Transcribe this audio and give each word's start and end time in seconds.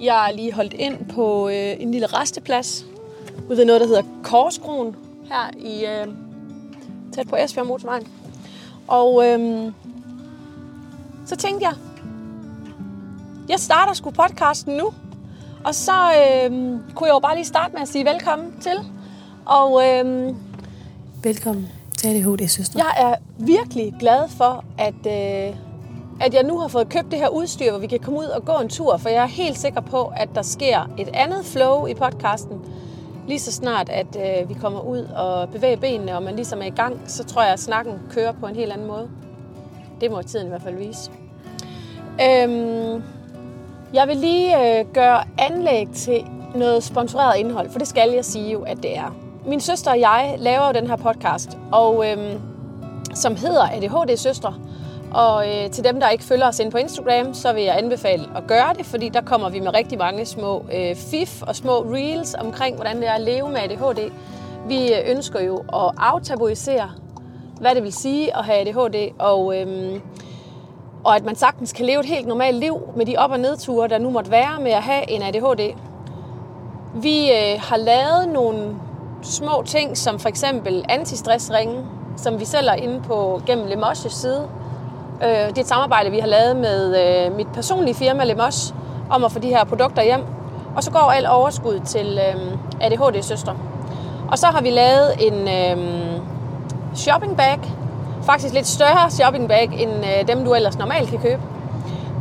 Jeg 0.00 0.28
er 0.28 0.32
lige 0.36 0.52
holdt 0.52 0.72
ind 0.72 1.06
på 1.14 1.48
øh, 1.48 1.74
en 1.80 1.90
lille 1.90 2.06
resteplads 2.06 2.84
ude 3.48 3.58
ved 3.58 3.64
noget, 3.64 3.80
der 3.80 3.86
hedder 3.86 4.02
Korskroen 4.22 4.96
her 5.24 5.50
i 5.58 5.84
øh, 5.84 6.14
tæt 7.14 7.28
på 7.28 7.36
Esbjerg 7.36 7.66
Motorvejen. 7.66 8.06
Og 8.88 9.26
øh, 9.26 9.72
så 11.26 11.36
tænkte 11.36 11.66
jeg, 11.66 11.74
jeg 13.48 13.60
starter 13.60 13.92
sgu 13.92 14.10
podcasten 14.10 14.76
nu. 14.76 14.90
Og 15.64 15.74
så 15.74 15.92
øh, 15.92 16.50
kunne 16.94 17.06
jeg 17.06 17.14
jo 17.14 17.18
bare 17.18 17.34
lige 17.34 17.44
starte 17.44 17.72
med 17.72 17.82
at 17.82 17.88
sige 17.88 18.04
velkommen 18.04 18.54
til. 18.60 18.76
Og 19.46 19.82
øh, 19.88 20.34
Velkommen 21.22 21.68
til 21.98 22.08
ADHD, 22.08 22.48
søster. 22.48 22.78
jeg 22.78 23.10
er 23.10 23.14
virkelig 23.38 23.94
glad 24.00 24.28
for, 24.28 24.64
at, 24.78 24.94
øh, 25.50 25.56
at 26.20 26.34
jeg 26.34 26.42
nu 26.42 26.58
har 26.58 26.68
fået 26.68 26.88
købt 26.88 27.10
det 27.10 27.18
her 27.18 27.28
udstyr, 27.28 27.70
hvor 27.70 27.80
vi 27.80 27.86
kan 27.86 27.98
komme 27.98 28.18
ud 28.18 28.24
og 28.24 28.44
gå 28.44 28.52
en 28.52 28.68
tur. 28.68 28.96
For 28.96 29.08
jeg 29.08 29.22
er 29.22 29.26
helt 29.26 29.58
sikker 29.58 29.80
på, 29.80 30.12
at 30.16 30.28
der 30.34 30.42
sker 30.42 30.90
et 30.98 31.08
andet 31.14 31.44
flow 31.44 31.86
i 31.86 31.94
podcasten. 31.94 32.60
Lige 33.28 33.38
så 33.38 33.52
snart, 33.52 33.88
at 33.88 34.16
øh, 34.16 34.48
vi 34.48 34.54
kommer 34.54 34.80
ud 34.80 34.98
og 35.16 35.48
bevæger 35.48 35.76
benene, 35.76 36.16
og 36.16 36.22
man 36.22 36.36
ligesom 36.36 36.62
er 36.62 36.66
i 36.66 36.70
gang, 36.70 37.00
så 37.06 37.24
tror 37.24 37.42
jeg, 37.42 37.52
at 37.52 37.60
snakken 37.60 38.00
kører 38.10 38.32
på 38.32 38.46
en 38.46 38.56
helt 38.56 38.72
anden 38.72 38.86
måde. 38.86 39.08
Det 40.00 40.10
må 40.10 40.22
tiden 40.22 40.46
i 40.46 40.48
hvert 40.48 40.62
fald 40.62 40.76
vise. 40.76 41.10
Øhm, 42.22 43.02
jeg 43.92 44.08
vil 44.08 44.16
lige 44.16 44.78
øh, 44.78 44.86
gøre 44.92 45.24
anlæg 45.38 45.88
til 45.94 46.24
noget 46.54 46.82
sponsoreret 46.82 47.38
indhold, 47.38 47.70
for 47.70 47.78
det 47.78 47.88
skal 47.88 48.10
jeg 48.10 48.24
sige 48.24 48.52
jo, 48.52 48.62
at 48.62 48.76
det 48.76 48.96
er. 48.96 49.16
Min 49.46 49.60
søster 49.60 49.90
og 49.90 50.00
jeg 50.00 50.34
laver 50.38 50.66
jo 50.66 50.72
den 50.72 50.86
her 50.86 50.96
podcast, 50.96 51.58
og 51.72 52.10
øhm, 52.10 52.40
som 53.14 53.36
hedder 53.36 53.62
ADHD 53.62 54.16
Søstre. 54.16 54.54
Og 55.14 55.48
øh, 55.48 55.70
til 55.70 55.84
dem, 55.84 56.00
der 56.00 56.08
ikke 56.08 56.24
følger 56.24 56.48
os 56.48 56.58
ind 56.58 56.70
på 56.72 56.78
Instagram, 56.78 57.34
så 57.34 57.52
vil 57.52 57.62
jeg 57.62 57.78
anbefale 57.78 58.24
at 58.36 58.46
gøre 58.46 58.74
det, 58.78 58.86
fordi 58.86 59.08
der 59.08 59.20
kommer 59.20 59.48
vi 59.50 59.60
med 59.60 59.74
rigtig 59.74 59.98
mange 59.98 60.26
små 60.26 60.64
øh, 60.74 60.96
fif 60.96 61.42
og 61.42 61.56
små 61.56 61.72
reels 61.72 62.34
omkring, 62.34 62.74
hvordan 62.76 62.96
det 62.96 63.08
er 63.08 63.12
at 63.12 63.20
leve 63.20 63.48
med 63.48 63.58
ADHD. 63.58 64.10
Vi 64.68 64.92
øh, 64.92 65.10
ønsker 65.10 65.40
jo 65.40 65.56
at 65.56 65.92
aftabuisere, 65.98 66.90
hvad 67.60 67.74
det 67.74 67.82
vil 67.82 67.92
sige 67.92 68.36
at 68.36 68.44
have 68.44 68.58
ADHD, 68.60 69.12
og, 69.18 69.60
øhm, 69.60 70.00
og 71.04 71.16
at 71.16 71.24
man 71.24 71.36
sagtens 71.36 71.72
kan 71.72 71.86
leve 71.86 72.00
et 72.00 72.06
helt 72.06 72.26
normalt 72.26 72.56
liv 72.56 72.78
med 72.96 73.06
de 73.06 73.16
op- 73.16 73.30
og 73.30 73.40
nedture, 73.40 73.88
der 73.88 73.98
nu 73.98 74.10
måtte 74.10 74.30
være 74.30 74.60
med 74.60 74.70
at 74.70 74.82
have 74.82 75.10
en 75.10 75.22
ADHD. 75.22 75.74
Vi 76.94 77.30
øh, 77.30 77.60
har 77.60 77.76
lavet 77.76 78.28
nogle 78.32 78.76
små 79.22 79.62
ting, 79.66 79.96
som 79.96 80.18
for 80.18 80.28
eksempel 80.28 80.84
antistressringe, 80.88 81.84
som 82.16 82.40
vi 82.40 82.44
sælger 82.44 82.74
inde 82.74 83.02
på 83.02 83.40
gennem 83.46 83.66
Lemosjes 83.66 84.12
side. 84.12 84.48
Øh, 85.22 85.28
det 85.28 85.58
er 85.58 85.60
et 85.60 85.68
samarbejde, 85.68 86.10
vi 86.10 86.18
har 86.18 86.26
lavet 86.26 86.56
med 86.56 86.96
øh, 87.04 87.36
mit 87.36 87.46
personlige 87.54 87.94
firma 87.94 88.24
Lemos 88.24 88.74
om 89.10 89.24
at 89.24 89.32
få 89.32 89.38
de 89.38 89.48
her 89.48 89.64
produkter 89.64 90.02
hjem. 90.02 90.20
Og 90.76 90.82
så 90.82 90.90
går 90.90 90.98
alt 90.98 91.26
overskud 91.26 91.80
til 91.80 92.20
øh, 92.28 92.56
ADHD-søster. 92.80 93.54
Og 94.30 94.38
så 94.38 94.46
har 94.46 94.60
vi 94.60 94.70
lavet 94.70 95.12
en 95.18 95.48
øh, 95.48 96.20
shopping 96.94 97.36
bag, 97.36 97.60
faktisk 98.22 98.54
lidt 98.54 98.66
større 98.66 99.10
shopping 99.10 99.48
bag, 99.48 99.70
end 99.72 99.90
øh, 99.90 100.28
dem, 100.28 100.44
du 100.44 100.54
ellers 100.54 100.78
normalt 100.78 101.10
kan 101.10 101.18
købe. 101.18 101.42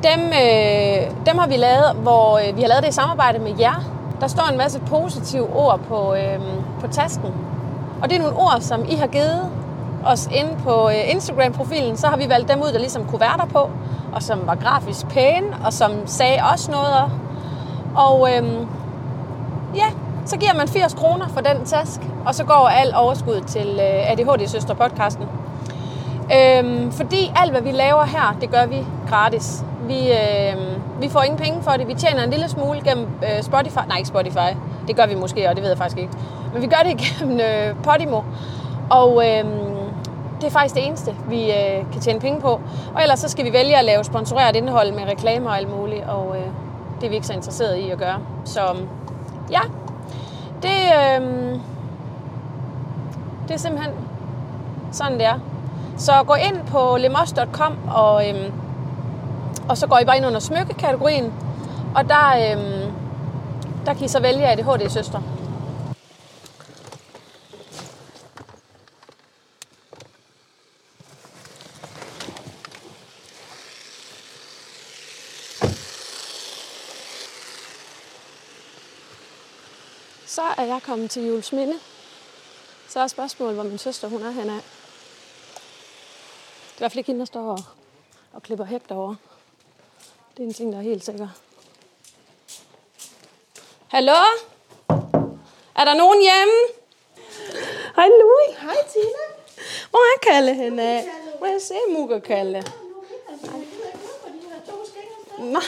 Dem, 0.03 0.19
øh, 0.19 1.25
dem 1.25 1.37
har 1.37 1.47
vi 1.47 1.57
lavet, 1.57 1.95
hvor 1.95 2.37
øh, 2.37 2.57
vi 2.57 2.61
har 2.61 2.67
lavet 2.67 2.83
det 2.83 2.89
i 2.89 2.93
samarbejde 2.93 3.39
med 3.39 3.51
jer. 3.59 3.83
Der 4.21 4.27
står 4.27 4.47
en 4.51 4.57
masse 4.57 4.79
positive 4.79 5.55
ord 5.55 5.79
på, 5.79 6.13
øh, 6.13 6.39
på 6.81 6.87
tasken. 6.87 7.33
Og 8.01 8.09
det 8.09 8.15
er 8.15 8.21
nogle 8.21 8.37
ord, 8.37 8.57
som 8.59 8.85
I 8.89 8.95
har 8.95 9.07
givet 9.07 9.51
os 10.05 10.29
inde 10.35 10.51
på 10.63 10.89
øh, 10.89 11.11
Instagram-profilen. 11.11 11.97
Så 11.97 12.07
har 12.07 12.17
vi 12.17 12.29
valgt 12.29 12.51
dem 12.51 12.61
ud, 12.61 12.71
der 12.73 12.79
ligesom 12.79 13.05
kunne 13.05 13.19
være 13.19 13.37
der 13.37 13.45
på, 13.45 13.69
og 14.13 14.23
som 14.23 14.39
var 14.45 14.55
grafisk 14.55 15.07
pæne, 15.07 15.47
og 15.65 15.73
som 15.73 15.91
sagde 16.05 16.39
også 16.53 16.71
noget. 16.71 17.11
Og 17.95 18.29
øh, 18.29 18.43
ja, 19.75 19.85
så 20.25 20.37
giver 20.37 20.53
man 20.53 20.67
80 20.67 20.93
kroner 20.93 21.27
for 21.27 21.41
den 21.41 21.65
task, 21.65 22.01
og 22.25 22.35
så 22.35 22.43
går 22.43 22.67
al 22.67 22.93
overskud 22.95 23.41
til 23.47 23.67
øh, 23.67 24.11
ADHD-søster-podcasten. 24.11 25.25
Øhm, 26.33 26.91
fordi 26.91 27.31
alt, 27.35 27.51
hvad 27.51 27.61
vi 27.61 27.71
laver 27.71 28.03
her, 28.03 28.37
det 28.41 28.51
gør 28.51 28.65
vi 28.65 28.85
gratis. 29.09 29.63
Vi, 29.87 30.11
øh, 30.11 30.57
vi 31.01 31.09
får 31.09 31.21
ingen 31.21 31.39
penge 31.39 31.63
for 31.63 31.71
det. 31.71 31.87
Vi 31.87 31.93
tjener 31.93 32.23
en 32.23 32.29
lille 32.29 32.49
smule 32.49 32.81
gennem 32.83 33.07
øh, 33.23 33.43
Spotify. 33.43 33.79
Nej, 33.87 33.97
ikke 33.97 34.07
Spotify. 34.07 34.51
Det 34.87 34.95
gør 34.95 35.05
vi 35.07 35.15
måske, 35.15 35.49
og 35.49 35.55
det 35.55 35.63
ved 35.63 35.69
jeg 35.69 35.77
faktisk 35.77 35.97
ikke. 35.97 36.13
Men 36.53 36.61
vi 36.61 36.67
gør 36.67 36.83
det 36.89 36.97
gennem 37.03 37.39
øh, 37.39 37.75
Podimo. 37.83 38.21
Og 38.89 39.23
øh, 39.27 39.45
det 40.41 40.47
er 40.47 40.51
faktisk 40.51 40.75
det 40.75 40.87
eneste, 40.87 41.15
vi 41.29 41.51
øh, 41.51 41.91
kan 41.91 42.01
tjene 42.01 42.19
penge 42.19 42.41
på. 42.41 42.61
Og 42.95 43.01
ellers 43.01 43.19
så 43.19 43.29
skal 43.29 43.45
vi 43.45 43.53
vælge 43.53 43.77
at 43.77 43.85
lave 43.85 44.03
sponsoreret 44.03 44.55
indhold 44.55 44.91
med 44.91 45.03
reklamer 45.03 45.49
og 45.49 45.57
alt 45.57 45.69
muligt. 45.69 46.03
Og 46.05 46.35
øh, 46.37 46.45
det 46.99 47.05
er 47.05 47.09
vi 47.09 47.15
ikke 47.15 47.27
så 47.27 47.33
interesserede 47.33 47.81
i 47.81 47.89
at 47.89 47.97
gøre. 47.97 48.19
Så 48.45 48.75
ja, 49.51 49.61
det, 50.61 50.69
øh, 50.71 51.59
det 53.47 53.53
er 53.53 53.57
simpelthen 53.57 53.93
sådan, 54.91 55.13
det 55.13 55.25
er. 55.25 55.39
Så 55.97 56.11
gå 56.27 56.33
ind 56.33 56.67
på 56.67 56.97
lemos.com, 56.99 57.77
og, 57.91 58.29
øh, 58.29 58.51
og 59.69 59.77
så 59.77 59.87
går 59.87 59.99
I 59.99 60.05
bare 60.05 60.17
ind 60.17 60.25
under 60.25 60.39
smykkekategorien, 60.39 61.33
og 61.95 62.09
der, 62.09 62.35
øh, 62.35 62.89
der 63.85 63.93
kan 63.93 64.05
I 64.05 64.07
så 64.07 64.21
vælge 64.21 64.47
ADHD-søster. 64.47 65.19
Er 80.65 80.69
jeg 80.69 80.81
kommet 80.83 81.11
til 81.11 81.27
Jules 81.27 81.51
Minde. 81.51 81.79
Så 82.87 82.99
er 82.99 83.07
spørgsmålet, 83.07 83.55
hvor 83.55 83.63
min 83.63 83.77
søster 83.77 84.07
hun 84.07 84.23
er 84.23 84.31
henne 84.31 84.51
af. 84.51 84.61
Det 86.63 86.71
er 86.71 86.75
i 86.75 86.77
hvert 86.77 86.91
fald 86.91 86.97
ikke 86.97 87.07
hende, 87.07 87.19
der 87.19 87.25
står 87.25 87.51
og, 87.51 87.59
og 88.33 88.43
klipper 88.43 88.65
hæk 88.65 88.89
derovre. 88.89 89.15
Det 90.37 90.43
er 90.43 90.47
en 90.47 90.53
ting, 90.53 90.73
der 90.73 90.77
er 90.77 90.83
helt 90.83 91.05
sikker. 91.05 91.27
Hallo? 93.87 94.13
Er 95.75 95.85
der 95.85 95.93
nogen 95.93 96.21
hjemme? 96.21 96.53
Hej 97.95 98.07
Louis. 98.07 98.57
Hej 98.61 98.77
Tina. 98.91 99.25
Hvor 99.89 99.99
er 99.99 100.31
Kalle 100.31 100.53
henne 100.53 100.81
af? 100.83 101.05
Må 101.39 101.45
jeg 101.45 101.61
se 101.61 101.75
Mugger 101.89 102.19
Kalle? 102.19 102.63
Nej, 105.37 105.63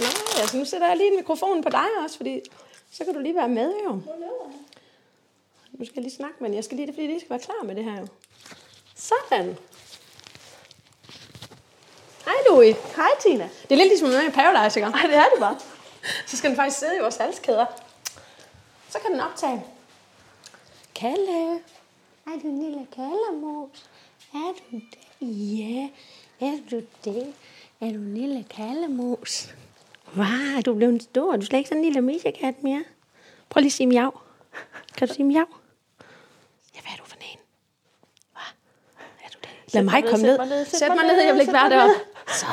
nej, 0.00 0.10
altså 0.40 0.56
nu 0.56 0.64
sætter 0.64 0.88
jeg 0.88 0.96
lige 0.96 1.10
en 1.10 1.16
mikrofon 1.16 1.62
på 1.62 1.68
dig 1.70 1.86
også, 2.04 2.16
fordi 2.16 2.40
så 2.92 3.04
kan 3.04 3.14
du 3.14 3.20
lige 3.20 3.34
være 3.34 3.48
med 3.48 3.72
jo. 3.84 4.00
Nu 5.72 5.84
skal 5.84 5.94
jeg 5.94 6.02
lige 6.02 6.16
snakke 6.16 6.36
med 6.40 6.48
den. 6.48 6.56
Jeg 6.56 6.64
skal 6.64 6.76
lige 6.76 6.86
det, 6.86 6.94
fordi 6.94 7.14
de 7.14 7.20
skal 7.20 7.30
være 7.30 7.38
klar 7.38 7.64
med 7.64 7.74
det 7.74 7.84
her. 7.84 8.06
Sådan. 8.94 9.58
Hej 12.24 12.34
Louis. 12.48 12.76
Hej 12.96 13.08
Tina. 13.20 13.48
Det 13.62 13.72
er 13.72 13.76
lidt 13.76 13.88
ligesom 13.88 14.08
med 14.08 14.28
i 14.28 14.30
Paradise, 14.30 14.80
ikke? 14.80 14.90
Nej, 14.90 15.02
det 15.06 15.16
er 15.16 15.24
det 15.34 15.40
bare. 15.40 15.58
Så 16.26 16.36
skal 16.36 16.50
den 16.50 16.56
faktisk 16.56 16.78
sidde 16.78 16.96
i 16.96 17.00
vores 17.00 17.16
halskæder. 17.16 17.66
Så 18.88 18.98
kan 18.98 19.12
den 19.12 19.20
optage. 19.20 19.64
Kalle. 20.94 21.54
Er 22.26 22.38
du 22.42 22.48
en 22.48 22.62
lille 22.62 22.86
kallemus? 22.94 23.88
Er 24.34 24.52
du 24.70 24.76
det? 24.76 25.28
Ja, 25.58 25.88
er 26.40 26.58
du 26.70 26.82
det? 27.04 27.34
Er 27.80 27.86
du 27.86 27.98
en 27.98 28.14
lille 28.14 28.44
kallemus? 28.50 29.54
Wow, 30.16 30.60
du 30.66 30.70
er 30.72 30.76
blevet 30.76 31.02
stor. 31.02 31.32
Du 31.32 31.40
er 31.40 31.44
slet 31.44 31.58
ikke 31.58 31.68
sådan 31.68 31.78
en 31.78 31.84
lille 31.84 32.00
misjekat 32.00 32.62
mere. 32.62 32.84
Prøv 33.48 33.60
lige 33.60 33.68
at 33.68 33.72
sige 33.72 33.86
miau. 33.86 34.10
Kan 34.96 35.08
du 35.08 35.14
sige 35.14 35.24
miau? 35.24 35.46
Ja, 36.74 36.80
hvad 36.80 36.92
er 36.92 36.96
du 36.96 37.04
for 37.04 37.16
en? 37.16 37.38
Hvad? 38.32 38.42
Er 39.24 39.28
du 39.28 39.38
det? 39.42 39.74
Lad 39.74 39.82
mig 39.82 40.04
komme 40.10 40.26
ned, 40.26 40.36
sæt 40.36 40.38
mig 40.38 40.48
ned, 40.48 40.64
sæt 40.64 40.78
Sæt 40.78 40.88
mig 40.88 40.96
mig 40.96 41.06
ned, 41.06 41.16
ned, 41.16 41.24
jeg 41.24 41.34
vil 41.34 41.40
ikke 41.40 41.52
være 41.52 41.70
deroppe. 41.70 41.94
Så. 42.26 42.46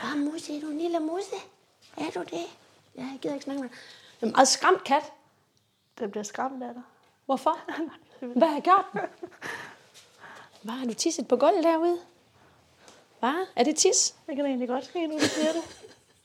Hvad, 0.00 0.16
Musse, 0.16 0.56
er 0.56 0.60
du 0.60 0.66
en 0.70 0.78
lille 0.78 1.00
musse? 1.00 1.36
Er 1.96 2.10
du 2.14 2.20
det? 2.20 2.46
Ja, 2.96 3.02
jeg 3.02 3.18
gider 3.22 3.34
ikke 3.34 3.44
snakke 3.44 3.62
med 3.62 3.68
dig. 3.70 3.78
Det 4.16 4.22
er 4.22 4.26
en 4.26 4.32
meget 4.32 4.48
skræmt 4.48 4.84
kat. 4.84 5.12
Den 5.98 6.10
bliver 6.10 6.24
skræmt 6.24 6.62
af 6.62 6.74
dig. 6.74 6.82
Hvorfor? 7.26 7.58
Hvad 8.20 8.48
har 8.48 8.54
jeg 8.54 8.62
gjort? 8.62 8.84
Hvad 10.62 10.74
har 10.74 10.86
du 10.86 10.94
tisset 10.94 11.28
på 11.28 11.36
gulvet 11.36 11.64
derude? 11.64 11.98
Hvad? 13.20 13.46
Er 13.56 13.64
det 13.64 13.76
tis? 13.76 14.14
Jeg 14.28 14.36
kan 14.36 14.46
egentlig 14.46 14.68
godt 14.68 14.84
ske, 14.84 15.06
nu 15.06 15.14
du 15.14 15.24
siger 15.24 15.52
det. 15.52 15.62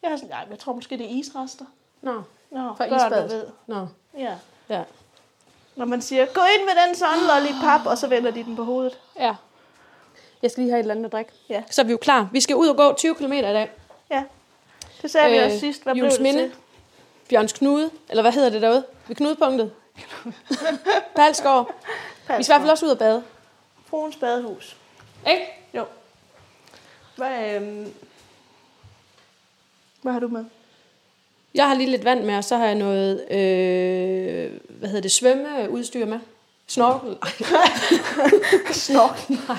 Jeg, 0.06 0.12
er 0.14 0.16
sådan, 0.18 0.30
nej, 0.30 0.46
jeg 0.50 0.60
tror 0.60 0.74
måske, 0.74 0.98
det 0.98 1.06
er 1.06 1.10
isrester. 1.10 1.66
Nå, 2.02 2.14
Nå, 2.52 2.74
for 2.78 2.86
børn, 2.90 3.30
ved. 3.30 3.46
Nå, 3.68 3.88
Ja. 4.18 4.36
ja. 4.70 4.84
Når 5.76 5.86
man 5.86 6.02
siger, 6.02 6.26
gå 6.26 6.42
ind 6.42 6.66
med 6.66 6.74
den 6.88 6.96
sådan 6.96 7.18
lollipop, 7.28 7.86
og 7.86 7.98
så 7.98 8.08
vender 8.08 8.32
de 8.32 8.44
den 8.44 8.56
på 8.56 8.64
hovedet. 8.64 9.00
Ja. 9.20 9.36
Jeg 10.42 10.52
skal 10.52 10.62
lige 10.64 10.72
have 10.72 10.80
et 10.80 10.84
eller 10.84 10.94
andet 10.94 11.06
at 11.06 11.12
drikke. 11.12 11.32
Ja. 11.50 11.64
Så 11.72 11.82
er 11.82 11.86
vi 11.86 11.92
jo 11.92 11.98
klar. 11.98 12.30
Vi 12.32 12.42
skal 12.42 12.56
ud 12.56 12.68
og 12.68 12.78
gå 12.78 12.94
20 12.94 13.16
km 13.16 13.32
i 13.34 13.42
dag. 13.42 13.72
Ja. 14.12 14.24
Det 15.02 15.12
sagde 15.12 15.28
øh, 15.28 15.34
vi 15.34 15.38
Øh, 15.40 15.46
også 15.46 15.60
sidst. 15.60 15.84
Hvad 15.84 15.94
blev 15.94 16.04
Jules 16.04 16.14
det 16.14 16.24
Minde. 16.24 16.40
til? 16.44 16.52
Bjørns 17.30 17.54
Knude, 17.54 17.90
eller 18.10 18.22
hvad 18.22 18.32
hedder 18.32 18.50
det 18.50 18.62
derude? 18.62 18.86
Ved 19.08 19.16
knudepunktet. 19.16 19.72
Palsgaard. 21.16 21.72
Vi 22.38 22.44
skal 22.44 22.44
i 22.44 22.46
hvert 22.46 22.62
fald 22.62 22.70
også 22.72 22.86
ud 22.86 22.92
og 22.92 22.98
bade. 22.98 23.24
Fruens 23.90 24.16
badehus. 24.16 24.78
Ikke? 25.30 25.46
Jo. 25.74 25.86
Hvad, 27.16 27.56
øhm, 27.56 27.94
hvad 30.06 30.14
har 30.14 30.20
du 30.20 30.28
med? 30.28 30.46
Jeg 31.54 31.68
har 31.68 31.76
lige 31.76 31.90
lidt 31.90 32.06
vand 32.06 32.24
med, 32.24 32.38
og 32.38 32.44
så 32.44 32.58
har 32.58 32.66
jeg 32.66 32.76
noget, 32.76 33.32
øh, 33.32 34.60
hvad 34.70 34.90
hedder 34.90 35.02
det, 35.02 35.12
svømmeudstyr 35.12 36.06
med. 36.06 36.20
Snorkel. 36.68 37.18
Snork. 38.86 39.30
Nej. 39.30 39.58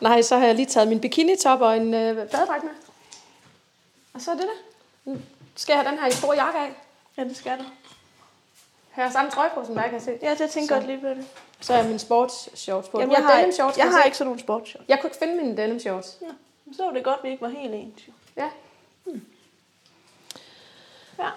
Nej, 0.00 0.22
så 0.22 0.36
har 0.38 0.46
jeg 0.46 0.54
lige 0.54 0.66
taget 0.66 0.88
min 0.88 1.00
bikini-top 1.00 1.60
og 1.60 1.76
en 1.76 1.94
øh, 1.94 2.16
badedragt 2.16 2.64
med. 2.64 2.72
Og 4.14 4.20
så 4.20 4.30
er 4.30 4.34
det 4.34 4.44
det. 4.44 5.12
Nu 5.12 5.18
skal 5.56 5.72
jeg 5.72 5.82
have 5.82 5.90
den 5.90 5.98
her 5.98 6.06
i 6.06 6.10
store 6.10 6.44
jakke 6.44 6.58
af. 6.58 6.70
Ja, 7.18 7.24
det 7.24 7.36
skal 7.36 7.58
du. 7.58 7.64
Har 8.90 9.02
jeg 9.02 9.12
samme 9.12 9.30
trøje 9.30 9.50
på, 9.54 9.64
som 9.66 9.76
jeg 9.76 9.90
kan 9.90 10.00
se. 10.00 10.18
Ja, 10.22 10.30
det 10.34 10.50
tænker 10.50 10.68
Så. 10.68 10.74
godt 10.74 10.86
lige 10.86 11.00
på 11.00 11.08
det. 11.08 11.26
Så 11.60 11.74
er 11.74 11.88
min 11.88 11.96
sports-shorts 11.98 12.90
på. 12.90 13.00
Jamen, 13.00 13.12
jeg 13.16 13.24
har, 13.24 13.36
denim 13.36 13.52
shorts, 13.52 13.78
jeg 13.78 13.86
har 13.86 14.00
se. 14.02 14.06
ikke 14.06 14.16
sådan 14.16 14.26
nogle 14.28 14.40
sportsshorts. 14.40 14.84
Jeg 14.88 15.00
kunne 15.00 15.08
ikke 15.08 15.18
finde 15.18 15.36
mine 15.42 15.56
denim 15.56 15.80
shorts. 15.80 16.18
Ja. 16.22 16.26
Så 16.76 16.84
var 16.84 16.92
det 16.92 17.04
godt, 17.04 17.16
at 17.16 17.24
vi 17.24 17.30
ikke 17.30 17.42
var 17.42 17.48
helt 17.48 17.74
ens. 17.74 18.02
Ja. 18.36 18.48
Ja. 21.18 21.28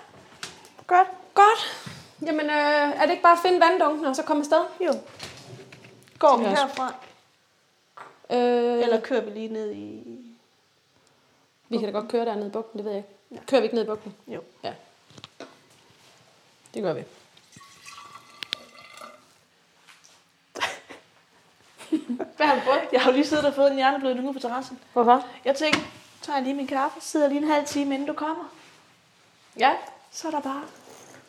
Godt. 0.88 1.08
Godt. 1.34 1.90
Jamen, 2.22 2.46
øh, 2.46 3.02
er 3.02 3.02
det 3.02 3.10
ikke 3.12 3.24
bare 3.24 3.34
at 3.34 3.40
finde 3.42 3.60
vanddunken 3.60 4.06
og 4.06 4.16
så 4.16 4.24
komme 4.24 4.42
afsted? 4.42 4.66
Jo. 4.86 4.94
Går 6.20 6.38
vi 6.38 6.44
herfra? 6.46 6.94
Øh, 8.30 8.84
Eller 8.84 9.02
kører 9.02 9.22
vi 9.22 9.30
lige 9.30 9.48
ned 9.48 9.72
i... 9.72 10.04
vi 11.70 11.78
kan 11.78 11.86
da 11.94 12.00
godt 12.00 12.12
køre 12.12 12.26
dernede 12.26 12.48
i 12.48 12.52
bugten, 12.52 12.78
det 12.78 12.86
ved 12.86 12.92
jeg 12.92 13.04
ikke. 13.32 13.46
Kører 13.48 13.62
vi 13.62 13.66
ikke 13.66 13.76
ned 13.76 13.84
i 13.84 13.88
bugten? 13.88 14.16
Jo. 14.28 14.42
Ja. 14.64 14.74
Det 16.74 16.84
gør 16.84 16.94
vi. 16.94 17.04
Hvad 22.38 22.46
har 22.46 22.56
du 22.56 22.62
fået? 22.62 22.80
Jeg 22.92 23.02
har 23.02 23.12
jo 23.12 23.16
lige 23.16 23.28
siddet 23.28 23.46
og 23.46 23.54
fået 23.54 23.70
en 23.72 23.76
hjerneblødning 23.76 24.26
ude 24.28 24.34
på 24.34 24.40
terrassen. 24.40 24.80
Hvorfor? 24.94 25.26
Jeg 25.46 25.56
tænkte, 25.56 25.80
tager 26.22 26.38
jeg 26.38 26.44
lige 26.44 26.56
min 26.56 26.68
kaffe, 26.68 27.02
sidder 27.02 27.28
lige 27.28 27.42
en 27.42 27.48
halv 27.52 27.66
time, 27.66 27.94
inden 27.94 28.08
du 28.08 28.14
kommer. 28.14 28.44
Ja. 29.60 29.74
Så 30.12 30.28
er 30.28 30.32
der 30.32 30.40
bare 30.40 30.62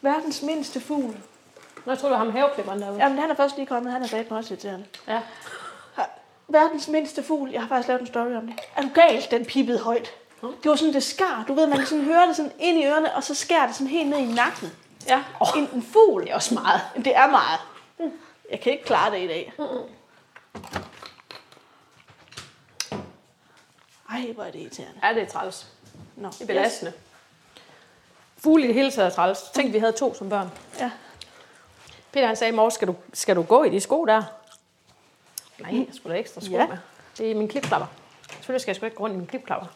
verdens 0.00 0.42
mindste 0.42 0.80
fugl. 0.80 1.16
Nå, 1.84 1.92
jeg 1.92 1.98
tror, 1.98 2.08
du 2.08 2.14
har 2.14 2.24
ham 2.24 2.32
haveklipperen 2.32 2.82
derude. 2.82 2.98
Jamen, 3.02 3.18
han 3.18 3.30
er 3.30 3.34
først 3.34 3.56
lige 3.56 3.66
kommet. 3.66 3.92
Han 3.92 4.02
er 4.02 4.06
fat 4.06 4.26
også 4.30 4.54
irriterende. 4.54 4.86
Ja. 5.08 5.20
Verdens 6.48 6.88
mindste 6.88 7.22
fugl. 7.22 7.50
Jeg 7.50 7.60
har 7.60 7.68
faktisk 7.68 7.88
lavet 7.88 8.00
en 8.00 8.06
story 8.06 8.32
om 8.34 8.46
det. 8.46 8.60
Er 8.76 8.82
du 8.82 8.88
galt, 8.94 9.30
den 9.30 9.44
pippede 9.44 9.78
højt? 9.78 10.10
Det 10.40 10.70
var 10.70 10.76
sådan, 10.76 10.94
det 10.94 11.02
skar. 11.02 11.44
Du 11.48 11.54
ved, 11.54 11.66
man 11.66 11.78
kan 11.78 11.86
sådan 11.86 12.04
høre 12.04 12.26
det 12.26 12.36
sådan 12.36 12.52
ind 12.58 12.78
i 12.78 12.86
ørerne, 12.86 13.14
og 13.14 13.24
så 13.24 13.34
skærer 13.34 13.66
det 13.66 13.74
sådan 13.74 13.86
helt 13.86 14.08
ned 14.08 14.18
i 14.18 14.32
nakken. 14.32 14.68
Ja. 15.06 15.22
Oh. 15.40 15.48
En, 15.56 15.68
en 15.74 15.82
fugl. 15.82 16.22
Det 16.22 16.30
er 16.30 16.34
også 16.34 16.54
meget. 16.54 16.80
Det 16.96 17.16
er 17.16 17.26
meget. 17.30 17.60
Jeg 18.50 18.60
kan 18.60 18.72
ikke 18.72 18.84
klare 18.84 19.10
det 19.10 19.20
i 19.20 19.26
dag. 19.26 19.52
Ej, 24.10 24.32
hvor 24.34 24.44
er 24.44 24.50
det 24.50 24.58
irriterende. 24.60 25.00
Ja, 25.02 25.14
det 25.14 25.22
er 25.22 25.26
træls. 25.26 25.66
Nå, 26.16 26.28
Det 26.28 26.40
er 26.40 26.46
belastende. 26.46 26.92
Fugle 28.38 28.64
i 28.64 28.66
det 28.66 28.74
hele 28.74 28.90
taget 28.90 29.06
er 29.10 29.14
træls. 29.14 29.42
Tænk, 29.54 29.72
vi 29.72 29.78
havde 29.78 29.92
to 29.92 30.14
som 30.14 30.28
børn. 30.28 30.50
Ja. 30.80 30.90
Peter 32.12 32.26
han 32.26 32.36
sagde 32.36 32.52
i 32.52 32.56
morges, 32.56 32.74
skal 32.74 32.88
du, 32.88 32.94
skal 33.12 33.36
du 33.36 33.42
gå 33.42 33.64
i 33.64 33.70
de 33.70 33.80
sko 33.80 34.04
der? 34.04 34.22
Nej, 35.58 35.74
jeg 35.76 35.86
skulle 35.94 36.14
da 36.14 36.20
ekstra 36.20 36.40
sko 36.40 36.50
Ja. 36.52 36.66
med. 36.66 36.76
Det 37.18 37.30
er 37.30 37.34
min 37.34 37.48
klipklapper. 37.48 37.86
Selvfølgelig 38.32 38.60
skal 38.60 38.70
jeg 38.70 38.76
sgu 38.76 38.84
ikke 38.84 38.96
gå 38.96 39.02
rundt 39.04 39.14
i 39.14 39.16
mine 39.16 39.26
klipklapper. 39.28 39.66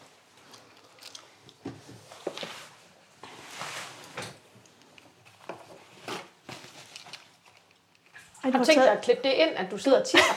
Ej, 8.43 8.49
du, 8.51 8.57
Har 8.57 8.65
tænkt 8.65 8.81
dig 8.83 8.91
at 8.91 9.01
klippe 9.01 9.23
det 9.23 9.33
ind, 9.33 9.49
at 9.55 9.71
du 9.71 9.77
sidder 9.77 9.99
og 9.99 10.05
tisser? 10.05 10.33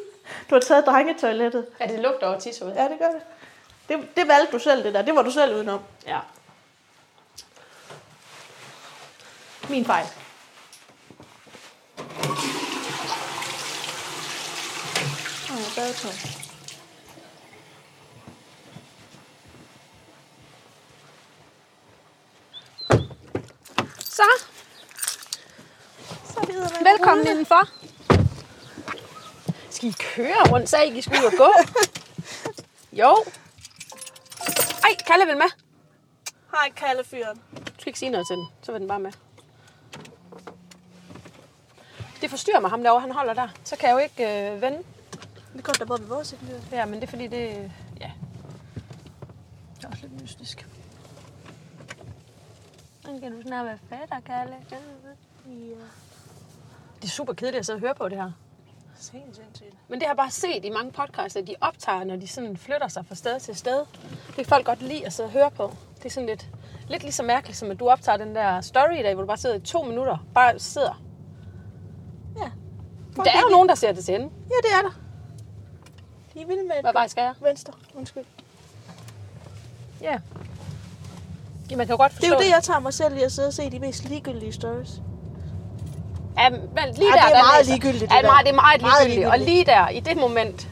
du 0.50 0.54
har 0.54 0.60
taget 0.60 0.86
drengetoilettet. 0.86 1.66
ja, 1.80 1.86
det 1.86 2.00
lugter 2.00 2.26
over 2.26 2.38
tisser. 2.38 2.66
Ja, 2.74 2.88
det 2.88 2.98
gør 2.98 3.08
det. 3.08 3.20
det. 3.88 4.08
Det 4.16 4.28
valgte 4.28 4.52
du 4.52 4.58
selv, 4.58 4.84
det 4.84 4.94
der. 4.94 5.02
Det 5.02 5.14
var 5.14 5.22
du 5.22 5.30
selv 5.30 5.54
udenom. 5.54 5.80
Ja. 6.06 6.18
Min 9.74 9.84
fejl. 9.84 10.06
Åh, 15.50 15.56
oh, 15.56 15.74
badetøj. 15.76 16.10
Så, 24.00 24.22
Så 26.24 26.46
videre 26.46 26.70
velkommen 26.84 27.26
indenfor. 27.26 27.68
Skal 29.70 29.88
I 29.88 29.92
køre 29.98 30.52
rundt, 30.52 30.68
så 30.68 30.82
I 30.82 31.00
skal 31.00 31.18
ud 31.18 31.24
og 31.24 31.32
gå? 31.38 31.52
jo. 33.02 33.24
Ej, 34.84 34.96
Kalle 35.06 35.26
vil 35.26 35.36
med. 35.36 35.50
Hej, 36.50 36.70
kaldefyren. 36.76 37.36
Du 37.56 37.72
skal 37.78 37.88
ikke 37.90 37.98
sige 37.98 38.10
noget 38.10 38.26
til 38.26 38.36
den, 38.36 38.46
så 38.62 38.72
vil 38.72 38.80
den 38.80 38.88
bare 38.88 39.00
med. 39.00 39.12
Det 42.23 42.23
forstyrrer 42.34 42.60
mig 42.60 42.70
ham 42.70 42.82
derovre, 42.82 43.00
han 43.00 43.12
holder 43.12 43.34
der. 43.34 43.48
Så 43.64 43.76
kan 43.76 43.88
jeg 43.88 43.94
jo 43.94 43.98
ikke 43.98 44.52
øh, 44.52 44.62
vende. 44.62 44.78
Vi 45.54 45.62
kom 45.62 45.74
der 45.78 45.84
både 45.84 46.00
ved 46.00 46.08
vores 46.08 46.32
indbyr. 46.32 46.76
Ja, 46.76 46.84
men 46.84 46.94
det 46.94 47.02
er 47.02 47.10
fordi, 47.10 47.26
det... 47.26 47.72
Ja. 48.00 48.10
Det 49.76 49.84
er 49.84 49.88
også 49.88 50.02
lidt 50.02 50.22
mystisk. 50.22 50.66
Så 53.04 53.18
kan 53.22 53.32
du 53.32 53.42
snart 53.42 53.66
være 53.66 53.78
fatter, 53.88 54.20
Kalle. 54.26 54.56
Ja. 54.70 54.76
Det 56.96 57.04
er 57.04 57.08
super 57.08 57.32
kedeligt 57.32 57.58
at 57.58 57.66
sidde 57.66 57.76
og 57.76 57.80
høre 57.80 57.94
på 57.94 58.08
det 58.08 58.18
her. 58.18 58.30
Sindssygt. 58.96 59.74
Men 59.88 59.98
det 60.00 60.02
har 60.02 60.12
jeg 60.12 60.16
bare 60.16 60.30
set 60.30 60.64
i 60.64 60.70
mange 60.70 60.92
podcasts, 60.92 61.36
at 61.36 61.46
de 61.46 61.54
optager, 61.60 62.04
når 62.04 62.16
de 62.16 62.28
sådan 62.28 62.56
flytter 62.56 62.88
sig 62.88 63.06
fra 63.06 63.14
sted 63.14 63.40
til 63.40 63.56
sted. 63.56 63.78
Det 64.26 64.34
kan 64.34 64.44
folk 64.44 64.66
godt 64.66 64.82
lide 64.82 65.06
at 65.06 65.12
sidde 65.12 65.26
og 65.26 65.32
høre 65.32 65.50
på. 65.50 65.74
Det 65.96 66.04
er 66.04 66.10
sådan 66.10 66.28
lidt, 66.28 66.48
lidt 66.88 67.02
lige 67.02 67.12
så 67.12 67.22
mærkeligt, 67.22 67.58
som 67.58 67.70
at 67.70 67.80
du 67.80 67.88
optager 67.88 68.16
den 68.18 68.34
der 68.34 68.60
story 68.60 68.98
i 68.98 69.02
dag, 69.02 69.14
hvor 69.14 69.22
du 69.22 69.26
bare 69.26 69.36
sidder 69.36 69.56
i 69.56 69.60
to 69.60 69.82
minutter. 69.82 70.18
Bare 70.34 70.58
sidder. 70.58 71.04
Ja. 73.16 73.22
Der 73.22 73.30
er 73.30 73.40
jo 73.40 73.48
nogen, 73.50 73.68
der 73.68 73.74
ser 73.74 73.92
det 73.92 74.04
til 74.04 74.14
ende. 74.14 74.28
Ja, 74.50 74.54
det 74.68 74.70
er 74.78 74.82
der. 74.82 74.94
De 76.34 76.42
er 76.42 76.46
vilde 76.46 76.62
med 76.62 76.74
Hvad 76.80 76.92
vej 76.92 77.08
skal 77.08 77.22
jeg? 77.22 77.32
Venstre. 77.40 77.72
Undskyld. 77.94 78.24
Ja. 80.02 80.18
Ja, 81.70 81.76
man 81.76 81.86
kan 81.86 81.92
jo 81.94 81.96
godt 82.02 82.12
Det 82.12 82.18
forstå 82.18 82.34
er 82.34 82.38
jo 82.38 82.42
det, 82.44 82.50
jeg 82.50 82.62
tager 82.62 82.80
mig 82.80 82.94
selv 82.94 83.16
i 83.16 83.22
at 83.22 83.32
sidde 83.32 83.48
og 83.48 83.54
se 83.54 83.70
de 83.70 83.78
mest 83.78 84.04
ligegyldige 84.04 84.52
stories. 84.52 84.90
Ja, 86.38 86.50
men 86.50 86.60
lige 86.60 86.66
der, 86.76 86.86
det 86.94 87.08
er 87.08 87.28
der 87.28 87.42
meget 87.42 87.58
læser- 87.58 87.72
ligegyldigt, 87.72 88.00
det 88.02 88.10
Ja, 88.10 88.18
det 88.18 88.24
er 88.24 88.30
meget, 88.32 88.46
det 88.46 88.50
er 88.52 88.54
meget, 88.56 88.82
Meget 88.82 89.06
ligegyldigt. 89.06 89.26
Og 89.32 89.38
ligegyldigt. 89.38 89.66
lige 89.68 89.76
der, 89.76 89.88
i 89.88 90.00
det 90.00 90.16
moment, 90.16 90.68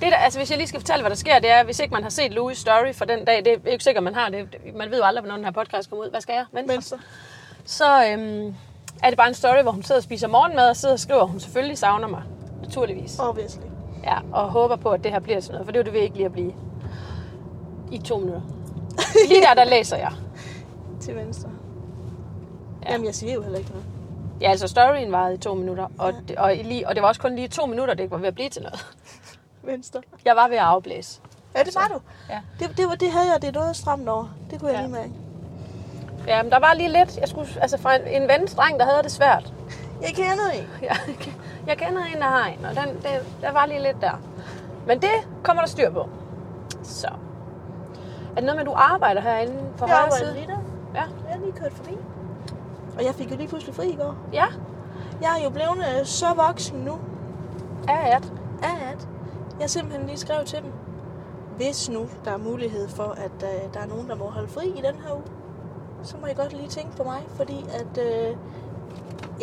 det 0.00 0.12
der, 0.12 0.16
altså 0.16 0.38
hvis 0.38 0.50
jeg 0.50 0.58
lige 0.58 0.68
skal 0.68 0.80
fortælle, 0.80 1.02
hvad 1.02 1.10
der 1.10 1.16
sker, 1.16 1.38
det 1.38 1.50
er, 1.50 1.64
hvis 1.64 1.78
ikke 1.80 1.94
man 1.94 2.02
har 2.02 2.10
set 2.10 2.32
Louis' 2.38 2.54
story 2.54 2.92
for 2.94 3.04
den 3.04 3.24
dag, 3.24 3.44
det 3.44 3.52
er 3.66 3.70
ikke 3.70 3.84
sikkert, 3.84 4.04
man 4.04 4.14
har 4.14 4.28
det. 4.28 4.48
Man 4.74 4.90
ved 4.90 4.98
jo 4.98 5.04
aldrig, 5.04 5.20
hvornår 5.22 5.36
den 5.36 5.44
her 5.44 5.52
podcast 5.52 5.88
kommer 5.90 6.04
ud. 6.04 6.10
Hvad 6.10 6.20
skal 6.20 6.32
jeg? 6.32 6.44
Venstre. 6.52 6.74
Venstre. 6.74 6.98
Så 7.64 8.04
øhm, 8.10 8.54
er 9.02 9.08
det 9.10 9.16
bare 9.16 9.28
en 9.28 9.34
story, 9.34 9.62
hvor 9.62 9.70
hun 9.70 9.82
sidder 9.82 9.98
og 9.98 10.02
spiser 10.02 10.28
morgenmad, 10.28 10.70
og 10.70 10.76
sidder 10.76 10.92
og 10.94 10.98
skriver, 11.00 11.22
at 11.22 11.28
hun 11.28 11.40
selvfølgelig 11.40 11.78
savner 11.78 12.08
mig. 12.08 12.22
Naturligvis. 12.62 13.18
Obviously. 13.18 13.62
Ja, 14.04 14.18
og 14.32 14.50
håber 14.50 14.76
på, 14.76 14.90
at 14.90 15.04
det 15.04 15.12
her 15.12 15.18
bliver 15.18 15.40
sådan 15.40 15.52
noget, 15.52 15.66
for 15.66 15.72
det 15.72 15.78
er 15.78 15.82
jo 15.82 15.84
det, 15.84 15.92
vi 15.92 15.98
ikke 15.98 16.14
lige 16.16 16.26
at 16.26 16.32
blive 16.32 16.52
i 17.92 17.98
to 17.98 18.18
minutter. 18.18 18.42
Lige 19.28 19.40
der, 19.42 19.54
der 19.54 19.64
læser 19.64 19.96
jeg. 19.96 20.12
Til 21.00 21.16
venstre. 21.16 21.50
Ja. 22.82 22.88
Ja. 22.88 22.92
Jamen, 22.92 23.06
jeg 23.06 23.14
siger 23.14 23.34
jo 23.34 23.42
heller 23.42 23.58
ikke 23.58 23.70
noget. 23.70 23.86
Ja, 24.40 24.50
altså 24.50 24.68
storyen 24.68 25.12
varede 25.12 25.34
i 25.34 25.38
to 25.38 25.54
minutter, 25.54 25.86
og, 25.98 26.12
det, 26.28 26.36
og, 26.36 26.54
lige, 26.56 26.88
og 26.88 26.94
det 26.94 27.02
var 27.02 27.08
også 27.08 27.20
kun 27.20 27.34
lige 27.36 27.48
to 27.48 27.66
minutter, 27.66 27.94
det 27.94 28.02
ikke 28.02 28.10
var 28.12 28.18
ved 28.18 28.28
at 28.28 28.34
blive 28.34 28.48
til 28.48 28.62
noget. 28.62 28.86
Venstre. 29.62 30.00
Jeg 30.24 30.36
var 30.36 30.48
ved 30.48 30.56
at 30.56 30.62
afblæse. 30.62 31.20
Ja, 31.56 31.62
det 31.62 31.74
var 31.74 31.88
du. 31.88 32.00
Ja. 32.30 32.40
Det, 32.58 32.76
det, 32.76 32.88
var, 32.88 32.94
det 32.94 33.10
havde 33.10 33.32
jeg 33.32 33.42
det 33.42 33.54
noget 33.54 33.76
stramt 33.76 34.08
over. 34.08 34.26
Det 34.50 34.60
kunne 34.60 34.70
jeg 34.70 34.76
Ja. 34.80 34.82
lige 34.86 34.92
mærke. 34.92 35.12
Ja, 36.28 36.42
men 36.42 36.52
der 36.52 36.58
var 36.58 36.74
lige 36.74 36.88
lidt, 36.88 37.18
jeg 37.18 37.28
skulle, 37.28 37.48
altså 37.60 37.78
fra 37.78 37.94
en, 37.94 38.22
en 38.22 38.28
vensdreng, 38.28 38.78
der 38.78 38.84
havde 38.84 39.02
det 39.02 39.12
svært. 39.12 39.52
Jeg 40.02 40.10
kender 40.14 40.48
en. 40.54 40.66
Jeg, 40.82 40.96
jeg 41.66 41.78
kender 41.78 42.04
en, 42.04 42.16
der 42.20 42.26
har 42.28 42.46
en, 42.46 42.64
og 42.64 42.70
den, 42.76 42.94
det, 42.96 43.26
der 43.42 43.52
var 43.52 43.66
lige 43.66 43.82
lidt 43.82 43.96
der. 44.00 44.20
Men 44.86 45.00
det 45.02 45.10
kommer 45.42 45.62
der 45.62 45.68
styr 45.68 45.90
på. 45.90 46.08
Så. 46.82 47.06
Er 48.30 48.34
det 48.34 48.44
noget 48.44 48.56
med, 48.56 48.60
at 48.60 48.66
du 48.66 48.72
arbejder 48.72 49.20
herinde 49.20 49.54
på 49.78 49.86
Jeg 49.86 49.96
højre 49.96 50.12
side? 50.12 50.34
der. 50.46 50.58
Ja. 50.94 51.02
Jeg 51.28 51.34
er 51.34 51.38
lige 51.38 51.52
kørt 51.52 51.72
forbi. 51.72 51.96
Og 52.98 53.04
jeg 53.04 53.14
fik 53.14 53.30
jo 53.30 53.36
lige 53.36 53.48
pludselig 53.48 53.74
fri 53.74 53.88
i 53.88 53.96
går. 53.96 54.14
Ja, 54.32 54.46
Jeg 55.22 55.38
er 55.38 55.44
jo 55.44 55.50
blevet 55.50 55.78
øh, 56.00 56.06
så 56.06 56.26
voksen 56.36 56.78
nu, 56.78 56.98
ja, 57.88 58.06
ja. 58.08 58.16
at 58.62 59.08
jeg 59.60 59.70
simpelthen 59.70 60.06
lige 60.06 60.18
skrev 60.18 60.44
til 60.44 60.58
dem, 60.62 60.72
hvis 61.56 61.90
nu 61.90 62.06
der 62.24 62.30
er 62.32 62.36
mulighed 62.36 62.88
for, 62.88 63.16
at 63.16 63.42
øh, 63.42 63.74
der 63.74 63.80
er 63.80 63.86
nogen, 63.86 64.08
der 64.08 64.14
må 64.14 64.24
holde 64.30 64.48
fri 64.48 64.66
i 64.66 64.82
den 64.82 64.94
her 65.06 65.14
uge, 65.14 65.22
så 66.02 66.16
må 66.16 66.26
I 66.26 66.32
godt 66.34 66.52
lige 66.52 66.68
tænke 66.68 66.96
på 66.96 67.02
mig, 67.02 67.22
fordi 67.36 67.64
at... 67.74 67.98
Øh, 68.04 68.36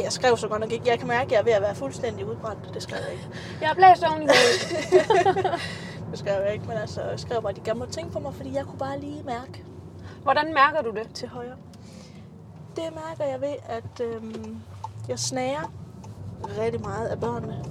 jeg 0.04 0.12
skrev 0.12 0.38
så 0.38 0.48
godt 0.48 0.62
nok 0.62 0.72
ikke. 0.72 0.90
Jeg 0.90 1.00
kan 1.00 1.08
mærke, 1.08 1.26
at 1.26 1.32
jeg 1.32 1.40
er 1.40 1.44
ved 1.44 1.52
at 1.52 1.62
være 1.62 1.76
fuldstændig 1.76 2.26
udbrændt. 2.26 2.74
Det 2.74 2.84
skrev 2.84 3.00
jeg 3.04 3.12
ikke. 3.12 3.30
Jeg 3.62 3.68
har 3.70 3.76
blæst 3.76 4.04
oven 4.04 4.22
i. 4.22 4.26
Det 6.12 6.20
skrev 6.20 6.44
jeg 6.44 6.54
ikke, 6.54 6.66
men 6.68 6.78
altså, 6.78 7.02
jeg 7.02 7.20
skrev 7.20 7.42
bare, 7.42 7.54
de 7.54 7.74
må 7.74 7.86
tænke 7.86 8.12
på 8.12 8.20
mig, 8.20 8.34
fordi 8.34 8.56
jeg 8.56 8.66
kunne 8.66 8.78
bare 8.80 9.00
lige 9.00 9.24
mærke 9.24 9.64
Hvordan 10.24 10.54
mærker 10.54 10.82
du 10.82 10.92
det? 10.92 11.10
til 11.14 11.28
højre. 11.28 11.56
Det 12.76 12.84
mærker 12.84 13.32
jeg 13.32 13.42
ved, 13.42 13.56
at 13.66 14.02
øhm, 14.02 14.62
jeg 15.08 15.20
snager 15.20 15.74
rigtig 16.60 16.82
meget 16.82 17.08
af 17.08 17.20
børnene. 17.20 17.64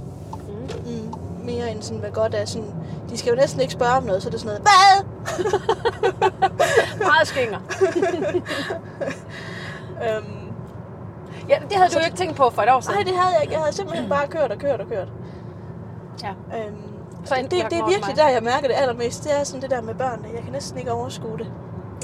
Mm. 0.48 0.92
Mm, 0.92 1.14
mere 1.44 1.70
end 1.70 1.82
sådan, 1.82 1.98
hvad 1.98 2.10
godt 2.10 2.34
er 2.34 2.44
sådan... 2.44 2.74
De 3.10 3.18
skal 3.18 3.30
jo 3.30 3.36
næsten 3.36 3.60
ikke 3.60 3.72
spørge 3.72 3.92
om 3.96 4.02
noget, 4.02 4.22
så 4.22 4.28
er 4.28 4.30
det 4.30 4.40
sådan 4.40 4.60
noget, 4.60 4.68
hvad? 4.68 5.04
Meget 7.10 7.26
skinger. 7.28 7.58
Øhm, 10.08 10.40
Ja, 11.48 11.58
det 11.68 11.76
havde 11.76 11.88
du 11.90 11.98
jo 11.98 12.04
ikke 12.04 12.16
tænkt 12.16 12.36
på 12.36 12.50
for 12.50 12.62
et 12.62 12.68
år 12.72 12.80
siden. 12.80 12.96
nej, 12.96 13.04
det 13.04 13.12
havde 13.16 13.34
jeg 13.34 13.42
ikke. 13.42 13.54
Jeg 13.54 13.60
havde 13.62 13.72
simpelthen 13.76 14.08
bare 14.08 14.26
kørt 14.28 14.52
og 14.52 14.58
kørt 14.58 14.80
og 14.80 14.88
kørt. 14.88 15.08
Ja. 16.22 16.28
Øhm, 16.30 16.76
Så 17.24 17.34
det, 17.42 17.50
det 17.50 17.62
er 17.78 17.86
virkelig 17.88 18.16
der, 18.16 18.28
jeg 18.28 18.42
mærker 18.42 18.68
det 18.68 18.74
allermest. 18.76 19.24
Det 19.24 19.40
er 19.40 19.44
sådan 19.44 19.62
det 19.62 19.70
der 19.70 19.80
med 19.80 19.94
børnene. 19.94 20.28
Jeg 20.34 20.42
kan 20.42 20.52
næsten 20.52 20.78
ikke 20.78 20.92
overskue 20.92 21.38
det. 21.38 21.46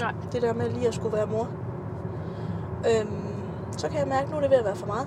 Nej. 0.00 0.12
Det 0.32 0.42
der 0.42 0.52
med 0.52 0.70
lige 0.70 0.88
at 0.88 0.94
skulle 0.94 1.16
være 1.16 1.26
mor. 1.26 1.48
Øhm, 2.90 3.22
så 3.76 3.88
kan 3.88 3.98
jeg 3.98 4.08
mærke, 4.08 4.22
at 4.24 4.30
nu 4.30 4.36
er 4.36 4.40
det 4.40 4.50
ved 4.50 4.58
at 4.58 4.64
være 4.64 4.76
for 4.76 4.86
meget. 4.86 5.06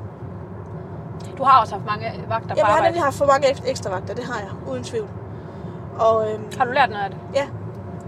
Du 1.38 1.44
har 1.44 1.62
også 1.62 1.74
haft 1.76 1.86
mange 1.86 2.06
vagter 2.30 2.48
på 2.50 2.54
Jeg 2.58 2.66
har 2.66 2.72
arbejde. 2.72 2.88
nemlig 2.88 3.04
haft 3.04 3.18
for 3.18 3.26
mange 3.26 3.48
ek- 3.48 3.70
ekstra 3.70 3.90
vagter, 3.90 4.14
det 4.16 4.24
har 4.24 4.40
jeg, 4.40 4.50
uden 4.72 4.84
tvivl. 4.84 5.08
Og 6.00 6.32
øhm, 6.32 6.44
Har 6.58 6.66
du 6.66 6.72
lært 6.72 6.90
noget 6.90 7.04
af 7.04 7.10
det? 7.10 7.20
ja, 7.36 7.44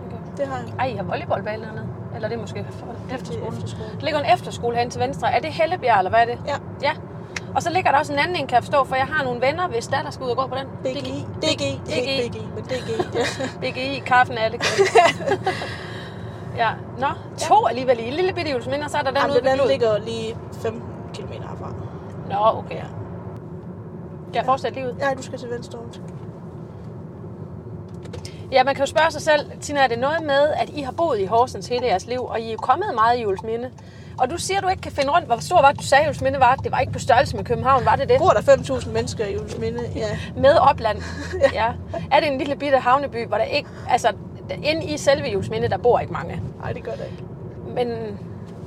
Okay. 0.05 0.17
det 0.37 0.47
har 0.47 0.57
jeg. 0.57 0.65
Ej, 0.79 0.85
I 0.87 0.95
har 0.95 1.03
volleyballbane 1.03 1.63
dernede. 1.65 1.85
Eller 2.15 2.27
det 2.27 2.35
er 2.35 2.41
måske 2.41 2.59
Det 2.59 2.65
er 3.11 3.15
efterskole. 3.15 3.47
efterskole. 3.55 3.89
Der 3.99 4.05
ligger 4.05 4.19
en 4.19 4.33
efterskole 4.33 4.75
herinde 4.75 4.93
til 4.93 5.01
venstre. 5.01 5.31
Er 5.33 5.39
det 5.39 5.53
Hellebjerg, 5.53 5.97
eller 5.97 6.09
hvad 6.09 6.19
er 6.19 6.25
det? 6.25 6.39
Ja, 6.47 6.55
Ja. 6.81 6.91
Og 7.55 7.63
så 7.63 7.69
ligger 7.69 7.91
der 7.91 7.97
også 7.99 8.13
en 8.13 8.19
anden 8.19 8.35
en, 8.35 8.47
kan 8.47 8.55
jeg 8.55 8.63
forstå, 8.63 8.83
for 8.83 8.95
jeg 8.95 9.05
har 9.05 9.23
nogle 9.23 9.41
venner, 9.41 9.67
hvis 9.67 9.87
der, 9.87 10.01
der 10.01 10.11
skal 10.11 10.23
ud 10.25 10.29
og 10.29 10.37
gå 10.37 10.47
på 10.47 10.55
den. 10.55 10.67
BGI. 10.83 11.25
DGI. 11.41 11.81
Ikke 11.89 12.29
BGI, 12.29 12.47
men 12.55 12.63
DGI. 12.63 13.01
Ja. 13.13 13.25
BGI, 13.71 13.99
kaffen, 14.05 14.37
alle 14.37 14.57
kan. 14.57 14.67
ja. 16.61 16.69
Nå, 16.97 17.07
to 17.37 17.65
alligevel 17.67 17.99
i 17.99 18.07
en 18.07 18.13
lille 18.13 18.33
bitte 18.33 18.69
Mindre, 18.69 18.89
så 18.89 18.97
er 18.97 19.01
der 19.01 19.09
den 19.11 19.17
Jamen, 19.21 19.35
ude 19.35 19.49
den 19.49 19.67
ligger 19.67 19.97
lige 19.97 20.37
15 20.61 20.81
km 21.13 21.31
herfra. 21.31 21.73
Nå, 22.29 22.59
okay. 22.59 22.81
Kan 24.25 24.35
jeg 24.35 24.45
fortsætte 24.45 24.79
lige 24.79 24.87
ud? 24.87 24.93
Nej, 24.93 25.13
du 25.13 25.21
skal 25.21 25.39
til 25.39 25.49
venstre. 25.49 25.79
Aarhus. 25.79 26.01
Ja, 28.51 28.63
man 28.63 28.75
kan 28.75 28.81
jo 28.85 28.89
spørge 28.89 29.11
sig 29.11 29.21
selv, 29.21 29.51
Tina, 29.61 29.79
er 29.79 29.87
det 29.87 29.99
noget 29.99 30.23
med, 30.23 30.49
at 30.57 30.69
I 30.69 30.81
har 30.81 30.91
boet 30.91 31.19
i 31.19 31.25
Horsens 31.25 31.67
hele 31.67 31.85
jeres 31.85 32.07
liv, 32.07 32.25
og 32.25 32.41
I 32.41 32.51
er 32.51 32.57
kommet 32.57 32.87
meget 32.95 33.17
i 33.17 33.21
Juelsminde? 33.21 33.71
Og 34.17 34.29
du 34.29 34.37
siger, 34.37 34.57
at 34.57 34.63
du 34.63 34.69
ikke 34.69 34.81
kan 34.81 34.91
finde 34.91 35.11
rundt. 35.11 35.25
Hvor 35.25 35.37
stor 35.39 35.61
var 35.61 35.71
det, 35.71 35.79
du 35.79 35.85
sagde, 35.85 36.03
Juelsminde 36.03 36.39
var? 36.39 36.55
Det 36.55 36.71
var 36.71 36.79
ikke 36.79 36.93
på 36.93 36.99
størrelse 36.99 37.35
med 37.35 37.45
København, 37.45 37.85
var 37.85 37.95
det 37.95 38.09
det? 38.09 38.17
Bor 38.17 38.29
der 38.29 38.41
5.000 38.41 38.89
mennesker 38.89 39.25
i 39.25 39.33
Juelsminde? 39.33 39.79
Ja. 39.95 40.19
Med 40.37 40.53
opland. 40.57 40.97
ja. 41.53 41.67
Er 42.11 42.19
det 42.19 42.31
en 42.31 42.37
lille 42.37 42.55
bitte 42.55 42.77
havneby, 42.77 43.27
hvor 43.27 43.37
der 43.37 43.43
ikke... 43.43 43.69
Altså, 43.89 44.13
inde 44.63 44.85
i 44.85 44.97
selve 44.97 45.27
Juelsminde, 45.27 45.69
der 45.69 45.77
bor 45.77 45.99
ikke 45.99 46.13
mange. 46.13 46.41
Nej, 46.61 46.73
det 46.73 46.83
gør 46.83 46.91
der 46.91 47.03
ikke. 47.03 47.23
Men, 47.75 48.17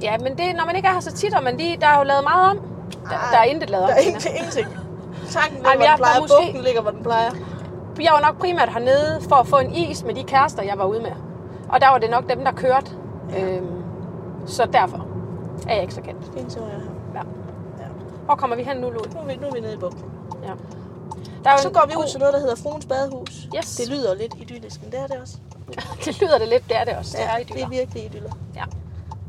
ja, 0.03 0.19
men 0.19 0.39
det, 0.39 0.57
når 0.57 0.67
man 0.67 0.77
ikke 0.77 0.89
er 0.89 0.93
her 0.93 1.01
så 1.01 1.13
tit, 1.13 1.35
og 1.35 1.43
man 1.43 1.57
lige, 1.57 1.77
der 1.81 1.87
er 1.87 1.99
jo 1.99 2.05
lavet 2.05 2.25
meget 2.25 2.51
om. 2.51 2.78
Der, 2.93 3.09
der 3.33 3.39
er 3.39 3.45
intet 3.45 3.71
lavet 3.71 3.85
om. 3.85 3.89
Der 3.91 3.97
er 3.97 4.01
ingenting. 4.01 4.37
ingenting. 4.39 4.67
Tanken 5.31 5.55
ligger, 5.57 5.71
Ej, 5.71 5.77
hvor 5.77 5.87
den 5.87 5.97
plejer. 5.97 6.21
måske- 6.21 6.35
Bugten 6.45 6.61
ligger, 6.63 6.83
hvor 6.83 6.91
den 6.91 7.03
plejer. 7.03 7.31
Jeg 8.01 8.13
var 8.13 8.21
nok 8.21 8.39
primært 8.41 8.69
hernede 8.73 9.21
for 9.29 9.37
at 9.37 9.47
få 9.47 9.57
en 9.59 9.75
is 9.75 10.05
med 10.05 10.15
de 10.15 10.25
kærester, 10.25 10.63
jeg 10.63 10.79
var 10.79 10.85
ude 10.85 11.01
med. 11.01 11.13
Og 11.69 11.81
der 11.81 11.89
var 11.89 11.99
det 11.99 12.11
nok 12.11 12.29
dem, 12.29 12.45
der 12.45 12.53
kørte. 12.53 12.91
Øhm, 13.39 13.83
så 14.47 14.67
derfor 14.73 15.07
er 15.69 15.73
jeg 15.75 15.83
ikke 15.83 15.95
så 15.95 16.01
kendt. 16.01 16.25
Fint, 16.35 16.53
så 16.53 16.59
er 16.61 16.63
jeg 16.65 16.73
her. 16.75 16.91
Ja. 17.15 17.19
Ja. 17.83 17.89
Hvor 18.25 18.35
kommer 18.35 18.57
vi 18.57 18.63
hen 18.63 18.77
nu, 18.77 18.91
Louis? 18.91 19.15
Nu 19.15 19.21
er 19.21 19.25
vi, 19.25 19.37
nu 19.37 19.47
er 19.47 19.53
vi 19.53 19.61
nede 19.61 19.75
i 19.75 19.77
bugten. 19.77 20.05
Ja. 20.43 20.53
Der 21.45 21.51
er 21.51 21.55
jo 21.55 21.59
Så 21.63 21.71
går 21.71 21.85
vi 21.87 21.93
ud 21.97 22.03
god- 22.03 22.09
til 22.09 22.19
noget, 22.19 22.35
der 22.35 22.41
hedder 22.41 22.57
Fruens 22.57 22.87
Badehus. 22.87 23.49
Yes. 23.57 23.77
Det 23.77 23.89
lyder 23.89 24.15
lidt 24.15 24.35
idyllisk, 24.35 24.83
men 24.83 24.91
det 24.93 25.01
er 25.01 25.07
det 25.07 25.17
også. 25.23 25.37
det 26.05 26.21
lyder 26.21 26.39
det 26.39 26.49
lidt, 26.49 26.69
det 26.69 26.77
er 26.77 26.85
det 26.85 26.95
også. 26.97 27.17
Det 27.17 27.27
er 27.27 27.31
Ja, 27.33 27.37
idyller. 27.37 27.55
det 27.57 27.65
er 27.65 27.69
virkelig 27.81 28.05
idyller. 28.05 28.31
Ja, 28.57 28.63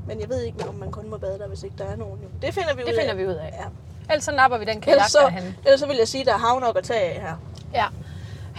Men 0.09 0.19
jeg 0.21 0.29
ved 0.29 0.41
ikke, 0.43 0.69
om 0.69 0.75
man 0.75 0.91
kun 0.91 1.09
må 1.09 1.17
bade 1.17 1.39
der, 1.39 1.47
hvis 1.47 1.63
ikke 1.63 1.75
der 1.77 1.85
er 1.85 1.95
nogen. 1.95 2.19
Jo. 2.23 2.27
Det 2.41 2.53
finder 2.53 2.73
vi 2.75 2.81
det 2.81 2.87
ud 2.89 2.93
finder 2.97 3.11
af. 3.11 3.17
vi 3.17 3.25
ud 3.27 3.33
af. 3.33 3.53
Ja. 3.59 3.65
Ellers 4.13 4.23
så 4.23 4.31
napper 4.31 4.57
vi 4.57 4.65
den 4.65 4.81
kajak 4.81 4.95
Ellers 4.95 5.11
så, 5.11 5.19
derhen. 5.19 5.55
ellers 5.65 5.79
så 5.79 5.87
vil 5.87 5.97
jeg 5.97 6.07
sige, 6.07 6.21
at 6.21 6.27
der 6.27 6.33
er 6.33 6.37
hav 6.37 6.59
nok 6.59 6.77
at 6.77 6.83
tage 6.83 7.01
af 7.13 7.21
her. 7.21 7.35
Ja. 7.73 7.85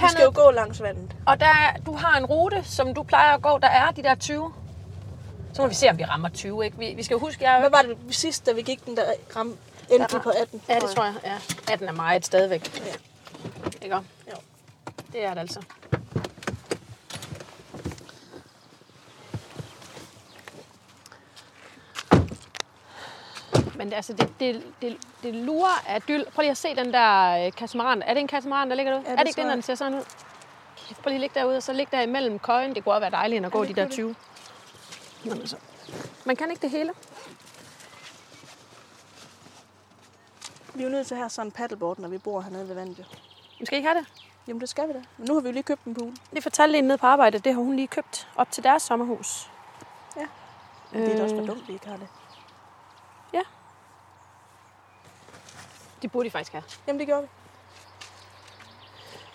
Vi 0.01 0.09
skal 0.09 0.25
jo 0.25 0.33
gå 0.35 0.51
langs 0.51 0.83
vandet. 0.83 1.17
Og 1.27 1.41
der, 1.41 1.47
er- 1.47 1.79
du 1.87 1.93
har 1.97 2.19
en 2.19 2.25
rute, 2.27 2.63
som 2.65 2.95
du 2.95 3.03
plejer 3.03 3.35
at 3.35 3.43
gå. 3.43 3.59
Der 3.59 3.69
er 3.69 3.91
de 3.91 4.03
der 4.03 4.15
20. 4.15 4.53
Så 5.53 5.63
må 5.63 5.69
vi 5.69 5.75
se, 5.75 5.91
om 5.91 5.99
vi 5.99 6.05
rammer 6.05 6.29
20. 6.29 6.65
Ikke? 6.65 6.79
Vi, 6.79 6.93
vi 6.97 7.03
skal 7.03 7.15
jo 7.15 7.19
huske, 7.21 7.45
jeg 7.51 7.61
Hvad 7.61 7.71
var 7.71 7.83
det 7.83 7.97
sidst, 8.15 8.47
da 8.47 8.53
vi 8.53 8.63
gik 8.63 8.87
den 8.87 8.97
der 8.97 9.03
ram, 9.37 9.57
endte 9.91 10.21
på 10.21 10.31
18? 10.41 10.63
Ja, 10.69 10.75
det 10.75 10.91
tror 10.91 11.05
jeg. 11.05 11.15
Ja. 11.25 11.73
18 11.73 11.89
er 11.89 11.93
meget 11.93 12.27
stadigvæk. 12.27 12.81
Ja. 12.87 12.93
Ikke? 13.83 13.97
Jo. 13.97 14.37
Det 15.13 15.25
er 15.25 15.31
det 15.35 15.41
altså. 15.41 15.61
Men 23.81 23.89
det, 23.89 23.97
altså, 23.97 24.13
det, 24.13 24.33
det, 24.41 24.63
det, 24.83 24.97
det 25.23 25.35
lurer 25.35 25.85
af 25.87 26.03
dyld. 26.03 26.27
Prøv 26.27 26.43
lige 26.43 26.51
at 26.51 26.57
se 26.57 26.77
den 26.77 26.93
der 26.93 27.47
øh, 27.47 27.53
katamaran. 27.53 28.03
Er 28.03 28.15
det 28.15 28.21
en 28.21 28.27
katamaran, 28.27 28.71
der 28.71 28.77
ligger 28.77 28.93
derude? 28.93 29.07
Ja, 29.07 29.13
er 29.13 29.17
det 29.17 29.27
det 29.27 29.39
ikke 29.39 29.51
den, 29.51 29.57
der 29.57 29.63
ser 29.63 29.75
sådan 29.75 29.99
ud? 29.99 30.05
Prøv 31.03 31.11
lige 31.11 31.15
at 31.15 31.21
ligge 31.21 31.41
derude, 31.41 31.57
og 31.57 31.63
så 31.63 31.73
ligge 31.73 31.97
der 31.97 32.03
imellem 32.03 32.39
køjen. 32.39 32.75
Det 32.75 32.85
kunne 32.85 32.95
også 32.95 33.01
være 33.01 33.11
dejligt 33.11 33.45
at 33.45 33.53
gå 33.53 33.65
det 33.65 33.69
de 33.69 33.81
der 33.81 33.83
kunne 33.83 33.89
det. 33.89 33.95
20. 33.95 34.15
Jamen, 35.25 35.47
så. 35.47 35.57
Man 36.25 36.37
kan 36.37 36.51
ikke 36.51 36.63
det 36.63 36.71
hele. 36.71 36.93
Vi 40.75 40.83
er 40.83 40.87
jo 40.87 40.91
nødt 40.93 41.07
til 41.07 41.15
at 41.15 41.19
have 41.19 41.31
sådan 41.31 41.47
en 41.47 41.53
paddleboard, 41.53 41.99
når 41.99 42.09
vi 42.09 42.19
bor 42.19 42.41
hernede 42.41 42.69
ved 42.69 42.75
vandet. 42.75 43.07
Vi 43.61 43.67
skal 43.67 43.77
ikke 43.77 43.89
have 43.89 44.01
det. 44.01 44.09
Jamen, 44.49 44.61
det 44.61 44.69
skal 44.69 44.89
vi 44.89 44.93
da. 44.93 45.03
Men 45.17 45.27
nu 45.29 45.35
har 45.35 45.41
vi 45.41 45.49
jo 45.49 45.53
lige 45.53 45.63
købt 45.63 45.85
en 45.85 45.95
pool. 45.95 46.13
Det 46.35 46.43
fortalte 46.43 46.79
en 46.79 46.85
nede 46.85 46.99
på 46.99 47.07
arbejde, 47.07 47.39
det 47.39 47.55
har 47.55 47.63
hun 47.63 47.77
lige 47.77 47.89
købt 47.89 48.29
op 48.37 48.51
til 48.51 48.65
deres 48.65 48.83
sommerhus. 48.83 49.51
Ja. 50.17 50.27
Men 50.93 51.03
det 51.03 51.13
er 51.13 51.17
da 51.17 51.23
også 51.23 51.35
for 51.35 51.43
Øh. 51.43 51.49
dumt, 51.49 51.69
vi 51.69 51.73
ikke 51.73 51.89
har 51.89 51.97
det. 51.97 52.09
Det 56.03 56.13
burde 56.13 56.25
de 56.27 56.31
faktisk 56.31 56.53
have. 56.53 56.65
Jamen, 56.87 57.01
det 57.01 57.07
gjorde 57.07 57.23
vi. 57.23 57.29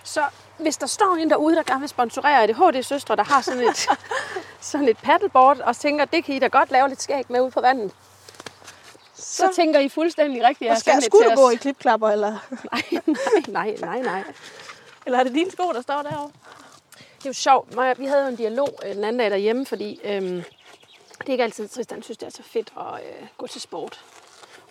Så 0.03 0.23
hvis 0.57 0.77
der 0.77 0.87
står 0.87 1.15
en 1.15 1.29
derude, 1.29 1.55
der 1.55 1.63
gerne 1.63 1.79
vil 1.79 1.89
sponsorere 1.89 2.43
ADHD 2.43 2.83
Søstre, 2.83 3.15
der 3.15 3.23
har 3.23 3.41
sådan 3.41 3.61
et, 3.61 3.87
sådan 4.61 4.87
et 4.87 4.97
paddleboard, 4.97 5.59
og 5.59 5.77
tænker, 5.77 6.05
det 6.05 6.23
kan 6.23 6.35
I 6.35 6.39
da 6.39 6.47
godt 6.47 6.71
lave 6.71 6.87
lidt 6.87 7.01
skæg 7.01 7.25
med 7.29 7.41
ud 7.41 7.51
på 7.51 7.61
vandet. 7.61 7.91
Så, 9.13 9.23
så 9.35 9.49
tænker 9.55 9.79
I 9.79 9.89
fuldstændig 9.89 10.43
rigtigt. 10.43 10.71
Og 10.71 10.77
skal, 10.77 11.01
skulle 11.01 11.29
du 11.29 11.35
gå 11.35 11.49
i 11.49 11.55
klipklapper, 11.55 12.09
eller, 12.09 12.37
Nej, 12.71 13.01
nej, 13.47 13.75
nej, 13.79 14.01
nej, 14.01 14.23
eller 15.05 15.19
er 15.19 15.23
det 15.23 15.33
dine 15.33 15.51
sko, 15.51 15.63
der 15.73 15.81
står 15.81 16.01
derovre? 16.01 16.31
Det 16.97 17.25
er 17.25 17.29
jo 17.29 17.33
sjovt. 17.33 17.75
Maja, 17.75 17.93
Vi 17.93 18.05
havde 18.05 18.21
jo 18.21 18.27
en 18.27 18.35
dialog 18.35 18.79
øh, 18.85 18.95
den 18.95 19.03
anden 19.03 19.19
dag 19.19 19.31
derhjemme, 19.31 19.65
fordi 19.65 19.99
øhm, 20.03 20.43
det 21.19 21.27
er 21.27 21.31
ikke 21.31 21.43
altid, 21.43 21.67
Tristan 21.67 22.03
synes, 22.03 22.17
det 22.17 22.25
er 22.25 22.31
så 22.31 22.43
fedt 22.43 22.73
at 22.77 23.01
øh, 23.05 23.27
gå 23.37 23.47
til 23.47 23.61
sport. 23.61 24.03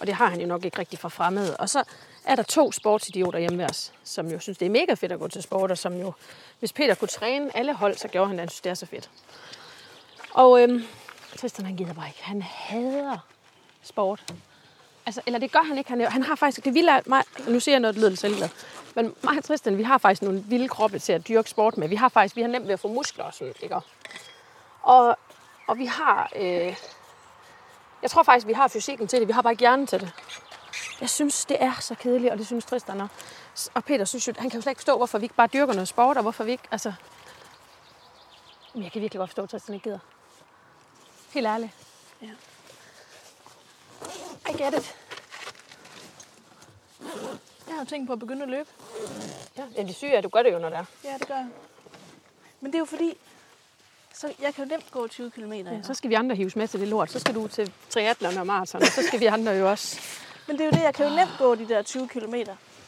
Og 0.00 0.06
det 0.06 0.14
har 0.14 0.26
han 0.26 0.40
jo 0.40 0.46
nok 0.46 0.64
ikke 0.64 0.78
rigtig 0.78 0.98
fra 0.98 1.08
fremmede. 1.08 1.56
Og 1.56 1.68
så 1.68 1.84
er 2.24 2.34
der 2.34 2.42
to 2.42 2.72
sportsidioter 2.72 3.38
hjemme 3.38 3.58
ved 3.58 3.70
os, 3.70 3.92
som 4.04 4.30
jo 4.30 4.38
synes, 4.38 4.58
det 4.58 4.66
er 4.66 4.70
mega 4.70 4.94
fedt 4.94 5.12
at 5.12 5.18
gå 5.18 5.28
til 5.28 5.42
sport, 5.42 5.70
og 5.70 5.78
som 5.78 6.00
jo, 6.00 6.12
hvis 6.58 6.72
Peter 6.72 6.94
kunne 6.94 7.08
træne 7.08 7.56
alle 7.56 7.74
hold, 7.74 7.96
så 7.96 8.08
gjorde 8.08 8.26
han 8.26 8.36
det, 8.36 8.40
han 8.40 8.48
synes, 8.48 8.60
det 8.60 8.70
er 8.70 8.74
så 8.74 8.86
fedt. 8.86 9.10
Og 10.34 10.62
øhm, 10.62 10.84
Tristan, 11.38 11.66
han 11.66 11.76
gider 11.76 11.94
bare 11.94 12.08
ikke. 12.08 12.24
Han 12.24 12.42
hader 12.42 13.18
sport. 13.82 14.34
Altså, 15.06 15.20
eller 15.26 15.38
det 15.38 15.52
gør 15.52 15.62
han 15.62 15.78
ikke. 15.78 15.90
Han, 15.90 16.00
er, 16.00 16.10
han 16.10 16.22
har 16.22 16.34
faktisk, 16.34 16.64
det 16.64 16.74
vilde 16.74 16.90
er 16.90 17.00
mig, 17.06 17.22
nu 17.48 17.60
siger 17.60 17.72
jeg 17.74 17.80
noget, 17.80 17.94
der 17.94 18.00
lyder 18.00 18.08
lidt 18.08 18.20
selvglad, 18.20 18.48
men 18.94 19.14
mig 19.22 19.38
og 19.38 19.44
Tristan, 19.44 19.78
vi 19.78 19.82
har 19.82 19.98
faktisk 19.98 20.22
nogle 20.22 20.44
vilde 20.46 20.68
kroppe 20.68 20.98
til 20.98 21.12
at 21.12 21.28
dyrke 21.28 21.50
sport 21.50 21.76
med. 21.76 21.88
Vi 21.88 21.96
har 21.96 22.08
faktisk, 22.08 22.36
vi 22.36 22.40
har 22.40 22.48
nemt 22.48 22.66
ved 22.66 22.72
at 22.72 22.80
få 22.80 22.88
muskler 22.88 23.24
og 23.24 23.34
sådan, 23.34 23.54
ikke? 23.62 23.76
Og, 24.82 25.18
og 25.66 25.78
vi 25.78 25.86
har, 25.86 26.32
øh, 26.36 26.76
jeg 28.04 28.10
tror 28.10 28.22
faktisk, 28.22 28.46
vi 28.46 28.52
har 28.52 28.68
fysikken 28.68 29.08
til 29.08 29.20
det, 29.20 29.28
vi 29.28 29.32
har 29.32 29.42
bare 29.42 29.52
ikke 29.52 29.60
hjernen 29.60 29.86
til 29.86 30.00
det. 30.00 30.12
Jeg 31.00 31.10
synes, 31.10 31.44
det 31.44 31.62
er 31.62 31.72
så 31.80 31.94
kedeligt, 31.94 32.32
og 32.32 32.38
det 32.38 32.46
synes 32.46 32.64
Tristan 32.64 33.00
også. 33.00 33.70
Og 33.74 33.84
Peter 33.84 34.04
synes 34.04 34.28
jo, 34.28 34.34
han 34.38 34.50
kan 34.50 34.58
jo 34.58 34.62
slet 34.62 34.70
ikke 34.70 34.80
forstå, 34.80 34.96
hvorfor 34.96 35.18
vi 35.18 35.24
ikke 35.24 35.34
bare 35.34 35.46
dyrker 35.46 35.72
noget 35.72 35.88
sport, 35.88 36.16
og 36.16 36.22
hvorfor 36.22 36.44
vi 36.44 36.50
ikke, 36.50 36.64
altså... 36.70 36.92
Men 38.74 38.82
jeg 38.82 38.92
kan 38.92 39.00
virkelig 39.02 39.18
godt 39.18 39.30
forstå, 39.30 39.42
at 39.42 39.50
Tristan 39.50 39.74
ikke 39.74 39.84
gider. 39.84 39.98
Helt 41.30 41.46
ærligt. 41.46 41.72
Ja. 42.22 42.30
I 44.50 44.52
get 44.62 44.74
it. 44.74 44.96
Jeg 47.68 47.76
har 47.76 47.84
tænkt 47.84 48.06
på 48.06 48.12
at 48.12 48.18
begynde 48.18 48.42
at 48.42 48.48
løbe. 48.48 48.68
Ja, 49.56 49.64
ja 49.76 49.82
det 49.82 49.94
syge 49.94 50.12
er, 50.12 50.18
at 50.18 50.24
du 50.24 50.28
gør 50.28 50.42
det 50.42 50.52
jo, 50.52 50.58
når 50.58 50.68
det 50.68 50.78
er. 50.78 50.84
Ja, 51.04 51.14
det 51.18 51.28
gør 51.28 51.34
jeg. 51.34 51.48
Men 52.60 52.72
det 52.72 52.74
er 52.74 52.80
jo 52.80 52.84
fordi, 52.84 53.18
så 54.14 54.32
jeg 54.42 54.54
kan 54.54 54.64
jo 54.64 54.70
nemt 54.70 54.90
gå 54.90 55.08
20 55.08 55.30
km. 55.30 55.52
Ja, 55.52 55.82
så 55.82 55.94
skal 55.94 56.10
vi 56.10 56.14
andre 56.14 56.36
hives 56.36 56.56
med 56.56 56.68
til 56.68 56.80
det 56.80 56.88
lort. 56.88 57.10
Så 57.10 57.18
skal 57.18 57.34
du 57.34 57.48
til 57.48 57.72
triathlon 57.90 58.36
og 58.36 58.46
maraton, 58.46 58.82
og 58.82 58.88
så 58.88 59.02
skal 59.06 59.20
vi 59.20 59.26
andre 59.26 59.52
jo 59.52 59.70
også. 59.70 60.00
Men 60.46 60.58
det 60.58 60.62
er 60.62 60.64
jo 60.66 60.70
det, 60.70 60.82
jeg 60.82 60.94
kan 60.94 61.08
jo 61.08 61.16
nemt 61.16 61.30
gå 61.38 61.54
de 61.54 61.68
der 61.68 61.82
20 61.82 62.08
km. 62.08 62.34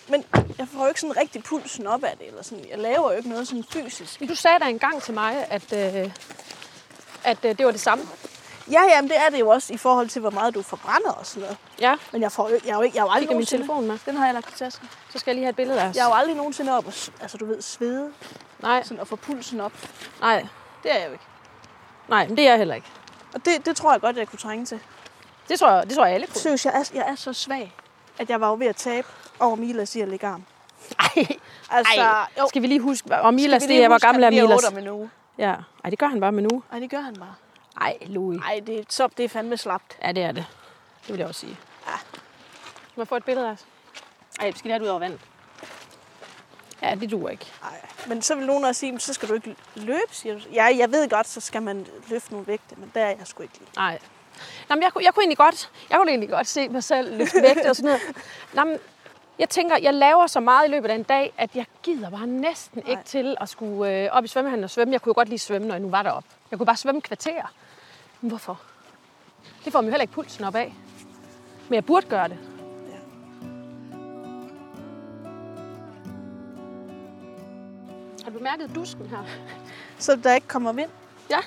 Men 0.09 0.25
jeg 0.59 0.68
får 0.68 0.83
jo 0.83 0.88
ikke 0.88 1.00
sådan 1.00 1.16
rigtig 1.16 1.42
pulsen 1.45 1.87
op 1.87 2.04
af 2.04 2.16
det. 2.18 2.28
Eller 2.28 2.42
sådan. 2.42 2.64
Jeg 2.71 2.78
laver 2.78 3.11
jo 3.12 3.16
ikke 3.16 3.28
noget 3.28 3.49
sådan 3.49 3.64
fysisk. 3.64 4.21
Du 4.28 4.35
sagde 4.35 4.59
da 4.59 4.64
engang 4.68 5.02
til 5.02 5.14
mig, 5.14 5.47
at, 5.50 5.73
øh, 5.73 6.11
at 7.25 7.45
øh, 7.45 7.59
det 7.59 7.66
var 7.66 7.73
det 7.73 7.80
samme. 7.80 8.04
Ja, 8.71 8.83
jamen 8.95 9.11
det 9.11 9.16
er 9.18 9.30
det 9.30 9.40
jo 9.40 9.49
også 9.49 9.73
i 9.73 9.76
forhold 9.76 10.09
til, 10.09 10.21
hvor 10.21 10.30
meget 10.30 10.54
du 10.54 10.62
forbrænder 10.62 11.11
og 11.11 11.26
sådan 11.26 11.40
noget. 11.40 11.56
Ja, 11.80 11.95
Men 12.12 12.23
jeg, 12.23 12.33
får 12.33 12.49
jo, 12.49 12.59
jeg, 12.64 12.73
er 12.73 12.76
jo 12.76 12.83
ikke, 12.83 12.97
jeg 12.97 13.02
er 13.02 13.06
jo 13.06 13.12
aldrig 13.12 13.37
min 13.37 13.47
telefon 13.47 13.87
med. 13.87 13.99
Den 14.06 14.16
har 14.16 14.25
jeg 14.25 14.35
lagt 14.35 14.54
i 14.54 14.59
tasken. 14.59 14.88
Så 15.12 15.18
skal 15.18 15.30
jeg 15.30 15.35
lige 15.35 15.45
have 15.45 15.50
et 15.50 15.56
billede 15.56 15.80
af 15.80 15.88
os. 15.88 15.97
Jeg 15.97 16.02
er 16.02 16.09
jo 16.09 16.14
aldrig 16.14 16.37
nogensinde 16.37 16.73
op 16.73 16.87
og, 16.87 16.92
altså 17.21 17.37
du 17.37 17.47
ved, 17.47 17.62
svede 17.62 18.12
Nej, 18.62 18.83
sådan 18.83 19.00
at 19.00 19.09
få 19.09 19.16
pulsen 19.16 19.61
op. 19.61 19.73
nej, 20.21 20.47
Det 20.87 20.95
er 20.95 20.99
jeg 20.99 21.07
jo 21.07 21.12
ikke. 21.12 21.25
nej, 22.09 22.26
men 22.28 22.37
det 22.37 22.45
er 22.47 22.50
jeg 22.50 22.59
heller 22.59 22.75
ikke. 22.75 22.87
Og 23.35 23.45
det, 23.45 23.66
det 23.66 23.76
tror 23.76 23.93
jeg 23.93 24.00
godt, 24.00 24.16
jeg 24.16 24.28
kunne 24.28 24.38
trænge 24.38 24.66
til. 24.66 24.81
Det 25.49 25.59
tror 25.59 25.71
jeg, 25.71 25.87
det 25.87 25.95
tror 25.97 26.05
jeg 26.07 26.14
alle 26.14 26.26
kunne. 26.26 26.40
synes, 26.40 26.64
jeg 26.64 26.73
er, 26.75 26.90
jeg 26.95 27.05
er 27.09 27.14
så 27.14 27.33
svag, 27.33 27.75
at 28.19 28.31
jeg 28.31 28.40
var 28.40 28.49
jo 28.49 28.55
ved 28.55 28.66
at 28.66 28.76
tabe 28.76 29.07
over 29.40 29.57
Milas 29.57 29.97
i 29.97 30.00
at 30.00 30.09
lægge 30.09 30.26
arm. 30.26 30.45
Ej, 30.99 31.26
Altså, 31.71 32.00
ej. 32.00 32.26
jo. 32.38 32.49
Skal 32.49 32.62
vi 32.62 32.66
lige 32.66 32.81
huske, 32.81 33.16
og 33.21 33.35
Milas, 33.35 33.62
Skal 33.62 33.69
vi 33.69 33.76
det 33.76 33.85
er, 33.85 33.88
hvor 33.88 33.95
huske, 33.95 34.07
gammel 34.07 34.25
er 34.25 34.31
Milas? 34.31 34.50
otte 34.64 34.66
om 34.66 34.78
en 34.78 34.88
uge? 34.88 35.11
Ja, 35.38 35.55
ej, 35.85 35.90
det 35.90 35.99
gør 35.99 36.07
han 36.07 36.21
bare 36.21 36.33
med 36.33 36.43
nu. 36.43 36.62
Nej, 36.71 36.81
det 36.81 36.90
gør 36.90 37.00
han 37.00 37.16
bare. 37.16 37.35
Ej, 37.81 37.97
Louis. 38.07 38.40
Nej, 38.40 38.61
det, 38.66 38.78
er- 38.78 38.85
så, 38.88 39.09
det 39.16 39.25
er 39.25 39.28
fandme 39.28 39.57
slapt. 39.57 39.99
Ja, 40.02 40.12
det 40.12 40.23
er 40.23 40.33
det. 40.33 40.47
Det 41.02 41.09
vil 41.12 41.19
jeg 41.19 41.28
også 41.28 41.40
sige. 41.40 41.57
Ja. 41.87 41.93
Må 42.97 43.02
jeg 43.02 43.09
få 43.09 43.16
et 43.16 43.25
billede 43.25 43.47
af 43.49 43.52
os? 43.52 43.64
Ej, 44.40 44.47
vi 44.47 44.59
skal 44.59 44.62
lige 44.69 44.73
have 44.73 44.78
det 44.78 44.85
ud 44.85 44.90
over 44.90 44.99
vandet. 44.99 45.21
Ja, 46.83 46.95
det 46.95 47.11
duer 47.11 47.30
ikke. 47.30 47.47
Ej. 47.62 47.80
Men 48.06 48.23
så 48.23 48.35
vil 48.35 48.47
nogen 48.47 48.64
også 48.64 48.78
sige, 48.78 48.92
"Men 48.92 49.00
så 49.00 49.12
skal 49.14 49.28
du 49.28 49.35
ikke 49.35 49.56
løbe, 49.75 50.00
siger 50.11 50.35
du. 50.35 50.40
Ja, 50.52 50.64
jeg 50.78 50.92
ved 50.92 51.09
godt, 51.09 51.28
så 51.28 51.40
skal 51.40 51.62
man 51.62 51.87
løfte 52.11 52.33
nogle 52.33 52.47
vægte, 52.47 52.75
men 52.76 52.90
der 52.95 53.00
er 53.00 53.09
jeg 53.09 53.26
sgu 53.26 53.42
ikke 53.42 53.59
lige. 53.59 53.68
Nej. 53.76 53.99
Nå, 54.68 54.75
men 54.75 54.83
jeg, 54.83 54.92
kunne- 54.92 55.04
jeg, 55.04 55.14
kunne 55.14 55.23
egentlig 55.23 55.38
godt, 55.38 55.71
jeg 55.90 55.99
kunne 55.99 56.09
egentlig 56.11 56.30
godt 56.30 56.47
se 56.47 56.68
mig 56.68 56.85
selv 56.85 57.16
løfte 57.18 57.42
vægte 57.42 57.71
og 57.71 57.76
sådan 57.76 57.88
noget. 57.88 58.02
Nå, 58.54 58.64
men 58.64 58.78
jeg 59.38 59.49
tænker, 59.49 59.76
jeg 59.83 59.95
laver 59.95 60.26
så 60.26 60.40
meget 60.40 60.68
i 60.68 60.71
løbet 60.71 60.88
af 60.90 60.95
en 60.95 61.02
dag, 61.02 61.33
at 61.38 61.50
jeg 61.56 61.66
gider 61.83 62.11
bare 62.11 62.26
næsten 62.26 62.83
Nej. 62.85 62.90
ikke 62.90 63.02
til 63.04 63.37
at 63.40 63.49
skulle 63.49 63.92
øh, 64.04 64.09
op 64.12 64.25
i 64.25 64.28
svømmehallen 64.28 64.64
og 64.64 64.71
svømme. 64.71 64.92
Jeg 64.92 65.02
kunne 65.02 65.11
jo 65.11 65.14
godt 65.14 65.28
lige 65.28 65.38
svømme, 65.38 65.68
når 65.68 65.75
jeg 65.75 65.83
nu 65.83 65.90
var 65.90 66.02
deroppe. 66.02 66.28
Jeg 66.50 66.59
kunne 66.59 66.66
bare 66.66 66.76
svømme 66.76 67.00
kvarter. 67.00 67.52
Men 68.21 68.28
hvorfor? 68.28 68.61
Det 69.64 69.73
får 69.73 69.80
man 69.80 69.87
jo 69.87 69.90
heller 69.90 70.02
ikke 70.02 70.14
pulsen 70.14 70.45
op 70.45 70.54
af. 70.54 70.75
Men 71.68 71.75
jeg 71.75 71.85
burde 71.85 72.06
gøre 72.06 72.28
det. 72.28 72.38
Ja. 78.37 78.49
Har 78.49 78.52
du 78.55 78.59
mærket 78.59 78.75
dusken 78.75 79.07
her? 79.09 79.25
Så 79.99 80.16
der 80.16 80.35
ikke 80.35 80.49
kommer 80.49 80.73
vind. 80.73 80.90
Ja. 81.31 81.38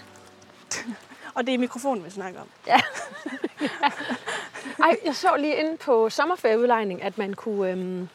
Og 1.35 1.47
det 1.47 1.53
er 1.53 1.57
mikrofonen, 1.57 2.05
vi 2.05 2.09
snakker 2.09 2.41
om. 2.41 2.47
Ja. 2.67 2.79
Ej, 4.83 4.95
jeg 5.05 5.15
så 5.15 5.35
lige 5.37 5.55
inde 5.55 5.77
på 5.77 6.09
sommerferieudlejning, 6.09 7.03
at 7.03 7.17
man 7.17 7.33
kunne, 7.33 7.71
øhm, 7.71 8.09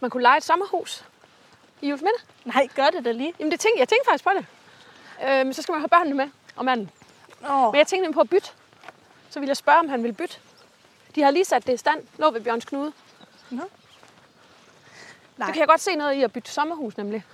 man 0.00 0.10
kunne 0.10 0.22
lege 0.22 0.36
et 0.36 0.44
sommerhus 0.44 1.04
i 1.80 1.88
Juelsminde. 1.88 2.18
Nej, 2.44 2.68
gør 2.74 2.86
det 2.86 3.04
da 3.04 3.12
lige. 3.12 3.34
Jamen, 3.38 3.52
det 3.52 3.60
tænkte, 3.60 3.80
jeg 3.80 3.88
tænkte 3.88 4.06
faktisk 4.10 4.24
på 4.24 4.30
det. 4.36 4.46
Øhm, 5.28 5.52
så 5.52 5.62
skal 5.62 5.72
man 5.72 5.80
have 5.80 5.88
børnene 5.88 6.16
med, 6.16 6.28
og 6.56 6.64
manden. 6.64 6.90
Åh, 7.50 7.62
Men 7.72 7.78
jeg 7.78 7.86
tænkte 7.86 8.02
nemlig 8.02 8.14
på 8.14 8.20
at 8.20 8.30
bytte. 8.30 8.48
Så 9.30 9.40
ville 9.40 9.48
jeg 9.50 9.56
spørge, 9.56 9.78
om 9.78 9.88
han 9.88 10.02
ville 10.02 10.14
bytte. 10.14 10.36
De 11.14 11.22
har 11.22 11.30
lige 11.30 11.44
sat 11.44 11.66
det 11.66 11.72
i 11.72 11.76
stand, 11.76 12.02
lå 12.18 12.30
ved 12.30 12.40
Bjørns 12.40 12.64
Knude. 12.64 12.92
Nej. 13.50 15.46
Så 15.48 15.52
kan 15.52 15.60
jeg 15.60 15.68
godt 15.68 15.80
se 15.80 15.96
noget 15.96 16.14
i 16.14 16.22
at 16.22 16.32
bytte 16.32 16.50
sommerhus, 16.50 16.96
nemlig. 16.96 17.24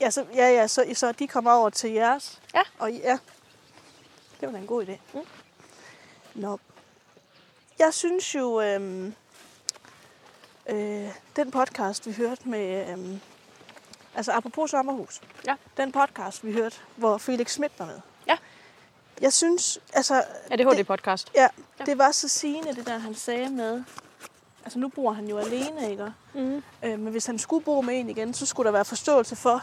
Ja, 0.00 0.10
så, 0.10 0.26
ja, 0.34 0.48
ja, 0.50 0.66
så, 0.66 0.84
så 0.94 1.12
de 1.12 1.28
kommer 1.28 1.52
over 1.52 1.70
til 1.70 1.90
jeres. 1.90 2.40
Ja. 2.54 2.62
Og 2.78 2.92
ja, 2.92 3.18
det 4.40 4.48
var 4.48 4.52
da 4.52 4.58
en 4.58 4.66
god 4.66 4.84
idé. 4.86 4.96
Mm. 5.14 5.20
Nå. 6.34 6.58
Jeg 7.78 7.94
synes 7.94 8.34
jo, 8.34 8.60
øhm, 8.60 9.14
øh, 10.68 11.08
den 11.36 11.50
podcast, 11.50 12.06
vi 12.06 12.12
hørte 12.12 12.48
med, 12.48 12.90
øhm, 12.90 13.20
altså 14.14 14.32
apropos 14.32 14.70
sommerhus, 14.70 15.20
Ja. 15.46 15.54
den 15.76 15.92
podcast, 15.92 16.44
vi 16.44 16.52
hørte, 16.52 16.76
hvor 16.96 17.18
Felix 17.18 17.50
Schmidt 17.50 17.72
var 17.78 17.86
med. 17.86 18.00
Ja. 18.26 18.36
Jeg 19.20 19.32
synes, 19.32 19.78
altså... 19.92 20.24
Er 20.50 20.56
det 20.56 20.66
HD-podcast? 20.66 21.26
Ja, 21.34 21.42
Ja. 21.42 21.48
ja, 21.78 21.84
det 21.84 21.98
var 21.98 22.12
så 22.12 22.28
sigende, 22.28 22.74
det 22.74 22.86
der, 22.86 22.98
han 22.98 23.14
sagde 23.14 23.48
med... 23.50 23.84
Altså, 24.64 24.78
nu 24.78 24.88
bor 24.88 25.12
han 25.12 25.28
jo 25.28 25.38
alene, 25.38 25.90
ikke? 25.90 26.12
Mm. 26.34 26.62
Øh, 26.82 26.98
men 26.98 27.12
hvis 27.12 27.26
han 27.26 27.38
skulle 27.38 27.64
bo 27.64 27.80
med 27.80 28.00
en 28.00 28.10
igen, 28.10 28.34
så 28.34 28.46
skulle 28.46 28.66
der 28.66 28.72
være 28.72 28.84
forståelse 28.84 29.36
for, 29.36 29.62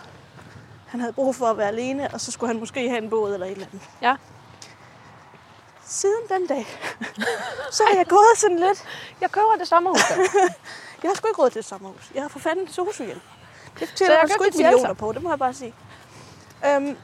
han 0.88 1.00
havde 1.00 1.14
brug 1.14 1.36
for 1.36 1.46
at 1.46 1.58
være 1.58 1.68
alene, 1.68 2.10
og 2.14 2.22
så 2.22 2.32
skulle 2.32 2.48
han 2.48 2.60
måske 2.60 2.90
have 2.90 3.04
en 3.04 3.10
båd 3.10 3.34
eller 3.34 3.46
et 3.46 3.52
eller 3.52 3.66
andet. 3.66 3.82
Ja. 4.02 4.16
Siden 5.86 6.22
den 6.30 6.48
dag, 6.48 6.66
så 7.78 7.84
har 7.90 7.96
jeg 7.98 8.06
gået 8.08 8.38
sådan 8.38 8.60
lidt. 8.60 8.84
Jeg 9.22 9.32
køber 9.32 9.56
det 9.60 9.68
sommerhus. 9.68 10.02
Jeg 11.04 11.10
har 11.10 11.16
sgu 11.16 11.28
ikke 11.28 11.42
råd 11.42 11.50
til 11.50 11.60
et 11.60 11.66
sommerhus. 11.66 12.12
Jeg 12.16 12.22
har 12.22 12.30
for 12.30 12.40
fanden 12.40 12.68
sosu 12.68 13.04
hjælp. 13.04 13.22
Det 13.80 13.94
tæller 13.96 14.20
jeg 14.20 14.30
sgu 14.30 14.44
ikke 14.44 14.58
millioner 14.58 14.94
på, 14.94 15.12
det 15.12 15.24
må 15.24 15.30
jeg 15.30 15.40
bare 15.40 15.54
sige. 15.54 15.74
Øhm, 16.66 16.98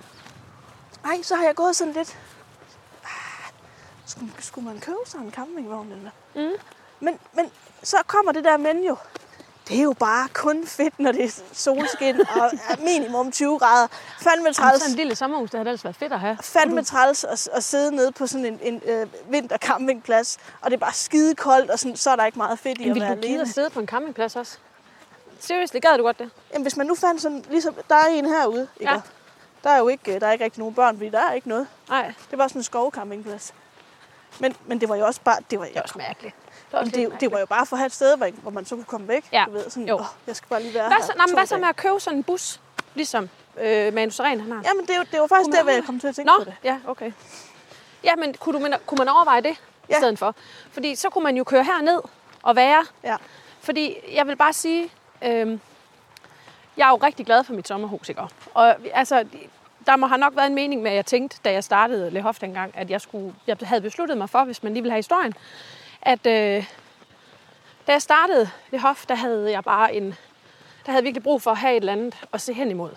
ej, 1.06 1.22
så 1.24 1.36
har 1.36 1.44
jeg 1.44 1.56
gået 1.56 1.76
sådan 1.76 1.94
lidt. 1.94 2.18
Ah, 3.04 3.10
Skulle, 4.06 4.32
skulle 4.40 4.68
man 4.70 4.80
købe 4.80 4.98
sådan 5.06 5.26
en 5.26 5.32
campingvogn 5.32 5.92
eller? 5.92 6.12
Mm. 6.36 6.52
Men, 7.00 7.20
men 7.34 7.52
så 7.84 7.98
kommer 8.08 8.32
det 8.32 8.44
der 8.44 8.58
men 8.58 8.84
jo. 8.84 8.96
Det 9.68 9.80
er 9.80 9.84
jo 9.84 9.94
bare 10.00 10.28
kun 10.34 10.68
fedt, 10.68 11.00
når 11.00 11.12
det 11.12 11.24
er 11.26 11.42
solskin 11.54 12.20
og 12.20 12.52
minimum 12.80 13.32
20 13.32 13.60
grader. 13.60 13.88
Fandme 14.22 14.32
Jamen, 14.44 14.54
træls, 14.54 14.82
sådan 14.82 14.92
en 14.92 14.96
lille 14.98 15.16
sommerhus, 15.16 15.50
det 15.52 15.58
havde 15.58 15.70
ellers 15.70 15.84
været 15.84 15.96
fedt 15.96 16.14
at 16.14 16.20
have. 16.20 16.38
fandme 16.42 16.84
træls 16.84 17.24
at, 17.24 17.50
at 17.54 17.64
sidde 17.64 17.96
nede 17.96 18.12
på 18.12 18.28
sådan 18.28 18.46
en, 18.46 18.60
en 18.62 18.82
øh, 18.86 19.08
vintercampingplads, 19.32 20.38
og 20.62 20.72
det 20.72 20.78
er 20.78 20.80
bare 20.80 20.94
skide 20.94 21.36
koldt, 21.36 21.72
og 21.72 21.80
sådan, 21.80 21.96
så 21.98 22.10
er 22.10 22.16
der 22.16 22.26
ikke 22.26 22.38
meget 22.38 22.60
fedt 22.60 22.78
i 22.78 22.82
Men 22.82 22.90
at 22.90 22.96
vil 22.96 23.02
være 23.02 23.12
du 23.16 23.16
gide 23.16 23.28
alene. 23.28 23.42
at 23.42 23.48
sidde 23.48 23.70
på 23.70 23.80
en 23.80 23.88
campingplads 23.88 24.36
også? 24.36 24.58
Seriously, 25.40 25.80
gad 25.80 25.98
du 25.98 26.04
godt 26.04 26.20
det? 26.20 26.30
Jamen, 26.54 26.62
hvis 26.64 26.78
man 26.78 26.88
nu 26.88 26.96
fandt 26.96 27.22
sådan, 27.22 27.46
ligesom, 27.50 27.76
der 27.90 27.96
er 27.96 28.06
en 28.08 28.26
herude, 28.26 28.68
ikke? 28.80 28.94
Ja. 28.94 29.02
Der 29.64 29.70
er 29.70 29.78
jo 29.78 29.88
ikke, 29.88 30.20
der 30.20 30.28
er 30.28 30.32
ikke 30.32 30.44
rigtig 30.44 30.60
nogen 30.60 30.76
børn, 30.76 30.98
fordi 30.98 31.10
der 31.10 31.20
er 31.20 31.34
ikke 31.34 31.50
noget. 31.50 31.68
Nej, 31.90 32.14
Det 32.32 32.38
var 32.38 32.48
sådan 32.48 32.60
en 32.60 32.64
skovcampingplads. 32.64 33.54
Men, 34.40 34.56
men 34.66 34.82
det 34.82 34.90
var 34.90 34.96
jo 34.96 35.06
også 35.06 35.22
bare, 35.24 35.38
det 35.52 35.60
var, 35.60 35.66
det 35.66 35.78
er 35.78 35.82
også 35.82 35.98
mærkeligt. 35.98 36.36
Det, 36.72 36.80
også 36.80 36.92
det, 36.96 37.12
det, 37.12 37.22
det 37.22 37.32
var 37.32 37.40
jo 37.40 37.46
bare 37.46 37.66
for 37.66 37.76
at 37.76 37.80
have 37.80 37.86
et 37.86 37.94
sted, 37.94 38.18
hvor, 38.18 38.30
hvor 38.42 38.52
man 38.52 38.66
så 38.66 38.76
kunne 38.76 38.86
komme 38.86 39.08
væk. 39.08 39.26
Ja. 39.32 39.44
Du 39.48 39.52
ved, 39.52 39.70
sådan, 39.70 39.88
Jo. 39.88 39.96
Åh, 39.96 40.06
jeg 40.28 40.36
skal 40.36 40.50
bare 40.50 40.62
lige 40.62 40.74
være 40.74 40.88
Hvad 40.88 40.98
her 40.98 41.04
så, 41.04 41.14
nej, 41.16 41.26
men 41.26 41.30
to 41.30 41.36
hvad 41.36 41.46
så 41.46 41.58
med 41.58 41.68
at 41.68 41.76
købe 41.76 42.00
sådan 42.00 42.18
en 42.18 42.24
bus, 42.24 42.62
ligesom 42.96 43.30
øh, 43.62 43.94
Manu 43.94 44.12
Seren, 44.12 44.40
han 44.40 44.52
har? 44.52 44.62
Jamen, 44.66 44.86
det, 44.88 45.12
det 45.12 45.22
var 45.22 45.28
faktisk 45.28 45.62
hvor 45.64 45.72
jeg 45.72 45.84
kom 45.86 46.00
til 46.00 46.08
at 46.08 46.16
tænke 46.16 46.32
Nå, 46.32 46.38
på 46.38 46.44
det. 46.44 46.56
ja, 46.64 46.80
okay. 46.88 47.12
Ja, 48.04 48.16
men 48.16 48.34
kunne, 48.34 48.54
du, 48.54 48.60
men 48.60 48.74
kunne 48.86 48.98
man 48.98 49.10
overveje 49.10 49.42
det 49.42 49.56
ja. 49.90 49.96
i 49.96 50.00
stedet 50.00 50.20
for? 50.20 50.36
Fordi 50.72 50.96
så 50.96 51.10
kunne 51.10 51.24
man 51.24 51.38
jo 51.38 51.44
køre 51.44 51.64
herned 51.64 52.00
og 52.44 52.56
være. 52.56 52.86
Ja. 53.04 53.16
Fordi 53.60 53.96
jeg 54.16 54.28
vil 54.28 54.36
bare 54.36 54.54
sige, 54.54 54.92
øh, 55.22 55.60
jeg 56.78 56.86
er 56.86 56.90
jo 56.90 56.96
rigtig 56.96 57.26
glad 57.26 57.44
for 57.44 57.54
mit 57.54 57.68
sommerhus, 57.68 58.10
ikke? 58.10 58.22
Og 58.54 58.76
altså, 58.94 59.26
der 59.86 59.96
må 59.96 60.08
have 60.08 60.18
nok 60.18 60.36
været 60.36 60.48
en 60.48 60.56
mening 60.56 60.82
med, 60.82 60.92
at 60.92 60.96
jeg 60.96 61.06
tænkte, 61.06 61.38
da 61.46 61.52
jeg 61.52 61.64
startede 61.64 62.10
Le 62.12 62.22
Hof 62.22 62.40
dengang, 62.40 62.78
at 62.78 62.90
jeg, 62.90 63.02
skulle, 63.02 63.34
jeg 63.48 63.58
havde 63.62 63.82
besluttet 63.82 64.18
mig 64.18 64.30
for, 64.30 64.44
hvis 64.44 64.64
man 64.64 64.74
lige 64.74 64.84
vil 64.84 64.92
have 64.92 65.00
historien, 65.00 65.34
at 66.02 66.28
øh, 66.28 66.66
da 67.88 67.92
jeg 67.92 68.02
startede 68.02 68.50
Le 68.72 68.80
Hof, 68.80 69.06
der 69.06 69.16
havde 69.16 69.52
jeg 69.52 69.64
bare 69.64 69.94
en, 69.96 70.16
der 70.86 70.92
havde 70.92 71.04
virkelig 71.04 71.24
brug 71.24 71.42
for 71.42 71.52
at 71.52 71.58
have 71.58 71.74
et 71.74 71.82
eller 71.82 71.94
andet 71.94 72.16
at 72.34 72.42
se 72.42 72.54
hen 72.54 72.72
imod. 72.72 72.92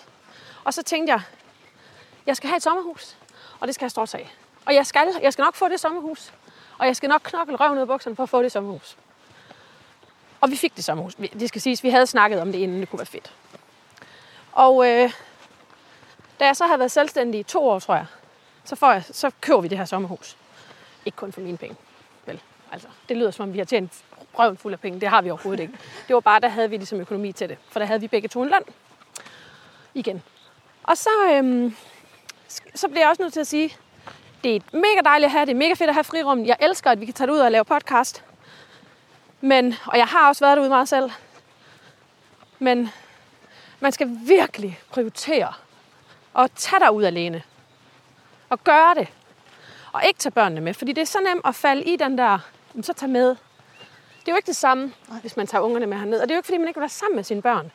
Og 0.65 0.75
så 0.75 0.83
tænkte 0.83 1.13
jeg, 1.13 1.21
jeg 2.27 2.37
skal 2.37 2.49
have 2.49 2.57
et 2.57 2.63
sommerhus, 2.63 3.17
og 3.61 3.67
det 3.67 3.75
skal 3.75 3.85
jeg 3.85 3.91
stort 3.91 4.15
af. 4.15 4.35
Og 4.67 4.75
jeg 4.75 4.87
skal, 4.87 5.09
jeg 5.23 5.33
skal 5.33 5.43
nok 5.43 5.55
få 5.55 5.69
det 5.69 5.81
sommerhus, 5.81 6.33
og 6.79 6.87
jeg 6.87 6.97
skal 6.97 7.09
nok 7.09 7.21
knokle 7.25 7.57
røven 7.57 7.75
ud 7.75 7.81
af 7.81 7.87
bukserne 7.87 8.17
for 8.17 8.23
at 8.23 8.29
få 8.29 8.43
det 8.43 8.53
sommerhus. 8.53 8.97
Og 10.41 10.51
vi 10.51 10.57
fik 10.57 10.77
det 10.77 10.85
sommerhus. 10.85 11.15
Det 11.15 11.49
skal 11.49 11.61
siges, 11.61 11.83
vi 11.83 11.91
havde 11.91 12.07
snakket 12.07 12.41
om 12.41 12.53
det, 12.53 12.59
inden 12.59 12.81
det 12.81 12.91
kunne 12.91 12.99
være 12.99 13.07
fedt. 13.07 13.33
Og 14.53 14.89
øh, 14.89 15.13
da 16.41 16.47
jeg 16.47 16.57
så 16.57 16.67
havde 16.67 16.79
været 16.79 16.91
selvstændig 16.91 17.41
i 17.41 17.43
to 17.43 17.69
år, 17.69 17.79
tror 17.79 17.95
jeg, 17.95 18.07
så, 18.65 18.77
får 18.77 18.93
jeg, 18.93 19.05
så 19.13 19.31
køber 19.41 19.61
vi 19.61 19.69
det 19.69 19.79
her 19.79 19.85
sommerhus. 19.85 20.37
Ikke 21.05 21.17
kun 21.17 21.33
for 21.33 21.41
mine 21.41 21.57
penge. 21.57 21.77
Altså, 22.73 22.89
det 23.09 23.17
lyder 23.17 23.31
som 23.31 23.43
om, 23.49 23.53
vi 23.53 23.59
har 23.59 23.65
tjent 23.65 23.93
røven 24.39 24.57
fuld 24.57 24.73
af 24.73 24.81
penge. 24.81 25.01
Det 25.01 25.09
har 25.09 25.23
vi 25.23 25.31
overhovedet 25.31 25.63
ikke. 25.63 25.75
Det 26.09 26.15
var 26.15 26.21
bare, 26.21 26.41
der 26.41 26.49
havde 26.49 26.71
vi 26.71 26.77
ligesom 26.77 27.01
økonomi 27.01 27.33
til 27.33 27.49
det. 27.49 27.59
For 27.69 27.79
der 27.79 27.87
havde 27.87 28.01
vi 28.01 28.09
begge 28.09 28.29
to 28.29 28.43
en 28.43 28.49
løn. 28.49 28.63
Igen. 29.95 30.23
Og 30.83 30.97
så, 30.97 31.11
øhm, 31.33 31.77
så 32.75 32.89
bliver 32.89 33.01
jeg 33.01 33.09
også 33.09 33.23
nødt 33.23 33.33
til 33.33 33.41
at 33.41 33.47
sige, 33.47 33.77
det 34.45 34.57
er 34.57 34.61
mega 34.73 35.01
dejligt 35.05 35.27
at 35.27 35.31
have, 35.31 35.47
det 35.47 35.53
er 35.53 35.57
mega 35.57 35.75
fedt 35.75 35.89
at 35.89 35.95
have 35.95 36.05
frirum. 36.05 36.45
Jeg 36.45 36.57
elsker, 36.61 36.91
at 36.91 37.01
vi 37.01 37.05
kan 37.05 37.15
tage 37.15 37.27
det 37.27 37.33
ud 37.33 37.39
og 37.39 37.51
lave 37.51 37.65
podcast. 37.65 38.25
Men, 39.41 39.75
og 39.87 39.99
jeg 39.99 40.07
har 40.07 40.29
også 40.29 40.45
været 40.45 40.57
derude 40.57 40.69
meget 40.69 40.89
selv. 40.89 41.11
Men 42.59 42.91
man 43.81 43.93
skal 43.93 44.19
virkelig 44.27 44.81
prioritere 44.91 45.53
at 46.39 46.51
tage 46.57 46.81
dig 46.81 46.93
ud 46.93 47.05
alene. 47.05 47.43
Og 48.49 48.65
gøre 48.65 48.95
det. 48.95 49.09
Og 49.93 50.05
ikke 50.07 50.19
tage 50.19 50.33
børnene 50.33 50.61
med, 50.61 50.75
fordi 50.75 50.93
det 50.93 51.03
er 51.03 51.07
så 51.07 51.19
nemt 51.21 51.47
at 51.47 51.55
falde 51.55 51.83
i 51.83 51.97
den 51.97 52.19
der, 52.19 52.39
"Jamen, 52.75 52.85
så 52.85 52.93
tag 52.93 53.09
med. 53.09 53.29
Det 54.21 54.29
er 54.29 54.33
jo 54.33 54.37
ikke 54.37 54.47
det 54.47 54.57
samme, 54.57 54.93
hvis 55.21 55.37
man 55.37 55.47
tager 55.47 55.63
ungerne 55.63 55.87
med 55.87 55.99
herned. 55.99 56.21
Og 56.21 56.29
det 56.29 56.31
er 56.31 56.37
jo 56.37 56.39
ikke, 56.39 56.47
fordi 56.47 56.59
man 56.59 56.69
ikke 56.69 56.79
vil 56.79 56.83
være 56.83 56.89
sammen 56.89 57.17
med 57.17 57.25
sine 57.25 57.43
børn. 57.43 57.73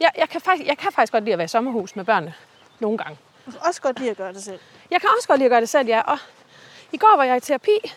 Jeg, 0.00 0.10
jeg, 0.18 0.28
kan 0.28 0.40
faktisk, 0.40 0.68
jeg 0.68 0.78
kan 0.78 0.92
faktisk 0.92 1.12
godt 1.12 1.24
lide 1.24 1.32
at 1.32 1.38
være 1.38 1.44
i 1.44 1.48
sommerhus 1.48 1.96
med 1.96 2.04
børnene. 2.04 2.34
Nogle 2.80 2.98
gange. 2.98 3.18
Jeg 3.46 3.52
kan 3.54 3.62
også 3.66 3.82
godt 3.82 3.98
lide 3.98 4.10
at 4.10 4.16
gøre 4.16 4.32
det 4.32 4.44
selv. 4.44 4.60
Jeg 4.90 5.00
kan 5.00 5.10
også 5.16 5.28
godt 5.28 5.38
lide 5.38 5.46
at 5.46 5.50
gøre 5.50 5.60
det 5.60 5.68
selv, 5.68 5.88
ja. 5.88 6.00
Og 6.00 6.18
i 6.92 6.96
går 6.96 7.16
var 7.16 7.24
jeg 7.24 7.36
i 7.36 7.40
terapi. 7.40 7.92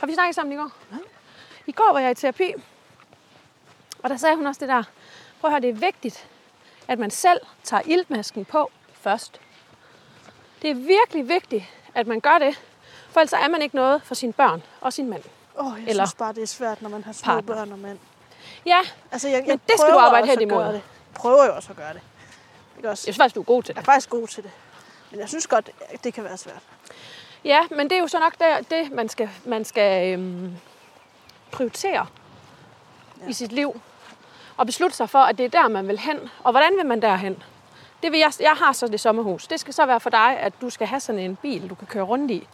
Har 0.00 0.06
vi 0.06 0.14
snakket 0.14 0.34
sammen 0.34 0.52
i 0.52 0.56
går? 0.56 0.70
Ja. 0.92 0.96
I 1.66 1.72
går 1.72 1.92
var 1.92 1.98
jeg 1.98 2.10
i 2.10 2.14
terapi. 2.14 2.52
Og 4.02 4.10
der 4.10 4.16
sagde 4.16 4.36
hun 4.36 4.46
også 4.46 4.58
det 4.58 4.68
der. 4.68 4.82
Prøv 5.40 5.48
at 5.48 5.52
høre, 5.52 5.60
det 5.60 5.70
er 5.70 5.74
vigtigt, 5.74 6.28
at 6.88 6.98
man 6.98 7.10
selv 7.10 7.40
tager 7.62 7.82
iltmasken 7.86 8.44
på 8.44 8.70
først. 8.92 9.40
Det 10.62 10.70
er 10.70 10.74
virkelig 10.74 11.28
vigtigt, 11.28 11.64
at 11.94 12.06
man 12.06 12.20
gør 12.20 12.38
det. 12.38 12.62
For 13.10 13.20
ellers 13.20 13.32
er 13.32 13.48
man 13.48 13.62
ikke 13.62 13.76
noget 13.76 14.02
for 14.02 14.14
sine 14.14 14.32
børn 14.32 14.62
og 14.80 14.92
sin 14.92 15.10
mand. 15.10 15.22
Åh, 15.58 15.66
oh, 15.66 15.80
jeg 15.80 15.88
Eller 15.88 16.04
synes 16.06 16.14
bare, 16.14 16.32
det 16.32 16.42
er 16.42 16.46
svært, 16.46 16.82
når 16.82 16.88
man 16.90 17.04
har 17.04 17.12
små 17.12 17.24
partner. 17.32 17.54
børn 17.54 17.72
og 17.72 17.78
mænd. 17.78 17.98
Ja, 18.66 18.80
Altså, 19.12 19.28
jeg, 19.28 19.40
Men 19.40 19.48
jeg 19.50 19.58
det 19.68 19.74
skal 19.80 19.92
du 19.92 19.98
arbejde 19.98 20.32
at 20.32 20.40
imod. 20.40 20.56
gøre 20.62 20.72
Det. 20.72 20.82
Prøver 21.14 21.44
jo 21.46 21.54
også 21.56 21.70
at 21.70 21.76
gøre 21.76 21.92
det. 21.92 22.00
Ikke 22.76 22.90
også? 22.90 23.00
jeg 23.06 23.14
synes 23.14 23.16
faktisk, 23.16 23.34
du 23.34 23.40
er 23.40 23.44
god 23.44 23.62
til 23.62 23.72
Jeg 23.72 23.76
det. 23.76 23.88
er 23.88 23.92
faktisk 23.92 24.10
god 24.10 24.28
til 24.28 24.42
det. 24.42 24.50
Men 25.10 25.20
jeg 25.20 25.28
synes 25.28 25.46
godt, 25.46 25.70
det 26.04 26.14
kan 26.14 26.24
være 26.24 26.36
svært. 26.36 26.62
Ja, 27.44 27.60
men 27.70 27.90
det 27.90 27.96
er 27.96 28.00
jo 28.00 28.06
så 28.08 28.18
nok 28.18 28.38
der, 28.38 28.60
det, 28.60 28.92
man 28.92 29.08
skal, 29.08 29.30
man 29.44 29.64
skal 29.64 30.12
øhm, 30.12 30.56
prioritere 31.50 32.06
ja. 33.22 33.28
i 33.28 33.32
sit 33.32 33.52
liv. 33.52 33.80
Og 34.56 34.66
beslutte 34.66 34.96
sig 34.96 35.10
for, 35.10 35.18
at 35.18 35.38
det 35.38 35.44
er 35.44 35.62
der, 35.62 35.68
man 35.68 35.88
vil 35.88 35.98
hen. 35.98 36.18
Og 36.44 36.50
hvordan 36.52 36.76
vil 36.76 36.86
man 36.86 37.02
derhen? 37.02 37.42
Det 38.02 38.12
vil 38.12 38.18
jeg, 38.20 38.32
jeg 38.40 38.52
har 38.52 38.72
så 38.72 38.86
det 38.88 39.00
sommerhus. 39.00 39.46
Det 39.46 39.60
skal 39.60 39.74
så 39.74 39.86
være 39.86 40.00
for 40.00 40.10
dig, 40.10 40.38
at 40.38 40.52
du 40.60 40.70
skal 40.70 40.86
have 40.86 41.00
sådan 41.00 41.18
en 41.18 41.36
bil, 41.36 41.70
du 41.70 41.74
kan 41.74 41.86
køre 41.86 42.02
rundt 42.04 42.30
i. 42.30 42.48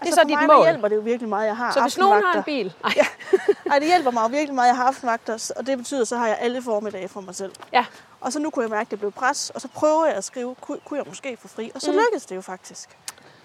Det 0.00 0.02
er 0.02 0.06
Altså, 0.06 0.20
så 0.20 0.28
dit 0.28 0.36
mig, 0.38 0.46
mål. 0.46 0.64
hjælper 0.66 0.88
det 0.88 0.96
jo 0.96 1.00
virkelig 1.00 1.28
meget, 1.28 1.46
jeg 1.46 1.56
har 1.56 1.72
Så 1.72 1.80
hvis 1.82 1.98
nogen 1.98 2.22
har 2.24 2.34
en 2.38 2.42
bil... 2.42 2.74
Ej, 2.84 2.92
Ja. 2.96 3.06
Ej, 3.72 3.78
det 3.78 3.88
hjælper 3.88 4.10
mig 4.10 4.22
jo 4.22 4.26
virkelig 4.28 4.54
meget, 4.54 4.68
jeg 4.68 4.76
har 4.76 4.84
aftenvagter, 4.84 5.52
og 5.56 5.66
det 5.66 5.78
betyder, 5.78 6.04
så 6.04 6.16
har 6.16 6.26
jeg 6.26 6.38
alle 6.40 6.62
formiddage 6.62 7.08
for 7.08 7.20
mig 7.20 7.34
selv. 7.34 7.52
ja. 7.72 7.84
Og 8.20 8.32
så 8.32 8.38
nu 8.38 8.50
kunne 8.50 8.62
jeg 8.62 8.70
mærke, 8.70 8.86
at 8.86 8.90
det 8.90 8.98
blev 8.98 9.12
pres, 9.12 9.50
og 9.50 9.60
så 9.60 9.68
prøver 9.68 10.06
jeg 10.06 10.14
at 10.14 10.24
skrive, 10.24 10.54
kunne, 10.60 10.78
kunne 10.84 10.98
jeg 10.98 11.06
måske 11.08 11.36
få 11.40 11.48
fri? 11.48 11.70
Og 11.74 11.80
så 11.80 11.92
Mm. 11.92 11.98
lykkedes 11.98 12.26
det 12.26 12.36
jo 12.36 12.40
faktisk. 12.40 12.98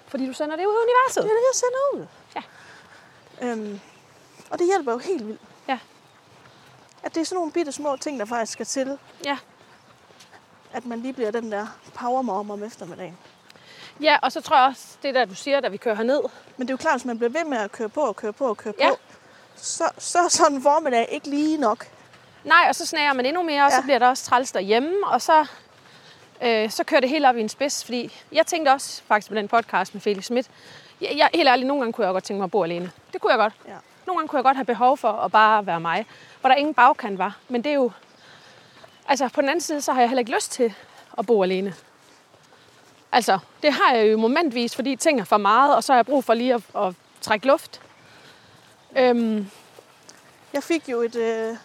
Fordi 0.08 0.28
du 0.28 0.34
sender 0.34 0.56
det 0.56 0.66
ud 0.66 0.72
i 0.74 0.78
universet. 0.86 1.24
Det 1.24 1.30
er 1.32 1.36
det, 1.36 1.44
jeg 1.54 1.56
sender 1.56 1.80
ud. 1.94 2.08
Ja. 2.36 3.48
Øhm, 3.48 3.80
og 4.52 4.60
det 4.60 4.68
hjælper 4.68 4.92
jo 4.92 4.98
helt 4.98 5.28
vildt. 5.28 5.42
Ja. 5.68 5.80
At 7.04 7.16
det 7.16 7.22
er 7.22 7.26
sådan 7.26 7.36
nogle 7.36 7.52
bitte 7.52 7.72
små 7.72 7.96
ting, 7.98 8.20
der 8.20 8.26
faktisk 8.26 8.52
skal 8.52 8.66
til, 8.66 8.98
Ja. 9.26 9.38
at 10.74 10.86
man 10.86 11.00
lige 11.00 11.14
bliver 11.14 11.32
den 11.32 11.52
der 11.52 11.68
powermom 11.94 12.52
om 12.52 12.64
eftermiddagen. 12.64 13.18
Ja, 14.02 14.18
og 14.22 14.32
så 14.32 14.42
tror 14.42 14.58
jeg 14.58 14.66
også, 14.68 14.84
det 15.04 15.16
der, 15.16 15.26
du 15.26 15.36
siger, 15.36 15.60
da 15.60 15.68
vi 15.68 15.78
kører 15.78 15.96
herned. 15.96 16.22
Men 16.58 16.68
det 16.68 16.72
er 16.72 16.74
jo 16.74 16.78
klart, 16.78 16.94
hvis 16.94 17.06
man 17.06 17.18
bliver 17.18 17.30
ved 17.30 17.44
med 17.46 17.58
at 17.58 17.72
køre 17.72 17.90
på 17.90 18.02
og 18.02 18.16
køre 18.16 18.34
på 18.34 18.46
og 18.50 18.58
køre 18.58 18.74
Ja. 18.80 18.90
på, 18.90 18.96
så, 19.56 19.84
så 19.98 20.20
er 20.20 20.28
sådan 20.28 20.56
en 20.56 20.62
formiddag 20.64 21.08
ikke 21.12 21.30
lige 21.30 21.58
nok. 21.58 21.88
Nej, 22.44 22.66
og 22.70 22.76
så 22.76 22.86
snager 22.86 23.14
man 23.14 23.26
endnu 23.26 23.44
mere, 23.44 23.66
og 23.66 23.72
så 23.72 23.78
Ja. 23.78 23.82
bliver 23.84 24.00
der 24.00 24.08
også 24.08 24.26
træls 24.26 24.52
derhjemme, 24.52 25.08
og 25.08 25.22
så, 25.22 25.46
øh, 26.42 26.70
så 26.70 26.84
kører 26.84 27.02
det 27.02 27.10
helt 27.10 27.26
op 27.26 27.38
i 27.38 27.42
en 27.42 27.50
spids. 27.50 27.84
Fordi 27.86 28.14
jeg 28.32 28.48
tænkte 28.48 28.70
også 28.70 29.02
faktisk 29.08 29.30
på 29.30 29.36
den 29.36 29.48
podcast 29.48 29.94
med 29.94 30.02
Felix 30.02 30.24
Schmidt, 30.24 30.48
jeg, 31.02 31.14
jeg, 31.18 31.30
helt 31.34 31.50
ærligt, 31.50 31.68
nogle 31.68 31.82
gange 31.82 31.94
kunne 31.94 32.06
jeg 32.06 32.14
godt 32.14 32.24
tænke 32.24 32.38
mig 32.38 32.44
at 32.46 32.52
bo 32.52 32.64
alene. 32.64 32.92
Det 33.14 33.22
kunne 33.22 33.32
jeg 33.32 33.38
godt. 33.40 33.54
Ja. 33.68 33.74
Nogle 34.08 34.20
gange 34.20 34.28
kunne 34.28 34.38
jeg 34.38 34.44
godt 34.44 34.58
have 34.58 34.66
behov 34.66 34.98
for 34.98 35.12
at 35.12 35.32
bare 35.32 35.66
være 35.66 35.80
mig, 35.80 36.06
hvor 36.42 36.48
der 36.50 36.56
ingen 36.56 36.74
bagkant 36.74 37.18
var. 37.18 37.38
Men 37.50 37.64
det 37.64 37.70
er 37.70 37.74
jo... 37.76 37.92
Altså, 39.08 39.30
på 39.30 39.42
den 39.42 39.50
anden 39.50 39.62
side, 39.62 39.82
så 39.82 39.94
har 39.94 40.00
jeg 40.02 40.10
heller 40.10 40.20
ikke 40.20 40.36
lyst 40.36 40.52
til 40.52 40.74
at 41.18 41.26
bo 41.26 41.44
alene. 41.44 41.74
Altså, 43.12 43.40
det 43.62 43.74
har 43.74 43.94
jeg 43.94 44.12
jo 44.12 44.18
momentvis, 44.18 44.76
fordi 44.76 44.96
ting 44.96 45.20
er 45.20 45.24
for 45.24 45.38
meget, 45.38 45.76
og 45.76 45.84
så 45.84 45.94
har 45.94 45.98
jeg 45.98 46.06
brug 46.06 46.24
for 46.24 46.34
lige 46.34 46.54
at, 46.54 46.62
at 46.76 46.94
trække 47.22 47.48
luft. 47.48 47.82
Øhm, 48.98 49.48
Jeg 50.54 50.64
fik 50.64 50.90
jo 50.90 51.02
et 51.02 51.16
øh, 51.16 51.56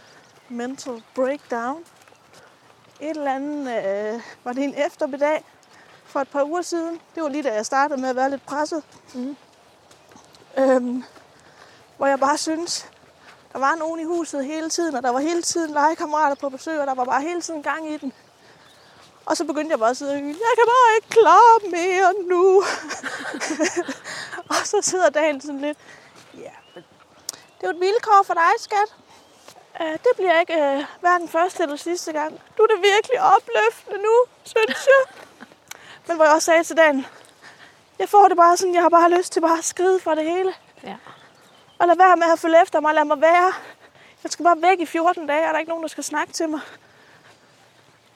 mental 0.48 1.02
breakdown. 1.14 1.84
Et 3.00 3.10
eller 3.10 3.34
andet, 3.34 3.68
øh, 4.14 4.20
var 4.44 4.52
det 4.52 4.64
en 4.64 4.74
eftermiddag 4.86 5.44
for 6.04 6.20
et 6.20 6.28
par 6.28 6.44
uger 6.44 6.62
siden. 6.62 7.00
Det 7.14 7.22
var 7.22 7.28
lige 7.28 7.42
da 7.42 7.54
jeg 7.54 7.66
startede 7.66 8.00
med 8.00 8.08
at 8.08 8.16
være 8.16 8.30
lidt 8.30 8.46
presset. 8.46 8.82
Mhm. 9.14 9.36
Øhm, 10.58 11.04
hvor 11.96 12.06
jeg 12.06 12.20
bare 12.20 12.38
synes, 12.38 12.88
der 13.52 13.58
var 13.58 13.74
nogen 13.74 14.00
i 14.00 14.04
huset 14.04 14.44
hele 14.44 14.70
tiden, 14.70 14.94
og 14.94 15.02
der 15.02 15.10
var 15.10 15.20
hele 15.20 15.42
tiden 15.42 15.70
legekammerater 15.74 16.36
på 16.36 16.48
besøg, 16.48 16.80
og 16.80 16.86
der 16.86 16.94
var 16.94 17.04
bare 17.04 17.22
hele 17.22 17.40
tiden 17.40 17.62
gang 17.62 17.90
i 17.92 17.96
den. 17.96 18.12
Og 19.26 19.36
så 19.36 19.44
begyndte 19.44 19.70
jeg 19.70 19.78
bare 19.78 19.90
at 19.90 19.96
sidde 19.96 20.12
og 20.12 20.18
hyle, 20.18 20.38
jeg 20.48 20.54
kan 20.58 20.66
bare 20.66 20.96
ikke 20.96 21.08
klare 21.08 21.58
mere 21.70 22.14
nu. 22.28 22.62
og 24.50 24.56
så 24.64 24.78
sidder 24.82 25.10
dagen 25.10 25.40
sådan 25.40 25.60
lidt, 25.60 25.78
ja, 26.34 26.50
men 26.74 26.84
det 27.56 27.66
er 27.66 27.68
jo 27.68 27.70
et 27.70 27.80
vilkår 27.80 28.22
for 28.26 28.34
dig, 28.34 28.52
skat. 28.58 28.94
Uh, 29.80 29.92
det 29.92 30.12
bliver 30.16 30.40
ikke 30.40 30.54
uh, 30.54 30.84
hverken 31.00 31.28
første 31.28 31.62
eller 31.62 31.76
sidste 31.76 32.12
gang. 32.12 32.40
Du 32.56 32.62
er 32.62 32.66
det 32.66 32.82
virkelig 32.82 33.20
opløftende 33.20 33.98
nu, 34.02 34.14
synes 34.44 34.86
jeg. 34.86 35.02
Men 36.06 36.16
hvor 36.16 36.24
jeg 36.24 36.34
også 36.34 36.46
sagde 36.46 36.64
til 36.64 36.76
dagen, 36.76 37.06
jeg 37.98 38.08
får 38.08 38.28
det 38.28 38.36
bare 38.36 38.56
sådan, 38.56 38.74
jeg 38.74 38.82
har 38.82 38.88
bare 38.88 39.10
lyst 39.10 39.32
til 39.32 39.40
bare 39.40 39.58
at 39.58 39.64
skride 39.64 40.00
fra 40.00 40.14
det 40.14 40.24
hele. 40.24 40.54
ja. 40.82 40.96
Og 41.78 41.86
lad 41.86 41.96
være 41.96 42.16
med 42.16 42.26
at 42.32 42.38
følge 42.38 42.62
efter 42.62 42.80
mig, 42.80 42.94
lad 42.94 43.04
mig 43.04 43.20
være. 43.20 43.52
Jeg 44.22 44.30
skal 44.32 44.44
bare 44.44 44.62
væk 44.62 44.80
i 44.80 44.86
14 44.86 45.26
dage, 45.26 45.40
og 45.40 45.48
der 45.48 45.54
er 45.54 45.58
ikke 45.58 45.68
nogen, 45.68 45.82
der 45.82 45.88
skal 45.88 46.04
snakke 46.04 46.32
til 46.32 46.48
mig. 46.48 46.60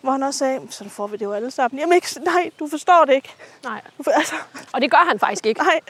Hvor 0.01 0.13
han 0.13 0.23
også 0.23 0.39
sagde, 0.39 0.61
så 0.71 0.89
får 0.89 1.07
vi 1.07 1.17
det 1.17 1.25
jo 1.25 1.33
alle 1.33 1.51
sammen. 1.51 1.79
Jamen 1.79 1.95
ikke, 1.95 2.09
nej, 2.21 2.51
du 2.59 2.69
forstår 2.69 3.05
det 3.05 3.15
ikke. 3.15 3.35
Nej. 3.65 3.81
Du, 3.99 4.11
altså, 4.11 4.35
Og 4.73 4.81
det 4.81 4.91
gør 4.91 5.05
han 5.09 5.19
faktisk 5.19 5.47
ikke. 5.47 5.63
nej. 5.63 5.81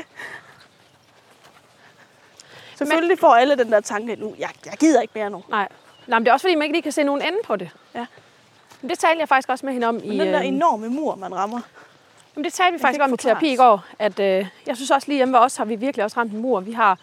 Selvfølgelig 2.77 3.18
får 3.18 3.35
alle 3.35 3.57
den 3.57 3.73
der 3.73 3.81
tanke 3.81 4.16
nu, 4.16 4.35
jeg, 4.38 4.49
jeg 4.66 4.73
gider 4.81 5.01
ikke 5.01 5.12
mere 5.14 5.31
nu. 5.31 5.44
Nej. 5.49 5.68
Nej, 6.07 6.18
men 6.18 6.25
det 6.25 6.31
er 6.31 6.33
også 6.33 6.44
fordi, 6.44 6.55
man 6.55 6.62
ikke 6.62 6.75
lige 6.75 6.83
kan 6.83 6.92
se 6.92 7.03
nogen 7.03 7.23
ende 7.23 7.38
på 7.44 7.57
det. 7.57 7.70
Ja. 7.94 8.07
Men 8.81 8.90
det 8.90 8.99
talte 8.99 9.20
jeg 9.20 9.29
faktisk 9.29 9.49
også 9.49 9.66
med 9.66 9.73
hende 9.73 9.87
om 9.87 10.01
i... 10.05 10.09
Men 10.09 10.20
den 10.20 10.27
der 10.35 10.40
øh, 10.40 10.46
enorme 10.46 10.88
mur, 10.88 11.14
man 11.14 11.35
rammer. 11.35 11.61
Jamen, 12.37 12.44
det 12.44 12.53
talte 12.53 12.73
vi 12.73 12.79
faktisk 12.83 13.03
om 13.03 13.14
i 13.14 13.16
terapi 13.16 13.53
i 13.53 13.57
går, 13.57 13.85
at 13.99 14.20
øh, 14.20 14.46
jeg 14.66 14.77
synes 14.77 14.90
også 14.90 15.09
lige 15.09 15.16
hjemme 15.16 15.35
ved 15.35 15.40
os 15.44 15.57
har 15.57 15.64
vi 15.64 15.75
virkelig 15.75 16.05
også 16.05 16.20
ramt 16.20 16.33
en 16.33 16.38
mur. 16.38 16.61
Vi 16.61 16.73
har 16.73 16.99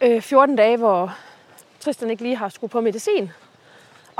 øh, 0.00 0.22
14 0.22 0.56
dage, 0.56 0.76
hvor 0.76 1.16
Tristan 1.80 2.10
ikke 2.10 2.22
lige 2.22 2.36
har 2.36 2.48
skruet 2.48 2.70
på 2.70 2.80
medicin. 2.80 3.30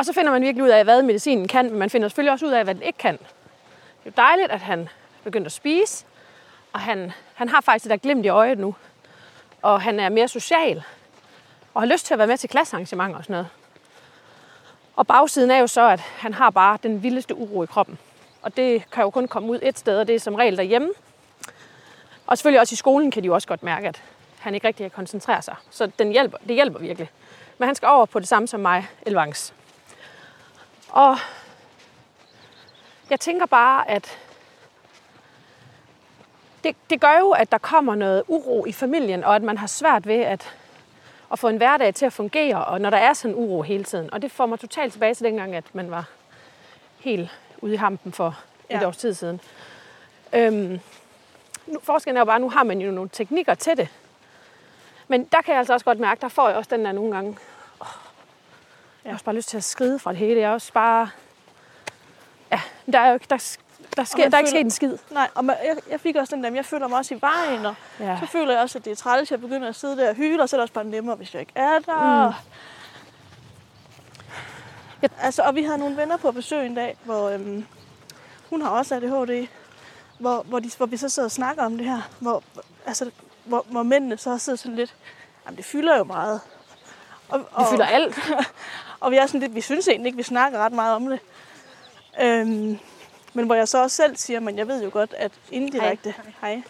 Og 0.00 0.06
så 0.06 0.12
finder 0.12 0.30
man 0.30 0.42
virkelig 0.42 0.64
ud 0.64 0.68
af, 0.68 0.84
hvad 0.84 1.02
medicinen 1.02 1.48
kan, 1.48 1.70
men 1.70 1.78
man 1.78 1.90
finder 1.90 2.08
selvfølgelig 2.08 2.32
også 2.32 2.46
ud 2.46 2.50
af, 2.50 2.64
hvad 2.64 2.74
den 2.74 2.82
ikke 2.82 2.98
kan. 2.98 3.16
Det 3.16 3.26
er 4.04 4.06
jo 4.06 4.12
dejligt, 4.16 4.50
at 4.50 4.60
han 4.60 4.88
begyndte 5.24 5.46
at 5.46 5.52
spise, 5.52 6.04
og 6.72 6.80
han, 6.80 7.12
han 7.34 7.48
har 7.48 7.60
faktisk 7.60 7.82
det 7.82 7.90
der 7.90 7.96
glimt 7.96 8.26
i 8.26 8.28
øjet 8.28 8.58
nu. 8.58 8.74
Og 9.62 9.82
han 9.82 10.00
er 10.00 10.08
mere 10.08 10.28
social, 10.28 10.82
og 11.74 11.82
har 11.82 11.86
lyst 11.86 12.06
til 12.06 12.14
at 12.14 12.18
være 12.18 12.26
med 12.26 12.36
til 12.36 12.48
klassearrangementer 12.48 13.18
og 13.18 13.24
sådan 13.24 13.34
noget. 13.34 13.48
Og 14.96 15.06
bagsiden 15.06 15.50
er 15.50 15.58
jo 15.58 15.66
så, 15.66 15.88
at 15.88 16.00
han 16.00 16.34
har 16.34 16.50
bare 16.50 16.78
den 16.82 17.02
vildeste 17.02 17.34
uro 17.34 17.62
i 17.62 17.66
kroppen. 17.66 17.98
Og 18.42 18.56
det 18.56 18.90
kan 18.92 19.02
jo 19.02 19.10
kun 19.10 19.28
komme 19.28 19.48
ud 19.48 19.58
et 19.62 19.78
sted, 19.78 19.98
og 19.98 20.06
det 20.06 20.14
er 20.14 20.20
som 20.20 20.34
regel 20.34 20.56
derhjemme. 20.56 20.90
Og 22.26 22.38
selvfølgelig 22.38 22.60
også 22.60 22.72
i 22.72 22.76
skolen 22.76 23.10
kan 23.10 23.22
de 23.22 23.26
jo 23.26 23.34
også 23.34 23.48
godt 23.48 23.62
mærke, 23.62 23.88
at 23.88 24.02
han 24.38 24.54
ikke 24.54 24.66
rigtig 24.66 24.84
kan 24.84 24.90
koncentrere 24.90 25.42
sig. 25.42 25.56
Så 25.70 25.86
den 25.86 26.12
hjælper, 26.12 26.38
det 26.38 26.54
hjælper 26.54 26.78
virkelig. 26.78 27.10
Men 27.58 27.66
han 27.66 27.74
skal 27.74 27.88
over 27.88 28.06
på 28.06 28.18
det 28.18 28.28
samme 28.28 28.48
som 28.48 28.60
mig, 28.60 28.88
Elvangs. 29.06 29.54
Og 30.90 31.16
jeg 33.10 33.20
tænker 33.20 33.46
bare, 33.46 33.90
at 33.90 34.18
det, 36.64 36.76
det 36.90 37.00
gør 37.00 37.18
jo, 37.18 37.30
at 37.30 37.52
der 37.52 37.58
kommer 37.58 37.94
noget 37.94 38.22
uro 38.28 38.66
i 38.66 38.72
familien, 38.72 39.24
og 39.24 39.36
at 39.36 39.42
man 39.42 39.58
har 39.58 39.66
svært 39.66 40.06
ved 40.06 40.20
at, 40.20 40.54
at 41.32 41.38
få 41.38 41.48
en 41.48 41.56
hverdag 41.56 41.94
til 41.94 42.06
at 42.06 42.12
fungere, 42.12 42.64
og 42.64 42.80
når 42.80 42.90
der 42.90 42.96
er 42.98 43.12
sådan 43.12 43.34
uro 43.34 43.62
hele 43.62 43.84
tiden. 43.84 44.12
Og 44.12 44.22
det 44.22 44.32
får 44.32 44.46
mig 44.46 44.58
totalt 44.58 44.92
tilbage 44.92 45.14
til 45.14 45.24
dengang, 45.24 45.54
at 45.54 45.64
man 45.72 45.90
var 45.90 46.04
helt 46.98 47.30
ude 47.58 47.74
i 47.74 47.76
hampen 47.76 48.12
for 48.12 48.38
ja. 48.70 48.78
et 48.78 48.86
års 48.86 48.96
tid 48.96 49.14
siden. 49.14 49.40
Øhm, 50.32 50.80
nu, 51.66 51.80
forskellen 51.82 52.16
er 52.16 52.20
jo 52.20 52.24
bare, 52.24 52.36
at 52.36 52.40
nu 52.40 52.50
har 52.50 52.64
man 52.64 52.80
jo 52.80 52.90
nogle 52.90 53.10
teknikker 53.12 53.54
til 53.54 53.76
det. 53.76 53.88
Men 55.08 55.24
der 55.24 55.42
kan 55.42 55.52
jeg 55.52 55.58
altså 55.58 55.72
også 55.72 55.84
godt 55.84 55.98
mærke, 55.98 56.20
der 56.20 56.28
får 56.28 56.48
jeg 56.48 56.56
også 56.56 56.76
den 56.76 56.84
der 56.84 56.92
nogle 56.92 57.14
gange, 57.14 57.36
jeg 59.04 59.10
har 59.10 59.14
også 59.14 59.24
bare 59.24 59.34
lyst 59.34 59.48
til 59.48 59.56
at 59.56 59.64
skride 59.64 59.98
fra 59.98 60.10
det 60.10 60.18
hele. 60.18 60.40
Jeg 60.40 60.48
er 60.50 60.52
også 60.52 60.72
bare, 60.72 61.10
ja, 62.52 62.60
der 62.92 62.98
er 62.98 63.08
jo 63.08 63.14
ikke, 63.14 63.26
der, 63.30 63.56
der, 63.96 64.04
sker, 64.04 64.28
der 64.28 64.36
er 64.36 64.38
ikke 64.38 64.50
sket 64.50 64.60
en 64.60 64.70
skid. 64.70 64.96
Nej, 65.10 65.28
og 65.34 65.44
man, 65.44 65.56
jeg, 65.64 65.76
jeg 65.90 66.00
fik 66.00 66.16
også 66.16 66.36
den 66.36 66.44
der, 66.44 66.52
jeg 66.54 66.64
føler 66.64 66.88
mig 66.88 66.98
også 66.98 67.14
i 67.14 67.18
vejen, 67.20 67.66
og 67.66 67.74
Ja. 68.00 68.18
så 68.20 68.26
føler 68.26 68.52
jeg 68.52 68.62
også, 68.62 68.78
at 68.78 68.84
det 68.84 68.90
er 68.90 68.96
træls, 68.96 69.30
jeg 69.30 69.40
begynder 69.40 69.68
at 69.68 69.76
sidde 69.76 69.96
der 69.96 70.08
og 70.08 70.14
hyle, 70.14 70.42
og 70.42 70.48
så 70.48 70.56
er 70.56 70.58
det 70.58 70.62
også 70.62 70.74
bare 70.74 70.84
nemmere, 70.84 71.16
hvis 71.16 71.34
jeg 71.34 71.40
ikke 71.40 71.52
er 71.54 71.78
der. 71.78 72.28
Mm. 72.28 72.34
Jeg- 75.02 75.10
Altså, 75.20 75.42
og 75.42 75.54
vi 75.54 75.62
havde 75.62 75.78
nogle 75.78 75.96
venner 75.96 76.16
på 76.16 76.32
besøg 76.32 76.66
en 76.66 76.74
dag, 76.74 76.96
hvor 77.04 77.28
øhm, 77.28 77.66
hun 78.50 78.62
har 78.62 78.68
også 78.70 78.94
ADHD, 78.94 79.46
hvor, 80.18 80.42
hvor, 80.42 80.58
de, 80.58 80.70
hvor 80.76 80.86
vi 80.86 80.96
så 80.96 81.08
sidder 81.08 81.26
og 81.26 81.30
snakker 81.32 81.64
om 81.64 81.76
det 81.78 81.86
her, 81.86 82.00
hvor, 82.18 82.42
altså, 82.86 83.10
hvor, 83.44 83.64
hvor 83.70 83.82
mændene 83.82 84.16
så 84.16 84.38
sidder 84.38 84.56
sådan 84.56 84.76
lidt, 84.76 84.94
jamen 85.46 85.56
det 85.56 85.64
fylder 85.64 85.96
jo 85.98 86.04
meget. 86.04 86.40
Og, 87.28 87.38
Vi 87.40 87.64
fylder 87.70 87.86
alt. 87.86 88.14
og 89.00 89.10
vi 89.10 89.16
er 89.16 89.26
sådan 89.26 89.40
lidt, 89.40 89.54
vi 89.54 89.60
synes 89.60 89.88
egentlig 89.88 90.06
ikke, 90.06 90.16
vi 90.16 90.22
snakker 90.22 90.58
ret 90.58 90.72
meget 90.72 90.94
om 90.96 91.06
det. 91.08 91.20
Øhm, 92.20 92.78
men 93.34 93.46
hvor 93.46 93.54
jeg 93.54 93.68
så 93.68 93.82
også 93.82 93.96
selv 93.96 94.16
siger, 94.16 94.40
men 94.40 94.58
jeg 94.58 94.68
ved 94.68 94.82
jo 94.84 94.90
godt, 94.92 95.14
at 95.18 95.32
indirekte, 95.50 96.14
hej. 96.40 96.52
hej 96.54 96.62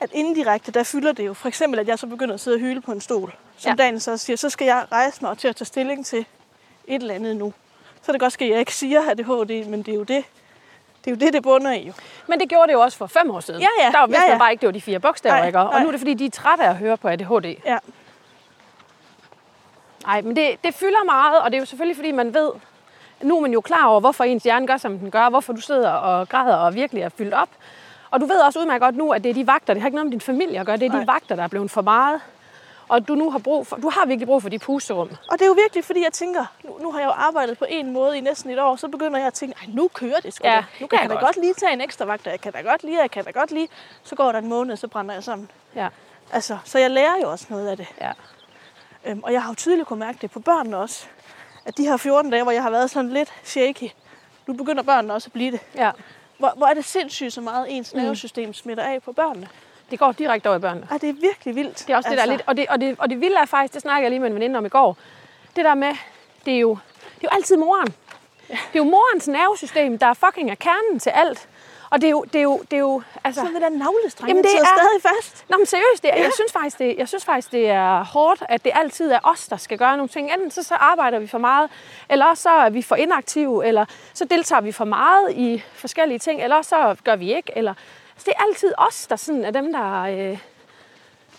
at 0.00 0.10
indirekte, 0.12 0.72
der 0.72 0.82
fylder 0.82 1.12
det 1.12 1.26
jo. 1.26 1.34
For 1.34 1.48
eksempel, 1.48 1.80
at 1.80 1.88
jeg 1.88 1.98
så 1.98 2.06
begynder 2.06 2.34
at 2.34 2.40
sidde 2.40 2.54
og 2.54 2.60
hyle 2.60 2.80
på 2.80 2.92
en 2.92 3.00
stol. 3.00 3.34
Som 3.58 3.70
Ja. 3.70 3.74
dagen 3.76 4.00
så 4.00 4.16
siger, 4.16 4.36
så 4.36 4.50
skal 4.50 4.64
jeg 4.64 4.84
rejse 4.92 5.18
mig 5.22 5.38
til 5.38 5.48
at 5.48 5.56
tage 5.56 5.66
stilling 5.66 6.06
til 6.06 6.18
et 6.86 7.02
eller 7.02 7.14
andet 7.14 7.36
nu. 7.36 7.52
Så 8.02 8.10
er 8.10 8.12
det 8.12 8.20
godt 8.20 8.32
ske, 8.32 8.44
at 8.44 8.50
jeg 8.50 8.58
ikke 8.60 8.74
siger 8.74 9.10
ADHD, 9.10 9.64
men 9.68 9.82
det 9.82 9.92
er 9.92 9.96
jo 9.96 10.02
det, 10.02 10.24
det 11.04 11.06
er 11.06 11.10
jo 11.10 11.16
det, 11.16 11.32
det 11.32 11.42
bunder 11.42 11.72
i 11.72 11.86
jo. 11.86 11.92
Men 12.26 12.40
det 12.40 12.48
gjorde 12.48 12.66
det 12.66 12.72
jo 12.72 12.80
også 12.80 12.98
for 12.98 13.06
fem 13.06 13.30
år 13.30 13.40
siden. 13.40 13.60
Ja, 13.60 13.68
ja. 13.84 13.90
Der 13.90 13.98
var 13.98 14.06
vidste 14.06 14.22
Ja, 14.22 14.26
ja. 14.26 14.32
man 14.32 14.38
bare 14.38 14.50
ikke, 14.52 14.60
det 14.60 14.66
var 14.66 14.72
de 14.72 14.80
fire 14.80 15.00
bogstaver, 15.00 15.44
ikke? 15.44 15.58
Og 15.58 15.64
nej. 15.72 15.82
nu 15.82 15.86
er 15.88 15.90
det 15.90 16.00
fordi, 16.00 16.14
de 16.14 16.24
er 16.26 16.30
trætte 16.30 16.64
af 16.64 16.68
at 16.70 16.76
høre 16.76 16.96
på 16.96 17.08
ADHD. 17.08 17.56
Ja. 17.66 17.78
Nej, 20.06 20.20
men 20.20 20.36
det, 20.36 20.64
det 20.64 20.74
fylder 20.74 21.04
meget, 21.04 21.40
og 21.40 21.50
det 21.50 21.56
er 21.56 21.60
jo 21.60 21.66
selvfølgelig, 21.66 21.96
fordi 21.96 22.12
man 22.12 22.34
ved, 22.34 22.50
nu 23.22 23.36
er 23.36 23.40
man 23.40 23.52
jo 23.52 23.60
klar 23.60 23.86
over, 23.86 24.00
hvorfor 24.00 24.24
ens 24.24 24.42
hjerne 24.42 24.66
gør, 24.66 24.76
som 24.76 24.98
den 24.98 25.10
gør, 25.10 25.28
hvorfor 25.28 25.52
du 25.52 25.60
sidder 25.60 25.90
og 25.90 26.28
græder 26.28 26.56
og 26.56 26.74
virkelig 26.74 27.02
er 27.02 27.08
fyldt 27.08 27.34
op. 27.34 27.48
Og 28.10 28.20
du 28.20 28.26
ved 28.26 28.40
også 28.40 28.60
udmærket 28.60 28.80
godt 28.82 28.96
nu, 28.96 29.10
at 29.12 29.24
det 29.24 29.30
er 29.30 29.34
de 29.34 29.46
vagter, 29.46 29.74
det 29.74 29.82
har 29.82 29.88
ikke 29.88 29.96
noget 29.96 30.06
med 30.06 30.10
din 30.12 30.20
familie 30.20 30.60
at 30.60 30.66
gøre, 30.66 30.76
det 30.76 30.86
er 30.86 30.90
de 30.90 30.96
Nej. 31.04 31.14
vagter, 31.14 31.36
der 31.36 31.42
er 31.42 31.48
blevet 31.48 31.70
for 31.70 31.82
meget. 31.82 32.20
Og 32.88 33.08
du 33.08 33.14
nu 33.14 33.30
har 33.30 33.38
brug 33.38 33.66
for, 33.66 33.76
du 33.76 33.88
har 33.90 34.06
virkelig 34.06 34.26
brug 34.26 34.42
for 34.42 34.48
de 34.48 34.58
pusterum. 34.58 35.08
Og 35.30 35.38
det 35.38 35.42
er 35.42 35.46
jo 35.46 35.52
virkelig, 35.52 35.84
fordi 35.84 36.02
jeg 36.04 36.12
tænker, 36.12 36.44
nu, 36.64 36.78
nu 36.82 36.92
har 36.92 36.98
jeg 36.98 37.06
jo 37.06 37.12
arbejdet 37.12 37.58
på 37.58 37.64
en 37.68 37.92
måde 37.92 38.18
i 38.18 38.20
næsten 38.20 38.50
et 38.50 38.58
år, 38.58 38.76
så 38.76 38.88
begynder 38.88 39.18
jeg 39.18 39.26
at 39.26 39.34
tænke, 39.34 39.54
Ej, 39.62 39.66
nu 39.74 39.88
kører 39.94 40.20
det 40.20 40.34
sgu 40.34 40.46
Ja, 40.46 40.52
da. 40.54 40.56
Nu 40.60 40.64
jeg 40.80 40.88
kan 40.88 40.98
kan 40.98 41.10
jeg 41.10 41.16
da 41.20 41.24
godt. 41.24 41.36
lige 41.36 41.54
tage 41.54 41.72
en 41.72 41.80
ekstra 41.80 42.04
vagt, 42.04 42.26
og 42.26 42.32
jeg 42.32 42.40
kan 42.40 42.52
da 42.52 42.60
godt 42.60 42.82
lige, 42.82 43.00
jeg 43.00 43.10
kan 43.10 43.24
da 43.24 43.30
godt 43.30 43.50
lige. 43.52 43.68
Så 44.02 44.14
går 44.16 44.32
der 44.32 44.38
en 44.38 44.48
måned, 44.48 44.76
så 44.76 44.88
brænder 44.88 45.14
jeg 45.14 45.24
sammen. 45.24 45.50
Ja, 45.74 45.88
Altså, 46.32 46.58
så 46.64 46.78
jeg 46.78 46.90
lærer 46.90 47.14
jo 47.22 47.30
også 47.30 47.46
noget 47.50 47.68
af 47.68 47.76
det. 47.76 47.86
ja. 48.00 48.10
Øhm, 49.04 49.20
og 49.22 49.32
jeg 49.32 49.42
har 49.42 49.50
jo 49.50 49.54
tydeligt 49.54 49.88
kunne 49.88 49.98
mærke 49.98 50.18
det 50.22 50.30
på 50.30 50.40
børnene 50.40 50.76
også. 50.78 51.06
At 51.64 51.76
de 51.76 51.82
her 51.82 51.96
14 51.96 52.30
dage, 52.30 52.42
hvor 52.42 52.52
jeg 52.52 52.62
har 52.62 52.70
været 52.70 52.90
sådan 52.90 53.10
lidt 53.10 53.32
shaky, 53.44 53.88
Nu 54.46 54.54
begynder 54.54 54.82
børnene 54.82 55.14
også 55.14 55.28
at 55.28 55.32
blive 55.32 55.50
det. 55.52 55.60
Ja. 55.74 55.90
Hvor, 56.38 56.52
hvor 56.56 56.66
er 56.66 56.74
det 56.74 56.84
sindssygt 56.84 57.32
så 57.32 57.40
meget 57.40 57.66
ens 57.68 57.94
Mm. 57.94 58.00
nervesystem 58.00 58.54
smitter 58.54 58.84
af 58.84 59.02
på 59.02 59.12
børnene. 59.12 59.48
Det 59.90 59.98
går 59.98 60.12
direkte 60.12 60.46
over 60.46 60.56
i 60.56 60.60
børnene. 60.60 60.86
Ej, 60.90 60.98
det 60.98 61.08
er 61.08 61.12
virkelig 61.12 61.54
vildt. 61.56 61.78
Det 61.78 61.90
er 61.92 61.96
også 61.96 62.08
altså. 62.08 62.10
det, 62.10 62.16
der 62.18 62.22
er 62.22 62.36
lidt... 62.36 62.42
Og 62.46 62.56
det, 62.56 62.66
og, 62.68 62.80
det, 62.80 62.96
og 62.98 63.10
det 63.10 63.20
vilde 63.20 63.36
er 63.36 63.44
faktisk, 63.44 63.74
det 63.74 63.82
snakker 63.82 64.02
jeg 64.02 64.10
lige 64.10 64.20
med 64.20 64.28
en 64.28 64.34
veninde 64.34 64.58
om 64.58 64.66
i 64.66 64.68
går, 64.68 64.96
det 65.56 65.64
der 65.64 65.74
med, 65.74 65.94
det 66.44 66.54
er 66.54 66.58
jo, 66.58 66.70
det 67.00 67.24
er 67.26 67.28
jo 67.32 67.36
altid 67.36 67.56
moren. 67.56 67.86
Det 68.48 68.54
er 68.74 68.78
jo 68.78 68.84
morens 68.84 69.28
nervesystem, 69.28 69.98
der 69.98 70.06
er 70.06 70.14
fucking 70.14 70.50
er 70.50 70.54
kernen 70.54 70.98
til 71.00 71.10
alt. 71.10 71.48
Og 71.90 72.00
det 72.00 72.06
er 72.06 72.10
jo, 72.10 72.24
det 72.32 72.38
er 72.38 72.42
jo, 72.42 72.58
det 72.70 72.72
er 72.72 72.80
jo 72.80 73.02
altså... 73.24 73.40
Sådan 73.40 73.54
det 73.54 73.62
der 73.62 73.68
navlestreng, 73.68 74.28
Jamen, 74.28 74.44
det 74.44 74.50
er- 74.54 74.64
stadig 74.78 75.14
fast. 75.16 75.44
Nå, 75.48 75.56
men 75.56 75.66
seriøst, 75.66 76.02
det 76.02 76.10
er, 76.12 76.16
jeg, 76.22 76.30
synes 76.34 76.52
faktisk, 76.52 76.78
det, 76.78 76.94
jeg 76.98 77.08
synes 77.08 77.24
faktisk, 77.24 77.52
det 77.52 77.68
er 77.68 78.04
hårdt, 78.04 78.42
at 78.48 78.64
det 78.64 78.72
altid 78.74 79.10
er 79.10 79.18
os, 79.22 79.48
der 79.48 79.56
skal 79.56 79.78
gøre 79.78 79.96
nogle 79.96 80.08
ting. 80.08 80.32
Enten 80.32 80.50
så, 80.50 80.62
så 80.62 80.74
arbejder 80.74 81.18
vi 81.18 81.26
for 81.26 81.38
meget, 81.38 81.70
eller 82.08 82.26
også 82.26 82.42
så 82.42 82.50
er 82.50 82.70
vi 82.70 82.82
for 82.82 82.96
inaktive, 82.96 83.66
eller 83.66 83.84
så 84.14 84.24
deltager 84.24 84.60
vi 84.60 84.72
for 84.72 84.84
meget 84.84 85.32
i 85.32 85.62
forskellige 85.74 86.18
ting, 86.18 86.42
eller 86.42 86.56
også 86.56 86.68
så 86.68 86.96
gør 87.04 87.16
vi 87.16 87.34
ikke. 87.36 87.52
Eller, 87.56 87.74
altså, 88.14 88.24
det 88.24 88.32
er 88.38 88.42
altid 88.42 88.72
os, 88.78 89.06
der 89.06 89.16
sådan 89.16 89.44
er 89.44 89.50
dem, 89.50 89.72
der, 89.72 90.02
øh, 90.02 90.38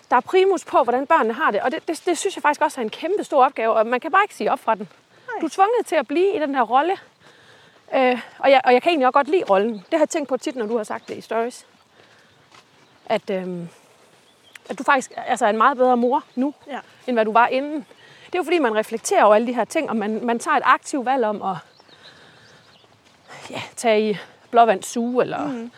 der 0.10 0.16
er 0.16 0.22
primus 0.22 0.66
på, 0.66 0.84
hvordan 0.84 1.08
børnene 1.08 1.34
har 1.34 1.52
det. 1.52 1.62
Og 1.62 1.72
det, 1.72 1.88
det, 1.88 2.02
det 2.06 2.18
synes 2.18 2.36
jeg 2.36 2.42
faktisk 2.42 2.62
også 2.62 2.82
er 2.82 2.84
en 2.84 2.90
kæmpe 2.90 3.24
stor 3.24 3.46
opgave, 3.46 3.74
og 3.74 3.88
man 3.88 4.00
kan 4.00 4.12
bare 4.12 4.24
ikke 4.24 4.36
sige 4.36 4.52
op 4.52 4.60
fra 4.60 4.76
den. 4.76 4.90
Du 5.42 5.46
er 5.46 5.50
tvunget 5.50 5.86
til 5.86 5.96
at 5.96 6.08
blive 6.08 6.36
i 6.36 6.40
den 6.40 6.56
her 6.56 6.62
rolle. 6.62 6.98
Øh, 7.96 8.20
og, 8.40 8.52
jeg, 8.52 8.62
og 8.64 8.74
jeg 8.74 8.82
kan 8.82 8.90
egentlig 8.90 9.08
også 9.08 9.14
godt 9.14 9.28
lide 9.28 9.44
rollen. 9.50 9.74
Det 9.74 9.86
har 9.92 10.00
jeg 10.00 10.10
tænkt 10.10 10.30
på 10.30 10.38
tit, 10.38 10.56
når 10.56 10.66
du 10.66 10.78
har 10.78 10.84
sagt 10.84 11.08
det 11.08 11.18
i 11.18 11.22
stories. 11.22 11.66
At, 13.06 13.30
øhm, 13.30 13.70
at 14.70 14.80
du 14.80 14.84
faktisk 14.84 15.12
altså, 15.18 15.46
er 15.46 15.50
en 15.50 15.58
meget 15.58 15.78
bedre 15.78 15.98
mor 15.98 16.24
nu, 16.36 16.54
Ja. 16.68 16.80
end 17.08 17.16
hvad 17.16 17.26
du 17.26 17.32
var 17.32 17.48
inden. 17.48 17.86
Det 18.26 18.36
er 18.36 18.40
jo 18.40 18.44
fordi, 18.44 18.60
man 18.60 18.76
reflekterer 18.76 19.24
over 19.24 19.36
alle 19.36 19.48
de 19.48 19.56
her 19.56 19.66
ting, 19.66 19.90
og 19.90 19.96
man, 19.96 20.26
man 20.26 20.40
tager 20.40 20.58
et 20.58 20.64
aktivt 20.66 21.06
valg 21.06 21.26
om 21.26 21.42
at 21.42 21.58
ja, 23.50 23.62
tage 23.76 24.10
i 24.10 24.18
blåvand 24.52 24.84
suge, 24.84 25.24
eller 25.24 25.48
mm. 25.48 25.72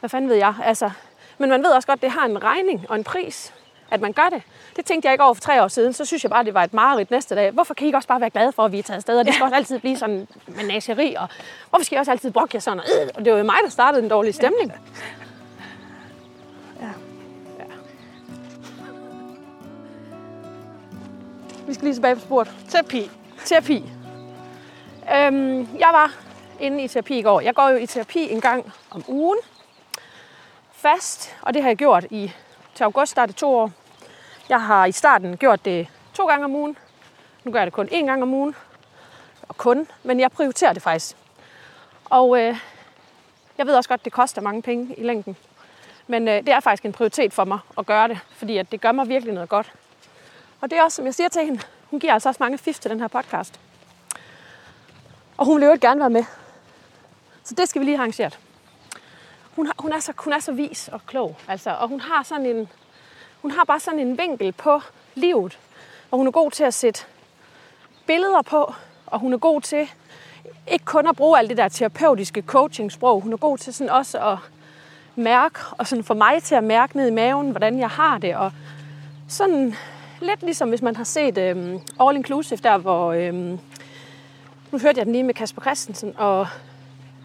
hvad 0.00 0.10
fanden 0.10 0.30
ved 0.30 0.36
jeg. 0.36 0.54
Altså, 0.64 0.90
men 1.38 1.50
man 1.50 1.62
ved 1.62 1.70
også 1.70 1.86
godt, 1.86 1.98
at 1.98 2.02
det 2.02 2.10
har 2.10 2.24
en 2.24 2.42
regning 2.42 2.86
og 2.90 2.96
en 2.96 3.04
pris, 3.04 3.54
at 3.90 4.00
man 4.00 4.12
gør 4.12 4.28
det. 4.28 4.42
Det 4.76 4.84
tænkte 4.84 5.06
jeg 5.06 5.14
ikke 5.14 5.24
over 5.24 5.34
for 5.34 5.40
tre 5.40 5.62
år 5.62 5.68
siden, 5.68 5.92
så 5.92 6.04
synes 6.04 6.24
jeg 6.24 6.30
bare, 6.30 6.44
det 6.44 6.54
var 6.54 6.64
et 6.64 6.74
mareridt 6.74 7.10
næste 7.10 7.34
dag. 7.34 7.50
Hvorfor 7.50 7.74
kan 7.74 7.84
I 7.84 7.88
ikke 7.88 7.98
også 7.98 8.08
bare 8.08 8.20
være 8.20 8.30
glade 8.30 8.52
for, 8.52 8.64
at 8.64 8.72
vi 8.72 8.78
er 8.78 8.82
taget 8.82 8.96
afsted? 8.96 9.18
Og 9.18 9.24
det 9.24 9.34
skal 9.34 9.44
også 9.44 9.56
altid 9.56 9.78
blive 9.78 9.96
sådan 9.96 10.28
menageri, 10.46 11.14
og 11.14 11.28
hvorfor 11.70 11.84
skal 11.84 11.96
I 11.96 11.98
også 11.98 12.10
altid 12.10 12.30
brokke 12.30 12.56
jer 12.56 12.60
sådan? 12.60 12.80
Og, 12.80 12.86
øh, 13.02 13.08
og 13.14 13.24
det 13.24 13.32
var 13.32 13.38
jo 13.38 13.44
mig, 13.44 13.56
der 13.64 13.70
startede 13.70 14.02
den 14.02 14.10
dårlige 14.10 14.32
stemning. 14.32 14.72
Ja. 16.80 16.88
Vi 21.66 21.74
skal 21.74 21.84
lige 21.84 21.94
tilbage 21.94 22.14
på 22.14 22.20
sporet. 22.20 22.52
Terapi. 22.68 23.10
Terapi. 23.44 23.84
Øhm, 25.16 25.68
jeg 25.78 25.88
var 25.92 26.14
inde 26.60 26.84
i 26.84 26.88
terapi 26.88 27.18
i 27.18 27.22
går. 27.22 27.40
Jeg 27.40 27.54
går 27.54 27.68
jo 27.68 27.76
i 27.76 27.86
terapi 27.86 28.30
en 28.30 28.40
gang 28.40 28.72
om 28.90 29.04
ugen. 29.08 29.38
Fast, 30.72 31.36
og 31.42 31.54
det 31.54 31.62
har 31.62 31.68
jeg 31.68 31.76
gjort 31.76 32.04
i 32.10 32.32
til 32.74 32.84
august, 32.84 33.16
der 33.16 33.22
er 33.22 33.26
det 33.26 33.36
to 33.36 33.54
år. 33.54 33.70
Jeg 34.52 34.62
har 34.62 34.86
i 34.86 34.92
starten 34.92 35.36
gjort 35.36 35.64
det 35.64 35.88
to 36.14 36.26
gange 36.26 36.44
om 36.44 36.54
ugen. 36.54 36.76
Nu 37.44 37.52
gør 37.52 37.58
jeg 37.58 37.66
det 37.66 37.72
kun 37.72 37.88
én 37.88 38.06
gang 38.06 38.22
om 38.22 38.34
ugen. 38.34 38.54
Og 39.48 39.56
kun, 39.56 39.88
men 40.02 40.20
jeg 40.20 40.32
prioriterer 40.32 40.72
det 40.72 40.82
faktisk. 40.82 41.16
Og 42.04 42.38
øh, 42.40 42.56
jeg 43.58 43.66
ved 43.66 43.74
også 43.74 43.88
godt, 43.88 44.04
det 44.04 44.12
koster 44.12 44.42
mange 44.42 44.62
penge 44.62 44.94
i 44.98 45.02
længden. 45.02 45.36
Men 46.06 46.28
øh, 46.28 46.34
det 46.34 46.48
er 46.48 46.60
faktisk 46.60 46.84
en 46.84 46.92
prioritet 46.92 47.32
for 47.32 47.44
mig 47.44 47.58
at 47.78 47.86
gøre 47.86 48.08
det, 48.08 48.18
fordi 48.30 48.56
at 48.56 48.72
det 48.72 48.80
gør 48.80 48.92
mig 48.92 49.08
virkelig 49.08 49.34
noget 49.34 49.48
godt. 49.48 49.72
Og 50.60 50.70
det 50.70 50.78
er 50.78 50.82
også, 50.82 50.96
som 50.96 51.04
jeg 51.04 51.14
siger 51.14 51.28
til 51.28 51.44
hende, 51.44 51.60
hun 51.90 52.00
giver 52.00 52.12
altså 52.12 52.28
også 52.28 52.42
mange 52.42 52.58
fif 52.58 52.78
til 52.78 52.90
den 52.90 53.00
her 53.00 53.08
podcast. 53.08 53.60
Og 55.36 55.46
hun 55.46 55.60
vil 55.60 55.66
jo 55.66 55.78
gerne 55.80 56.00
være 56.00 56.10
med. 56.10 56.24
Så 57.44 57.54
det 57.54 57.68
skal 57.68 57.80
vi 57.80 57.84
lige 57.84 57.96
have 57.96 58.02
arrangeret. 58.02 58.38
Hun, 59.56 59.66
har, 59.66 59.74
hun, 59.78 59.92
er 59.92 60.00
så, 60.00 60.12
hun 60.16 60.32
er 60.32 60.40
så 60.40 60.52
vis 60.52 60.88
og 60.88 61.00
klog, 61.06 61.36
altså, 61.48 61.70
og 61.70 61.88
hun 61.88 62.00
har, 62.00 62.22
sådan 62.22 62.46
en, 62.46 62.68
hun 63.42 63.50
har 63.50 63.64
bare 63.64 63.80
sådan 63.80 64.00
en 64.00 64.18
vinkel 64.18 64.52
på 64.52 64.80
livet, 65.14 65.58
og 66.10 66.18
hun 66.18 66.26
er 66.26 66.30
god 66.30 66.50
til 66.50 66.64
at 66.64 66.74
sætte 66.74 67.04
billeder 68.06 68.42
på, 68.42 68.74
og 69.06 69.20
hun 69.20 69.32
er 69.32 69.38
god 69.38 69.60
til 69.60 69.88
ikke 70.66 70.84
kun 70.84 71.06
at 71.06 71.16
bruge 71.16 71.38
alt 71.38 71.48
det 71.48 71.56
der 71.56 71.68
terapeutiske 71.68 72.42
coachingsprog, 72.42 73.20
hun 73.20 73.32
er 73.32 73.36
god 73.36 73.58
til 73.58 73.74
sådan 73.74 73.90
også 73.90 74.18
at 74.18 74.38
mærke, 75.16 75.58
og 75.78 75.86
sådan 75.86 76.04
få 76.04 76.14
mig 76.14 76.42
til 76.42 76.54
at 76.54 76.64
mærke 76.64 76.96
ned 76.96 77.08
i 77.08 77.10
maven, 77.10 77.50
hvordan 77.50 77.78
jeg 77.78 77.88
har 77.88 78.18
det, 78.18 78.36
og 78.36 78.52
sådan 79.28 79.74
lidt 80.20 80.42
ligesom 80.42 80.68
hvis 80.68 80.82
man 80.82 80.96
har 80.96 81.04
set 81.04 81.38
øhm, 81.38 81.80
All 82.00 82.16
Inclusive, 82.16 82.58
der 82.62 82.78
hvor, 82.78 83.12
øhm, 83.12 83.58
nu 84.70 84.78
hørte 84.78 84.98
jeg 84.98 85.06
den 85.06 85.12
lige 85.12 85.24
med 85.24 85.34
Kasper 85.34 85.62
Christensen 85.62 86.14
og 86.18 86.46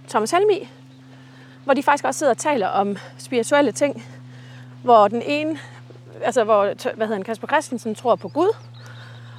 Thomas 0.09 0.31
Helmi, 0.31 0.69
hvor 1.65 1.73
de 1.73 1.83
faktisk 1.83 2.05
også 2.05 2.17
sidder 2.17 2.33
og 2.33 2.37
taler 2.37 2.67
om 2.67 2.97
spirituelle 3.17 3.71
ting, 3.71 4.03
hvor 4.83 5.07
den 5.07 5.21
ene, 5.21 5.59
altså 6.23 6.43
hvor, 6.43 6.63
hvad 6.95 7.07
hedder 7.07 7.15
han, 7.15 7.23
Kasper 7.23 7.47
Christensen 7.47 7.95
tror 7.95 8.15
på 8.15 8.27
Gud, 8.29 8.55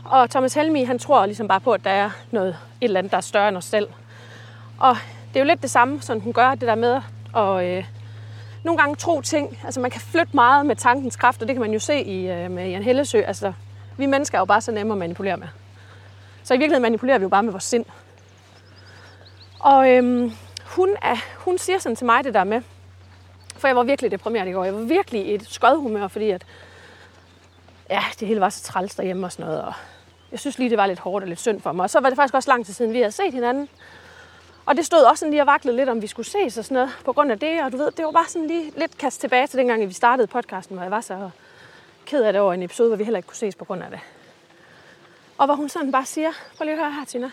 og 0.04 0.30
Thomas 0.30 0.54
Helmi, 0.54 0.84
han 0.84 0.98
tror 0.98 1.26
ligesom 1.26 1.48
bare 1.48 1.60
på, 1.60 1.72
at 1.72 1.84
der 1.84 1.90
er 1.90 2.10
noget, 2.30 2.48
et 2.48 2.84
eller 2.84 2.98
andet, 2.98 3.10
der 3.10 3.16
er 3.16 3.20
større 3.22 3.48
end 3.48 3.56
os 3.56 3.64
selv. 3.64 3.88
Og 4.78 4.96
det 5.28 5.36
er 5.36 5.40
jo 5.40 5.46
lidt 5.46 5.62
det 5.62 5.70
samme, 5.70 6.02
som 6.02 6.20
hun 6.20 6.32
gør, 6.32 6.50
det 6.50 6.60
der 6.60 6.74
med 6.74 7.00
at 7.36 7.64
øh, 7.64 7.84
nogle 8.64 8.78
gange 8.78 8.96
tro 8.96 9.20
ting. 9.20 9.58
Altså 9.64 9.80
man 9.80 9.90
kan 9.90 10.00
flytte 10.00 10.30
meget 10.34 10.66
med 10.66 10.76
tankens 10.76 11.16
kraft, 11.16 11.42
og 11.42 11.48
det 11.48 11.54
kan 11.54 11.60
man 11.60 11.72
jo 11.72 11.78
se 11.78 12.02
i, 12.02 12.30
øh, 12.30 12.50
med 12.50 12.68
Jan 12.68 12.82
Hellesø. 12.82 13.20
Altså, 13.20 13.52
vi 13.96 14.06
mennesker 14.06 14.38
er 14.38 14.40
jo 14.40 14.44
bare 14.44 14.60
så 14.60 14.72
nemme 14.72 14.92
at 14.92 14.98
manipulere 14.98 15.36
med. 15.36 15.48
Så 16.42 16.54
i 16.54 16.56
virkeligheden 16.56 16.82
manipulerer 16.82 17.18
vi 17.18 17.22
jo 17.22 17.28
bare 17.28 17.42
med 17.42 17.52
vores 17.52 17.64
sind. 17.64 17.84
Og 19.60 19.90
øhm, 19.90 20.32
hun, 20.64 20.88
er, 21.02 21.16
hun 21.36 21.58
siger 21.58 21.78
sådan 21.78 21.96
til 21.96 22.06
mig 22.06 22.24
det 22.24 22.34
der 22.34 22.44
med, 22.44 22.62
for 23.56 23.68
jeg 23.68 23.76
var 23.76 23.82
virkelig 23.82 24.10
deprimeret 24.10 24.48
i 24.48 24.52
går. 24.52 24.64
Jeg 24.64 24.74
var 24.74 24.80
virkelig 24.80 25.26
i 25.26 25.34
et 25.34 25.46
skodhumør, 25.48 26.08
fordi 26.08 26.30
at, 26.30 26.46
ja, 27.90 28.02
det 28.20 28.28
hele 28.28 28.40
var 28.40 28.48
så 28.48 28.62
træls 28.62 28.94
derhjemme 28.94 29.26
og 29.26 29.32
sådan 29.32 29.46
noget. 29.46 29.62
Og 29.62 29.72
jeg 30.32 30.40
synes 30.40 30.58
lige, 30.58 30.70
det 30.70 30.78
var 30.78 30.86
lidt 30.86 30.98
hårdt 30.98 31.22
og 31.22 31.28
lidt 31.28 31.40
synd 31.40 31.60
for 31.60 31.72
mig. 31.72 31.82
Og 31.82 31.90
så 31.90 32.00
var 32.00 32.08
det 32.08 32.16
faktisk 32.16 32.34
også 32.34 32.50
lang 32.50 32.66
tid 32.66 32.74
siden, 32.74 32.92
vi 32.92 32.98
havde 32.98 33.12
set 33.12 33.34
hinanden. 33.34 33.68
Og 34.66 34.76
det 34.76 34.86
stod 34.86 34.98
også 34.98 35.20
sådan 35.20 35.30
lige 35.30 35.42
og 35.42 35.46
vaklede 35.46 35.76
lidt, 35.76 35.88
om 35.88 36.02
vi 36.02 36.06
skulle 36.06 36.26
ses 36.26 36.58
og 36.58 36.64
sådan 36.64 36.74
noget, 36.74 36.90
på 37.04 37.12
grund 37.12 37.32
af 37.32 37.38
det. 37.38 37.62
Og 37.62 37.72
du 37.72 37.76
ved, 37.76 37.90
det 37.90 38.04
var 38.04 38.10
bare 38.10 38.28
sådan 38.28 38.46
lige 38.46 38.72
lidt 38.76 38.98
kast 38.98 39.20
tilbage 39.20 39.46
til 39.46 39.58
dengang, 39.58 39.88
vi 39.88 39.92
startede 39.92 40.26
podcasten, 40.26 40.76
hvor 40.76 40.84
jeg 40.84 40.90
var 40.90 41.00
så 41.00 41.30
ked 42.06 42.22
af 42.22 42.32
det 42.32 42.42
over 42.42 42.52
en 42.52 42.62
episode, 42.62 42.88
hvor 42.88 42.96
vi 42.96 43.04
heller 43.04 43.18
ikke 43.18 43.26
kunne 43.26 43.36
ses 43.36 43.54
på 43.54 43.64
grund 43.64 43.82
af 43.82 43.90
det. 43.90 44.00
Og 45.38 45.46
hvor 45.46 45.54
hun 45.54 45.68
sådan 45.68 45.92
bare 45.92 46.04
siger, 46.04 46.32
prøv 46.56 46.64
lige 46.64 46.74
at 46.74 46.80
høre 46.80 46.92
her, 46.92 47.04
Tina. 47.04 47.30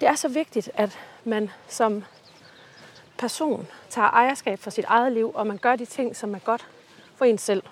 Det 0.00 0.08
er 0.08 0.14
så 0.14 0.28
vigtigt, 0.28 0.70
at 0.74 0.98
man 1.24 1.50
som 1.68 2.04
person 3.18 3.68
tager 3.90 4.08
ejerskab 4.08 4.58
for 4.58 4.70
sit 4.70 4.84
eget 4.84 5.12
liv, 5.12 5.32
og 5.34 5.46
man 5.46 5.58
gør 5.58 5.76
de 5.76 5.84
ting, 5.84 6.16
som 6.16 6.34
er 6.34 6.38
godt 6.38 6.66
for 7.16 7.24
en 7.24 7.38
selv. 7.38 7.62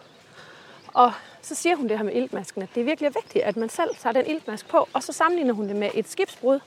Og 0.94 1.12
så 1.42 1.54
siger 1.54 1.76
hun 1.76 1.88
det 1.88 1.96
her 1.98 2.04
med 2.04 2.14
iltmasken, 2.14 2.62
at 2.62 2.68
det 2.74 2.80
er 2.80 2.84
virkelig 2.84 3.14
vigtigt, 3.14 3.44
at 3.44 3.56
man 3.56 3.68
selv 3.68 3.94
tager 3.96 4.12
den 4.12 4.26
iltmask 4.26 4.68
på, 4.68 4.88
og 4.92 5.02
så 5.02 5.12
sammenligner 5.12 5.54
hun 5.54 5.68
det 5.68 5.76
med 5.76 5.90
et 5.94 6.08
skibsbrud, 6.08 6.60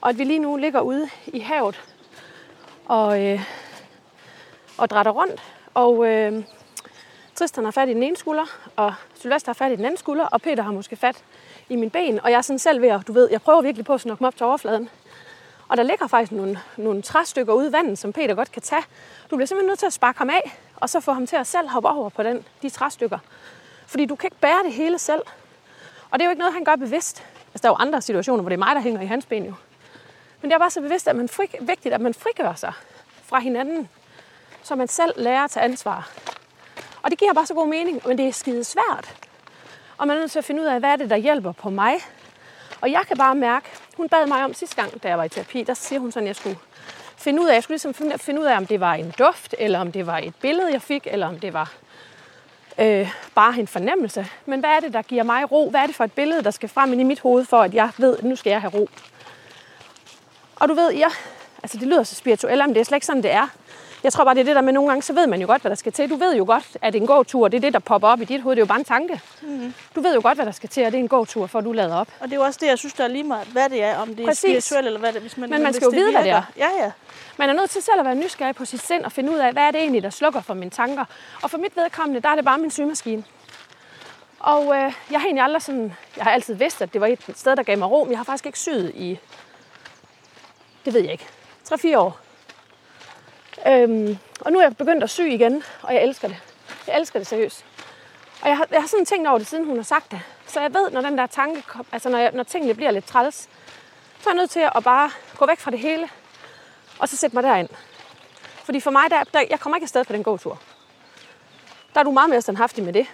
og 0.00 0.08
at 0.08 0.18
vi 0.18 0.24
lige 0.24 0.38
nu 0.38 0.56
ligger 0.56 0.80
ude 0.80 1.08
i 1.26 1.38
havet 1.38 1.80
og, 2.86 3.24
øh, 3.24 3.40
og 4.78 4.90
drætter 4.90 5.12
rundt. 5.12 5.42
Og 5.74 6.06
øh, 6.06 6.44
Tristan 7.34 7.64
har 7.64 7.70
fat 7.70 7.88
i 7.88 7.94
den 7.94 8.02
ene 8.02 8.16
skulder, 8.16 8.58
og 8.76 8.94
Sylvester 9.14 9.48
har 9.48 9.54
fat 9.54 9.72
i 9.72 9.76
den 9.76 9.84
anden 9.84 9.98
skulder, 9.98 10.24
og 10.24 10.42
Peter 10.42 10.62
har 10.62 10.72
måske 10.72 10.96
fat 10.96 11.24
i 11.68 11.76
min 11.76 11.90
ben. 11.90 12.20
Og 12.20 12.30
jeg 12.30 12.36
er 12.36 12.42
sådan 12.42 12.58
selv 12.58 12.82
ved 12.82 12.88
at, 12.88 13.06
du 13.06 13.12
ved, 13.12 13.28
jeg 13.30 13.42
prøver 13.42 13.62
virkelig 13.62 13.84
på 13.84 13.94
at 13.94 14.00
snakke 14.00 14.22
mig 14.22 14.28
op 14.28 14.36
til 14.36 14.46
overfladen. 14.46 14.88
Og 15.68 15.76
der 15.76 15.82
ligger 15.82 16.06
faktisk 16.06 16.32
nogle, 16.32 16.60
nogle 16.76 17.02
træstykker 17.02 17.52
ude 17.52 17.68
i 17.68 17.72
vandet, 17.72 17.98
som 17.98 18.12
Peter 18.12 18.34
godt 18.34 18.52
kan 18.52 18.62
tage. 18.62 18.82
Du 19.30 19.36
bliver 19.36 19.46
simpelthen 19.46 19.68
nødt 19.68 19.78
til 19.78 19.86
at 19.86 19.92
sparke 19.92 20.18
ham 20.18 20.30
af, 20.30 20.58
og 20.76 20.90
så 20.90 21.00
få 21.00 21.12
ham 21.12 21.26
til 21.26 21.36
at 21.36 21.46
selv 21.46 21.68
hoppe 21.68 21.88
over 21.88 22.08
på 22.08 22.22
den, 22.22 22.44
de 22.62 22.70
træstykker. 22.70 23.18
Fordi 23.86 24.06
du 24.06 24.16
kan 24.16 24.26
ikke 24.26 24.40
bære 24.40 24.62
det 24.64 24.72
hele 24.72 24.98
selv. 24.98 25.22
Og 26.10 26.18
det 26.18 26.20
er 26.20 26.24
jo 26.24 26.30
ikke 26.30 26.40
noget, 26.40 26.54
han 26.54 26.64
gør 26.64 26.76
bevidst. 26.76 27.24
Altså, 27.54 27.62
der 27.62 27.68
er 27.68 27.72
jo 27.72 27.86
andre 27.86 28.02
situationer, 28.02 28.42
hvor 28.42 28.48
det 28.48 28.56
er 28.56 28.64
mig, 28.64 28.74
der 28.74 28.80
hænger 28.80 29.00
i 29.00 29.06
hans 29.06 29.26
ben 29.26 29.44
jo. 29.44 29.54
Men 30.40 30.50
det 30.50 30.54
er 30.54 30.58
bare 30.58 30.70
så 30.70 30.80
bevidst, 30.80 31.08
at 31.08 31.16
man 31.16 31.28
fri, 31.28 31.46
vigtigt, 31.60 31.94
at 31.94 32.00
man 32.00 32.14
frigør 32.14 32.54
sig 32.54 32.72
fra 33.24 33.38
hinanden, 33.38 33.88
så 34.62 34.74
man 34.74 34.88
selv 34.88 35.12
lærer 35.16 35.44
at 35.44 35.50
tage 35.50 35.64
ansvar. 35.64 36.10
Og 37.02 37.10
det 37.10 37.18
giver 37.18 37.32
bare 37.32 37.46
så 37.46 37.54
god 37.54 37.68
mening, 37.68 38.02
men 38.06 38.18
det 38.18 38.28
er 38.28 38.32
skide 38.32 38.64
svært. 38.64 39.14
Og 39.98 40.06
man 40.06 40.16
er 40.16 40.20
nødt 40.20 40.30
til 40.30 40.38
at 40.38 40.44
finde 40.44 40.62
ud 40.62 40.66
af, 40.66 40.80
hvad 40.80 40.90
er 40.90 40.96
det, 40.96 41.10
der 41.10 41.16
hjælper 41.16 41.52
på 41.52 41.70
mig. 41.70 41.94
Og 42.80 42.90
jeg 42.90 43.02
kan 43.08 43.16
bare 43.16 43.34
mærke, 43.34 43.66
hun 43.96 44.08
bad 44.08 44.26
mig 44.26 44.44
om 44.44 44.54
sidste 44.54 44.76
gang, 44.76 45.02
da 45.02 45.08
jeg 45.08 45.18
var 45.18 45.24
i 45.24 45.28
terapi, 45.28 45.62
der 45.62 45.74
siger 45.74 46.00
hun 46.00 46.12
sådan, 46.12 46.24
at 46.24 46.28
jeg 46.28 46.36
skulle 46.36 46.58
finde 47.16 47.42
ud 47.42 47.48
af, 47.48 47.54
jeg 47.54 47.62
skulle 47.62 47.74
ligesom 47.74 47.94
finde, 47.94 48.18
finde 48.18 48.40
ud 48.40 48.46
af, 48.46 48.56
om 48.56 48.66
det 48.66 48.80
var 48.80 48.94
en 48.94 49.14
duft, 49.18 49.54
eller 49.58 49.78
om 49.78 49.92
det 49.92 50.06
var 50.06 50.18
et 50.18 50.34
billede, 50.34 50.72
jeg 50.72 50.82
fik, 50.82 51.06
eller 51.10 51.26
om 51.26 51.40
det 51.40 51.52
var 51.52 51.72
øh, 52.78 53.10
bare 53.34 53.58
en 53.58 53.66
fornemmelse. 53.66 54.26
Men 54.46 54.60
hvad 54.60 54.70
er 54.70 54.80
det, 54.80 54.92
der 54.92 55.02
giver 55.02 55.22
mig 55.22 55.52
ro? 55.52 55.70
Hvad 55.70 55.80
er 55.80 55.86
det 55.86 55.94
for 55.96 56.04
et 56.04 56.12
billede, 56.12 56.42
der 56.44 56.50
skal 56.50 56.68
frem 56.68 57.00
i 57.00 57.02
mit 57.02 57.20
hoved, 57.20 57.44
for 57.44 57.62
at 57.62 57.74
jeg 57.74 57.90
ved, 57.98 58.16
at 58.16 58.24
nu 58.24 58.36
skal 58.36 58.50
jeg 58.50 58.60
have 58.60 58.72
ro? 58.74 58.88
Og 60.56 60.68
du 60.68 60.74
ved, 60.74 60.92
jeg, 60.92 61.10
altså 61.62 61.78
det 61.78 61.88
lyder 61.88 62.02
så 62.02 62.14
spirituelt, 62.14 62.62
men 62.66 62.74
det 62.74 62.80
er 62.80 62.84
slet 62.84 62.96
ikke 62.96 63.06
sådan, 63.06 63.22
det 63.22 63.32
er. 63.32 63.48
Jeg 64.04 64.12
tror 64.12 64.24
bare, 64.24 64.34
det 64.34 64.40
er 64.40 64.44
det 64.44 64.56
der 64.56 64.62
med, 64.62 64.72
nogle 64.72 64.88
gange, 64.88 65.02
så 65.02 65.12
ved 65.12 65.26
man 65.26 65.40
jo 65.40 65.46
godt, 65.46 65.62
hvad 65.62 65.70
der 65.70 65.76
skal 65.76 65.92
til. 65.92 66.10
Du 66.10 66.16
ved 66.16 66.36
jo 66.36 66.44
godt, 66.44 66.76
at 66.82 66.94
en 66.94 67.06
gåtur, 67.06 67.48
det 67.48 67.56
er 67.56 67.60
det, 67.60 67.72
der 67.72 67.78
popper 67.78 68.08
op 68.08 68.20
i 68.20 68.24
dit 68.24 68.42
hoved. 68.42 68.56
Det 68.56 68.60
er 68.60 68.64
jo 68.64 68.66
bare 68.66 68.78
en 68.78 68.84
tanke. 68.84 69.20
Mm. 69.42 69.74
Du 69.94 70.00
ved 70.00 70.14
jo 70.14 70.20
godt, 70.22 70.38
hvad 70.38 70.46
der 70.46 70.52
skal 70.52 70.68
til, 70.68 70.86
og 70.86 70.92
det 70.92 70.98
er 70.98 71.02
en 71.02 71.08
gåtur, 71.08 71.46
for 71.46 71.60
du 71.60 71.72
lader 71.72 71.96
op. 71.96 72.08
Og 72.20 72.26
det 72.26 72.32
er 72.32 72.36
jo 72.36 72.42
også 72.42 72.58
det, 72.62 72.66
jeg 72.66 72.78
synes, 72.78 72.92
der 72.92 73.04
er 73.04 73.08
lige 73.08 73.24
meget, 73.24 73.46
hvad 73.46 73.68
det 73.68 73.82
er, 73.82 73.96
om 73.96 74.08
det 74.08 74.20
er 74.20 74.26
Præcis. 74.26 74.40
spirituelt 74.40 74.86
eller 74.86 75.00
hvad 75.00 75.08
det 75.08 75.16
er. 75.16 75.20
Hvis 75.20 75.36
man, 75.36 75.50
Men 75.50 75.62
man 75.62 75.72
hvis 75.72 75.76
skal 75.76 75.86
jo 75.86 75.90
vide, 75.90 76.12
hvad 76.12 76.22
det 76.22 76.30
er. 76.30 76.42
Ja, 76.56 76.68
ja. 76.80 76.90
Man 77.36 77.48
er 77.48 77.52
nødt 77.52 77.70
til 77.70 77.82
selv 77.82 77.98
at 77.98 78.04
være 78.04 78.14
nysgerrig 78.14 78.54
på 78.54 78.64
sit 78.64 78.82
sind 78.82 79.04
og 79.04 79.12
finde 79.12 79.32
ud 79.32 79.38
af, 79.38 79.52
hvad 79.52 79.62
er 79.62 79.70
det 79.70 79.80
egentlig, 79.80 80.02
der 80.02 80.10
slukker 80.10 80.40
for 80.40 80.54
mine 80.54 80.70
tanker. 80.70 81.04
Og 81.42 81.50
for 81.50 81.58
mit 81.58 81.76
vedkommende, 81.76 82.20
der 82.20 82.28
er 82.28 82.34
det 82.34 82.44
bare 82.44 82.58
min 82.58 82.70
symaskine. 82.70 83.24
Og 84.40 84.76
øh, 84.76 84.92
jeg 85.10 85.20
har 85.20 85.26
egentlig 85.26 85.44
aldrig 85.44 85.62
sådan, 85.62 85.94
jeg 86.16 86.24
har 86.24 86.30
altid 86.30 86.54
vidst, 86.54 86.82
at 86.82 86.92
det 86.92 87.00
var 87.00 87.06
et 87.06 87.24
sted, 87.34 87.56
der 87.56 87.62
gav 87.62 87.78
mig 87.78 87.90
ro, 87.90 88.04
men 88.04 88.10
jeg 88.10 88.18
har 88.18 88.24
faktisk 88.24 88.46
ikke 88.46 88.58
syet 88.58 88.92
i, 88.94 89.18
det 90.84 90.94
ved 90.94 91.00
jeg 91.00 91.12
ikke, 91.12 91.26
3-4 91.68 91.98
år. 91.98 92.18
Øhm, 93.66 94.18
og 94.40 94.52
nu 94.52 94.58
er 94.58 94.62
jeg 94.62 94.76
begyndt 94.76 95.04
at 95.04 95.10
sy 95.10 95.20
igen, 95.20 95.62
og 95.82 95.94
jeg 95.94 96.02
elsker 96.02 96.28
det. 96.28 96.36
Jeg 96.86 96.98
elsker 96.98 97.18
det 97.18 97.26
seriøst. 97.26 97.64
Og 98.42 98.48
jeg 98.48 98.56
har, 98.56 98.66
jeg 98.70 98.80
har 98.80 98.88
sådan 98.88 99.06
tænkt 99.06 99.28
over 99.28 99.38
det, 99.38 99.46
siden 99.46 99.64
hun 99.64 99.76
har 99.76 99.82
sagt 99.82 100.10
det. 100.10 100.20
Så 100.46 100.60
jeg 100.60 100.74
ved, 100.74 100.90
når 100.90 101.00
den 101.00 101.18
der 101.18 101.26
tanke, 101.26 101.62
kom, 101.62 101.86
altså 101.92 102.08
når, 102.08 102.18
jeg, 102.18 102.30
når 102.34 102.42
tingene 102.42 102.74
bliver 102.74 102.90
lidt 102.90 103.06
træls, 103.06 103.48
så 104.20 104.30
er 104.30 104.34
jeg 104.34 104.36
nødt 104.36 104.50
til 104.50 104.68
at 104.74 104.84
bare 104.84 105.10
gå 105.36 105.46
væk 105.46 105.58
fra 105.58 105.70
det 105.70 105.78
hele, 105.78 106.08
og 106.98 107.08
så 107.08 107.16
sætte 107.16 107.36
mig 107.36 107.42
derind. 107.42 107.68
Fordi 108.64 108.80
for 108.80 108.90
mig, 108.90 109.10
der, 109.10 109.24
der, 109.34 109.40
jeg 109.50 109.60
kommer 109.60 109.76
ikke 109.76 109.84
afsted 109.84 110.04
på 110.04 110.12
den 110.12 110.22
gåtur. 110.22 110.58
Der 111.94 112.00
er 112.00 112.04
du 112.04 112.10
meget 112.10 112.30
mere 112.30 112.42
standhaftig 112.42 112.84
med 112.84 112.92
det. 112.92 113.06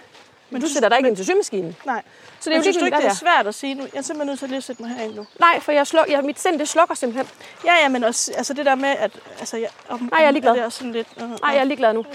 Men 0.49 0.61
du 0.61 0.67
sætter 0.67 0.89
dig 0.89 0.97
ikke 0.97 1.03
men- 1.05 1.11
ind 1.11 1.15
til 1.17 1.25
symaskinen. 1.25 1.75
Nej. 1.85 2.01
Så 2.39 2.49
det 2.49 2.53
er 2.55 2.57
jo 2.59 2.63
synes 2.63 2.77
du 2.77 2.83
ligegyldigt, 2.83 2.85
ikke, 2.85 2.97
det 2.97 3.23
er 3.23 3.27
er. 3.29 3.35
svært 3.37 3.47
at 3.47 3.55
sige 3.55 3.73
nu? 3.75 3.83
Jeg 3.83 3.99
er 3.99 4.01
simpelthen 4.01 4.27
nødt 4.27 4.39
til 4.39 4.47
lige 4.49 4.57
at 4.57 4.63
sætte 4.63 4.81
mig 4.81 4.91
herind 4.91 5.15
nu. 5.15 5.25
Nej, 5.39 5.59
for 5.59 5.71
jeg 5.71 5.87
sluk, 5.87 6.09
jeg, 6.09 6.23
mit 6.23 6.39
sind, 6.39 6.59
det 6.59 6.69
slukker 6.69 6.95
simpelthen. 6.95 7.27
Ja, 7.65 7.73
ja, 7.81 7.89
men 7.89 8.03
også 8.03 8.31
altså 8.37 8.53
det 8.53 8.65
der 8.65 8.75
med, 8.75 8.89
at... 8.89 9.11
Altså, 9.39 9.57
jeg, 9.57 9.69
om, 9.89 9.99
Nej, 10.11 10.19
jeg 10.19 10.27
er 10.27 10.31
ligeglad. 10.31 10.53
Det 10.53 10.61
er 10.63 10.69
sådan 10.69 10.91
lidt... 10.91 11.07
Uh, 11.15 11.29
Nej, 11.29 11.37
jeg 11.43 11.57
er 11.57 11.63
ligeglad 11.63 11.93
nu. 11.93 12.05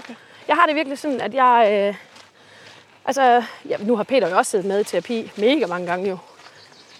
Jeg 0.47 0.55
har 0.55 0.65
det 0.65 0.75
virkelig 0.75 0.99
sådan, 0.99 1.21
at 1.21 1.33
jeg... 1.33 1.69
Øh, 1.71 1.95
altså, 3.05 3.43
ja, 3.69 3.77
nu 3.79 3.95
har 3.95 4.03
Peter 4.03 4.29
jo 4.29 4.37
også 4.37 4.49
siddet 4.51 4.65
med 4.67 4.79
i 4.79 4.83
terapi 4.83 5.31
mega 5.37 5.65
mange 5.67 5.87
gange 5.87 6.09
jo. 6.09 6.17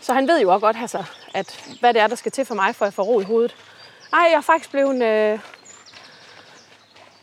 Så 0.02 0.14
han 0.14 0.28
ved 0.28 0.42
jo 0.42 0.50
også 0.54 0.60
godt, 0.66 0.78
altså, 0.82 1.04
at 1.34 1.76
hvad 1.80 1.94
det 1.94 2.02
er, 2.02 2.08
der 2.08 2.16
skal 2.16 2.32
til 2.32 2.46
for 2.46 2.56
mig, 2.56 2.76
for 2.76 2.86
at 2.86 2.94
få 2.94 3.02
ro 3.02 3.20
i 3.20 3.24
hovedet. 3.24 3.56
Nej, 4.12 4.22
jeg 4.22 4.38
er 4.38 4.42
faktisk 4.42 4.72
blevet... 4.72 5.04
Øh, 5.04 5.40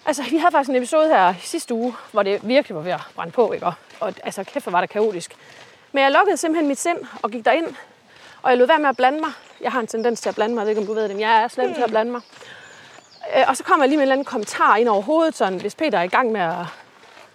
altså, 0.07 0.23
vi 0.23 0.37
havde 0.37 0.53
faktisk 0.53 0.71
en 0.71 0.77
episode 0.77 1.09
her 1.09 1.35
sidste 1.41 1.75
uge, 1.75 1.95
hvor 2.13 2.23
det 2.23 2.49
virkelig 2.49 2.77
var 2.77 2.83
ved 2.83 2.93
at 2.93 3.01
brænde 3.15 3.33
på, 3.33 3.53
ikke? 3.53 3.67
Og, 4.01 4.15
altså, 4.23 4.45
kæft, 4.45 4.65
hvor 4.65 4.73
var 4.73 4.81
det 4.81 4.91
kaotisk. 4.91 5.37
Men 5.93 6.03
jeg 6.05 6.13
lukkede 6.13 6.37
simpelthen 6.37 6.69
mit 6.69 6.79
sind 6.79 6.99
og 7.23 7.31
gik 7.31 7.45
derind, 7.45 7.75
og 8.43 8.51
jeg 8.51 8.59
lod 8.59 8.67
være 8.67 8.79
med 8.79 8.89
at 8.89 8.97
blande 8.97 9.21
mig. 9.21 9.31
Jeg 9.61 9.73
har 9.73 9.81
en 9.81 9.87
tendens 9.87 10.21
til 10.21 10.29
at 10.29 10.35
blande 10.35 10.55
mig, 10.55 10.61
jeg 10.61 10.67
ved 10.67 10.71
ikke, 10.71 10.81
om 10.81 10.87
du 10.87 10.95
ved 10.95 11.03
det, 11.03 11.11
men 11.11 11.21
jeg 11.21 11.43
er 11.43 11.49
slem 11.49 11.75
til 11.75 11.83
at 11.83 11.91
blande 11.91 12.13
mig. 12.13 12.21
Øh, 13.37 13.45
og 13.49 13.57
så 13.57 13.65
kommer 13.65 13.85
jeg 13.85 13.89
lige 13.89 13.97
med 13.97 14.03
en 14.03 14.07
eller 14.07 14.15
anden 14.15 14.25
kommentar 14.25 14.77
ind 14.77 14.89
over 14.89 15.03
hovedet, 15.03 15.37
sådan, 15.37 15.61
hvis 15.61 15.75
Peter 15.75 15.99
er 15.99 16.03
i 16.03 16.09
gang 16.09 16.33
med 16.33 16.41
at 16.41 16.67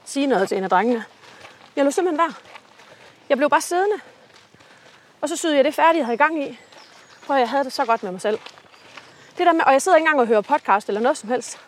sige 0.06 0.28
noget 0.28 0.50
til 0.50 0.58
en 0.58 0.64
af 0.64 0.70
drengene. 0.70 1.04
Jeg 1.76 1.86
lå 1.86 1.92
simpelthen 1.92 2.18
være. 2.18 2.34
Jeg 3.30 3.38
blev 3.38 3.50
bare 3.50 3.62
siddende. 3.62 3.96
Og 5.22 5.30
så 5.30 5.36
syede 5.36 5.56
jeg 5.56 5.66
det 5.66 5.74
færdigt, 5.74 5.98
jeg 5.98 6.06
havde 6.06 6.16
i 6.16 6.18
gang 6.18 6.44
i. 6.44 6.60
For 7.20 7.36
jeg 7.36 7.50
havde 7.50 7.64
det 7.64 7.74
så 7.74 7.86
godt 7.86 8.04
med 8.04 8.12
mig 8.12 8.22
selv. 8.22 8.40
Det 9.42 9.48
der 9.48 9.54
med, 9.54 9.62
og 9.66 9.74
jeg 9.74 9.82
sidder 9.82 9.96
ikke 9.98 10.06
engang 10.06 10.20
og 10.22 10.28
hører 10.28 10.42
podcast 10.42 10.88
eller 10.88 11.02
noget 11.02 11.18
som 11.18 11.30
helst. 11.30 11.60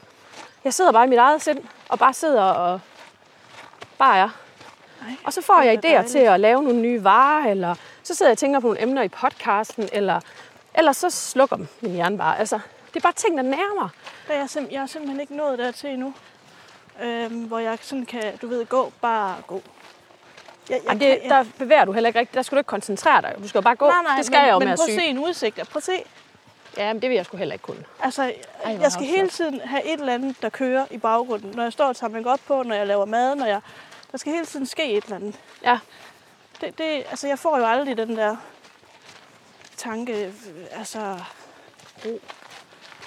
Jeg 0.63 0.73
sidder 0.73 0.91
bare 0.91 1.05
i 1.05 1.09
mit 1.09 1.17
eget 1.19 1.41
sind, 1.41 1.63
og 1.89 1.99
bare 1.99 2.13
sidder 2.13 2.41
og 2.43 2.79
bare 3.97 4.17
er. 4.17 4.29
Nej, 5.01 5.15
Og 5.25 5.33
så 5.33 5.41
får 5.41 5.61
jeg 5.61 5.73
idéer 5.73 5.81
dejligt. 5.81 6.11
til 6.11 6.17
at 6.17 6.39
lave 6.39 6.63
nogle 6.63 6.79
nye 6.79 7.03
varer, 7.03 7.49
eller 7.49 7.75
så 8.03 8.15
sidder 8.15 8.29
jeg 8.29 8.33
og 8.33 8.37
tænker 8.37 8.59
på 8.59 8.67
nogle 8.67 8.81
emner 8.81 9.01
i 9.01 9.07
podcasten, 9.09 9.89
eller, 9.93 10.19
eller 10.75 10.91
så 10.91 11.09
slukker 11.09 11.57
min 11.81 11.91
hjerne 11.91 12.17
bare. 12.17 12.39
Altså, 12.39 12.59
det 12.87 12.95
er 12.95 13.01
bare 13.01 13.13
ting, 13.13 13.37
der 13.37 13.43
nærmer. 13.43 13.89
Der 14.27 14.33
er 14.33 14.37
jeg, 14.37 14.45
sim- 14.49 14.71
jeg 14.71 14.81
er 14.81 14.85
simpelthen 14.85 15.19
ikke 15.19 15.35
nået 15.35 15.59
dertil 15.59 15.89
endnu. 15.89 16.13
Øhm, 17.03 17.43
hvor 17.43 17.59
jeg 17.59 17.77
sådan 17.81 18.05
kan, 18.05 18.37
du 18.41 18.47
ved, 18.47 18.65
gå, 18.65 18.91
bare 19.01 19.35
gå. 19.47 19.61
Jeg, 20.69 20.75
jeg 20.75 20.81
Jamen, 20.87 21.01
det, 21.01 21.21
kan, 21.21 21.29
der 21.29 21.45
bevæger 21.59 21.85
du 21.85 21.91
heller 21.91 22.07
ikke 22.07 22.19
rigtigt. 22.19 22.35
Der 22.35 22.41
skal 22.41 22.55
du 22.55 22.59
ikke 22.59 22.67
koncentrere 22.67 23.21
dig. 23.21 23.35
Du 23.43 23.47
skal 23.47 23.57
jo 23.59 23.63
bare 23.63 23.75
gå. 23.75 23.87
nej, 23.87 24.03
nej, 24.03 24.17
det 24.17 24.25
skal 24.25 24.37
men, 24.37 24.45
jeg 24.45 24.53
jo 24.53 24.59
men 24.59 24.67
med 24.67 24.77
prøv 24.77 24.95
at 24.95 25.01
se 25.01 25.05
en 25.05 25.19
udsigt. 25.19 25.55
Prøv 25.55 25.77
at 25.77 25.83
se. 25.83 26.03
Ja, 26.77 26.93
men 26.93 27.01
det 27.01 27.09
vil 27.09 27.15
jeg 27.15 27.25
sgu 27.25 27.37
heller 27.37 27.53
ikke 27.53 27.63
kunne. 27.63 27.83
Altså, 27.99 28.33
hvor 28.63 28.71
jeg 28.81 28.91
skal 28.91 29.05
hele 29.05 29.29
tiden 29.29 29.59
have 29.59 29.85
et 29.85 29.99
eller 29.99 30.13
andet, 30.13 30.41
der 30.41 30.49
kører 30.49 30.85
i 30.91 30.97
baggrunden. 30.97 31.51
Når 31.55 31.63
jeg 31.63 31.73
står 31.73 31.85
og 31.85 31.95
tager 31.95 32.11
mig 32.11 32.27
op 32.27 32.39
på, 32.47 32.63
når 32.63 32.75
jeg 32.75 32.87
laver 32.87 33.05
mad, 33.05 33.35
når 33.35 33.45
jeg... 33.45 33.61
Der 34.11 34.17
skal 34.17 34.33
hele 34.33 34.45
tiden 34.45 34.65
ske 34.65 34.91
et 34.91 35.03
eller 35.03 35.15
andet. 35.15 35.39
Ja, 35.63 35.79
Det, 36.61 36.77
det, 36.77 36.83
altså, 37.09 37.27
jeg 37.27 37.39
får 37.39 37.57
jo 37.57 37.65
aldrig 37.65 37.97
den 37.97 38.17
der 38.17 38.35
tanke, 39.77 40.33
altså... 40.71 41.19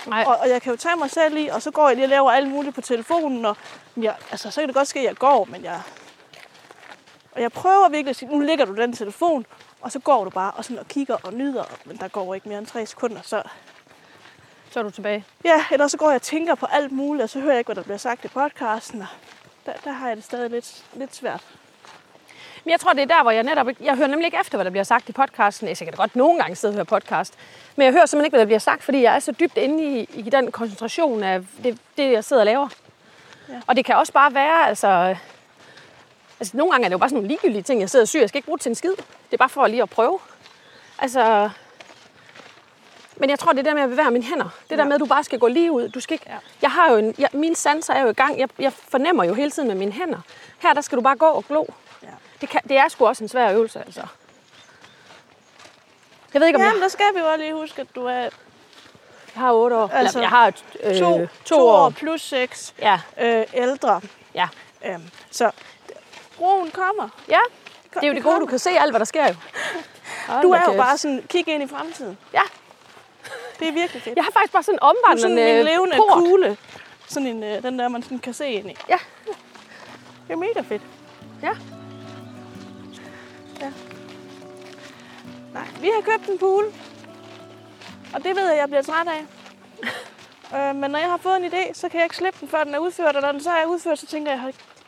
nej. 0.07 0.25
Og, 0.27 0.37
og 0.37 0.49
jeg 0.49 0.63
kan 0.63 0.71
jo 0.73 0.77
tage 0.77 0.97
mig 0.97 1.11
selv 1.11 1.37
i, 1.37 1.49
og 1.49 1.63
så 1.63 1.71
går 1.71 1.89
jeg 1.89 1.97
lige 1.97 2.05
og 2.07 2.11
laver 2.11 2.31
alt 2.31 2.49
muligt 2.49 2.75
på 2.75 2.81
telefonen, 2.81 3.45
og 3.45 3.57
jeg, 3.97 4.17
altså, 4.31 4.51
så 4.51 4.61
kan 4.61 4.69
det 4.69 4.77
godt 4.77 4.89
ske, 4.89 4.99
at 4.99 5.05
jeg 5.05 5.17
går, 5.17 5.45
men 5.45 5.65
jeg... 5.65 5.81
Og 7.33 7.43
jeg 7.43 7.53
prøver 7.53 7.89
virkelig 7.89 8.11
at 8.11 8.17
sige, 8.17 8.29
nu 8.29 8.41
lægger 8.41 8.65
du 8.65 8.75
den 8.77 8.93
telefon, 8.93 9.47
og 9.87 9.92
så 9.92 9.99
går 9.99 10.25
du 10.25 10.31
bare 10.31 10.51
og, 10.51 10.64
sådan, 10.64 10.79
og 10.79 10.88
kigger 10.88 11.16
og 11.22 11.33
nyder, 11.33 11.64
men 11.85 11.96
der 11.96 12.09
går 12.09 12.35
ikke 12.35 12.49
mere 12.49 12.59
end 12.59 12.66
tre 12.66 12.87
sekunder, 12.87 13.20
så... 13.22 13.42
Så 14.70 14.79
er 14.79 14.83
du 14.83 14.90
tilbage. 14.90 15.25
Ja, 15.44 15.64
eller 15.70 15.88
så 15.88 15.96
går 15.96 16.09
jeg 16.09 16.14
og 16.14 16.22
tænker 16.22 16.55
på 16.55 16.66
alt 16.66 16.92
muligt, 16.92 17.22
og 17.22 17.31
så 17.31 17.40
hører 17.40 17.53
jeg 17.53 17.59
ikke, 17.59 17.68
hvad 17.68 17.77
der 17.77 17.83
bliver 17.83 17.99
sagt 17.99 18.25
i 18.25 18.29
podcasten, 18.29 19.01
og 19.01 19.07
der, 19.66 19.72
der 19.85 19.92
har 19.92 20.09
jeg 20.09 20.16
det 20.16 20.25
stadig 20.25 20.51
lidt, 20.51 20.85
lidt 20.94 21.14
svært. 21.14 21.44
Men 22.64 22.70
jeg 22.70 22.81
tror, 22.81 22.92
det 22.92 23.03
er 23.03 23.07
der, 23.07 23.22
hvor 23.22 23.31
jeg 23.31 23.42
netop. 23.42 23.66
Jeg 23.81 23.96
hører 23.96 24.09
nemlig 24.09 24.27
ikke 24.27 24.38
efter, 24.40 24.57
hvad 24.57 24.64
der 24.64 24.70
bliver 24.70 24.85
sagt 24.85 25.09
i 25.09 25.12
podcasten. 25.12 25.68
Jeg 25.68 25.77
kan 25.77 25.87
da 25.87 25.96
godt 25.96 26.16
nogle 26.16 26.40
gange 26.40 26.57
sidde 26.57 26.72
og 26.72 26.75
høre 26.75 26.85
podcast. 26.85 27.35
Men 27.77 27.85
jeg 27.85 27.92
hører 27.92 28.07
simpelthen 28.07 28.25
ikke, 28.27 28.35
hvad 28.35 28.40
der 28.40 28.46
bliver 28.46 28.59
sagt, 28.59 28.83
fordi 28.83 29.03
jeg 29.03 29.14
er 29.14 29.18
så 29.18 29.33
dybt 29.33 29.57
inde 29.57 29.85
i, 29.85 30.09
i 30.14 30.22
den 30.22 30.53
koncentration 30.53 31.22
af 31.22 31.44
det, 31.62 31.79
det, 31.96 32.12
jeg 32.12 32.25
sidder 32.25 32.42
og 32.42 32.46
laver. 32.46 32.68
Ja. 33.49 33.61
Og 33.66 33.77
det 33.77 33.85
kan 33.85 33.96
også 33.96 34.12
bare 34.12 34.35
være, 34.35 34.68
altså... 34.68 35.16
Altså, 36.40 36.57
nogle 36.57 36.70
gange 36.72 36.85
er 36.85 36.88
det 36.88 36.92
jo 36.92 36.99
bare 36.99 37.09
sådan 37.09 37.16
nogle 37.16 37.29
ligegyldige 37.29 37.62
ting, 37.62 37.81
jeg 37.81 37.90
sidder 37.90 38.03
og 38.05 38.09
syr. 38.09 38.20
Jeg 38.20 38.29
skal 38.29 38.38
ikke 38.38 38.46
bruge 38.46 38.59
det 38.59 38.62
til 38.62 38.70
en 38.70 38.75
skid. 38.75 38.90
Det 38.90 39.33
er 39.33 39.37
bare 39.37 39.49
for 39.49 39.66
lige 39.66 39.83
at 39.83 39.90
prøve. 39.90 40.18
Altså... 40.99 41.51
Men 43.16 43.31
jeg 43.31 43.38
tror, 43.38 43.53
det 43.53 43.59
er 43.59 43.62
der 43.62 43.75
med 43.75 43.83
at 43.83 43.88
bevæge 43.88 44.11
mine 44.11 44.25
hænder. 44.25 44.49
Det 44.64 44.70
ja. 44.70 44.77
der 44.77 44.85
med, 44.85 44.94
at 44.94 45.01
du 45.01 45.07
bare 45.07 45.25
skal 45.25 45.38
gå 45.38 45.46
lige 45.49 45.72
ud. 45.72 45.88
Du 45.88 46.01
skal 46.01 46.14
ikke... 46.14 46.27
Ja. 46.29 46.37
Jeg 46.62 46.70
har 46.70 46.90
jo 46.90 46.96
en... 46.96 47.14
Jeg, 47.18 47.29
mine 47.33 47.57
sanser 47.57 47.94
er 47.94 48.03
jo 48.03 48.09
i 48.09 48.12
gang. 48.12 48.38
Jeg, 48.38 48.49
jeg 48.59 48.72
fornemmer 48.72 49.25
jo 49.25 49.35
hele 49.35 49.51
tiden 49.51 49.68
med 49.68 49.77
mine 49.77 49.92
hænder. 49.92 50.18
Her, 50.59 50.72
der 50.75 50.81
skal 50.81 50.96
du 50.99 51.03
bare 51.03 51.16
gå 51.16 51.27
og 51.27 51.44
glo. 51.49 51.64
Ja. 52.03 52.09
Det, 52.40 52.49
kan, 52.49 52.61
det 52.68 52.77
er 52.77 52.88
sgu 52.88 53.07
også 53.07 53.25
en 53.25 53.29
svær 53.29 53.53
øvelse, 53.53 53.79
altså. 53.79 54.03
Jeg 56.35 56.40
ved 56.40 56.46
ikke, 56.46 56.57
om 56.57 56.62
Ja, 56.62 56.68
jeg, 56.68 56.81
der 56.83 56.88
skal 56.88 57.05
vi 57.14 57.18
jo 57.20 57.27
lige 57.38 57.55
huske, 57.55 57.81
at 57.81 57.88
du 57.94 58.05
er 58.07 58.12
jeg 58.14 58.31
har 59.44 59.53
otte 59.53 59.77
år. 59.77 59.83
Altså, 59.83 59.96
Altså, 59.96 60.18
Eller, 60.18 60.22
jeg 60.22 60.31
har 60.31 60.46
øh, 60.83 60.99
to, 60.99 61.18
to, 61.18 61.27
to 61.44 61.68
år. 61.68 61.77
år 61.87 61.90
plus 61.90 62.22
seks 62.22 62.75
Ja, 62.79 63.01
øh, 63.20 63.44
ældre. 63.55 64.01
ja. 64.35 64.49
Øhm, 64.87 65.03
så 65.31 65.51
roen 66.40 66.70
kommer. 66.70 67.09
Ja, 67.29 67.38
det 67.94 68.03
er 68.03 68.07
jo 68.09 68.14
det 68.14 68.22
gode, 68.22 68.40
du 68.40 68.46
kan 68.46 68.59
se 68.59 68.70
alt, 68.70 68.92
hvad 68.92 68.99
der 68.99 69.05
sker 69.05 69.27
jo. 69.29 69.35
Du 70.42 70.51
er 70.51 70.61
jo 70.72 70.72
bare 70.77 70.99
sådan, 70.99 71.22
kig 71.29 71.49
ind 71.49 71.62
i 71.62 71.66
fremtiden. 71.66 72.18
Ja, 72.33 72.42
Det 73.59 73.68
er 73.68 73.72
virkelig 73.72 74.03
fedt. 74.03 74.16
jeg 74.16 74.25
har 74.25 74.31
faktisk 74.33 74.53
bare 74.53 74.62
sådan 74.62 74.79
er 74.83 75.16
sådan 75.16 75.38
en 75.38 75.64
levende 75.64 75.96
port. 75.96 76.12
kugle. 76.12 76.57
Sådan 77.09 77.27
en, 77.29 77.42
øh, 77.42 77.62
den 77.62 77.79
der, 77.79 77.88
man 77.88 78.03
sådan 78.03 78.18
kan 78.18 78.35
se 78.35 78.49
ind 78.49 78.70
i. 78.70 78.77
Ja, 78.88 78.99
Det 80.27 80.33
er 80.33 80.37
mega 80.37 80.61
fedt. 80.61 80.83
ja. 81.42 81.51
Nej, 85.55 85.66
vi 85.81 85.87
har 85.94 86.01
købt 86.01 86.29
en 86.29 86.38
pool. 86.38 86.64
Og 88.14 88.25
det 88.25 88.37
ved 88.37 88.49
jeg, 88.49 88.57
jeg 88.59 88.68
bliver 88.68 88.83
træt 88.83 89.07
af. 89.09 89.25
øh, 90.70 90.77
men 90.77 90.90
når 90.90 90.99
jeg 90.99 91.09
har 91.09 91.16
fået 91.16 91.37
en 91.37 91.44
idé, 91.53 91.72
så 91.75 91.88
kan 91.88 91.99
jeg 91.99 92.05
ikke 92.05 92.16
slippe 92.16 92.40
den, 92.40 92.49
før 92.49 92.64
den 92.64 92.75
er 92.75 92.79
udført. 92.79 93.16
Og 93.16 93.22
når 93.22 93.33
den 93.33 93.40
så 93.42 93.51
er 93.51 93.64
udført, 93.66 93.99
så 93.99 94.07
tænker 94.07 94.33
jeg, 94.33 94.40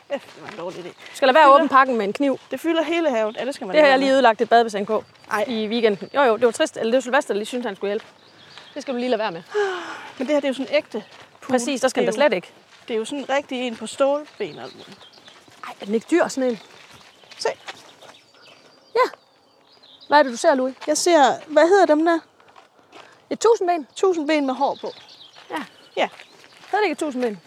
kæft, 0.09 0.35
det 0.35 0.43
var 0.43 0.49
en 0.49 0.57
dårlig 0.57 0.85
idé. 0.85 0.89
Skal 1.13 1.27
lade 1.27 1.35
være 1.35 1.53
åbne 1.55 1.69
pakken 1.69 1.97
med 1.97 2.05
en 2.05 2.13
kniv. 2.13 2.39
Det 2.51 2.59
fylder 2.59 2.83
hele 2.83 3.09
haven. 3.09 3.35
Ja, 3.39 3.45
det 3.45 3.55
skal 3.55 3.67
man 3.67 3.75
Det 3.75 3.83
har 3.83 3.89
jeg 3.89 3.99
lige 3.99 4.11
ødelagt 4.11 4.41
et 4.41 4.49
badebassin 4.49 4.85
på 4.85 5.03
Ej. 5.31 5.45
i 5.47 5.67
weekenden. 5.67 6.09
Jo, 6.15 6.21
jo, 6.21 6.35
det 6.37 6.45
var 6.45 6.51
trist. 6.51 6.77
Eller 6.77 6.91
det 6.91 6.95
var 6.97 7.01
Sylvester, 7.01 7.33
der 7.33 7.37
lige 7.37 7.45
syntes, 7.45 7.65
han 7.65 7.75
skulle 7.75 7.89
hjælpe. 7.89 8.05
Det 8.73 8.81
skal 8.81 8.93
du 8.93 8.99
lige 8.99 9.09
lade 9.09 9.19
være 9.19 9.31
med. 9.31 9.41
Men 10.17 10.27
det 10.27 10.35
her, 10.35 10.39
det 10.39 10.43
er 10.43 10.49
jo 10.49 10.53
sådan 10.53 10.67
en 10.71 10.75
ægte 10.75 11.03
pool. 11.41 11.53
Præcis, 11.53 11.81
der 11.81 11.87
skal 11.87 12.01
den 12.03 12.07
da 12.07 12.15
slet 12.15 12.33
ikke. 12.33 12.53
Det 12.87 12.93
er 12.93 12.97
jo 12.97 13.05
sådan 13.05 13.29
rigtig 13.29 13.67
en 13.67 13.75
på 13.75 13.87
stålben. 13.87 14.57
og 14.57 14.63
alt 14.63 14.73
muligt. 14.75 15.07
Ej, 15.67 15.73
er 15.81 15.85
den 15.85 15.93
ikke 15.95 16.07
dyr, 16.11 16.27
sådan 16.27 16.49
en? 16.49 16.59
Se, 17.37 17.49
Ja. 18.95 19.09
Hvad 20.07 20.19
er 20.19 20.23
det, 20.23 20.31
du 20.31 20.37
ser, 20.37 20.55
Louis? 20.55 20.75
jeg 20.87 20.97
ser, 20.97 21.23
hvad 21.47 21.67
hedder 21.67 21.85
dem 21.85 22.05
der? 22.05 22.19
Et 23.29 23.39
tusindben? 23.39 23.87
Tusind 23.95 24.27
ben 24.27 24.45
med 24.45 24.53
hår 24.53 24.77
på. 24.81 24.91
Ja. 25.51 25.63
Ja, 25.97 26.09
Hedder 26.65 26.77
det 26.77 26.83
ikke 26.83 26.91
et 26.93 26.97
tusindben? 26.99 27.39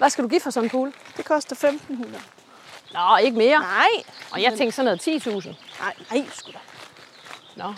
Hvad 0.00 0.10
skal 0.10 0.24
du 0.24 0.28
give 0.28 0.40
for 0.40 0.50
sådan 0.50 0.66
en 0.66 0.70
pool? 0.70 0.92
det 1.16 1.24
koster 1.24 1.52
1500. 1.52 2.22
Nå, 2.92 3.16
ikke 3.16 3.36
mere. 3.38 3.58
Nej. 3.60 3.86
Og 4.32 4.42
jeg 4.42 4.52
tænkte 4.58 4.76
sådan 4.76 4.98
noget 5.06 5.26
10.000. 5.26 5.48
Nej, 5.80 5.94
nej, 6.10 6.26
sgu 6.34 6.50
da. 6.52 6.58
Nå. 7.56 7.74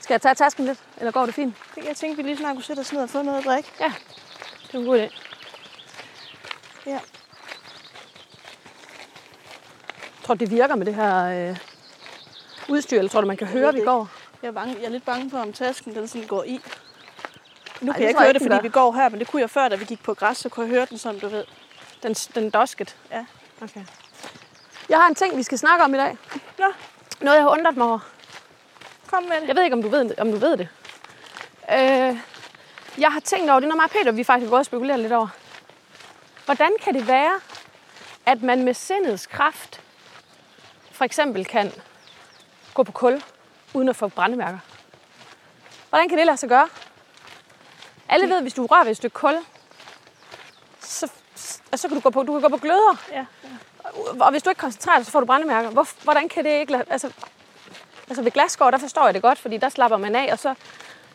Skal 0.00 0.14
jeg 0.14 0.22
tage 0.22 0.34
tasken 0.34 0.64
lidt, 0.64 0.78
eller 0.98 1.12
går 1.12 1.26
det 1.26 1.34
fint? 1.34 1.54
Det- 1.74 1.84
Jeg 1.84 1.96
tænkte, 1.96 2.16
vi 2.22 2.28
lige 2.28 2.36
snart 2.38 2.54
kunne 2.54 2.64
sætte 2.64 2.80
os 2.80 2.92
ned 2.92 3.02
og 3.02 3.10
få 3.10 3.22
noget 3.22 3.38
at 3.38 3.44
drikke. 3.44 3.68
Ja, 3.80 3.92
det 4.66 4.74
er 4.74 4.78
en 4.78 4.84
god 4.84 4.98
idé. 5.00 5.20
Ja. 6.86 6.98
Tror 10.24 10.34
du, 10.34 10.38
det 10.44 10.50
virker 10.50 10.74
med 10.74 10.86
det 10.86 10.94
her 10.94 11.48
øh, 11.50 11.56
udstyr, 12.68 12.98
eller 12.98 13.10
tror 13.10 13.20
du, 13.20 13.26
man 13.26 13.36
kan 13.36 13.46
høre, 13.46 13.72
vi 13.74 13.80
går? 13.84 14.08
Jeg 14.42 14.48
er, 14.48 14.52
bange, 14.52 14.76
jeg 14.78 14.84
er 14.86 14.90
lidt 14.90 15.04
bange 15.04 15.30
for, 15.30 15.38
om 15.38 15.52
tasken 15.52 15.94
den 15.94 16.08
sådan 16.08 16.26
går 16.26 16.44
i. 16.44 16.60
Nu 17.80 17.92
Ej, 17.92 17.92
kan 17.92 18.00
det 18.00 18.00
jeg 18.00 18.08
ikke 18.08 18.20
høre 18.20 18.32
det, 18.32 18.42
fordi 18.42 18.54
gør. 18.54 18.62
vi 18.62 18.68
går 18.68 18.92
her, 18.92 19.08
men 19.08 19.18
det 19.20 19.28
kunne 19.28 19.42
jeg 19.42 19.50
før, 19.50 19.68
da 19.68 19.76
vi 19.76 19.84
gik 19.84 20.02
på 20.02 20.14
græs, 20.14 20.36
så 20.38 20.48
kunne 20.48 20.66
jeg 20.66 20.74
høre 20.74 20.86
den, 20.90 20.98
som 20.98 21.20
du 21.20 21.28
ved. 21.28 21.44
Den, 22.02 22.14
den 22.14 22.50
dosket. 22.50 22.96
Ja. 23.10 23.24
Okay. 23.62 23.84
Jeg 24.88 24.98
har 24.98 25.08
en 25.08 25.14
ting, 25.14 25.36
vi 25.36 25.42
skal 25.42 25.58
snakke 25.58 25.84
om 25.84 25.94
i 25.94 25.96
dag. 25.96 26.16
Nå, 26.58 26.64
Noget, 27.20 27.36
jeg 27.36 27.44
har 27.44 27.50
undret 27.50 27.76
mig 27.76 27.86
over. 27.86 27.98
kom 29.06 29.22
med 29.22 29.40
det. 29.40 29.48
Jeg 29.48 29.56
ved 29.56 29.62
ikke, 29.62 29.74
om 29.76 29.82
du 29.82 29.88
ved, 29.88 30.18
om 30.18 30.30
du 30.32 30.36
ved 30.38 30.56
det. 30.56 30.68
Øh, 31.72 32.16
jeg 32.98 33.12
har 33.12 33.20
tænkt 33.20 33.50
over, 33.50 33.60
det 33.60 33.66
er 33.66 33.68
noget 33.68 33.76
mig 33.76 33.84
og 33.84 33.90
Peter, 33.90 34.12
vi 34.12 34.24
faktisk 34.24 34.44
har 34.46 34.50
gået 34.50 34.58
og 34.58 34.66
spekuleret 34.66 35.00
lidt 35.00 35.12
over. 35.12 35.28
Hvordan 36.44 36.70
kan 36.84 36.94
det 36.94 37.08
være, 37.08 37.40
at 38.26 38.42
man 38.42 38.64
med 38.64 38.74
sindets 38.74 39.26
kraft 39.26 39.80
for 40.92 41.04
eksempel 41.04 41.44
kan 41.44 41.72
gå 42.74 42.82
på 42.82 42.92
kul, 42.92 43.22
uden 43.74 43.88
at 43.88 43.96
få 43.96 44.08
brændemærker? 44.08 44.58
Hvordan 45.88 46.08
kan 46.08 46.18
det 46.18 46.26
lade 46.26 46.36
sig 46.36 46.48
gøre? 46.48 46.68
Alle 48.10 48.28
ved, 48.28 48.36
at 48.36 48.42
hvis 48.42 48.54
du 48.54 48.66
rører 48.66 48.84
ved 48.84 48.90
et 48.90 48.96
stykke 48.96 49.14
kul, 49.14 49.34
så, 50.80 51.10
så 51.74 51.88
kan 51.88 51.96
du 51.96 52.00
gå 52.00 52.10
på, 52.10 52.22
du 52.22 52.32
kan 52.32 52.50
gå 52.50 52.56
på 52.56 52.62
gløder. 52.62 52.96
Ja. 53.12 53.24
Og 54.20 54.30
hvis 54.30 54.42
du 54.42 54.50
ikke 54.50 54.60
koncentrerer 54.60 54.96
dig, 54.96 55.06
så 55.06 55.12
får 55.12 55.20
du 55.20 55.26
brændemærker. 55.26 55.70
Hvor, 55.70 55.86
hvordan 56.02 56.28
kan 56.28 56.44
det 56.44 56.50
ikke. 56.50 56.84
Altså, 56.90 57.12
altså 58.08 58.22
ved 58.22 58.30
glasskår, 58.30 58.70
der 58.70 58.78
forstår 58.78 59.04
jeg 59.04 59.14
det 59.14 59.22
godt, 59.22 59.38
fordi 59.38 59.56
der 59.56 59.68
slapper 59.68 59.96
man 59.96 60.14
af, 60.14 60.32
og 60.32 60.38
så... 60.38 60.54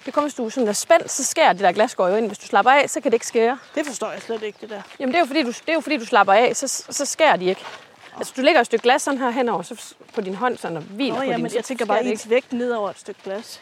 Det 0.06 0.14
kommer, 0.14 0.30
hvis 0.30 0.36
du 0.36 0.50
sådan 0.50 0.68
er 0.68 0.74
spændt, 0.74 1.12
så 1.12 1.24
skærer 1.24 1.54
det 1.54 1.62
der 1.62 1.72
glasskår 1.72 2.08
jo 2.08 2.16
ind. 2.16 2.28
Hvis 2.28 2.38
du 2.38 2.46
slapper 2.46 2.72
af, 2.72 2.90
så 2.90 3.02
kan 3.02 3.12
det 3.12 3.16
ikke 3.16 3.28
skære. 3.28 3.58
Det 3.76 3.86
forstår 3.86 4.12
jeg 4.12 4.22
slet 4.22 4.44
ikke, 4.44 4.58
det 4.62 4.70
der. 4.70 4.82
Jamen 5.00 5.14
det 5.14 5.18
er 5.18 5.22
jo 5.22 5.26
fordi, 5.26 5.44
du, 5.44 5.48
det 5.48 5.70
er 5.70 5.74
jo 5.74 5.82
fordi, 5.82 5.98
du 5.98 6.06
slapper 6.06 6.34
af, 6.34 6.56
så, 6.56 6.68
så 6.90 7.06
skærer 7.06 7.36
de 7.36 7.46
ikke. 7.46 7.66
Altså 8.18 8.34
du 8.38 8.42
lægger 8.42 8.62
et 8.62 8.66
stykke 8.66 8.84
glas 8.84 9.02
sådan 9.02 9.20
her 9.20 9.30
henover 9.30 9.62
så 9.62 9.96
på 10.14 10.22
din 10.22 10.36
hånd, 10.36 10.58
sådan 10.58 10.78
og 10.78 10.84
hviler 10.84 11.14
Nå, 11.14 11.20
på 11.20 11.26
ja, 11.26 11.38
din, 11.38 11.52
jeg 11.56 11.64
tænker 11.64 11.86
bare 11.86 12.04
det 12.04 12.12
ens 12.12 12.30
vægt 12.30 12.54
ned 12.54 12.72
over 12.72 12.90
et 12.90 13.00
stykke 13.00 13.22
glas. 13.24 13.62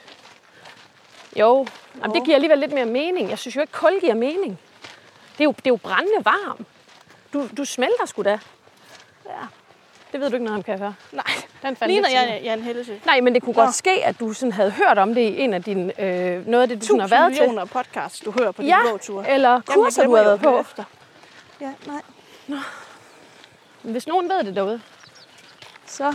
Jo, 1.36 1.68
Jamen, 2.02 2.16
det 2.16 2.24
giver 2.24 2.36
alligevel 2.36 2.60
lidt 2.60 2.74
mere 2.74 2.86
mening. 2.86 3.30
Jeg 3.30 3.40
synes 3.40 3.56
jo 3.56 3.62
ikke, 3.62 3.74
kul 3.74 4.00
giver 4.02 4.14
mening. 4.14 4.60
Det 5.38 5.40
er 5.40 5.44
jo, 5.44 5.52
det 5.52 5.66
er 5.66 5.70
jo 5.70 5.76
brændende 5.76 6.26
varm. 6.26 6.66
Du, 7.34 7.48
du 7.58 7.66
smelter 7.66 8.06
sgu 8.06 8.22
da. 8.22 8.40
Ja. 9.26 9.32
Det 10.12 10.22
ved 10.22 10.30
du 10.30 10.36
ikke 10.36 10.46
noget 10.46 10.58
om, 10.58 10.64
kan 10.64 10.72
jeg 10.72 10.80
høre. 10.80 10.96
Nej, 11.12 11.24
Den 11.62 11.76
faldt 11.76 11.94
ligner 11.94 12.10
mig. 12.10 12.30
jeg 12.34 12.42
Jan 12.44 12.62
Hellesø. 12.62 12.94
Nej, 13.06 13.22
men 13.22 13.34
det 13.34 13.44
kunne 13.44 13.56
Nå. 13.56 13.62
godt 13.64 13.76
ske, 13.76 14.06
at 14.06 14.20
du 14.20 14.34
sådan 14.34 14.52
havde 14.52 14.72
hørt 14.72 14.98
om 14.98 15.16
det 15.16 15.22
i 15.22 15.40
en 15.40 15.54
af 15.54 15.64
dine, 15.64 16.02
øh, 16.02 16.48
noget 16.48 16.62
af 16.62 16.68
det, 16.70 16.82
du 16.82 16.86
sådan 16.86 17.00
har 17.00 17.08
været 17.08 17.34
til. 17.34 17.42
millioner 17.42 17.66
podcasts, 17.66 18.20
du 18.20 18.32
hører 18.32 18.52
på 18.52 18.62
din 18.62 18.70
Ja, 18.70 18.78
gåtur. 18.92 19.24
eller 19.24 19.62
kurser, 19.66 20.04
du 20.04 20.16
har 20.16 20.24
været 20.24 20.42
på. 20.42 20.60
Efter. 20.60 20.84
Ja, 21.62 21.74
nej. 21.88 22.02
Hvis 23.82 24.08
nogen 24.08 24.30
ved 24.30 24.44
det 24.44 24.56
derude, 24.56 24.82
så 25.86 26.14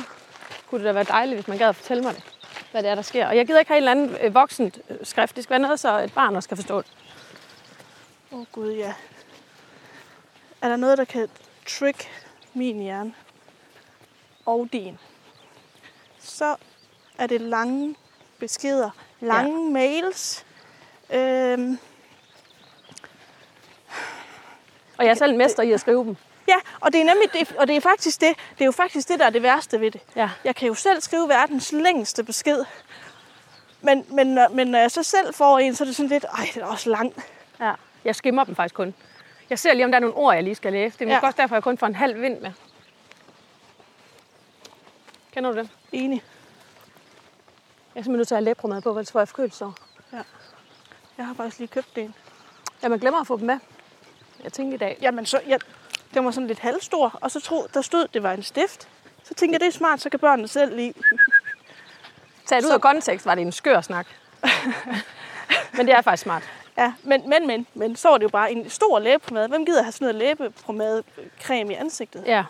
kunne 0.71 0.79
det 0.79 0.87
da 0.87 0.93
være 0.93 1.05
dejligt, 1.05 1.37
hvis 1.37 1.49
man 1.49 1.59
gad 1.59 1.69
at 1.69 1.77
fortælle 1.77 2.03
mig 2.03 2.15
det, 2.15 2.25
hvad 2.71 2.83
det 2.83 2.91
er, 2.91 2.95
der 2.95 3.03
sker. 3.03 3.27
Og 3.27 3.37
jeg 3.37 3.47
gider 3.47 3.59
ikke 3.59 3.71
have 3.71 3.79
en 3.79 3.89
eller 3.89 3.91
anden 3.91 4.17
øh, 4.27 4.35
voksent 4.35 4.79
øh, 4.91 4.97
skrift. 5.03 5.37
Det 5.37 5.45
skal 5.45 5.51
være 5.51 5.61
noget, 5.61 5.81
så 5.81 5.99
et 5.99 6.15
barn 6.15 6.37
også 6.37 6.49
kan 6.49 6.57
forstå 6.57 6.79
det. 6.79 6.93
Åh 8.33 8.39
oh, 8.39 8.47
gud, 8.53 8.73
ja. 8.73 8.95
Er 10.63 10.69
der 10.69 10.77
noget, 10.77 10.99
der 10.99 11.05
kan 11.05 11.29
trick 11.67 12.09
min 12.55 12.79
hjerne 12.81 13.15
og 14.47 14.69
din, 14.73 14.99
så 16.19 16.57
er 17.19 17.27
det 17.27 17.41
lange 17.41 17.95
beskeder, 18.39 18.91
lange 19.21 19.65
ja. 19.65 19.71
mails. 19.73 20.47
Øhm, 21.11 21.79
Og 24.99 25.05
jeg 25.05 25.11
er 25.11 25.15
selv 25.15 25.33
en 25.33 25.39
mester 25.39 25.63
i 25.63 25.73
at 25.73 25.81
skrive 25.81 26.05
dem. 26.05 26.17
Ja, 26.49 26.55
og 26.81 26.93
det 26.93 27.01
er 27.01 27.05
nemlig 27.05 27.33
det, 27.33 27.53
og 27.59 27.69
det 27.69 27.77
er 27.77 27.81
faktisk 27.81 28.21
det, 28.21 28.37
det 28.55 28.61
er 28.61 28.65
jo 28.65 28.73
faktisk 28.73 29.09
det, 29.09 29.19
der 29.19 29.27
er 29.27 29.31
det 29.31 29.43
værste 29.43 29.81
ved 29.81 29.91
det. 29.91 30.01
Ja. 30.17 30.31
Jeg 30.45 30.57
kan 30.57 30.69
jo 30.69 30.75
selv 30.75 31.01
skrive 31.01 31.29
verdens 31.29 31.73
længste 31.73 32.25
besked. 32.25 32.65
Men, 33.81 34.07
men, 34.11 34.27
når- 34.27 34.49
men 34.49 34.67
når 34.69 34.79
jeg 34.79 34.91
så 34.91 35.03
selv 35.03 35.35
får 35.35 35.59
en, 35.59 35.75
så 35.75 35.85
er 35.85 35.87
det 35.87 35.97
sådan 35.97 36.09
lidt, 36.11 36.25
ej, 36.39 36.49
det 36.55 36.63
er 36.63 36.67
også 36.67 36.91
lang. 36.91 37.15
ja. 37.61 37.73
Jeg 38.05 38.17
skimmer 38.17 38.45
dem 38.45 38.57
faktisk 38.57 38.75
kun. 38.75 38.95
Jeg 39.51 39.59
ser 39.59 39.75
lige, 39.75 39.85
om 39.85 39.91
der 39.91 39.97
er 39.97 40.01
nogle 40.01 40.17
ord, 40.17 40.35
jeg 40.35 40.45
lige 40.45 40.55
skal 40.55 40.73
læse. 40.73 40.99
Det 40.99 41.05
er 41.05 41.09
Ja. 41.09 41.15
måske 41.17 41.27
også 41.27 41.37
derfor, 41.43 41.55
jeg 41.57 41.63
kun 41.63 41.79
får 41.79 41.87
en 41.87 41.95
halv 41.95 42.21
vind 42.21 42.41
med. 42.41 42.51
Kender 45.33 45.51
du 45.53 45.57
det? 45.59 45.69
Enig. 45.93 46.23
Jeg 47.95 48.01
er 48.01 48.05
simpelthen 48.05 48.17
nødt 48.17 48.29
til 48.29 48.35
at 48.35 48.39
have 48.39 48.45
læbromad 48.45 48.83
på, 48.83 48.91
ellers 48.91 49.13
får 49.13 49.21
jeg 49.21 49.29
forkølelse 49.29 49.67
Jeg 51.19 51.27
har 51.27 51.35
faktisk 51.35 51.59
lige 51.59 51.69
købt 51.69 51.99
en. 51.99 52.15
Ja, 52.83 52.89
man 52.89 52.99
glemmer 52.99 53.21
at 53.21 53.27
få 53.27 53.37
dem 53.39 53.47
med. 53.47 53.59
Jeg 54.45 54.53
tænkte 54.53 54.75
i 54.75 54.79
dag. 54.79 54.99
Jamen, 55.03 55.27
så, 55.27 55.41
jeg, 55.47 55.61
den 56.15 56.25
var 56.25 56.31
sådan 56.31 56.47
lidt 56.47 56.59
halvstor, 56.59 57.19
og 57.21 57.31
så 57.31 57.41
tro, 57.41 57.67
der 57.75 57.83
stod, 57.83 58.07
det 58.15 58.23
var 58.23 58.33
en 58.33 58.43
stift. 58.43 58.89
Så 59.25 59.35
tænkte 59.35 59.55
jeg, 59.55 59.61
det 59.61 59.67
er 59.67 59.73
smart, 59.79 60.01
så 60.01 60.11
kan 60.11 60.19
børnene 60.21 60.49
selv 60.49 60.77
lige. 60.77 60.95
Taget 62.47 62.65
ud 62.65 62.71
af 62.71 62.81
kontekst 62.81 63.27
var 63.27 63.35
det 63.35 63.43
en 63.43 63.53
skør 63.53 63.81
snak. 63.81 64.07
Men 65.77 65.87
det 65.87 65.95
er 65.95 66.03
faktisk 66.03 66.23
smart. 66.23 66.43
Ja, 66.79 66.93
men, 67.03 67.29
men, 67.29 67.47
men, 67.47 67.67
men 67.75 67.97
så 67.97 68.09
var 68.09 68.19
det 68.19 68.25
jo 68.25 68.29
bare 68.29 68.53
en 68.53 68.71
stor 68.71 68.99
læbepomade. 68.99 69.49
Hvem 69.49 69.67
gider 69.67 69.83
have 69.83 69.93
sådan 69.93 70.05
noget 70.05 70.15
læbepomade 70.39 71.03
creme 71.43 71.73
i 71.73 71.77
ansigtet? 71.77 72.25
Ja, 72.27 72.45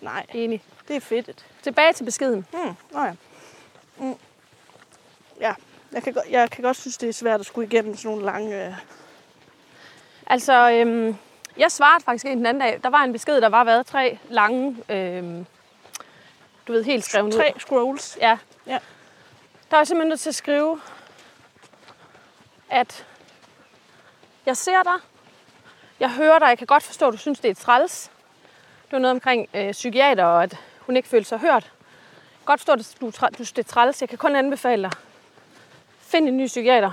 Nej, 0.00 0.26
enig. 0.34 0.62
det 0.88 0.96
er 0.96 1.00
fedt. 1.00 1.46
Tilbage 1.62 1.92
til 1.92 2.04
beskeden. 2.04 2.46
Mm, 2.52 2.74
nå 2.90 3.04
ja. 3.04 3.12
Mm. 3.98 4.14
Ja, 5.40 5.54
jeg 5.92 6.02
kan, 6.02 6.12
godt- 6.12 6.26
jeg 6.30 6.50
kan 6.50 6.62
godt 6.64 6.76
synes, 6.76 6.98
det 6.98 7.08
er 7.08 7.12
svært 7.12 7.40
at 7.40 7.46
skulle 7.46 7.66
igennem 7.66 7.96
sådan 7.96 8.10
nogle 8.10 8.24
lange... 8.24 8.66
Øh, 8.66 8.74
Altså, 10.26 10.70
øhm, 10.70 11.16
jeg 11.56 11.72
svarede 11.72 12.04
faktisk 12.04 12.26
en 12.26 12.38
den 12.38 12.46
anden 12.46 12.60
dag. 12.60 12.80
Der 12.82 12.88
var 12.88 12.98
en 12.98 13.12
besked, 13.12 13.40
der 13.40 13.48
var 13.48 13.64
været 13.64 13.86
tre 13.86 14.18
lange, 14.28 14.76
øhm, 14.88 15.46
du 16.68 16.72
ved, 16.72 16.84
helt 16.84 17.04
skrevet 17.04 17.34
tre 17.34 17.52
ud. 17.56 17.60
scrolls. 17.60 18.18
Ja. 18.20 18.38
Ja. 18.66 18.78
Der 19.70 19.76
var 19.76 19.84
simpelthen 19.84 20.08
nødt 20.08 20.20
til 20.20 20.28
at 20.28 20.34
skrive, 20.34 20.80
at 22.70 23.06
jeg 24.46 24.56
ser 24.56 24.82
dig, 24.82 25.00
jeg 26.00 26.10
hører 26.10 26.38
dig, 26.38 26.46
jeg 26.46 26.58
kan 26.58 26.66
godt 26.66 26.82
forstå, 26.82 27.06
at 27.06 27.12
du 27.12 27.18
synes, 27.18 27.40
det 27.40 27.50
er 27.50 27.54
træls. 27.54 28.10
Det 28.84 28.92
var 28.92 28.98
noget 28.98 29.14
omkring 29.14 29.48
øh, 29.54 29.72
psykiater, 29.72 30.24
og 30.24 30.42
at 30.42 30.58
hun 30.80 30.96
ikke 30.96 31.08
følte 31.08 31.28
sig 31.28 31.38
hørt. 31.38 31.72
Godt 32.44 32.60
forstå, 32.60 32.72
at 32.72 32.96
du, 33.00 33.06
du 33.06 33.34
synes, 33.34 33.52
det 33.52 33.64
er 33.64 33.72
træls. 33.72 34.00
Jeg 34.00 34.08
kan 34.08 34.18
kun 34.18 34.36
anbefale 34.36 34.82
dig. 34.82 34.92
Find 36.00 36.28
en 36.28 36.36
ny 36.36 36.46
psykiater. 36.46 36.92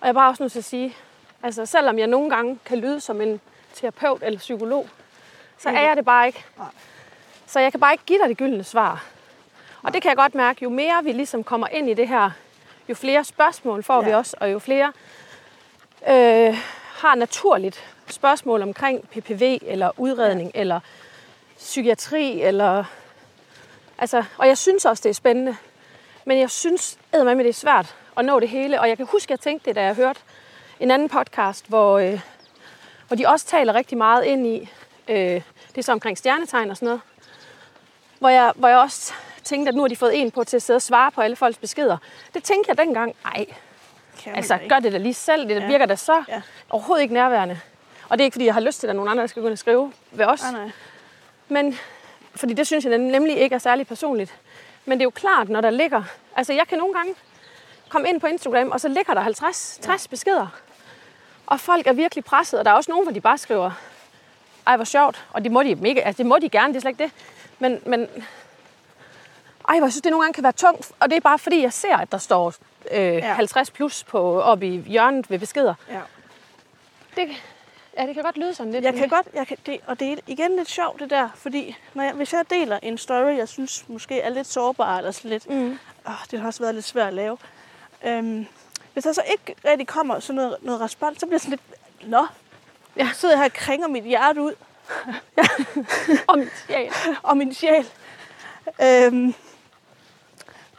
Og 0.00 0.06
jeg 0.06 0.08
er 0.08 0.12
bare 0.12 0.28
også 0.28 0.42
nødt 0.42 0.52
til 0.52 0.58
at 0.58 0.64
sige, 0.64 0.96
altså 1.42 1.66
selvom 1.66 1.98
jeg 1.98 2.06
nogle 2.06 2.30
gange 2.30 2.58
kan 2.64 2.78
lyde 2.78 3.00
som 3.00 3.20
en 3.20 3.40
terapeut 3.74 4.22
eller 4.22 4.38
psykolog, 4.38 4.88
så 5.58 5.68
er 5.68 5.80
jeg 5.80 5.96
det 5.96 6.04
bare 6.04 6.26
ikke. 6.26 6.44
Så 7.46 7.60
jeg 7.60 7.70
kan 7.70 7.80
bare 7.80 7.92
ikke 7.92 8.04
give 8.06 8.18
dig 8.18 8.28
det 8.28 8.36
gyldne 8.36 8.64
svar. 8.64 9.04
Og 9.82 9.94
det 9.94 10.02
kan 10.02 10.08
jeg 10.08 10.16
godt 10.16 10.34
mærke, 10.34 10.62
jo 10.62 10.68
mere 10.68 11.04
vi 11.04 11.12
ligesom 11.12 11.44
kommer 11.44 11.66
ind 11.66 11.90
i 11.90 11.94
det 11.94 12.08
her, 12.08 12.30
jo 12.88 12.94
flere 12.94 13.24
spørgsmål 13.24 13.82
får 13.82 14.02
ja. 14.02 14.08
vi 14.08 14.14
også, 14.14 14.36
og 14.40 14.52
jo 14.52 14.58
flere 14.58 14.92
øh, 16.08 16.56
har 16.98 17.14
naturligt 17.14 17.84
spørgsmål 18.06 18.62
omkring 18.62 19.08
PPV, 19.08 19.58
eller 19.62 19.90
udredning, 19.96 20.50
ja. 20.54 20.60
eller 20.60 20.80
psykiatri, 21.56 22.42
eller... 22.42 22.84
Altså, 23.98 24.24
og 24.38 24.46
jeg 24.48 24.58
synes 24.58 24.84
også, 24.84 25.02
det 25.02 25.10
er 25.10 25.14
spændende. 25.14 25.56
Men 26.24 26.38
jeg 26.38 26.50
synes 26.50 26.98
med 27.12 27.36
det 27.36 27.46
er 27.46 27.52
svært 27.52 27.96
at 28.16 28.24
nå 28.24 28.40
det 28.40 28.48
hele. 28.48 28.80
Og 28.80 28.88
jeg 28.88 28.96
kan 28.96 29.06
huske, 29.06 29.26
at 29.26 29.30
jeg 29.30 29.40
tænkte 29.40 29.66
det, 29.66 29.76
da 29.76 29.84
jeg 29.84 29.94
hørte 29.94 30.20
en 30.80 30.90
anden 30.90 31.08
podcast, 31.08 31.68
hvor, 31.68 31.98
øh, 31.98 32.20
hvor 33.06 33.16
de 33.16 33.26
også 33.26 33.46
taler 33.46 33.74
rigtig 33.74 33.98
meget 33.98 34.24
ind 34.24 34.46
i, 34.46 34.70
øh, 35.08 35.16
det 35.16 35.78
er 35.78 35.82
så 35.82 35.92
omkring 35.92 36.18
stjernetegn 36.18 36.70
og 36.70 36.76
sådan 36.76 36.86
noget, 36.86 37.00
hvor 38.18 38.28
jeg, 38.28 38.52
hvor 38.56 38.68
jeg 38.68 38.78
også 38.78 39.12
tænkte, 39.44 39.68
at 39.68 39.74
nu 39.74 39.80
har 39.80 39.88
de 39.88 39.96
fået 39.96 40.20
en 40.20 40.30
på 40.30 40.44
til 40.44 40.56
at 40.56 40.62
sidde 40.62 40.76
og 40.76 40.82
svare 40.82 41.10
på 41.10 41.20
alle 41.20 41.36
folks 41.36 41.58
beskeder. 41.58 41.96
Det 42.34 42.44
tænkte 42.44 42.68
jeg 42.70 42.78
dengang, 42.78 43.16
ej, 43.24 43.46
altså 44.26 44.54
ikke. 44.54 44.68
gør 44.68 44.78
det 44.78 44.92
da 44.92 44.98
lige 44.98 45.14
selv, 45.14 45.48
det 45.48 45.54
Ja. 45.54 45.60
ja. 45.60 45.66
virker 45.66 45.86
da 45.86 45.96
så 45.96 46.24
Ja. 46.28 46.42
overhovedet 46.70 47.02
ikke 47.02 47.14
nærværende. 47.14 47.60
Og 48.08 48.18
det 48.18 48.22
er 48.22 48.24
ikke, 48.24 48.34
fordi 48.34 48.44
jeg 48.46 48.54
har 48.54 48.60
lyst 48.60 48.80
til, 48.80 48.86
at 48.86 48.88
der 48.88 48.92
er 48.94 48.96
nogen 48.96 49.10
andre, 49.10 49.20
der 49.20 49.26
skal 49.26 49.46
og 49.46 49.58
skrive 49.58 49.92
ved 50.10 50.26
os. 50.26 50.42
Nej, 50.42 50.52
nej. 50.52 50.70
Men, 51.48 51.78
fordi 52.34 52.54
det 52.54 52.66
synes 52.66 52.84
jeg 52.84 52.94
nem- 52.94 52.98
nemlig 52.98 53.36
ikke 53.38 53.54
er 53.54 53.58
særlig 53.58 53.86
personligt. 53.86 54.34
Men 54.84 54.98
det 54.98 55.02
er 55.02 55.06
jo 55.06 55.10
klart, 55.10 55.48
når 55.48 55.60
der 55.60 55.70
ligger... 55.70 56.02
Altså, 56.36 56.52
jeg 56.52 56.68
kan 56.68 56.78
nogle 56.78 56.94
gange 56.94 57.14
komme 57.88 58.08
ind 58.08 58.20
på 58.20 58.26
Instagram, 58.26 58.70
og 58.70 58.80
så 58.80 58.88
ligger 58.88 59.14
der 59.14 59.20
50-60 59.22 59.88
ja. 59.88 59.96
beskeder. 60.10 60.46
Og 61.48 61.60
folk 61.60 61.86
er 61.86 61.92
virkelig 61.92 62.24
presset, 62.24 62.58
og 62.58 62.64
der 62.64 62.70
er 62.70 62.74
også 62.74 62.90
nogen, 62.90 63.04
hvor 63.04 63.12
de 63.12 63.20
bare 63.20 63.38
skriver, 63.38 63.70
ej, 64.66 64.76
hvor 64.76 64.84
sjovt. 64.84 65.26
Og 65.32 65.44
det 65.44 65.52
må 65.52 65.62
de, 65.62 65.74
mega, 65.74 66.00
altså, 66.00 66.22
det, 66.22 66.26
må 66.26 66.38
de 66.38 66.48
gerne, 66.48 66.68
det 66.68 66.76
er 66.76 66.80
slet 66.80 66.90
ikke 66.90 67.04
det. 67.04 67.12
Men, 67.58 67.80
men 67.86 68.00
ej, 69.68 69.78
hvor 69.78 69.86
jeg 69.86 69.92
synes, 69.92 70.02
det 70.02 70.10
nogle 70.10 70.24
gange 70.24 70.34
kan 70.34 70.42
være 70.42 70.52
tungt. 70.52 70.92
Og 71.00 71.10
det 71.10 71.16
er 71.16 71.20
bare 71.20 71.38
fordi, 71.38 71.62
jeg 71.62 71.72
ser, 71.72 71.96
at 71.96 72.12
der 72.12 72.18
står 72.18 72.54
øh, 72.92 73.14
ja. 73.14 73.32
50 73.32 73.70
plus 73.70 74.04
på, 74.04 74.42
oppe 74.42 74.66
i 74.66 74.80
hjørnet 74.80 75.30
ved 75.30 75.38
beskeder. 75.38 75.74
Ja. 75.90 76.00
Det, 77.16 77.28
ja, 77.98 78.06
det 78.06 78.14
kan 78.14 78.24
godt 78.24 78.36
lyde 78.36 78.54
sådan 78.54 78.72
lidt. 78.72 78.84
Jeg 78.84 78.94
kan 78.94 79.08
godt, 79.08 79.26
jeg 79.34 79.46
kan, 79.46 79.56
det, 79.66 79.80
og 79.86 80.00
det 80.00 80.12
er 80.12 80.16
igen 80.26 80.56
lidt 80.56 80.70
sjovt 80.70 81.00
det 81.00 81.10
der, 81.10 81.28
fordi 81.34 81.76
når 81.94 82.02
jeg, 82.02 82.12
hvis 82.12 82.32
jeg 82.32 82.44
deler 82.50 82.78
en 82.82 82.98
story, 82.98 83.36
jeg 83.36 83.48
synes 83.48 83.88
måske 83.88 84.20
er 84.20 84.30
lidt 84.30 84.46
sårbar, 84.46 84.98
eller 84.98 85.10
sådan 85.10 85.30
lidt, 85.30 85.50
mm. 85.50 85.78
åh, 86.06 86.12
det 86.30 86.40
har 86.40 86.46
også 86.46 86.60
været 86.60 86.74
lidt 86.74 86.84
svært 86.84 87.08
at 87.08 87.14
lave. 87.14 87.38
Øhm, 88.04 88.46
hvis 88.98 89.04
der 89.04 89.12
så 89.12 89.22
ikke 89.30 89.54
rigtig 89.64 89.86
kommer 89.86 90.20
sådan 90.20 90.34
noget, 90.34 90.56
noget 90.62 90.80
respons, 90.80 91.20
så 91.20 91.26
bliver 91.26 91.34
jeg 91.34 91.40
sådan 91.40 91.50
lidt, 91.50 92.10
nå, 92.10 92.26
jeg 92.96 93.10
sidder 93.14 93.36
her 93.36 93.44
og 93.44 93.52
kringer 93.52 93.88
mit 93.88 94.04
hjerte 94.04 94.42
ud, 94.42 94.52
Om, 96.26 96.42
ja, 96.68 96.80
ja. 96.80 96.90
og 97.22 97.36
min 97.36 97.54
sjæl. 97.54 97.86
Øhm, 98.82 99.34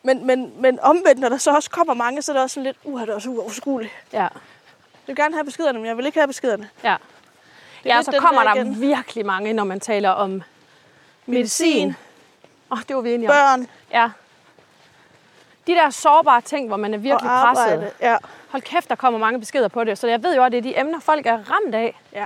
men, 0.04 0.26
men, 0.26 0.62
men 0.62 0.80
omvendt, 0.80 1.20
når 1.20 1.30
der 1.30 1.38
så 1.38 1.56
også 1.56 1.70
kommer 1.70 1.94
mange, 1.94 2.22
så 2.22 2.32
er 2.32 2.34
det 2.34 2.44
også 2.44 2.54
sådan 2.54 2.66
lidt, 2.66 2.78
uh, 2.84 3.02
det 3.02 3.10
er 3.10 3.14
også 3.14 3.30
uoverskueligt. 3.30 3.94
ja. 4.14 4.28
vil 5.08 5.16
gerne 5.16 5.36
have 5.36 5.46
beskederne, 5.46 5.80
men 5.80 5.88
jeg 5.88 5.98
vil 5.98 6.06
ikke 6.06 6.20
have 6.20 6.28
beskederne. 6.28 6.70
Ja. 6.84 6.96
Det 7.84 7.90
Ja, 7.90 8.02
så 8.02 8.18
kommer 8.20 8.44
der 8.44 8.54
der 8.54 8.62
igen. 8.62 8.82
virkelig 8.82 9.26
mange, 9.26 9.54
når 9.54 9.64
man 9.64 9.80
taler 9.80 10.10
om 10.10 10.44
medicin. 11.26 11.88
Åh, 12.72 12.78
oh, 12.78 12.84
det 12.88 12.96
var 12.96 13.02
vi 13.02 13.14
enige 13.14 13.30
om. 13.30 13.36
Børn 13.36 13.68
Ja. 13.92 14.10
De 15.70 15.76
der 15.76 15.90
sårbare 15.90 16.42
ting, 16.42 16.68
hvor 16.68 16.78
man 16.78 16.94
er 16.94 16.98
virkelig 16.98 17.32
og 17.32 17.42
presset. 17.42 17.92
Ja. 18.02 18.18
Hold 18.50 18.62
kæft, 18.64 18.90
der 18.90 18.96
kommer 18.96 19.20
mange 19.20 19.40
beskeder 19.40 19.68
på 19.68 19.84
det. 19.84 19.98
Så 19.98 20.08
jeg 20.08 20.24
ved 20.24 20.36
jo, 20.36 20.44
at 20.44 20.52
det 20.52 20.58
er 20.58 20.62
de 20.62 20.80
emner, 20.80 21.00
folk 21.00 21.26
er 21.26 21.38
ramt 21.52 21.76
af. 21.76 22.00
ja. 22.14 22.26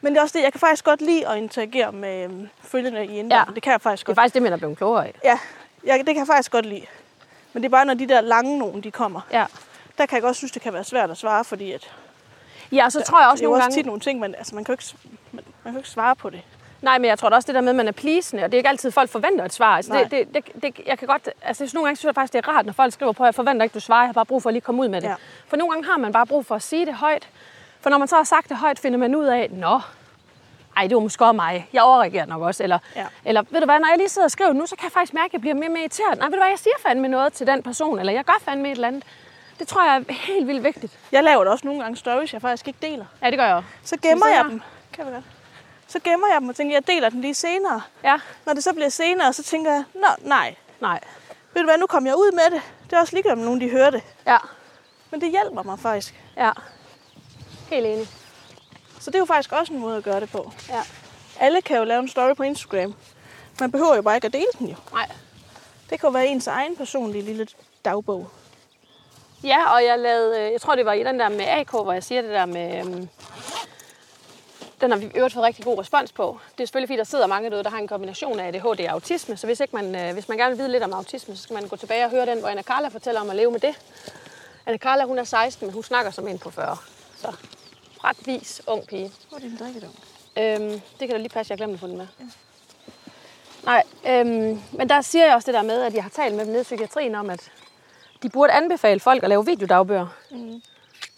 Men 0.00 0.12
det 0.12 0.18
er 0.18 0.22
også 0.22 0.38
det, 0.38 0.44
jeg 0.44 0.52
kan 0.52 0.60
faktisk 0.60 0.84
godt 0.84 1.00
lide 1.02 1.28
at 1.28 1.36
interagere 1.38 1.92
med 1.92 2.24
øhm, 2.24 2.48
følgende 2.62 3.06
i 3.06 3.18
indbakken. 3.18 3.50
Ja. 3.50 3.54
Det 3.54 3.62
kan 3.62 3.72
jeg 3.72 3.80
faktisk 3.80 4.06
Det 4.06 4.12
er 4.12 4.14
godt. 4.14 4.18
faktisk 4.22 4.34
det, 4.34 4.42
man 4.42 4.52
er 4.52 4.56
blevet 4.56 4.76
klogere 4.76 5.06
af. 5.06 5.14
Ja, 5.24 5.38
jeg, 5.84 5.98
det 5.98 6.06
kan 6.06 6.16
jeg 6.16 6.26
faktisk 6.26 6.52
godt 6.52 6.66
lide. 6.66 6.86
Men 7.52 7.62
det 7.62 7.68
er 7.68 7.70
bare, 7.70 7.84
når 7.84 7.94
de 7.94 8.08
der 8.08 8.20
lange 8.20 8.58
nogen, 8.58 8.80
de 8.80 8.90
kommer. 8.90 9.20
Ja. 9.32 9.44
Der 9.98 10.06
kan 10.06 10.16
jeg 10.16 10.22
godt 10.22 10.36
synes, 10.36 10.52
det 10.52 10.62
kan 10.62 10.72
være 10.72 10.84
svært 10.84 11.10
at 11.10 11.16
svare, 11.16 11.44
fordi 11.44 11.72
at 11.72 11.90
Ja, 12.72 12.90
så 12.90 13.02
tror 13.02 13.20
jeg 13.20 13.28
også 13.28 13.40
det 13.40 13.44
er 13.44 13.48
jo 13.48 13.50
nogle 13.50 13.58
også 13.62 13.64
gange... 13.70 13.78
tit 13.78 13.86
nogle 13.86 14.00
ting, 14.00 14.20
man, 14.20 14.34
altså, 14.34 14.54
man, 14.54 14.64
kan 14.64 14.72
jo 14.72 14.74
ikke, 14.74 14.84
man, 15.32 15.44
man 15.44 15.44
kan 15.64 15.72
jo 15.72 15.78
ikke 15.78 15.88
svare 15.90 16.16
på 16.16 16.30
det. 16.30 16.40
Nej, 16.82 16.98
men 16.98 17.08
jeg 17.08 17.18
tror 17.18 17.28
da 17.28 17.36
også 17.36 17.46
det 17.46 17.54
der 17.54 17.60
med, 17.60 17.68
at 17.70 17.76
man 17.76 17.88
er 17.88 17.92
pleasende, 17.92 18.44
og 18.44 18.52
det 18.52 18.56
er 18.56 18.58
ikke 18.58 18.68
altid, 18.68 18.90
folk 18.90 19.10
forventer 19.10 19.44
et 19.44 19.52
svar. 19.52 19.76
Altså, 19.76 19.92
det, 19.94 20.10
det, 20.10 20.34
det, 20.34 20.62
det, 20.62 20.80
jeg 20.86 20.98
kan 20.98 21.08
godt, 21.08 21.28
altså, 21.42 21.70
nogle 21.74 21.86
gange 21.86 21.96
synes 21.96 22.08
jeg 22.08 22.14
faktisk, 22.14 22.32
det 22.32 22.38
er 22.46 22.48
rart, 22.48 22.66
når 22.66 22.72
folk 22.72 22.92
skriver 22.92 23.12
på, 23.12 23.22
at 23.22 23.26
jeg 23.26 23.34
forventer 23.34 23.64
ikke, 23.64 23.74
du 23.74 23.80
svarer, 23.80 24.00
jeg 24.02 24.08
har 24.08 24.12
bare 24.12 24.26
brug 24.26 24.42
for 24.42 24.50
at 24.50 24.54
lige 24.54 24.60
komme 24.60 24.82
ud 24.82 24.88
med 24.88 25.00
det. 25.00 25.08
Ja. 25.08 25.14
For 25.46 25.56
nogle 25.56 25.72
gange 25.72 25.86
har 25.88 25.98
man 25.98 26.12
bare 26.12 26.26
brug 26.26 26.46
for 26.46 26.54
at 26.54 26.62
sige 26.62 26.86
det 26.86 26.94
højt. 26.94 27.28
For 27.80 27.90
når 27.90 27.98
man 27.98 28.08
så 28.08 28.16
har 28.16 28.24
sagt 28.24 28.48
det 28.48 28.56
højt, 28.56 28.78
finder 28.78 28.98
man 28.98 29.14
ud 29.14 29.24
af, 29.24 29.48
nå, 29.50 29.80
ej, 30.76 30.86
det 30.86 30.94
var 30.94 31.00
måske 31.00 31.24
også 31.24 31.32
mig. 31.32 31.68
Jeg 31.72 31.82
overreagerer 31.82 32.26
nok 32.26 32.42
også. 32.42 32.62
Eller, 32.62 32.78
Ja. 32.96 33.06
eller 33.24 33.42
ved 33.50 33.60
du 33.60 33.66
hvad, 33.66 33.78
når 33.80 33.88
jeg 33.88 33.98
lige 33.98 34.08
sidder 34.08 34.26
og 34.26 34.30
skriver 34.30 34.52
nu, 34.52 34.66
så 34.66 34.76
kan 34.76 34.84
jeg 34.84 34.92
faktisk 34.92 35.14
mærke, 35.14 35.26
at 35.26 35.32
jeg 35.32 35.40
bliver 35.40 35.54
mere 35.54 35.66
og 35.66 35.72
mere 35.72 35.80
irriteret. 35.80 36.18
Nej, 36.18 36.26
ved 36.26 36.32
du 36.32 36.38
hvad, 36.40 36.48
jeg 36.48 36.58
siger 36.58 36.74
fandme 36.86 37.08
noget 37.08 37.32
til 37.32 37.46
den 37.46 37.62
person, 37.62 37.98
eller 37.98 38.12
jeg 38.12 38.24
gør 38.24 38.38
fandme 38.44 38.68
et 38.68 38.72
eller 38.72 38.88
andet. 38.88 39.04
Det 39.58 39.68
tror 39.68 39.84
jeg 39.84 39.96
er 40.08 40.12
helt 40.12 40.46
vildt 40.46 40.64
vigtigt. 40.64 40.98
Jeg 41.12 41.24
laver 41.24 41.44
da 41.44 41.50
også 41.50 41.66
nogle 41.66 41.82
gange 41.82 41.96
stories, 41.96 42.32
jeg 42.32 42.40
faktisk 42.40 42.66
ikke 42.68 42.78
deler. 42.82 43.04
Ja, 43.22 43.30
det 43.30 43.38
gør 43.38 43.46
jeg 43.46 43.54
også. 43.54 43.68
Så 43.84 43.96
gemmer 44.02 44.26
se 44.26 44.32
jeg 44.32 44.44
dem. 44.44 44.60
Kan 44.92 45.06
vi 45.06 45.10
godt. 45.10 45.24
Så 45.92 46.00
gemmer 46.04 46.26
jeg 46.32 46.40
dem 46.40 46.48
og 46.48 46.56
tænker, 46.56 46.76
jeg 46.76 46.86
deler 46.86 47.08
den 47.08 47.20
lige 47.20 47.34
senere. 47.34 47.82
Ja, 48.04 48.18
Når 48.46 48.52
det 48.54 48.64
så 48.64 48.72
bliver 48.72 48.88
senere, 48.88 49.32
så 49.32 49.42
tænker 49.42 49.70
jeg, 49.72 49.84
nå 49.94 50.06
nej. 50.28 50.54
nej. 50.80 51.00
Ved 51.54 51.62
du 51.62 51.66
hvad, 51.68 51.78
nu 51.78 51.86
kom 51.86 52.06
jeg 52.06 52.14
ud 52.16 52.32
med 52.32 52.50
det. 52.58 52.62
Det 52.90 52.96
er 52.96 53.00
også 53.00 53.12
ligegyldigt, 53.16 53.38
om 53.38 53.44
nogen 53.44 53.60
de 53.60 53.70
hører 53.70 53.90
det. 53.90 54.02
Ja, 54.26 54.38
Men 55.10 55.20
det 55.20 55.30
hjælper 55.30 55.62
mig 55.62 55.78
faktisk. 55.78 56.14
ja. 56.36 56.50
Helt 57.70 57.86
enig. 57.86 58.08
Så 59.00 59.10
det 59.10 59.14
er 59.14 59.18
jo 59.18 59.24
faktisk 59.24 59.52
også 59.52 59.72
en 59.72 59.78
måde 59.78 59.96
at 59.96 60.04
gøre 60.04 60.20
det 60.20 60.30
på. 60.30 60.52
Ja. 60.68 60.80
Alle 61.40 61.62
kan 61.62 61.76
jo 61.76 61.84
lave 61.84 62.00
en 62.00 62.08
story 62.08 62.34
på 62.34 62.42
Instagram. 62.42 62.94
Man 63.60 63.72
behøver 63.72 63.94
jo 63.96 64.02
bare 64.02 64.14
ikke 64.16 64.26
at 64.26 64.32
dele 64.32 64.46
den 64.58 64.68
jo. 64.68 64.76
Nej. 64.92 65.08
Det 65.90 66.00
kan 66.00 66.06
jo 66.06 66.10
være 66.12 66.26
ens 66.26 66.46
egen 66.46 66.76
personlige 66.76 67.22
lille 67.24 67.46
dagbog. 67.84 68.30
Ja, 69.44 69.72
og 69.74 69.84
jeg 69.84 69.98
lavede, 69.98 70.40
øh, 70.40 70.52
jeg 70.52 70.60
tror 70.60 70.74
det 70.74 70.86
var 70.86 70.92
i 70.92 71.04
den 71.04 71.18
der 71.20 71.28
med 71.28 71.44
AK, 71.48 71.70
hvor 71.70 71.92
jeg 71.92 72.04
siger 72.04 72.22
det 72.22 72.30
der 72.30 72.46
med, 72.46 72.78
øhm, 72.86 73.08
den 74.82 74.90
har 74.90 74.98
vi 74.98 75.10
øvrigt 75.14 75.34
fået 75.34 75.44
rigtig 75.44 75.64
god 75.64 75.78
respons 75.78 76.12
på. 76.12 76.38
Det 76.52 76.62
er 76.62 76.66
selvfølgelig 76.66 76.88
fordi, 76.88 76.98
der 76.98 77.04
sidder 77.04 77.26
mange 77.26 77.50
derude, 77.50 77.64
der 77.64 77.70
har 77.70 77.78
en 77.78 77.88
kombination 77.88 78.40
af 78.40 78.48
ADHD 78.48 78.80
og 78.80 78.92
autisme, 78.92 79.36
så 79.36 79.46
hvis, 79.46 79.60
ikke 79.60 79.76
man, 79.76 79.94
øh, 79.94 80.12
hvis 80.12 80.28
man 80.28 80.38
gerne 80.38 80.50
vil 80.50 80.58
vide 80.58 80.72
lidt 80.72 80.82
om 80.82 80.92
autisme, 80.92 81.36
så 81.36 81.42
skal 81.42 81.54
man 81.54 81.68
gå 81.68 81.76
tilbage 81.76 82.04
og 82.04 82.10
høre 82.10 82.26
den, 82.26 82.40
hvor 82.40 82.48
Anna 82.48 82.62
Carla 82.62 82.88
fortæller 82.88 83.20
om 83.20 83.30
at 83.30 83.36
leve 83.36 83.50
med 83.50 83.60
det. 83.60 83.74
Anna 84.66 84.78
Carla, 84.78 85.04
hun 85.04 85.18
er 85.18 85.24
16, 85.24 85.66
men 85.66 85.74
hun 85.74 85.82
snakker 85.82 86.10
som 86.10 86.28
en 86.28 86.38
på 86.38 86.50
40. 86.50 86.76
Så 87.16 87.32
ret 88.04 88.26
vis 88.26 88.62
ung 88.66 88.86
pige. 88.86 89.12
Hvor 89.28 89.38
er 89.38 89.40
din 89.40 89.56
drikkedom? 89.56 89.94
Øhm, 90.38 90.70
det 90.70 90.98
kan 90.98 91.10
da 91.10 91.16
lige 91.16 91.28
passe, 91.28 91.50
jeg 91.50 91.58
glemte 91.58 91.74
at 91.74 91.80
få 91.80 91.86
den 91.86 91.96
med. 91.96 92.06
Nej, 93.64 93.82
øhm, 94.06 94.60
men 94.72 94.88
der 94.88 95.00
siger 95.00 95.26
jeg 95.26 95.34
også 95.34 95.46
det 95.46 95.54
der 95.54 95.62
med, 95.62 95.82
at 95.82 95.94
jeg 95.94 96.02
har 96.02 96.10
talt 96.10 96.34
med 96.34 96.44
dem 96.44 96.52
nede 96.52 96.60
i 96.60 96.64
psykiatrien 96.64 97.14
om, 97.14 97.30
at 97.30 97.50
de 98.22 98.28
burde 98.28 98.52
anbefale 98.52 99.00
folk 99.00 99.22
at 99.22 99.28
lave 99.28 99.46
videodagbøger. 99.46 100.06
Mm. 100.30 100.62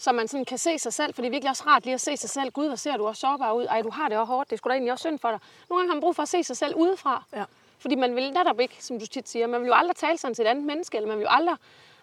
Så 0.04 0.12
man 0.12 0.28
sådan 0.28 0.44
kan 0.44 0.58
se 0.58 0.78
sig 0.78 0.92
selv, 0.92 1.14
for 1.14 1.22
det 1.22 1.28
er 1.28 1.30
virkelig 1.30 1.50
også 1.50 1.64
rart 1.66 1.84
lige 1.84 1.94
at 1.94 2.00
se 2.00 2.16
sig 2.16 2.30
selv. 2.30 2.50
Gud, 2.50 2.66
hvor 2.66 2.76
ser 2.76 2.96
du 2.96 3.06
også 3.06 3.20
sårbar 3.20 3.52
ud. 3.52 3.66
Ej, 3.66 3.82
du 3.82 3.90
har 3.90 4.08
det 4.08 4.18
også 4.18 4.32
hårdt. 4.32 4.50
Det 4.50 4.58
skulle 4.58 4.70
da 4.70 4.74
egentlig 4.74 4.92
også 4.92 5.02
synd 5.02 5.18
for 5.18 5.30
dig. 5.30 5.38
Nogle 5.70 5.80
gange 5.80 5.90
har 5.90 5.94
man 5.94 6.00
brug 6.00 6.16
for 6.16 6.22
at 6.22 6.28
se 6.28 6.44
sig 6.44 6.56
selv 6.56 6.74
udefra. 6.76 7.24
Ja. 7.32 7.44
Fordi 7.78 7.94
man 7.94 8.16
vil 8.16 8.32
netop 8.32 8.60
ikke, 8.60 8.84
som 8.84 8.98
du 8.98 9.06
tit 9.06 9.28
siger, 9.28 9.46
man 9.46 9.60
vil 9.60 9.66
jo 9.66 9.74
aldrig 9.74 9.96
tale 9.96 10.18
sådan 10.18 10.34
til 10.34 10.44
et 10.44 10.48
andet 10.48 10.64
menneske, 10.64 10.96
eller 10.96 11.08
man 11.08 11.18
vil 11.18 11.24
jo 11.24 11.28
aldrig... 11.30 11.56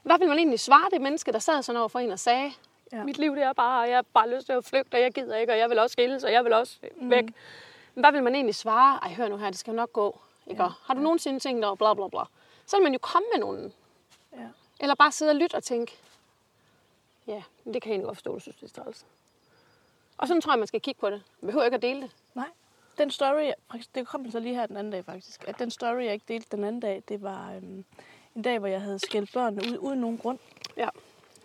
Hvad 0.04 0.20
vil 0.20 0.28
man 0.28 0.38
egentlig 0.38 0.60
svare 0.60 0.90
det 0.92 1.02
menneske, 1.02 1.32
der 1.32 1.40
sad 1.40 1.64
sådan 1.64 1.80
over 1.80 1.88
for 1.88 2.00
en 2.00 2.12
og 2.12 2.20
sagde, 2.20 2.52
Ja. 2.94 3.04
mit 3.04 3.18
liv 3.18 3.36
det 3.36 3.44
er 3.44 3.54
bare, 3.54 3.82
og 3.84 3.90
jeg 3.90 3.98
har 3.98 4.06
bare 4.14 4.30
lyst 4.30 4.46
til 4.46 4.54
at 4.54 4.66
flygte, 4.66 4.96
og 4.96 5.02
jeg 5.02 5.12
gider 5.12 5.36
ikke, 5.36 5.54
og 5.54 5.60
jeg 5.60 5.70
vil 5.70 5.80
også 5.80 5.94
skilles, 5.94 6.24
og 6.24 6.32
jeg 6.32 6.44
vil 6.44 6.54
også 6.54 6.78
væk. 7.02 7.26
Mm. 7.26 8.02
Hvad 8.02 8.12
vil 8.12 8.24
man 8.24 8.36
egentlig 8.36 8.56
svare? 8.56 9.00
Ej, 9.04 9.14
hør 9.14 9.28
nu 9.28 9.38
her, 9.38 9.50
det 9.50 9.60
skal 9.60 9.74
nok 9.74 9.94
gå. 9.94 10.20
Ikke? 10.48 10.64
Ja. 10.64 10.70
Har 10.86 10.94
du 10.94 11.00
nogensinde 11.00 11.40
tænkt 11.40 11.66
over 11.66 11.76
bla 11.76 11.94
bla 11.94 12.08
bla? 12.08 12.22
Så 12.66 12.78
vil 12.78 12.84
man 12.84 12.94
jo 12.94 13.00
komme 13.02 13.28
med 13.34 13.40
nogen. 13.40 13.74
Ja. 14.34 14.48
Eller 14.80 14.96
bare 14.96 15.12
sidde 15.12 15.32
og 15.32 15.36
lytte 15.36 15.56
og 15.56 15.64
tænke, 15.64 15.98
ja, 17.28 17.44
men 17.64 17.74
det 17.74 17.82
kan 17.82 17.90
jeg 17.90 17.94
egentlig 17.94 18.06
godt 18.06 18.18
forstå, 18.18 18.34
du 18.34 18.40
synes, 18.40 18.56
det 18.56 18.78
er 18.78 18.84
træls. 18.84 19.06
Og 20.18 20.28
sådan 20.28 20.42
tror 20.42 20.52
jeg, 20.52 20.60
man 20.60 20.68
skal 20.68 20.82
kigge 20.82 21.00
på 21.00 21.10
det. 21.10 21.24
Man 21.42 21.48
behøver 21.48 21.66
ikke 21.66 21.76
at 21.76 21.82
dele 21.82 22.02
det. 22.02 22.12
Nej. 22.36 22.48
Den 22.98 23.12
story, 23.12 23.52
det 23.96 24.08
kom 24.08 24.32
så 24.32 24.40
lige 24.40 24.56
her 24.56 24.66
den 24.66 24.78
anden 24.78 24.92
dag 24.92 25.06
faktisk, 25.06 25.44
at 25.48 25.60
den 25.60 25.72
story, 25.72 26.04
jeg 26.04 26.14
ikke 26.14 26.26
delte 26.28 26.48
den 26.52 26.64
anden 26.64 26.82
dag, 26.82 27.04
det 27.10 27.22
var 27.22 27.54
øhm, 27.54 27.86
en 28.36 28.42
dag, 28.42 28.60
hvor 28.60 28.68
jeg 28.68 28.82
havde 28.82 29.00
skældt 29.00 29.34
børnene 29.34 29.72
ud 29.72 29.78
uden 29.78 30.02
nogen 30.02 30.18
grund. 30.18 30.40
Ja. 30.78 30.90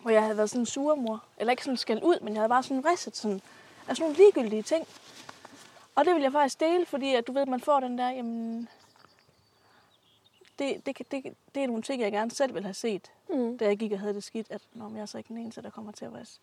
Hvor 0.03 0.11
jeg 0.11 0.23
havde 0.23 0.37
været 0.37 0.51
sådan 0.51 0.63
en 0.63 0.67
surmor. 0.67 1.25
Eller 1.39 1.51
ikke 1.51 1.65
sådan 1.65 1.77
skældt 1.77 2.05
ud, 2.05 2.21
men 2.21 2.33
jeg 2.33 2.41
havde 2.41 2.49
bare 2.49 2.63
sådan 2.63 2.87
ridset 2.87 3.17
sådan, 3.17 3.41
altså 3.89 4.03
nogle 4.03 4.17
ligegyldige 4.17 4.63
ting. 4.63 4.87
Og 5.95 6.05
det 6.05 6.15
vil 6.15 6.23
jeg 6.23 6.33
faktisk 6.33 6.61
dele, 6.61 6.87
fordi 6.87 7.15
at 7.15 7.27
du 7.27 7.33
ved, 7.33 7.47
man 7.47 7.61
får 7.61 7.81
den 7.81 7.99
der, 7.99 8.11
jamen, 8.11 8.69
det, 10.59 10.87
det, 10.87 10.99
det, 11.11 11.35
det 11.55 11.63
er 11.63 11.67
nogle 11.67 11.83
ting, 11.83 12.03
jeg 12.03 12.13
gerne 12.13 12.31
selv 12.31 12.55
vil 12.55 12.63
have 12.63 12.75
set, 12.75 13.13
Mm. 13.29 13.59
da 13.59 13.65
jeg 13.65 13.79
gik 13.79 13.93
og 13.93 13.99
havde 14.01 14.15
det 14.15 14.25
skidt, 14.25 14.47
at 14.51 14.63
Nå, 14.73 14.91
jeg 14.95 15.01
er 15.01 15.07
så 15.07 15.19
ikke 15.19 15.29
den 15.29 15.39
eneste, 15.39 15.63
der 15.63 15.71
kommer 15.71 15.93
til 15.93 16.05
at 16.05 16.15
risse. 16.15 16.41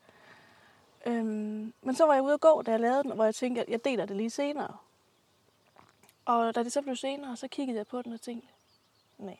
Øhm, 1.06 1.74
men 1.82 1.96
så 1.96 2.06
var 2.06 2.14
jeg 2.14 2.24
ude 2.24 2.34
at 2.34 2.42
gå, 2.42 2.62
da 2.62 2.72
jeg 2.72 2.80
lavede 2.80 3.04
den, 3.04 3.12
hvor 3.12 3.24
jeg 3.24 3.36
tænkte, 3.36 3.62
at 3.62 3.70
jeg 3.70 3.86
deler 3.86 4.06
det 4.06 4.18
lige 4.18 4.30
senere. 4.30 4.78
Og 6.26 6.56
da 6.56 6.64
det 6.64 6.72
så 6.74 6.82
blev 6.82 6.96
senere, 6.96 7.38
så 7.38 7.48
kiggede 7.48 7.78
jeg 7.78 7.88
på 7.88 8.02
den 8.02 8.14
og 8.14 8.22
tænkte, 8.22 8.48
nej, 9.18 9.38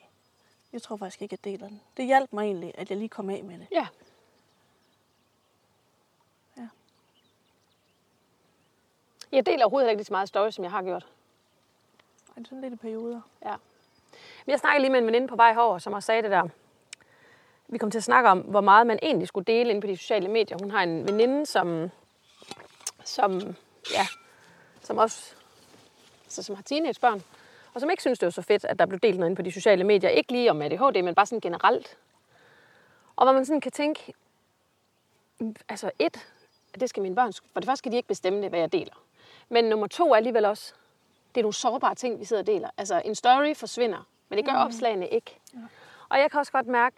jeg 0.72 0.82
tror 0.82 0.96
faktisk 0.96 1.22
ikke, 1.22 1.32
at 1.32 1.46
jeg 1.46 1.52
deler 1.52 1.68
den. 1.68 1.80
Det 1.96 2.06
hjalp 2.06 2.32
mig 2.32 2.44
egentlig, 2.44 2.72
at 2.74 2.90
jeg 2.90 2.98
lige 2.98 3.08
kom 3.08 3.30
af 3.30 3.44
med 3.44 3.58
det. 3.58 3.66
Ja. 3.72 3.86
Ja. 6.56 6.68
Jeg 9.32 9.46
deler 9.46 9.64
overhovedet 9.64 9.88
ikke 9.90 9.98
lige 9.98 10.04
så 10.06 10.12
meget 10.12 10.28
story, 10.28 10.50
som 10.50 10.64
jeg 10.64 10.70
har 10.70 10.82
gjort. 10.82 11.06
Det 12.34 12.40
er 12.40 12.44
sådan 12.44 12.60
lidt 12.60 12.72
i 12.72 12.76
perioder. 12.76 13.20
Ja. 13.44 13.54
Men 14.46 14.50
jeg 14.50 14.58
snakkede 14.58 14.82
lige 14.82 14.90
med 14.92 14.98
en 14.98 15.06
veninde 15.06 15.28
på 15.28 15.36
vej 15.36 15.52
herover, 15.52 15.78
som 15.78 15.92
også 15.92 16.06
sagde 16.06 16.22
det 16.22 16.30
der. 16.30 16.48
Vi 17.68 17.78
kom 17.78 17.90
til 17.90 17.98
at 17.98 18.04
snakke 18.04 18.30
om, 18.30 18.38
hvor 18.38 18.60
meget 18.60 18.86
man 18.86 18.98
egentlig 19.02 19.28
skulle 19.28 19.44
dele 19.44 19.70
ind 19.70 19.80
på 19.80 19.86
de 19.86 19.96
sociale 19.96 20.28
medier. 20.28 20.58
Hun 20.62 20.70
har 20.70 20.82
en 20.82 21.08
veninde, 21.08 21.46
som, 21.46 21.90
som, 23.04 23.40
ja, 23.92 24.06
som 24.82 24.98
også 24.98 25.34
så 26.28 26.42
som 26.42 26.54
har 26.54 26.62
teenagebørn, 26.62 27.22
og 27.74 27.80
som 27.80 27.90
ikke 27.90 28.02
synes, 28.02 28.18
det 28.18 28.26
var 28.26 28.30
så 28.30 28.42
fedt, 28.42 28.64
at 28.64 28.78
der 28.78 28.86
blev 28.86 29.00
delt 29.00 29.18
noget 29.18 29.30
ind 29.30 29.36
på 29.36 29.42
de 29.42 29.52
sociale 29.52 29.84
medier. 29.84 30.10
Ikke 30.10 30.32
lige 30.32 30.50
om 30.50 30.62
ADHD, 30.62 31.02
men 31.02 31.14
bare 31.14 31.26
sådan 31.26 31.40
generelt. 31.40 31.96
Og 33.16 33.26
hvor 33.26 33.32
man 33.32 33.44
sådan 33.44 33.60
kan 33.60 33.72
tænke, 33.72 34.14
altså 35.68 35.90
et, 35.98 36.28
at 36.74 36.80
det 36.80 36.90
skal 36.90 37.02
mine 37.02 37.14
børn, 37.14 37.32
for 37.52 37.60
det 37.60 37.66
første 37.66 37.78
skal 37.78 37.92
de 37.92 37.96
ikke 37.96 38.08
bestemme 38.08 38.42
det, 38.42 38.50
hvad 38.50 38.60
jeg 38.60 38.72
deler. 38.72 39.02
Men 39.48 39.64
nummer 39.64 39.86
to 39.86 40.12
er 40.12 40.16
alligevel 40.16 40.44
også, 40.44 40.74
det 41.34 41.40
er 41.40 41.42
nogle 41.42 41.54
sårbare 41.54 41.94
ting, 41.94 42.20
vi 42.20 42.24
sidder 42.24 42.42
og 42.42 42.46
deler. 42.46 42.70
Altså, 42.76 43.02
en 43.04 43.14
story 43.14 43.54
forsvinder, 43.54 44.08
men 44.28 44.36
det 44.36 44.44
gør 44.44 44.52
mm. 44.52 44.58
opslagene 44.58 45.08
ikke. 45.08 45.40
Ja. 45.54 45.58
Og 46.08 46.18
jeg 46.18 46.30
kan 46.30 46.40
også 46.40 46.52
godt 46.52 46.66
mærke, 46.66 46.96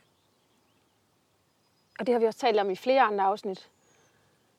og 1.99 2.07
det 2.07 2.13
har 2.13 2.21
vi 2.21 2.27
også 2.27 2.39
talt 2.39 2.61
om 2.61 2.71
i 2.71 2.77
flere 2.77 3.03
andre 3.03 3.25
afsnit, 3.25 3.71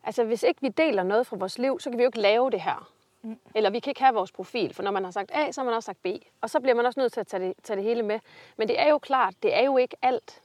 altså 0.04 0.24
hvis 0.24 0.44
ikke 0.44 0.62
vi 0.62 0.70
deler 0.70 1.04
noget 1.04 1.28
fra 1.28 1.38
vores 1.38 1.58
liv, 1.58 1.80
så 1.80 1.90
kan 1.90 1.98
vi 1.98 2.04
jo 2.04 2.10
ikke 2.10 2.22
lave 2.22 2.52
det 2.52 2.62
her. 2.62 2.92
Mm. 3.22 3.40
Eller 3.56 3.70
vi 3.70 3.80
kan 3.80 3.92
ikke 3.92 4.02
have 4.02 4.14
vores 4.14 4.32
profil, 4.32 4.74
for 4.74 4.84
når 4.84 4.92
man 4.92 5.04
har 5.04 5.12
sagt 5.12 5.32
A, 5.34 5.52
så 5.52 5.62
har 5.62 5.66
man 5.66 5.74
også 5.74 5.86
sagt 5.86 6.04
B. 6.04 6.08
Og 6.42 6.50
så 6.50 6.60
bliver 6.60 6.76
man 6.76 6.86
også 6.86 7.00
nødt 7.00 7.14
til 7.14 7.20
at 7.20 7.28
tage 7.28 7.48
det, 7.48 7.54
tage 7.64 7.78
det 7.78 7.84
hele 7.84 8.04
med. 8.04 8.20
Men 8.58 8.68
det 8.68 8.80
er 8.80 8.90
jo 8.90 8.98
klart, 8.98 9.34
det 9.44 9.58
er 9.58 9.62
jo 9.62 9.78
ikke 9.78 9.98
alt, 10.02 10.42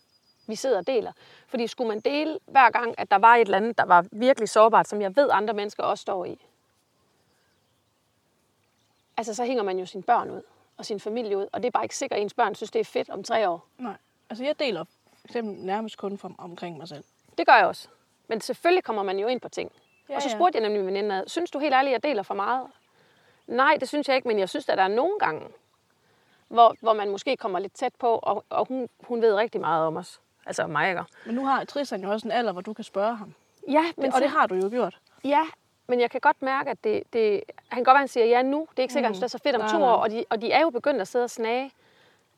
vi 0.46 0.54
sidder 0.54 0.78
og 0.78 0.86
deler. 0.86 1.12
Fordi 1.46 1.66
skulle 1.66 1.88
man 1.88 2.00
dele 2.00 2.38
hver 2.46 2.70
gang, 2.70 2.94
at 2.98 3.10
der 3.10 3.18
var 3.18 3.34
et 3.34 3.40
eller 3.40 3.56
andet, 3.56 3.78
der 3.78 3.84
var 3.84 4.06
virkelig 4.12 4.48
sårbart, 4.48 4.88
som 4.88 5.00
jeg 5.00 5.16
ved, 5.16 5.28
andre 5.32 5.54
mennesker 5.54 5.82
også 5.82 6.02
står 6.02 6.24
i, 6.24 6.46
altså 9.16 9.34
så 9.34 9.44
hænger 9.44 9.62
man 9.62 9.78
jo 9.78 9.86
sine 9.86 10.02
børn 10.02 10.30
ud 10.30 10.42
og 10.76 10.86
sin 10.86 11.00
familie 11.00 11.38
ud, 11.38 11.46
og 11.52 11.62
det 11.62 11.66
er 11.66 11.70
bare 11.70 11.84
ikke 11.84 11.96
sikkert, 11.96 12.16
at 12.16 12.22
ens 12.22 12.34
børn 12.34 12.54
synes, 12.54 12.70
det 12.70 12.80
er 12.80 12.84
fedt 12.84 13.10
om 13.10 13.22
tre 13.24 13.48
år. 13.48 13.66
Nej. 13.78 13.96
Altså, 14.30 14.44
jeg 14.44 14.58
deler 14.58 14.84
eksempel 15.24 15.54
nærmest 15.64 15.96
kun 15.98 16.18
for, 16.18 16.32
omkring 16.38 16.78
mig 16.78 16.88
selv. 16.88 17.04
Det 17.38 17.46
gør 17.46 17.52
jeg 17.56 17.66
også. 17.66 17.88
Men 18.28 18.40
selvfølgelig 18.40 18.84
kommer 18.84 19.02
man 19.02 19.18
jo 19.18 19.26
ind 19.28 19.40
på 19.40 19.48
ting. 19.48 19.72
Ja, 19.74 20.12
Ja, 20.12 20.16
og 20.16 20.22
så 20.22 20.28
ja. 20.28 20.34
spurgte 20.34 20.58
jeg 20.58 20.68
nemlig 20.68 20.84
min 20.84 20.94
veninde, 20.94 21.24
synes 21.26 21.50
du 21.50 21.58
helt 21.58 21.74
ærligt, 21.74 21.94
at 21.94 22.04
jeg 22.04 22.10
deler 22.10 22.22
for 22.22 22.34
meget? 22.34 22.66
Nej, 23.46 23.76
det 23.80 23.88
synes 23.88 24.08
jeg 24.08 24.16
ikke, 24.16 24.28
men 24.28 24.38
jeg 24.38 24.48
synes, 24.48 24.68
at 24.68 24.78
der 24.78 24.84
er 24.84 24.88
nogle 24.88 25.18
gange, 25.18 25.42
hvor, 26.48 26.74
hvor 26.80 26.92
man 26.92 27.10
måske 27.10 27.36
kommer 27.36 27.58
lidt 27.58 27.72
tæt 27.74 27.92
på, 27.98 28.18
og, 28.22 28.44
og 28.50 28.66
hun, 28.68 28.88
hun 29.00 29.22
ved 29.22 29.34
rigtig 29.34 29.60
meget 29.60 29.86
om 29.86 29.96
os. 29.96 30.20
Altså 30.46 30.66
mig, 30.66 30.88
ikke? 30.88 31.04
Men 31.26 31.34
nu 31.34 31.44
har 31.46 31.64
Tristan 31.64 32.02
jo 32.02 32.10
også 32.10 32.28
en 32.28 32.32
alder, 32.32 32.52
hvor 32.52 32.60
du 32.62 32.72
kan 32.72 32.84
spørge 32.84 33.16
ham. 33.16 33.34
Ja, 33.68 33.82
Men 33.82 33.92
men 33.96 34.12
og 34.14 34.20
det 34.20 34.30
så- 34.30 34.38
har 34.38 34.46
du 34.46 34.54
jo 34.54 34.68
gjort. 34.70 34.98
Ja, 35.24 35.42
men 35.86 36.00
jeg 36.00 36.10
kan 36.10 36.20
godt 36.20 36.42
mærke, 36.42 36.70
at 36.70 36.84
det, 36.84 37.02
det 37.12 37.42
han 37.68 37.76
kan 37.76 37.84
godt 37.84 37.94
være, 37.94 37.98
han 37.98 38.08
siger 38.08 38.26
ja 38.26 38.42
nu. 38.42 38.66
Det 38.70 38.78
er 38.78 38.82
ikke 38.82 38.92
sikkert, 38.92 39.10
mm. 39.10 39.14
at 39.14 39.16
det 39.16 39.24
er 39.24 39.28
så 39.28 39.38
fedt 39.38 39.56
om 39.56 39.60
Nej, 39.60 39.70
to 39.70 39.78
nej. 39.78 39.88
år, 39.88 39.96
og 39.96 40.10
de, 40.10 40.24
og 40.30 40.42
de 40.42 40.52
er 40.52 40.60
jo 40.60 40.70
begyndt 40.70 41.00
at 41.00 41.08
sidde 41.08 41.24
og 41.24 41.30
snage. 41.30 41.70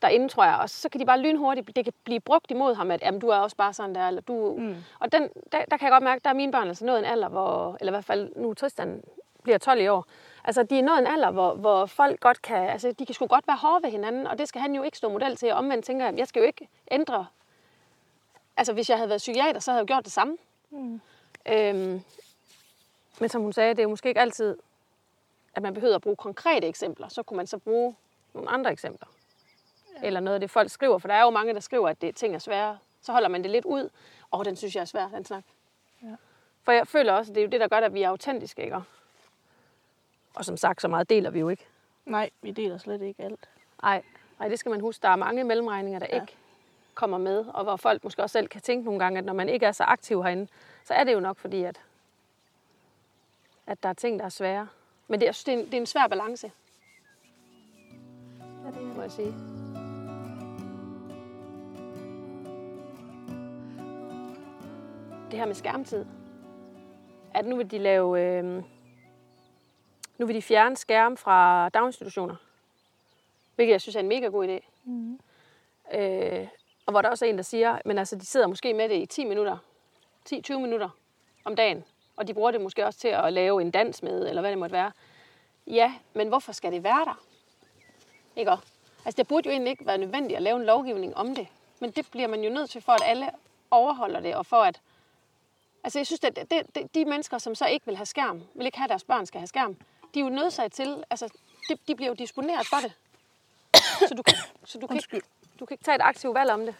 derinde, 0.02 0.28
tror 0.28 0.44
jeg. 0.44 0.56
Og 0.56 0.70
så 0.70 0.88
kan 0.88 1.00
de 1.00 1.06
bare 1.06 1.20
lynhurtigt, 1.20 1.76
det 1.76 1.84
kan 1.84 1.94
blive 2.04 2.20
brugt 2.20 2.50
imod 2.50 2.74
ham, 2.74 2.90
at 2.90 3.02
jamen, 3.02 3.20
du 3.20 3.28
er 3.28 3.36
også 3.36 3.56
bare 3.56 3.72
sådan 3.72 3.94
der, 3.94 4.08
eller 4.08 4.20
du... 4.20 4.56
Mm. 4.58 4.76
Og 5.00 5.12
den, 5.12 5.22
der, 5.52 5.64
der, 5.70 5.76
kan 5.76 5.80
jeg 5.80 5.90
godt 5.90 6.02
mærke, 6.02 6.20
der 6.24 6.30
er 6.30 6.34
mine 6.34 6.52
børn 6.52 6.68
altså 6.68 6.84
nået 6.84 6.98
en 6.98 7.04
alder, 7.04 7.28
hvor, 7.28 7.76
eller 7.80 7.92
i 7.92 7.94
hvert 7.94 8.04
fald 8.04 8.32
nu 8.36 8.54
Tristan 8.54 9.02
bliver 9.42 9.58
12 9.58 9.80
i 9.80 9.88
år, 9.88 10.06
altså 10.44 10.62
de 10.62 10.78
er 10.78 10.82
nået 10.82 10.98
en 10.98 11.06
alder, 11.06 11.30
hvor, 11.30 11.54
hvor 11.54 11.86
folk 11.86 12.20
godt 12.20 12.42
kan, 12.42 12.70
altså 12.70 12.92
de 12.92 13.06
kan 13.06 13.14
sgu 13.14 13.26
godt 13.26 13.46
være 13.46 13.56
hårde 13.56 13.82
ved 13.82 13.90
hinanden, 13.90 14.26
og 14.26 14.38
det 14.38 14.48
skal 14.48 14.60
han 14.60 14.74
jo 14.74 14.82
ikke 14.82 14.96
stå 14.96 15.08
model 15.08 15.36
til. 15.36 15.52
Og 15.52 15.58
omvendt 15.58 15.84
tænker 15.84 16.06
jeg, 16.06 16.18
jeg 16.18 16.28
skal 16.28 16.40
jo 16.40 16.46
ikke 16.46 16.68
ændre, 16.90 17.26
altså 18.56 18.72
hvis 18.72 18.90
jeg 18.90 18.98
havde 18.98 19.08
været 19.08 19.18
psykiater, 19.18 19.60
så 19.60 19.70
havde 19.70 19.78
jeg 19.78 19.90
jo 19.90 19.94
gjort 19.94 20.04
det 20.04 20.12
samme. 20.12 20.36
Mm. 20.70 21.00
Øhm, 21.48 22.02
men 23.20 23.28
som 23.28 23.42
hun 23.42 23.52
sagde, 23.52 23.70
det 23.70 23.78
er 23.78 23.82
jo 23.82 23.88
måske 23.88 24.08
ikke 24.08 24.20
altid, 24.20 24.56
at 25.54 25.62
man 25.62 25.74
behøver 25.74 25.94
at 25.94 26.02
bruge 26.02 26.16
konkrete 26.16 26.66
eksempler. 26.66 27.08
Så 27.08 27.22
kunne 27.22 27.36
man 27.36 27.46
så 27.46 27.58
bruge 27.58 27.96
nogle 28.34 28.50
andre 28.50 28.72
eksempler. 28.72 29.08
Ja. 29.96 30.06
Eller 30.06 30.20
noget 30.20 30.34
af 30.34 30.40
det, 30.40 30.50
folk 30.50 30.70
skriver. 30.70 30.98
For 30.98 31.08
der 31.08 31.14
er 31.14 31.22
jo 31.22 31.30
mange, 31.30 31.54
der 31.54 31.60
skriver, 31.60 31.88
at 31.88 32.02
det, 32.02 32.16
ting 32.16 32.34
er 32.34 32.38
svære. 32.38 32.78
Så 33.02 33.12
holder 33.12 33.28
man 33.28 33.42
det 33.42 33.50
lidt 33.50 33.64
ud. 33.64 33.88
Og 34.30 34.44
den 34.44 34.56
synes 34.56 34.74
jeg 34.76 34.80
er 34.80 34.84
svær, 34.84 35.08
den 35.08 35.24
snak. 35.24 35.44
Ja. 36.02 36.16
For 36.62 36.72
jeg 36.72 36.86
føler 36.86 37.12
også, 37.12 37.32
at 37.32 37.34
det 37.34 37.40
er 37.40 37.44
jo 37.44 37.50
det, 37.50 37.60
der 37.60 37.68
gør, 37.68 37.76
at 37.76 37.94
vi 37.94 38.02
er 38.02 38.08
autentiske, 38.08 38.62
ikke? 38.62 38.82
Og 40.34 40.44
som 40.44 40.56
sagt, 40.56 40.80
så 40.80 40.88
meget 40.88 41.10
deler 41.10 41.30
vi 41.30 41.40
jo 41.40 41.48
ikke. 41.48 41.66
Nej, 42.06 42.30
vi 42.42 42.50
deler 42.50 42.78
slet 42.78 43.02
ikke 43.02 43.22
alt. 43.22 43.48
Nej, 43.82 44.02
Nej 44.38 44.48
det 44.48 44.58
skal 44.58 44.70
man 44.70 44.80
huske. 44.80 45.02
Der 45.02 45.08
er 45.08 45.16
mange 45.16 45.44
mellemregninger, 45.44 45.98
der 45.98 46.06
ja. 46.10 46.20
ikke 46.20 46.36
kommer 46.94 47.18
med, 47.18 47.44
og 47.54 47.64
hvor 47.64 47.76
folk 47.76 48.04
måske 48.04 48.22
også 48.22 48.32
selv 48.32 48.48
kan 48.48 48.60
tænke 48.60 48.84
nogle 48.84 49.00
gange, 49.00 49.18
at 49.18 49.24
når 49.24 49.32
man 49.32 49.48
ikke 49.48 49.66
er 49.66 49.72
så 49.72 49.84
aktiv 49.84 50.22
herinde, 50.22 50.48
så 50.84 50.94
er 50.94 51.04
det 51.04 51.12
jo 51.12 51.20
nok 51.20 51.38
fordi, 51.38 51.62
at, 51.62 51.80
at 53.66 53.82
der 53.82 53.88
er 53.88 53.92
ting, 53.92 54.18
der 54.18 54.24
er 54.24 54.28
svære. 54.28 54.68
Men 55.08 55.20
det 55.20 55.28
er, 55.28 55.42
det 55.46 55.54
er, 55.54 55.58
en, 55.58 55.64
det 55.64 55.74
er 55.74 55.78
en 55.78 55.86
svær 55.86 56.06
balance. 56.06 56.52
Ja, 58.64 58.70
det 58.70 58.96
må 58.96 59.02
jeg 59.02 59.12
sige. 59.12 59.34
Det 65.30 65.38
her 65.38 65.46
med 65.46 65.54
skærmtid. 65.54 66.06
At 67.34 67.46
nu 67.46 67.56
vil 67.56 67.70
de 67.70 67.78
lave... 67.78 68.20
Øh, 68.20 68.62
nu 70.18 70.26
vil 70.26 70.36
de 70.36 70.42
fjerne 70.42 70.76
skærm 70.76 71.16
fra 71.16 71.68
daginstitutioner. 71.68 72.36
Hvilket 73.54 73.72
jeg 73.72 73.80
synes 73.80 73.96
er 73.96 74.00
en 74.00 74.08
mega 74.08 74.26
god 74.26 74.48
idé. 74.48 74.68
Mm. 74.84 75.20
Øh, 75.94 76.48
og 76.86 76.90
hvor 76.90 77.02
der 77.02 77.08
også 77.08 77.24
er 77.24 77.30
en, 77.30 77.36
der 77.36 77.42
siger, 77.42 77.78
men 77.84 77.98
altså, 77.98 78.16
de 78.16 78.26
sidder 78.26 78.46
måske 78.46 78.74
med 78.74 78.88
det 78.88 78.96
i 79.02 79.06
10 79.06 79.24
minutter, 79.24 79.58
10-20 80.32 80.58
minutter 80.58 80.88
om 81.44 81.56
dagen, 81.56 81.84
og 82.16 82.28
de 82.28 82.34
bruger 82.34 82.50
det 82.50 82.60
måske 82.60 82.86
også 82.86 82.98
til 82.98 83.08
at 83.08 83.32
lave 83.32 83.60
en 83.60 83.70
dans 83.70 84.02
med, 84.02 84.28
eller 84.28 84.40
hvad 84.40 84.50
det 84.50 84.58
måtte 84.58 84.72
være. 84.72 84.92
Ja, 85.66 85.94
men 86.14 86.28
hvorfor 86.28 86.52
skal 86.52 86.72
det 86.72 86.82
være 86.82 87.04
der? 87.04 87.20
Ikke 88.36 88.50
også? 88.50 88.64
Altså, 89.04 89.16
det 89.16 89.28
burde 89.28 89.48
jo 89.48 89.52
egentlig 89.52 89.70
ikke 89.70 89.86
være 89.86 89.98
nødvendigt 89.98 90.36
at 90.36 90.42
lave 90.42 90.56
en 90.56 90.64
lovgivning 90.64 91.16
om 91.16 91.34
det. 91.34 91.48
Men 91.80 91.90
det 91.90 92.10
bliver 92.10 92.28
man 92.28 92.44
jo 92.44 92.50
nødt 92.50 92.70
til, 92.70 92.80
for 92.80 92.92
at 92.92 93.02
alle 93.04 93.30
overholder 93.70 94.20
det, 94.20 94.34
og 94.34 94.46
for 94.46 94.62
at... 94.62 94.80
Altså, 95.84 95.98
jeg 95.98 96.06
synes, 96.06 96.24
at 96.24 96.36
det, 96.50 96.74
det, 96.74 96.94
de 96.94 97.04
mennesker, 97.04 97.38
som 97.38 97.54
så 97.54 97.66
ikke 97.66 97.86
vil 97.86 97.96
have 97.96 98.06
skærm, 98.06 98.42
vil 98.54 98.66
ikke 98.66 98.78
have, 98.78 98.84
at 98.84 98.90
deres 98.90 99.04
børn 99.04 99.26
skal 99.26 99.40
have 99.40 99.46
skærm, 99.46 99.76
de 100.14 100.20
er 100.20 100.24
jo 100.24 100.30
nødsaget 100.30 100.72
til... 100.72 101.04
Altså, 101.10 101.28
de, 101.68 101.76
de 101.88 101.94
bliver 101.94 102.08
jo 102.08 102.14
disponeret 102.14 102.66
for 102.66 102.76
det. 102.76 102.92
Så 104.08 104.14
du 104.14 104.22
kan, 104.22 104.36
så 104.64 104.78
du 104.78 104.86
kan, 104.86 104.96
ikke, 104.96 105.22
du 105.60 105.66
kan 105.66 105.74
ikke 105.74 105.84
tage 105.84 105.94
et 105.94 106.02
aktivt 106.02 106.34
valg 106.34 106.50
om 106.50 106.60
det. 106.66 106.74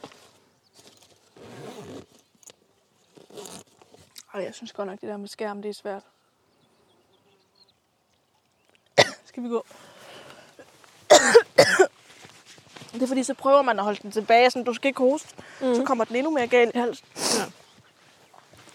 Og 4.34 4.42
jeg 4.42 4.54
synes 4.54 4.72
godt 4.72 4.88
nok, 4.88 5.00
det 5.00 5.08
der 5.08 5.16
med 5.16 5.28
skærm, 5.28 5.62
det 5.62 5.68
er 5.68 5.74
svært. 5.74 6.02
Skal 9.24 9.42
vi 9.42 9.48
gå? 9.48 9.66
det 12.92 13.02
er 13.02 13.06
fordi, 13.06 13.22
så 13.22 13.34
prøver 13.34 13.62
man 13.62 13.78
at 13.78 13.84
holde 13.84 13.98
den 14.02 14.10
tilbage, 14.10 14.50
så 14.50 14.62
du 14.62 14.74
skal 14.74 14.88
ikke 14.88 15.00
hoste. 15.00 15.34
Mm. 15.60 15.74
Så 15.74 15.84
kommer 15.84 16.04
den 16.04 16.16
endnu 16.16 16.30
mere 16.30 16.46
galt 16.46 16.74
i 16.74 16.78
halsen. 16.78 17.06
Ja. 17.16 17.44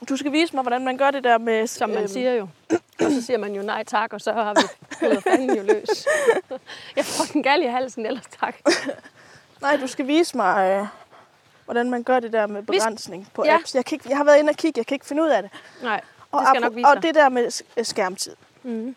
Du 0.06 0.18
skal 0.18 0.32
vise 0.32 0.56
mig, 0.56 0.62
hvordan 0.62 0.86
man 0.86 0.98
gør 0.98 1.12
det 1.12 1.24
der 1.24 1.38
med... 1.38 1.68
Som 1.68 1.90
man 1.90 1.98
øhm, 1.98 2.08
siger 2.08 2.34
jo. 2.34 2.48
og 3.06 3.12
så 3.12 3.22
siger 3.22 3.38
man 3.38 3.56
jo 3.56 3.62
nej 3.62 3.84
tak, 3.84 4.14
og 4.14 4.22
så 4.22 4.34
har 4.34 4.54
vi 4.54 4.62
fået 5.00 5.24
fanden 5.24 5.58
jo 5.58 5.64
løs. 5.64 6.08
jeg 6.96 7.06
får 7.06 7.34
den 7.34 7.44
gal 7.44 7.62
i 7.62 7.66
halsen, 7.66 8.06
ellers 8.06 8.26
tak. 8.40 8.56
nej, 9.62 9.78
du 9.78 9.88
skal 9.88 10.08
vise 10.08 10.38
mig, 10.38 10.80
øh, 10.82 10.88
hvordan 11.70 11.90
man 11.90 12.04
gør 12.04 12.20
det 12.20 12.34
der 12.34 12.48
med 12.48 12.64
begrænsning 12.64 13.28
på 13.34 13.46
ja. 13.46 13.56
apps. 13.56 13.76
Jeg, 13.76 13.86
kan 13.86 13.96
ikke, 13.96 14.10
jeg 14.10 14.18
har 14.18 14.24
været 14.24 14.40
inde 14.40 14.50
og 14.50 14.56
kigge, 14.56 14.80
jeg 14.80 14.86
kan 14.86 14.96
ikke 14.96 15.06
finde 15.06 15.24
ud 15.24 15.30
af 15.30 15.42
det. 15.42 15.52
Nej, 15.84 16.02
og, 16.32 16.42
det 16.42 16.48
skal 16.48 16.62
nok 16.62 16.76
vise 16.76 16.88
Og 16.88 17.04
det 17.04 17.16
der 17.16 17.30
med 17.30 17.84
skærmtid. 17.84 18.36
Mm. 18.64 18.96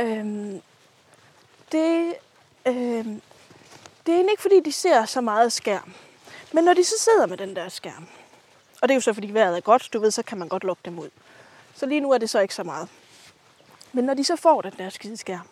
Øhm, 0.00 0.62
det, 1.72 2.14
øhm, 2.66 3.22
det 4.06 4.14
er 4.14 4.30
ikke 4.30 4.42
fordi, 4.42 4.60
de 4.60 4.72
ser 4.72 5.04
så 5.04 5.20
meget 5.20 5.52
skærm. 5.52 5.94
Men 6.52 6.64
når 6.64 6.74
de 6.74 6.84
så 6.84 6.94
sidder 6.98 7.26
med 7.26 7.36
den 7.36 7.56
der 7.56 7.68
skærm, 7.68 8.08
og 8.82 8.88
det 8.88 8.90
er 8.90 8.96
jo 8.96 9.00
så, 9.00 9.12
fordi 9.12 9.30
vejret 9.30 9.56
er 9.56 9.60
godt, 9.60 9.88
du 9.92 10.00
ved, 10.00 10.10
så 10.10 10.22
kan 10.22 10.38
man 10.38 10.48
godt 10.48 10.64
lukke 10.64 10.82
dem 10.84 10.98
ud. 10.98 11.08
Så 11.74 11.86
lige 11.86 12.00
nu 12.00 12.12
er 12.12 12.18
det 12.18 12.30
så 12.30 12.40
ikke 12.40 12.54
så 12.54 12.62
meget. 12.62 12.88
Men 13.92 14.04
når 14.04 14.14
de 14.14 14.24
så 14.24 14.36
får 14.36 14.62
den 14.62 14.72
der 14.78 14.88
skide 14.88 15.16
skærm, 15.16 15.48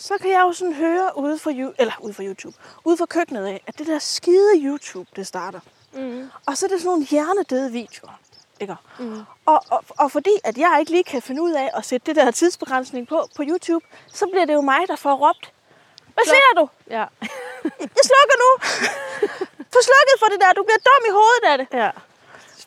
så 0.00 0.18
kan 0.20 0.30
jeg 0.30 0.40
jo 0.40 0.52
sådan 0.52 0.74
høre 0.74 1.10
ude 1.16 1.38
for, 1.38 1.50
eller 1.78 1.92
ude 2.00 2.14
for 2.14 2.22
YouTube, 2.22 2.56
ude 2.84 2.96
for 2.96 3.06
køkkenet 3.06 3.46
af, 3.46 3.62
at 3.66 3.78
det 3.78 3.86
der 3.86 3.98
skide 3.98 4.52
YouTube, 4.56 5.10
det 5.16 5.26
starter. 5.26 5.60
Mm. 5.92 6.30
Og 6.46 6.56
så 6.56 6.66
er 6.66 6.68
det 6.68 6.80
sådan 6.80 6.90
nogle 6.90 7.04
hjernedøde 7.04 7.72
videoer. 7.72 8.20
Ikke? 8.60 8.76
Mm. 8.98 9.20
Og, 9.46 9.64
og, 9.70 9.84
og 9.88 10.12
fordi 10.12 10.30
at 10.44 10.58
jeg 10.58 10.76
ikke 10.80 10.90
lige 10.90 11.04
kan 11.04 11.22
finde 11.22 11.42
ud 11.42 11.52
af 11.52 11.70
at 11.74 11.84
sætte 11.84 12.06
det 12.06 12.16
der 12.16 12.30
tidsbegrænsning 12.30 13.08
på 13.08 13.28
på 13.36 13.42
YouTube, 13.48 13.84
så 14.12 14.26
bliver 14.32 14.44
det 14.44 14.54
jo 14.54 14.60
mig, 14.60 14.80
der 14.88 14.96
får 14.96 15.14
råbt. 15.14 15.52
Hvad 16.14 16.24
Sluk. 16.24 16.34
ser 16.34 16.60
du? 16.60 16.68
Ja. 16.90 17.04
jeg 17.96 18.04
slukker 18.10 18.36
nu. 18.44 18.50
Få 19.74 19.78
slukket 19.88 20.16
for 20.18 20.26
det 20.26 20.40
der. 20.40 20.52
Du 20.52 20.62
bliver 20.62 20.78
dum 20.88 21.02
i 21.08 21.12
hovedet 21.12 21.44
af 21.52 21.58
det. 21.58 21.66
Ja. 21.78 21.90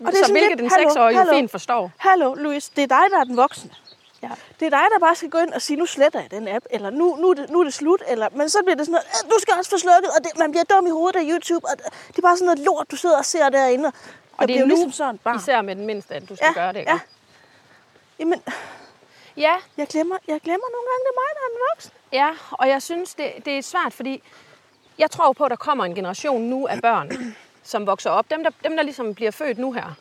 Og 0.05 0.11
det 0.11 0.19
er 0.21 0.25
så 0.25 0.31
hvilket 0.31 0.59
den 0.59 0.69
seksårige 0.69 1.19
jo 1.19 1.33
fint 1.33 1.51
forstår. 1.51 1.91
Hallo, 1.97 2.33
Louise, 2.33 2.71
det 2.75 2.83
er 2.83 2.87
dig, 2.87 3.05
der 3.11 3.19
er 3.19 3.23
den 3.23 3.37
voksne. 3.37 3.69
Ja. 4.23 4.29
Det 4.59 4.65
er 4.65 4.69
dig, 4.69 4.85
der 4.93 4.99
bare 4.99 5.15
skal 5.15 5.29
gå 5.29 5.37
ind 5.37 5.53
og 5.53 5.61
sige, 5.61 5.77
nu 5.77 5.85
sletter 5.85 6.21
jeg 6.21 6.31
den 6.31 6.47
app, 6.47 6.65
eller 6.69 6.89
nu, 6.89 7.15
nu, 7.15 7.29
er, 7.29 7.33
det, 7.33 7.49
nu 7.49 7.59
er 7.59 7.63
det 7.63 7.73
slut, 7.73 8.03
eller, 8.07 8.29
men 8.31 8.49
så 8.49 8.59
bliver 8.63 8.75
det 8.75 8.85
sådan 8.85 8.91
noget, 8.91 9.31
du 9.31 9.39
skal 9.39 9.53
også 9.57 9.69
få 9.69 9.77
slukket, 9.77 10.09
og 10.17 10.23
det, 10.23 10.31
man 10.39 10.51
bliver 10.51 10.63
dum 10.63 10.87
i 10.87 10.89
hovedet 10.89 11.19
af 11.19 11.25
YouTube, 11.31 11.65
og 11.67 11.77
det 12.07 12.17
er 12.17 12.21
bare 12.21 12.37
sådan 12.37 12.45
noget 12.45 12.59
lort, 12.59 12.91
du 12.91 12.95
sidder 12.95 13.17
og 13.17 13.25
ser 13.25 13.49
derinde. 13.49 13.87
Og, 13.87 13.93
og 14.37 14.47
det 14.47 14.55
er 14.55 14.59
jo 14.59 14.65
ligesom 14.65 14.91
sådan 14.91 15.17
bare. 15.17 15.35
især 15.35 15.61
med 15.61 15.75
den 15.75 15.85
mindste, 15.85 16.15
at 16.15 16.29
du 16.29 16.35
skal 16.35 16.47
ja, 16.55 16.61
gøre 16.61 16.73
det, 16.73 16.79
ikke? 16.79 16.91
Ja. 16.91 16.99
Jamen, 18.19 18.41
ja. 19.37 19.55
jeg, 19.77 19.87
glemmer, 19.87 20.17
jeg 20.27 20.41
glemmer 20.41 20.67
nogle 20.71 20.87
gange, 20.89 21.03
det 21.05 21.11
er 21.15 21.19
mig, 21.21 21.31
der 21.37 21.41
er 21.45 21.49
den 21.53 21.59
voksne. 21.71 21.91
Ja, 22.11 22.29
og 22.51 22.69
jeg 22.69 22.81
synes, 22.81 23.15
det, 23.15 23.31
det 23.45 23.57
er 23.57 23.61
svært, 23.61 23.93
fordi 23.93 24.23
jeg 24.97 25.11
tror 25.11 25.33
på, 25.33 25.43
at 25.43 25.49
der 25.49 25.55
kommer 25.55 25.85
en 25.85 25.95
generation 25.95 26.41
nu 26.41 26.67
af 26.67 26.81
børn, 26.81 27.35
som 27.63 27.87
vokser 27.87 28.09
op. 28.09 28.29
Dem 28.29 28.43
der, 28.43 28.51
dem, 28.63 28.75
der 28.75 28.83
ligesom 28.83 29.15
bliver 29.15 29.31
født 29.31 29.57
nu 29.57 29.71
her, 29.71 29.95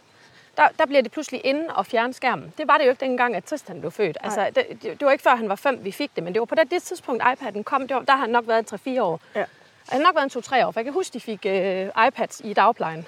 der, 0.57 0.69
der 0.79 0.87
bliver 0.87 1.03
det 1.03 1.13
pludselig 1.13 1.41
inde 1.45 1.67
og 1.75 1.87
fjerne 1.87 2.13
skærmen. 2.13 2.53
Det 2.59 2.69
var 2.69 2.79
det 2.79 2.85
jo 2.85 2.91
ikke 2.91 3.05
dengang, 3.05 3.37
at 3.37 3.45
Tristan 3.45 3.81
blev 3.81 3.91
født. 3.91 4.19
Altså, 4.21 4.51
det, 4.55 4.83
det, 4.83 5.07
var 5.07 5.13
ikke 5.13 5.23
før, 5.23 5.37
han 5.37 5.49
var 5.49 5.55
fem, 5.55 5.85
vi 5.85 5.93
fik 5.93 6.11
det, 6.17 6.25
men 6.25 6.33
det 6.33 6.41
var 6.41 6.47
på 6.47 6.55
det, 6.55 6.71
det 6.71 6.83
tidspunkt, 6.83 7.23
iPad'en 7.23 7.63
kom. 7.63 7.89
Det 7.89 7.97
var, 7.97 8.03
der 8.03 8.13
har 8.13 8.21
han 8.21 8.31
nok 8.31 8.49
været 8.49 8.73
3-4 8.73 9.01
år. 9.01 9.21
Ja. 9.35 9.45
Han 9.89 10.01
har 10.01 10.13
nok 10.13 10.15
været 10.15 10.37
en 10.37 10.61
2-3 10.63 10.67
år, 10.67 10.71
for 10.71 10.81
jeg 10.81 10.85
kan 10.85 10.93
huske, 10.93 11.15
de 11.15 11.21
fik 11.21 11.47
øh, 11.47 11.89
iPads 12.09 12.41
i 12.45 12.53
dagplejen. 12.53 13.07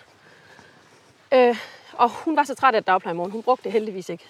Øh, 1.32 1.56
og 1.92 2.10
hun 2.10 2.36
var 2.36 2.44
så 2.44 2.54
træt 2.54 2.74
af 2.74 2.84
dagplejemoren. 2.84 3.30
Hun 3.30 3.42
brugte 3.42 3.64
det 3.64 3.72
heldigvis 3.72 4.08
ikke. 4.08 4.24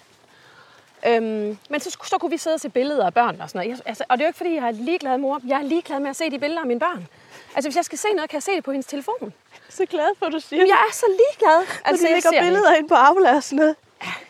Øhm, 1.07 1.57
men 1.69 1.79
så, 1.79 1.97
så 2.03 2.17
kunne 2.19 2.31
vi 2.31 2.37
sidde 2.37 2.53
og 2.53 2.59
se 2.59 2.69
billeder 2.69 3.05
af 3.05 3.13
børn 3.13 3.41
og 3.41 3.49
sådan 3.49 3.59
noget. 3.59 3.77
Jeg, 3.77 3.87
altså, 3.87 4.03
og 4.09 4.17
det 4.17 4.23
er 4.23 4.27
jo 4.27 4.29
ikke, 4.29 4.37
fordi 4.37 4.55
jeg 4.55 4.67
er 4.67 4.71
ligeglad, 4.71 5.17
mor. 5.17 5.41
Jeg 5.47 5.59
er 5.59 5.63
ligeglad 5.63 5.99
med 5.99 6.09
at 6.09 6.15
se 6.15 6.29
de 6.31 6.39
billeder 6.39 6.61
af 6.61 6.67
mine 6.67 6.79
børn. 6.79 7.07
Altså, 7.55 7.69
hvis 7.69 7.75
jeg 7.75 7.85
skal 7.85 7.97
se 7.97 8.07
noget, 8.15 8.29
kan 8.29 8.35
jeg 8.35 8.43
se 8.43 8.51
det 8.51 8.63
på 8.63 8.71
hendes 8.71 8.85
telefon. 8.85 9.33
Så 9.69 9.85
glad 9.85 10.07
for, 10.19 10.25
at 10.25 10.33
du 10.33 10.39
siger 10.39 10.65
Jeg 10.65 10.85
er 10.89 10.93
så 10.93 11.05
ligeglad. 11.09 11.59
Altså, 11.85 12.03
Når 12.03 12.09
de 12.09 12.13
lægger 12.13 12.41
billeder 12.41 12.73
ind 12.73 12.89
på 12.89 12.95
Aula 12.95 13.35
og 13.35 13.43
sådan 13.43 13.59
noget. 13.59 13.75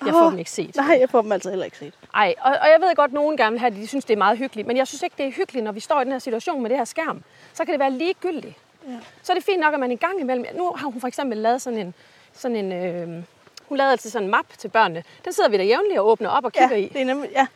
Jeg 0.05 0.13
får 0.13 0.25
oh, 0.25 0.31
dem 0.31 0.39
ikke 0.39 0.51
set. 0.51 0.75
Nej, 0.75 0.97
jeg 0.99 1.09
får 1.09 1.21
dem 1.21 1.31
altså 1.31 1.49
heller 1.49 1.65
ikke 1.65 1.77
set. 1.77 1.93
Nej, 2.13 2.35
og, 2.41 2.51
og 2.61 2.67
jeg 2.67 2.77
ved 2.81 2.95
godt, 2.95 3.09
at 3.09 3.13
nogen 3.13 3.37
gerne 3.37 3.51
vil 3.51 3.59
have 3.59 3.69
det. 3.69 3.79
De 3.79 3.87
synes, 3.87 4.05
det 4.05 4.13
er 4.13 4.17
meget 4.17 4.37
hyggeligt. 4.37 4.67
Men 4.67 4.77
jeg 4.77 4.87
synes 4.87 5.03
ikke, 5.03 5.15
det 5.17 5.25
er 5.25 5.31
hyggeligt, 5.31 5.63
når 5.63 5.71
vi 5.71 5.79
står 5.79 6.01
i 6.01 6.03
den 6.03 6.11
her 6.11 6.19
situation 6.19 6.61
med 6.61 6.69
det 6.69 6.77
her 6.77 6.85
skærm. 6.85 7.23
Så 7.53 7.65
kan 7.65 7.71
det 7.71 7.79
være 7.79 7.91
ligegyldigt. 7.91 8.53
Ja. 8.87 8.93
Så 9.23 9.31
er 9.31 9.35
det 9.35 9.43
fint 9.43 9.59
nok, 9.59 9.73
at 9.73 9.79
man 9.79 9.91
i 9.91 9.95
gang 9.95 10.19
imellem... 10.19 10.45
Nu 10.55 10.71
har 10.75 10.87
hun 10.87 11.01
for 11.01 11.07
eksempel 11.07 11.37
lavet 11.37 11.61
sådan 11.61 11.79
en... 11.79 11.93
Sådan 12.33 12.57
en 12.57 12.71
øh, 12.71 13.23
hun 13.69 13.77
lavede 13.77 13.91
altid 13.91 14.09
sådan 14.09 14.25
en 14.25 14.31
map 14.31 14.45
til 14.57 14.67
børnene. 14.67 15.03
Den 15.25 15.33
sidder 15.33 15.49
vi 15.49 15.57
der 15.57 15.63
jævnligt 15.63 15.99
og 15.99 16.07
åbner 16.07 16.29
op 16.29 16.45
og 16.45 16.53
kigger 16.53 16.75
ja, 16.75 16.83
i. 16.83 16.87
Det 16.87 17.01
er 17.01 17.05
nemlig, 17.05 17.29
ja. 17.31 17.47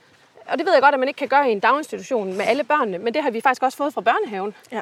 Og 0.46 0.58
det 0.58 0.66
ved 0.66 0.74
jeg 0.74 0.82
godt, 0.82 0.94
at 0.94 1.00
man 1.00 1.08
ikke 1.08 1.18
kan 1.18 1.28
gøre 1.28 1.50
i 1.50 1.52
en 1.52 1.60
daginstitution 1.60 2.38
med 2.38 2.46
alle 2.46 2.64
børnene, 2.64 2.98
men 2.98 3.14
det 3.14 3.24
har 3.24 3.32
vi 3.32 3.42
faktisk 3.42 3.64
også 3.64 3.78
fået 3.78 3.94
fra 3.94 4.02
børnehaven. 4.02 4.56
Ja. 4.72 4.82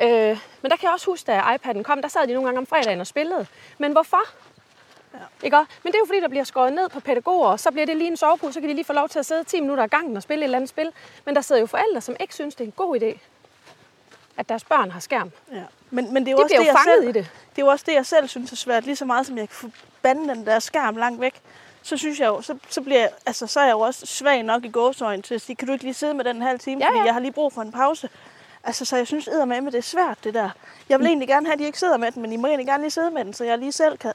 Øh, 0.00 0.38
men 0.62 0.70
der 0.70 0.76
kan 0.76 0.82
jeg 0.82 0.92
også 0.92 1.06
huske, 1.06 1.26
da 1.26 1.40
iPad'en 1.40 1.82
kom, 1.82 2.02
der 2.02 2.08
sad 2.08 2.26
de 2.26 2.32
nogle 2.32 2.46
gange 2.46 2.58
om 2.58 2.66
fredagen 2.66 3.00
og 3.00 3.06
spillede. 3.06 3.46
Men 3.78 3.92
hvorfor? 3.92 4.20
Ja. 5.14 5.18
Ikke? 5.42 5.56
Men 5.56 5.92
det 5.92 5.94
er 5.94 5.98
jo 5.98 6.06
fordi, 6.06 6.20
der 6.20 6.28
bliver 6.28 6.44
skåret 6.44 6.72
ned 6.72 6.88
på 6.88 7.00
pædagoger, 7.00 7.48
og 7.48 7.60
så 7.60 7.70
bliver 7.70 7.86
det 7.86 7.96
lige 7.96 8.08
en 8.08 8.16
sovepose, 8.16 8.52
så 8.52 8.60
kan 8.60 8.68
de 8.68 8.74
lige 8.74 8.84
få 8.84 8.92
lov 8.92 9.08
til 9.08 9.18
at 9.18 9.26
sidde 9.26 9.44
10 9.44 9.60
minutter 9.60 9.84
ad 9.84 9.88
gangen 9.88 10.16
og 10.16 10.22
spille 10.22 10.42
et 10.42 10.44
eller 10.44 10.58
andet 10.58 10.68
spil. 10.68 10.92
Men 11.24 11.34
der 11.34 11.40
sidder 11.40 11.60
jo 11.60 11.66
forældre, 11.66 12.00
som 12.00 12.16
ikke 12.20 12.34
synes, 12.34 12.54
det 12.54 12.64
er 12.64 12.68
en 12.68 12.74
god 12.76 13.00
idé, 13.00 13.18
at 14.36 14.48
deres 14.48 14.64
børn 14.64 14.90
har 14.90 15.00
skærm. 15.00 15.30
Ja. 15.52 15.62
Men, 15.90 16.14
men 16.14 16.26
det 16.26 16.28
er 16.28 16.32
jo 16.32 16.38
de 16.38 16.42
også 16.42 16.56
det, 16.58 16.66
jeg 16.66 16.76
selv, 16.84 17.08
i 17.08 17.12
det. 17.12 17.30
Det 17.50 17.62
er 17.62 17.66
jo 17.66 17.66
også 17.66 17.84
det, 17.88 17.94
jeg 17.94 18.06
selv 18.06 18.28
synes 18.28 18.52
er 18.52 18.56
svært. 18.56 18.84
Lige 18.84 18.96
så 18.96 19.04
meget, 19.04 19.26
som 19.26 19.38
jeg 19.38 19.48
kan 19.48 19.72
bande 20.02 20.34
den 20.34 20.46
der 20.46 20.58
skærm 20.58 20.96
langt 20.96 21.20
væk, 21.20 21.40
så 21.82 21.96
synes 21.96 22.20
jeg 22.20 22.26
jo, 22.26 22.42
så, 22.42 22.58
så, 22.68 22.80
bliver, 22.80 23.08
altså, 23.26 23.46
så 23.46 23.60
er 23.60 23.64
jeg 23.64 23.72
jo 23.72 23.80
også 23.80 24.06
svag 24.06 24.42
nok 24.42 24.64
i 24.64 24.68
gåsøjne 24.68 25.22
til 25.22 25.34
at 25.34 25.40
sige, 25.40 25.56
kan 25.56 25.66
du 25.66 25.72
ikke 25.72 25.84
lige 25.84 25.94
sidde 25.94 26.14
med 26.14 26.24
den 26.24 26.36
en 26.36 26.42
halv 26.42 26.58
time, 26.58 26.80
ja, 26.80 26.86
ja. 26.86 26.90
fordi 26.90 27.06
jeg 27.06 27.14
har 27.14 27.20
lige 27.20 27.32
brug 27.32 27.52
for 27.52 27.62
en 27.62 27.72
pause. 27.72 28.08
Altså, 28.64 28.84
så 28.84 28.96
jeg 28.96 29.06
synes 29.06 29.28
med 29.46 29.62
det 29.72 29.74
er 29.74 29.82
svært, 29.82 30.18
det 30.24 30.34
der. 30.34 30.50
Jeg 30.88 30.98
vil 30.98 31.06
egentlig 31.06 31.28
gerne 31.28 31.46
have, 31.46 31.52
at 31.52 31.58
de 31.58 31.64
ikke 31.64 31.78
sidder 31.78 31.96
med 31.96 32.12
den, 32.12 32.22
men 32.22 32.32
I 32.32 32.36
må 32.36 32.46
egentlig 32.46 32.66
gerne 32.66 32.82
lige 32.82 32.90
sidde 32.90 33.10
med 33.10 33.24
den, 33.24 33.32
så 33.32 33.44
jeg 33.44 33.58
lige 33.58 33.72
selv 33.72 33.98
kan... 33.98 34.12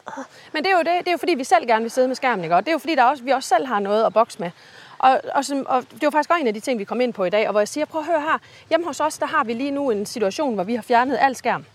Men 0.53 0.63
det 0.63 0.71
er 0.71 0.75
jo, 0.75 0.79
det, 0.79 0.85
det 0.85 1.07
er 1.07 1.11
jo 1.11 1.17
fordi, 1.17 1.33
vi 1.33 1.43
selv 1.43 1.67
gerne 1.67 1.81
vil 1.81 1.91
sidde 1.91 2.07
med 2.07 2.15
skærmen, 2.15 2.43
ikke? 2.43 2.55
Og 2.55 2.61
det 2.65 2.67
er 2.67 2.71
jo 2.73 2.77
fordi, 2.77 2.95
der 2.95 3.03
også, 3.03 3.23
vi 3.23 3.31
også 3.31 3.49
selv 3.49 3.65
har 3.65 3.79
noget 3.79 4.05
at 4.05 4.13
bokse 4.13 4.39
med. 4.39 4.51
Og, 4.99 5.21
og, 5.33 5.45
som, 5.45 5.65
og 5.69 5.83
det 5.91 6.01
var 6.03 6.09
faktisk 6.09 6.29
også 6.29 6.41
en 6.41 6.47
af 6.47 6.53
de 6.53 6.59
ting, 6.59 6.79
vi 6.79 6.83
kom 6.83 7.01
ind 7.01 7.13
på 7.13 7.23
i 7.25 7.29
dag, 7.29 7.47
og 7.47 7.51
hvor 7.51 7.59
jeg 7.59 7.67
siger, 7.67 7.85
prøv 7.85 8.01
at 8.01 8.07
høre 8.07 8.21
her, 8.21 8.37
hjemme 8.69 8.85
hos 8.85 8.99
os, 8.99 9.17
der 9.17 9.25
har 9.25 9.43
vi 9.43 9.53
lige 9.53 9.71
nu 9.71 9.91
en 9.91 10.05
situation, 10.05 10.55
hvor 10.55 10.63
vi 10.63 10.75
har 10.75 10.81
fjernet 10.81 11.17
al 11.21 11.35
skærm. 11.35 11.65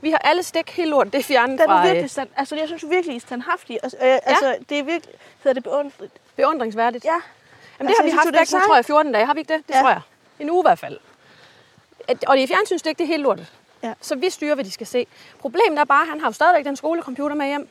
Vi 0.00 0.10
har 0.10 0.18
alle 0.18 0.42
stik 0.42 0.70
helt 0.70 0.90
lort, 0.90 1.06
det 1.12 1.18
er 1.18 1.22
fjernet 1.22 1.58
Den 1.58 1.66
fra... 1.66 1.74
er 1.74 1.80
øh, 1.80 1.84
virkelig 1.86 2.10
stand, 2.10 2.28
altså, 2.36 2.56
jeg 2.56 2.66
synes 2.68 2.84
virkelig, 2.90 3.12
I 3.14 3.16
er 3.16 3.20
standhaftige. 3.20 3.78
Altså, 3.82 3.98
øh, 4.02 4.18
altså, 4.24 4.56
det 4.68 4.78
er 4.78 4.82
virkelig, 4.82 5.14
hedder 5.44 5.54
det 5.54 5.62
beundret. 5.62 6.10
Beundringsværdigt. 6.36 7.04
Ja. 7.04 7.10
Jamen, 7.10 7.22
det 7.78 7.80
Altså, 7.88 8.02
har 8.02 8.06
vi 8.08 8.10
haft 8.10 8.52
væk 8.52 8.60
nu, 8.60 8.66
tror 8.66 8.74
jeg, 8.74 8.84
14 8.84 9.12
dage. 9.12 9.26
Har 9.26 9.34
vi 9.34 9.40
ikke 9.40 9.54
det? 9.54 9.62
Det 9.68 9.74
Ja. 9.74 9.80
tror 9.80 9.88
jeg. 9.88 10.00
En 10.38 10.50
uge 10.50 10.60
i 10.60 10.66
hvert 10.66 10.78
fald. 10.78 10.98
At- 12.08 12.24
Og 12.24 12.38
er 12.38 12.46
fjernsynsdæk, 12.46 12.98
det 12.98 13.04
er 13.04 13.08
helt 13.08 13.22
lortet. 13.22 13.52
Ja. 13.82 13.94
Så 14.00 14.14
vi 14.16 14.30
styrer, 14.30 14.54
hvad 14.54 14.64
de 14.64 14.70
skal 14.70 14.86
se. 14.86 15.06
Problemet 15.38 15.78
er 15.78 15.84
bare, 15.84 16.02
at 16.02 16.08
han 16.08 16.20
har 16.20 16.28
jo 16.28 16.32
stadigvæk 16.32 16.64
den 16.64 16.76
skolecomputer 16.76 17.36
med 17.36 17.46
hjem. 17.46 17.68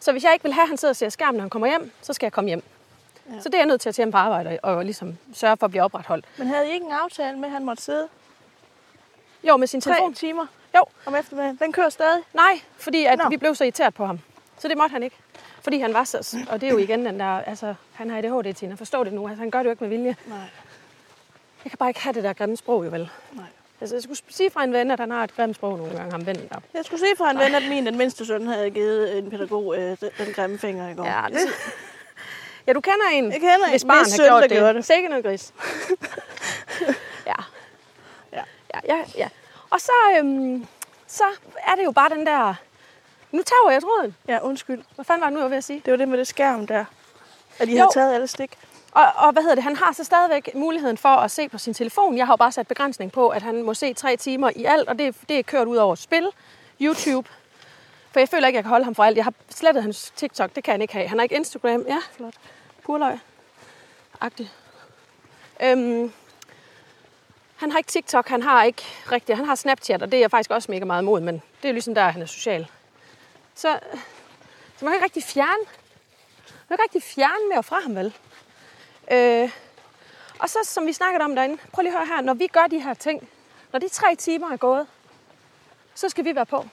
Så 0.00 0.12
hvis 0.12 0.24
jeg 0.24 0.32
ikke 0.32 0.42
vil 0.42 0.52
have, 0.52 0.62
at 0.62 0.68
han 0.68 0.76
sidder 0.76 0.92
og 0.92 0.96
ser 0.96 1.08
skærmen, 1.08 1.34
når 1.36 1.42
han 1.42 1.50
kommer 1.50 1.68
hjem, 1.68 1.90
så 2.02 2.12
skal 2.12 2.26
jeg 2.26 2.32
komme 2.32 2.48
hjem. 2.48 2.62
Ja. 3.34 3.40
Så 3.40 3.48
det 3.48 3.54
er 3.54 3.58
jeg 3.58 3.66
nødt 3.66 3.80
til 3.80 3.88
at 3.88 3.94
tage 3.94 4.04
hjem 4.04 4.12
på 4.12 4.18
arbejde 4.18 4.58
og 4.62 4.84
ligesom 4.84 5.18
sørge 5.34 5.56
for 5.56 5.64
at 5.66 5.70
blive 5.70 5.82
opretholdt. 5.82 6.24
Men 6.38 6.46
havde 6.46 6.68
I 6.68 6.72
ikke 6.72 6.86
en 6.86 6.92
aftale 6.92 7.38
med, 7.38 7.44
at 7.44 7.50
han 7.52 7.64
måtte 7.64 7.82
sidde 7.82 8.08
Jo, 9.44 9.56
med 9.56 9.66
sin 9.66 9.80
tre 9.80 9.90
telefon. 9.90 10.14
timer 10.14 10.46
Jo, 10.76 10.84
om 11.06 11.14
eftermiddagen? 11.14 11.56
Den 11.62 11.72
kører 11.72 11.88
stadig. 11.88 12.22
nej, 12.34 12.60
fordi 12.76 13.04
at 13.04 13.20
vi 13.30 13.36
blev 13.36 13.54
så 13.54 13.64
irriteret 13.64 13.94
på 13.94 14.06
ham. 14.06 14.20
Så 14.58 14.68
det 14.68 14.76
måtte 14.76 14.92
han 14.92 15.02
ikke. 15.02 15.16
Fordi 15.60 15.78
han 15.78 15.94
var 15.94 16.04
så... 16.04 16.36
Og 16.50 16.60
det 16.60 16.66
er 16.66 16.70
jo 16.70 16.78
igen 16.78 17.06
den 17.06 17.20
der... 17.20 17.26
Altså, 17.40 17.74
han 17.92 18.10
har 18.10 18.18
ADHD, 18.18 18.54
Tina. 18.54 18.74
Forstå 18.74 19.04
det 19.04 19.12
nu. 19.12 19.28
Altså, 19.28 19.40
han 19.40 19.50
gør 19.50 19.58
det 19.58 19.64
jo 19.64 19.70
ikke 19.70 19.84
med 19.84 19.88
vilje. 19.88 20.16
Nej. 20.26 20.38
Jeg 21.66 21.70
kan 21.70 21.78
bare 21.78 21.90
ikke 21.90 22.00
have 22.00 22.12
det 22.12 22.24
der 22.24 22.32
grimme 22.32 22.56
sprog, 22.56 22.84
jo 22.84 22.90
vel. 22.90 23.10
Nej. 23.32 23.44
Altså, 23.80 23.96
jeg 23.96 24.02
skulle 24.02 24.18
sige 24.30 24.50
fra 24.50 24.64
en 24.64 24.72
ven, 24.72 24.90
at 24.90 25.00
han 25.00 25.10
har 25.10 25.24
et 25.24 25.36
grimt 25.36 25.56
sprog 25.56 25.78
nogle 25.78 25.96
gange, 25.96 26.10
ham 26.12 26.26
vennen 26.26 26.48
der. 26.48 26.56
Jeg 26.74 26.84
skulle 26.84 27.00
se 27.00 27.06
fra 27.18 27.30
en 27.30 27.38
ven, 27.38 27.54
at 27.54 27.62
min 27.68 27.86
den 27.86 27.98
mindste 27.98 28.26
søn 28.26 28.46
havde 28.46 28.70
givet 28.70 29.18
en 29.18 29.30
pædagog 29.30 29.76
øh, 29.78 29.96
den, 30.00 30.10
den 30.18 30.32
grimme 30.34 30.58
finger 30.58 30.88
i 30.88 30.94
går. 30.94 31.04
Ja, 31.04 31.22
det... 31.28 31.38
Ja, 32.66 32.72
du 32.72 32.80
kender 32.80 33.06
en, 33.12 33.24
Jeg 33.32 33.40
kender 33.40 33.64
en, 33.64 33.70
hvis 33.70 33.84
barn 33.84 34.04
hvis 34.04 34.16
har 34.16 34.26
gjort 34.26 34.42
det. 34.42 34.50
gjorde 34.50 34.74
det. 34.74 34.84
Sikke 34.84 35.08
noget 35.08 35.24
gris. 35.24 35.52
ja. 37.26 37.32
Ja. 38.32 38.42
ja. 38.74 38.80
Ja, 38.96 39.04
ja. 39.16 39.28
Og 39.70 39.80
så, 39.80 39.92
øhm, 40.18 40.66
så 41.06 41.24
er 41.66 41.74
det 41.74 41.84
jo 41.84 41.90
bare 41.90 42.08
den 42.08 42.26
der... 42.26 42.54
Nu 43.32 43.42
tager 43.42 43.70
jeg 43.72 43.82
tråden. 43.82 44.16
Ja, 44.28 44.38
undskyld. 44.42 44.82
Hvad 44.94 45.04
fanden 45.04 45.20
var 45.20 45.26
det 45.26 45.32
nu, 45.34 45.38
jeg 45.40 45.44
var 45.44 45.48
ved 45.48 45.56
at 45.58 45.64
sige? 45.64 45.82
Det 45.84 45.90
var 45.90 45.96
det 45.96 46.08
med 46.08 46.18
det 46.18 46.26
skærm 46.26 46.66
der. 46.66 46.84
At 47.58 47.68
I 47.68 47.72
Jo. 47.76 47.82
har 47.82 47.90
taget 47.90 48.14
alle 48.14 48.26
stik. 48.26 48.58
Og, 48.96 49.12
og 49.16 49.32
hvad 49.32 49.42
hedder 49.42 49.54
det? 49.54 49.64
Han 49.64 49.76
har 49.76 49.92
så 49.92 50.04
stadigvæk 50.04 50.54
muligheden 50.54 50.98
for 50.98 51.08
at 51.08 51.30
se 51.30 51.48
på 51.48 51.58
sin 51.58 51.74
telefon. 51.74 52.16
Jeg 52.16 52.26
har 52.26 52.32
jo 52.32 52.36
bare 52.36 52.52
sat 52.52 52.68
begrænsning 52.68 53.12
på, 53.12 53.28
at 53.28 53.42
han 53.42 53.62
må 53.62 53.74
se 53.74 53.94
tre 53.94 54.16
timer 54.16 54.50
i 54.56 54.64
alt, 54.64 54.88
og 54.88 54.98
det, 54.98 55.16
det 55.28 55.38
er 55.38 55.42
kørt 55.42 55.68
ud 55.68 55.76
over 55.76 55.94
spil, 55.94 56.28
YouTube. 56.80 57.28
For 58.12 58.20
jeg 58.20 58.28
føler 58.28 58.46
ikke, 58.46 58.56
jeg 58.56 58.64
kan 58.64 58.70
holde 58.70 58.84
ham 58.84 58.94
for 58.94 59.04
alt. 59.04 59.16
Jeg 59.16 59.24
har 59.24 59.32
slettet 59.50 59.82
hans 59.82 60.12
TikTok, 60.16 60.56
det 60.56 60.64
kan 60.64 60.72
han 60.72 60.82
ikke 60.82 60.94
have. 60.94 61.08
Han 61.08 61.18
har 61.18 61.22
ikke 61.22 61.34
Instagram. 61.34 61.84
Ja, 61.88 61.98
flot. 62.12 62.34
Purløg. 62.84 63.18
Agtigt. 64.20 64.52
Øhm, 65.62 66.12
han 67.56 67.70
har 67.70 67.78
ikke 67.78 67.90
TikTok, 67.90 68.28
han 68.28 68.42
har 68.42 68.64
ikke 68.64 68.82
rigtig, 69.12 69.36
han 69.36 69.44
har 69.44 69.54
Snapchat, 69.54 70.02
og 70.02 70.12
det 70.12 70.16
er 70.16 70.20
jeg 70.20 70.30
faktisk 70.30 70.50
også 70.50 70.70
mega 70.70 70.84
meget 70.84 71.02
imod, 71.02 71.20
men 71.20 71.34
det 71.34 71.64
er 71.64 71.68
jo 71.68 71.72
ligesom 71.72 71.94
der, 71.94 72.08
han 72.08 72.22
er 72.22 72.26
social. 72.26 72.66
Så, 73.54 73.78
så 74.76 74.84
man 74.84 74.92
kan 74.92 74.94
ikke 74.94 75.04
rigtig 75.04 75.22
fjerne, 75.22 75.64
man 76.68 76.78
kan 76.78 76.84
ikke 76.84 76.84
rigtig 76.84 77.02
fjerne 77.02 77.48
mere 77.52 77.62
fra 77.62 77.80
ham, 77.80 77.94
vel? 77.94 78.14
Øh, 79.10 79.50
og 80.38 80.48
så, 80.48 80.58
som 80.62 80.86
vi 80.86 80.92
snakkede 80.92 81.24
om 81.24 81.34
derinde, 81.34 81.58
prøv 81.72 81.82
lige 81.82 81.92
at 81.92 81.98
høre 81.98 82.16
her, 82.16 82.20
når 82.22 82.34
vi 82.34 82.46
gør 82.46 82.66
de 82.70 82.80
her 82.80 82.94
ting, 82.94 83.28
når 83.72 83.78
de 83.78 83.88
tre 83.88 84.16
timer 84.16 84.52
er 84.52 84.56
gået, 84.56 84.86
så 85.94 86.08
skal 86.08 86.24
vi 86.24 86.34
være 86.34 86.46
på. 86.46 86.66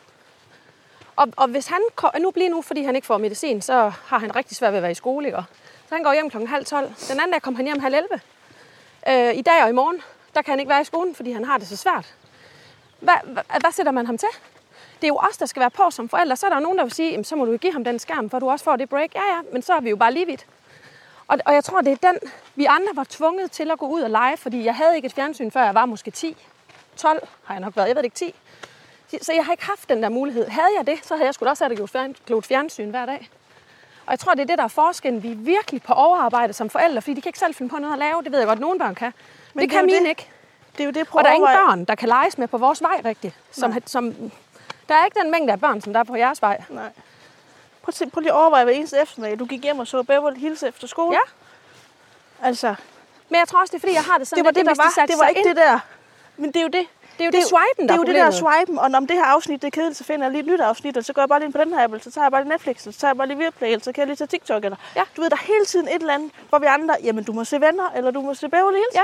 Og, 1.15 1.27
og 1.37 1.47
hvis 1.47 1.67
han, 1.67 1.81
nu 2.19 2.31
bliver 2.31 2.49
nu, 2.49 2.61
fordi 2.61 2.83
han 2.83 2.95
ikke 2.95 3.07
får 3.07 3.17
medicin, 3.17 3.61
så 3.61 3.91
har 4.05 4.17
han 4.17 4.35
rigtig 4.35 4.57
svært 4.57 4.71
ved 4.71 4.77
at 4.77 4.83
være 4.83 4.91
i 4.91 4.95
skole, 4.95 5.27
ikke? 5.27 5.43
Så 5.89 5.95
han 5.95 6.03
går 6.03 6.13
hjem 6.13 6.29
klokken 6.29 6.47
halv 6.47 6.65
tolv. 6.65 6.87
Den 6.87 7.19
anden 7.19 7.31
dag 7.31 7.41
kom 7.41 7.55
han 7.55 7.65
hjem 7.65 7.79
halv 7.79 7.95
11. 7.95 8.21
Øh, 9.09 9.37
I 9.37 9.41
dag 9.41 9.63
og 9.63 9.69
i 9.69 9.73
morgen, 9.73 10.01
der 10.35 10.41
kan 10.41 10.51
han 10.51 10.59
ikke 10.59 10.69
være 10.69 10.81
i 10.81 10.83
skolen, 10.83 11.15
fordi 11.15 11.31
han 11.31 11.45
har 11.45 11.57
det 11.57 11.67
så 11.67 11.77
svært. 11.77 12.15
Hvad, 12.99 13.13
hvad, 13.23 13.43
hvad 13.59 13.71
sætter 13.71 13.91
man 13.91 14.05
ham 14.05 14.17
til? 14.17 14.27
Det 14.95 15.03
er 15.03 15.07
jo 15.07 15.17
os, 15.17 15.37
der 15.37 15.45
skal 15.45 15.59
være 15.59 15.71
på 15.71 15.91
som 15.91 16.09
forældre. 16.09 16.35
Så 16.35 16.45
er 16.45 16.49
der 16.49 16.57
jo 16.57 16.63
nogen, 16.63 16.77
der 16.77 16.83
vil 16.83 16.93
sige, 16.93 17.23
så 17.23 17.35
må 17.35 17.45
du 17.45 17.51
jo 17.51 17.57
give 17.57 17.73
ham 17.73 17.83
den 17.83 17.99
skærm, 17.99 18.29
for 18.29 18.39
du 18.39 18.49
også 18.49 18.65
får 18.65 18.75
det 18.75 18.89
break. 18.89 19.15
Ja, 19.15 19.21
ja, 19.35 19.41
men 19.51 19.61
så 19.61 19.73
er 19.73 19.79
vi 19.79 19.89
jo 19.89 19.95
bare 19.95 20.13
lige 20.13 20.25
vidt. 20.25 20.45
Og, 21.27 21.39
og 21.45 21.53
jeg 21.53 21.63
tror, 21.63 21.81
det 21.81 21.91
er 21.91 22.11
den, 22.11 22.31
vi 22.55 22.65
andre 22.65 22.89
var 22.93 23.05
tvunget 23.09 23.51
til 23.51 23.71
at 23.71 23.79
gå 23.79 23.87
ud 23.87 24.01
og 24.01 24.09
lege, 24.09 24.37
fordi 24.37 24.65
jeg 24.65 24.75
havde 24.75 24.95
ikke 24.95 25.05
et 25.05 25.13
fjernsyn, 25.13 25.51
før 25.51 25.63
jeg 25.63 25.75
var 25.75 25.85
måske 25.85 26.11
10. 26.11 26.37
12 26.97 27.27
har 27.43 27.53
jeg 27.53 27.61
nok 27.61 27.75
været, 27.75 27.87
jeg 27.87 27.95
ved 27.95 28.03
det 28.03 28.21
ikke 28.21 28.33
10. 29.11 29.21
Så 29.21 29.33
jeg 29.33 29.45
har 29.45 29.51
ikke 29.51 29.65
haft 29.65 29.89
den 29.89 30.03
der 30.03 30.09
mulighed. 30.09 30.47
Havde 30.47 30.67
jeg 30.77 30.87
det, 30.87 31.05
så 31.05 31.15
havde 31.15 31.25
jeg 31.25 31.33
sgu 31.33 31.45
også 31.45 31.63
have 31.65 31.75
gjort 31.75 31.97
gjort 32.25 32.45
fjernsyn 32.45 32.89
hver 32.89 33.05
dag. 33.05 33.29
Og 34.05 34.11
jeg 34.11 34.19
tror, 34.19 34.33
det 34.33 34.41
er 34.41 34.45
det, 34.45 34.57
der 34.57 34.63
er 34.63 34.67
forskellen. 34.67 35.23
Vi 35.23 35.31
er 35.31 35.35
virkelig 35.35 35.81
på 35.81 35.93
overarbejde 35.93 36.53
som 36.53 36.69
forældre, 36.69 37.01
fordi 37.01 37.13
de 37.13 37.21
kan 37.21 37.29
ikke 37.29 37.39
selv 37.39 37.55
finde 37.55 37.69
på 37.69 37.77
noget 37.77 37.93
at 37.93 37.99
lave. 37.99 38.23
Det 38.23 38.31
ved 38.31 38.39
jeg 38.39 38.47
godt, 38.47 38.57
at 38.57 38.61
nogle 38.61 38.79
børn 38.79 38.95
kan. 38.95 39.13
Men 39.53 39.61
det, 39.61 39.69
det 39.69 39.77
kan 39.77 39.85
mine 39.85 39.99
det. 39.99 40.09
ikke. 40.09 40.29
Det 40.71 40.79
er 40.79 40.85
jo 40.85 40.91
det, 40.91 41.07
Og 41.11 41.23
der 41.23 41.29
er 41.29 41.33
ingen 41.33 41.49
børn, 41.55 41.85
der 41.85 41.95
kan 41.95 42.09
leges 42.09 42.37
med 42.37 42.47
på 42.47 42.57
vores 42.57 42.81
vej 42.81 43.01
rigtigt. 43.05 43.35
Som, 43.51 43.73
som, 43.85 44.31
der 44.89 44.95
er 44.95 45.05
ikke 45.05 45.19
den 45.19 45.31
mængde 45.31 45.53
af 45.53 45.59
børn, 45.59 45.81
som 45.81 45.93
der 45.93 45.99
er 45.99 46.03
på 46.03 46.15
jeres 46.15 46.41
vej. 46.41 46.63
Nej. 46.69 46.89
Prøv, 47.83 47.89
at 47.89 47.95
se, 47.95 48.09
prøv 48.09 48.21
lige 48.21 48.31
at 48.31 48.37
overveje 48.37 48.63
hver 48.63 48.73
eneste 48.73 48.97
eftermiddag. 49.01 49.39
Du 49.39 49.45
gik 49.45 49.63
hjem 49.63 49.79
og 49.79 49.87
så 49.87 50.03
Beverly 50.03 50.37
Hills 50.39 50.63
efter 50.63 50.87
skole. 50.87 51.13
Ja. 51.13 51.21
Altså, 52.47 52.75
Men 53.29 53.39
jeg 53.39 53.47
tror 53.47 53.59
også, 53.59 53.71
det 53.71 53.77
er 53.77 53.79
fordi, 53.79 53.93
jeg 53.93 54.03
har 54.03 54.17
det 54.17 54.27
sådan, 54.27 54.37
det 54.37 54.43
var 54.45 54.49
at 54.49 54.55
det, 54.55 54.65
der 54.65 54.73
de 54.73 54.77
var. 54.97 55.05
Det 55.05 55.15
var 55.19 55.27
ikke 55.27 55.39
ind, 55.39 55.47
det 55.47 55.55
der. 55.57 55.79
Men 56.37 56.47
det 56.51 56.55
er 56.55 56.61
jo 56.61 56.67
det. 56.67 56.85
Det 57.17 57.21
er 57.21 57.25
jo 57.25 57.31
det 57.31 57.43
swipen, 57.43 57.87
der 57.87 57.87
Det 57.87 57.91
er 57.91 57.95
jo 57.95 58.03
det 58.03 58.15
der 58.15 58.31
swipen, 58.31 58.79
og 58.79 58.91
når 58.91 58.99
det 58.99 59.11
her 59.11 59.25
afsnit 59.25 59.61
det 59.61 59.67
er 59.67 59.71
kedeligt, 59.71 59.97
så 59.97 60.03
finder 60.03 60.25
jeg 60.25 60.31
lige 60.31 60.39
et 60.39 60.45
nyt 60.47 60.61
afsnit, 60.61 60.97
og 60.97 61.05
så 61.05 61.13
går 61.13 61.21
jeg 61.21 61.29
bare 61.29 61.39
lige 61.39 61.45
ind 61.45 61.53
på 61.53 61.59
den 61.63 61.73
her 61.73 61.83
app, 61.83 61.93
eller 61.93 62.03
så 62.03 62.11
tager 62.11 62.25
jeg 62.25 62.31
bare 62.31 62.41
lige 62.43 62.49
Netflix, 62.49 62.81
så 62.83 62.91
tager 62.91 63.09
jeg 63.09 63.17
bare 63.17 63.27
lige 63.27 63.37
Viaplay, 63.37 63.67
eller 63.67 63.83
så 63.83 63.91
kan 63.91 63.99
jeg 64.01 64.07
lige 64.07 64.15
tage 64.15 64.27
TikTok, 64.27 64.63
eller 64.65 64.77
Ja. 64.95 65.03
du 65.15 65.21
ved, 65.21 65.29
der 65.29 65.35
er 65.35 65.45
hele 65.53 65.65
tiden 65.65 65.87
et 65.87 65.93
eller 65.93 66.13
andet, 66.13 66.31
hvor 66.49 66.59
vi 66.59 66.65
andre, 66.65 66.95
jamen 67.03 67.23
du 67.23 67.33
må 67.33 67.43
se 67.43 67.61
venner, 67.61 67.89
eller 67.95 68.11
du 68.11 68.21
må 68.21 68.33
se 68.33 68.49
Beverly 68.49 68.75
Hills, 68.75 68.95
Ja. 68.95 69.01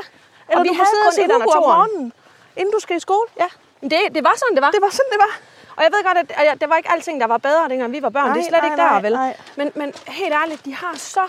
eller 0.50 0.60
Og 0.60 0.64
vi 0.64 0.68
du 0.70 0.74
må 0.74 0.84
sidde 0.94 1.04
og 1.08 1.14
se 1.14 1.22
Hugo 1.34 1.52
om 1.58 1.64
morgenen, 1.64 2.14
inden 2.56 2.74
du 2.74 2.80
skal 2.80 2.96
i 2.98 3.00
skole. 3.00 3.28
Ja, 3.40 3.48
men 3.82 3.92
det, 3.92 4.00
det 4.16 4.24
var 4.24 4.34
sådan, 4.42 4.56
det 4.56 4.62
var. 4.62 4.72
Det 4.72 4.82
var 4.82 4.90
sådan, 4.90 5.12
det 5.12 5.20
var. 5.26 5.34
Og 5.80 5.86
jeg 5.86 5.92
ved 5.94 6.04
godt, 6.04 6.18
at, 6.18 6.48
at 6.52 6.62
det 6.62 6.70
var 6.70 6.76
ikke 6.76 6.92
alting, 6.92 7.22
der 7.22 7.28
var 7.28 7.38
bedre, 7.38 7.70
dengang 7.70 7.92
vi 7.92 8.02
var 8.02 8.10
børn. 8.10 8.26
Nej, 8.26 8.34
det 8.34 8.42
er 8.42 8.50
slet 8.50 8.62
nej, 8.62 8.66
ikke 8.66 8.82
der, 8.82 8.90
nej, 8.90 9.02
vel? 9.02 9.12
nej. 9.12 9.38
Men, 9.56 9.72
men 9.76 9.94
helt 10.08 10.34
ærligt, 10.34 10.66
de 10.66 10.76
har 10.76 10.94
så 10.96 11.24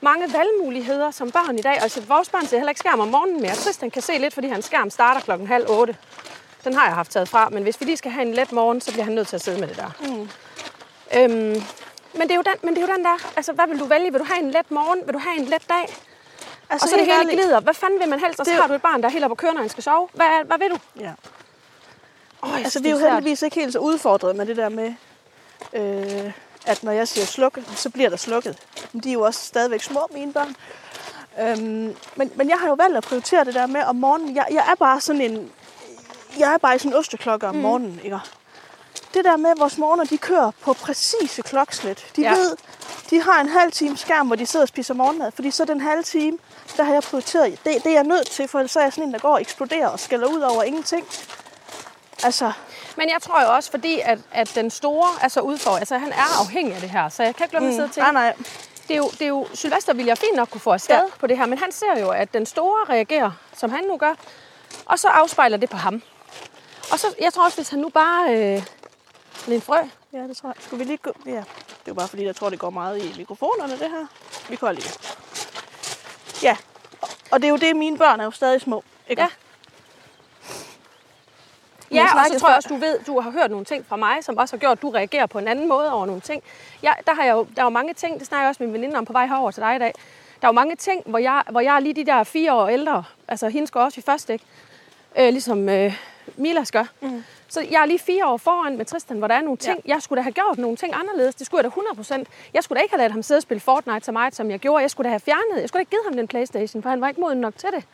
mange 0.00 0.32
valgmuligheder 0.32 1.10
som 1.10 1.30
børn 1.30 1.58
i 1.58 1.62
dag. 1.62 1.82
Altså, 1.82 2.00
vores 2.00 2.28
børn 2.28 2.46
ser 2.46 2.56
heller 2.56 2.70
ikke 2.70 2.78
skærm 2.78 3.00
om 3.00 3.08
morgenen 3.08 3.40
mere. 3.40 3.54
Tristan 3.54 3.90
kan 3.90 4.02
se 4.02 4.18
lidt, 4.18 4.34
fordi 4.34 4.48
hans 4.48 4.64
skærm 4.64 4.90
starter 4.90 5.20
klokken 5.20 5.46
halv 5.46 5.66
otte. 5.70 5.96
Den 6.64 6.74
har 6.74 6.86
jeg 6.86 6.94
haft 6.94 7.10
taget 7.10 7.28
fra, 7.28 7.48
men 7.48 7.62
hvis 7.62 7.80
vi 7.80 7.84
lige 7.84 7.96
skal 7.96 8.10
have 8.10 8.26
en 8.26 8.34
let 8.34 8.52
morgen, 8.52 8.80
så 8.80 8.92
bliver 8.92 9.04
han 9.04 9.14
nødt 9.14 9.28
til 9.28 9.36
at 9.36 9.42
sidde 9.42 9.60
med 9.60 9.68
det 9.68 9.76
der. 9.76 9.90
Mm. 10.00 10.28
Øhm, 11.16 11.62
men, 12.14 12.22
det 12.22 12.30
er 12.30 12.36
jo 12.36 12.42
den, 12.42 12.56
men 12.62 12.74
det 12.74 12.82
er 12.82 12.86
jo 12.86 12.94
den 12.94 13.04
der, 13.04 13.32
altså 13.36 13.52
hvad 13.52 13.66
vil 13.68 13.78
du 13.78 13.84
vælge? 13.84 14.12
Vil 14.12 14.20
du 14.20 14.24
have 14.24 14.40
en 14.40 14.50
let 14.50 14.70
morgen? 14.70 15.00
Vil 15.06 15.14
du 15.14 15.18
have 15.18 15.36
en 15.36 15.44
let 15.44 15.68
dag? 15.68 15.94
Altså, 16.70 16.84
og 16.84 16.88
så 16.88 16.96
det 16.96 17.04
hele 17.04 17.18
ærligt. 17.18 17.40
glider. 17.40 17.60
Hvad 17.60 17.74
fanden 17.74 18.00
vil 18.00 18.08
man 18.08 18.20
helst? 18.20 18.40
Og 18.40 18.46
så 18.46 18.52
har 18.52 18.66
du 18.66 18.74
et 18.74 18.82
barn, 18.82 19.02
der 19.02 19.08
er 19.08 19.12
helt 19.12 19.24
oppe 19.24 19.32
at 19.32 19.38
køre, 19.38 19.54
når 19.54 19.60
han 19.60 19.68
skal 19.68 19.82
sove. 19.82 20.08
Hvad, 20.12 20.26
hvad 20.44 20.58
vil 20.58 20.70
du? 20.70 20.78
Ja. 21.00 21.12
Oh, 22.42 22.58
Altså, 22.58 22.80
vi 22.82 22.88
er 22.88 22.92
jo 22.92 22.98
heldigvis 22.98 23.42
ikke 23.42 23.60
helt 23.60 23.72
så 23.72 23.78
udfordret 23.78 24.36
med 24.36 24.46
det 24.46 24.56
der 24.56 24.68
med, 24.68 24.94
øh, 25.72 26.32
at 26.66 26.82
når 26.82 26.92
jeg 26.92 27.08
siger 27.08 27.26
sluk, 27.26 27.58
så 27.76 27.90
bliver 27.90 28.08
der 28.08 28.16
slukket. 28.16 28.58
Men 28.92 29.02
de 29.02 29.08
er 29.08 29.12
jo 29.12 29.22
også 29.22 29.40
stadigvæk 29.44 29.82
små, 29.82 30.06
mine 30.14 30.32
børn. 30.32 30.56
Øhm, 31.40 31.96
men, 32.16 32.32
men 32.34 32.48
jeg 32.48 32.56
har 32.58 32.68
jo 32.68 32.74
valgt 32.74 32.96
at 32.96 33.04
prioritere 33.04 33.44
det 33.44 33.54
der 33.54 33.66
med 33.66 33.82
om 33.82 33.96
morgenen. 33.96 34.36
Jeg, 34.36 34.46
jeg 34.50 34.64
er 34.70 34.74
bare 34.74 35.00
sådan 35.00 35.20
en... 35.20 35.50
Jeg 36.38 36.54
er 36.54 36.58
bare 36.58 36.76
i 36.76 36.78
sådan 36.78 36.92
en 36.92 36.98
osteklokke 36.98 37.46
om 37.48 37.54
mm. 37.54 37.60
morgenen, 37.60 38.00
ikke? 38.04 38.18
Det 39.14 39.24
der 39.24 39.36
med, 39.36 39.50
at 39.50 39.58
vores 39.58 39.78
morgener, 39.78 40.04
de 40.04 40.18
kører 40.18 40.50
på 40.62 40.72
præcise 40.72 41.42
klokslet. 41.42 42.06
De 42.16 42.22
Ja. 42.22 42.30
ved, 42.30 42.56
de 43.10 43.22
har 43.22 43.40
en 43.40 43.48
halv 43.48 43.72
time 43.72 43.96
skærm, 43.96 44.26
hvor 44.26 44.36
de 44.36 44.46
sidder 44.46 44.64
og 44.64 44.68
spiser 44.68 44.94
morgenmad. 44.94 45.32
Fordi 45.34 45.50
så 45.50 45.64
den 45.64 45.80
halve 45.80 46.02
time, 46.02 46.38
der 46.76 46.84
har 46.84 46.92
jeg 46.92 47.02
prioriteret. 47.02 47.50
Det, 47.64 47.74
det 47.84 47.86
er 47.86 47.90
jeg 47.94 48.04
nødt 48.04 48.30
til, 48.30 48.48
for 48.48 48.58
ellers 48.58 48.76
er 48.76 48.80
jeg 48.82 48.92
sådan 48.92 49.04
en, 49.08 49.12
der 49.12 49.18
går 49.18 49.32
og 49.32 49.40
eksploderer 49.40 49.88
og 49.88 50.00
skælder 50.00 50.26
ud 50.26 50.40
over 50.40 50.62
ingenting. 50.62 51.06
Altså, 52.24 52.52
Men 52.96 53.08
jeg 53.10 53.22
tror 53.22 53.42
jo 53.42 53.48
også, 53.54 53.70
fordi 53.70 54.00
at, 54.04 54.18
at 54.32 54.52
den 54.54 54.70
store 54.70 55.08
er 55.22 55.28
så 55.28 55.40
udfordret. 55.40 55.78
Altså, 55.78 55.98
han 55.98 56.12
er 56.12 56.40
afhængig 56.40 56.74
af 56.74 56.80
det 56.80 56.90
her, 56.90 57.08
så 57.08 57.22
jeg 57.22 57.34
kan 57.36 57.44
ikke 57.44 57.54
lade 57.54 57.64
mig 57.64 57.72
sidde 57.74 57.84
og 57.84 57.92
tænke. 57.92 58.12
nej, 58.12 58.34
nej. 58.34 58.34
Det 58.88 58.94
er 58.94 58.98
jo, 58.98 59.08
det 59.10 59.22
er 59.22 59.26
jo 59.28 59.46
Sylvester 59.54 59.92
ville 59.94 60.08
jeg 60.08 60.18
fint 60.18 60.36
nok 60.36 60.48
kunne 60.50 60.60
få 60.60 60.70
afsted 60.72 60.94
ja. 60.96 61.02
På 61.18 61.26
det 61.26 61.38
her, 61.38 61.46
men 61.46 61.58
han 61.58 61.72
ser 61.72 62.00
jo, 62.00 62.10
at 62.10 62.34
den 62.34 62.46
store 62.46 62.84
reagerer, 62.94 63.30
som 63.56 63.70
han 63.70 63.84
nu 63.84 63.96
gør, 63.96 64.14
og 64.86 64.98
så 64.98 65.08
afspejler 65.08 65.56
det 65.56 65.70
på 65.70 65.76
ham. 65.76 66.02
Og 66.92 66.98
så, 66.98 67.06
jeg 67.20 67.32
tror 67.32 67.44
også, 67.44 67.56
hvis 67.56 67.68
han 67.68 67.78
nu 67.78 67.88
bare... 67.88 68.34
Øh, 68.34 68.62
en 69.48 69.60
frø. 69.62 69.76
Ja, 70.12 70.18
det 70.18 70.36
tror 70.36 70.48
jeg. 70.48 70.54
Skulle 70.60 70.78
vi 70.84 70.90
lige 70.90 70.96
gå? 70.96 71.12
Ja. 71.26 71.30
Det 71.30 71.36
er 71.38 71.44
jo 71.88 71.94
bare 71.94 72.08
fordi, 72.08 72.24
jeg 72.24 72.36
tror, 72.36 72.50
det 72.50 72.58
går 72.58 72.70
meget 72.70 72.98
i 73.04 73.14
mikrofonerne, 73.18 73.72
det 73.72 73.90
her. 73.90 74.06
Vi 74.48 74.56
kan 74.56 74.74
lige. 74.74 74.90
Ja. 76.42 76.56
Og- 77.00 77.08
Og 77.30 77.40
det 77.40 77.44
er 77.46 77.50
jo 77.50 77.56
det, 77.56 77.76
mine 77.76 77.98
børn 77.98 78.20
er 78.20 78.24
jo 78.24 78.30
stadig 78.30 78.60
små. 78.60 78.84
Ikke? 79.08 79.22
Ja. 79.22 79.28
Jeg 81.90 81.96
Ja, 82.14 82.20
og 82.20 82.26
så 82.32 82.38
tror 82.38 82.48
jeg 82.48 82.56
også, 82.56 82.68
du 82.68 82.76
ved, 82.76 82.98
du 83.06 83.20
har 83.20 83.30
hørt 83.30 83.50
nogle 83.50 83.64
ting 83.64 83.86
fra 83.86 83.96
mig, 83.96 84.24
som 84.24 84.36
også 84.36 84.56
har 84.56 84.58
gjort, 84.58 84.72
at 84.72 84.82
du 84.82 84.90
reagerer 84.90 85.26
på 85.26 85.38
en 85.38 85.48
anden 85.48 85.68
måde 85.68 85.92
over 85.92 86.06
nogle 86.06 86.20
ting. 86.20 86.42
Ja, 86.82 86.92
der, 87.06 87.14
har 87.14 87.24
jeg 87.24 87.32
jo, 87.32 87.46
der 87.56 87.62
er 87.62 87.66
jo 87.66 87.70
mange 87.70 87.94
ting, 87.94 88.18
det 88.18 88.26
snakker 88.26 88.42
jeg 88.42 88.48
også 88.48 88.62
med 88.62 88.68
min 88.68 88.80
veninde 88.80 88.98
om 88.98 89.04
på 89.04 89.12
vej 89.12 89.26
herover 89.26 89.50
til 89.50 89.62
dig 89.62 89.76
i 89.76 89.78
dag. 89.78 89.92
Der 90.40 90.48
er 90.48 90.48
jo 90.48 90.52
mange 90.52 90.76
ting, 90.76 91.02
hvor 91.06 91.18
jeg, 91.18 91.42
hvor 91.50 91.60
jeg 91.60 91.76
er 91.76 91.80
lige 91.80 91.94
de 91.94 92.06
der 92.06 92.24
fire 92.24 92.54
år 92.54 92.68
ældre. 92.68 93.04
Altså, 93.28 93.48
hende 93.48 93.66
skal 93.66 93.80
også 93.80 94.00
i 94.00 94.02
første, 94.02 94.32
ikke? 94.32 94.44
Øh, 95.18 95.28
ligesom 95.28 95.68
øh, 95.68 95.96
Milas 96.36 96.72
gør. 96.72 96.84
Mm. 97.00 97.24
Så 97.48 97.60
jeg 97.70 97.82
er 97.82 97.86
lige 97.86 97.98
fire 97.98 98.26
år 98.26 98.36
foran 98.36 98.76
med 98.76 98.84
Tristan, 98.84 99.18
hvor 99.18 99.26
der 99.26 99.34
er 99.34 99.40
nogle 99.40 99.56
ting, 99.56 99.80
ja. 99.86 99.94
jeg 99.94 100.02
skulle 100.02 100.16
da 100.16 100.22
have 100.22 100.32
gjort 100.32 100.58
nogle 100.58 100.76
ting 100.76 100.94
anderledes. 100.94 101.34
Det 101.34 101.46
skulle 101.46 101.58
jeg 101.58 101.64
da 101.64 101.68
100 101.68 101.96
procent. 101.96 102.28
Jeg 102.54 102.64
skulle 102.64 102.76
da 102.76 102.82
ikke 102.82 102.92
have 102.92 102.98
ladet 102.98 103.12
ham 103.12 103.22
sidde 103.22 103.38
og 103.38 103.42
spille 103.42 103.60
Fortnite 103.60 104.04
så 104.04 104.12
meget, 104.12 104.34
som 104.34 104.50
jeg 104.50 104.58
gjorde. 104.58 104.82
Jeg 104.82 104.90
skulle 104.90 105.04
da 105.04 105.10
have 105.10 105.20
fjernet. 105.20 105.60
Jeg 105.60 105.68
skulle 105.68 105.78
da 105.78 105.82
ikke 105.82 105.90
givet 105.90 106.04
ham 106.04 106.16
den 106.16 106.28
Playstation, 106.28 106.82
for 106.82 106.90
han 106.90 107.00
var 107.00 107.08
ikke 107.08 107.20
moden 107.20 107.40
nok 107.40 107.56
til 107.56 107.68
det. 107.76 107.84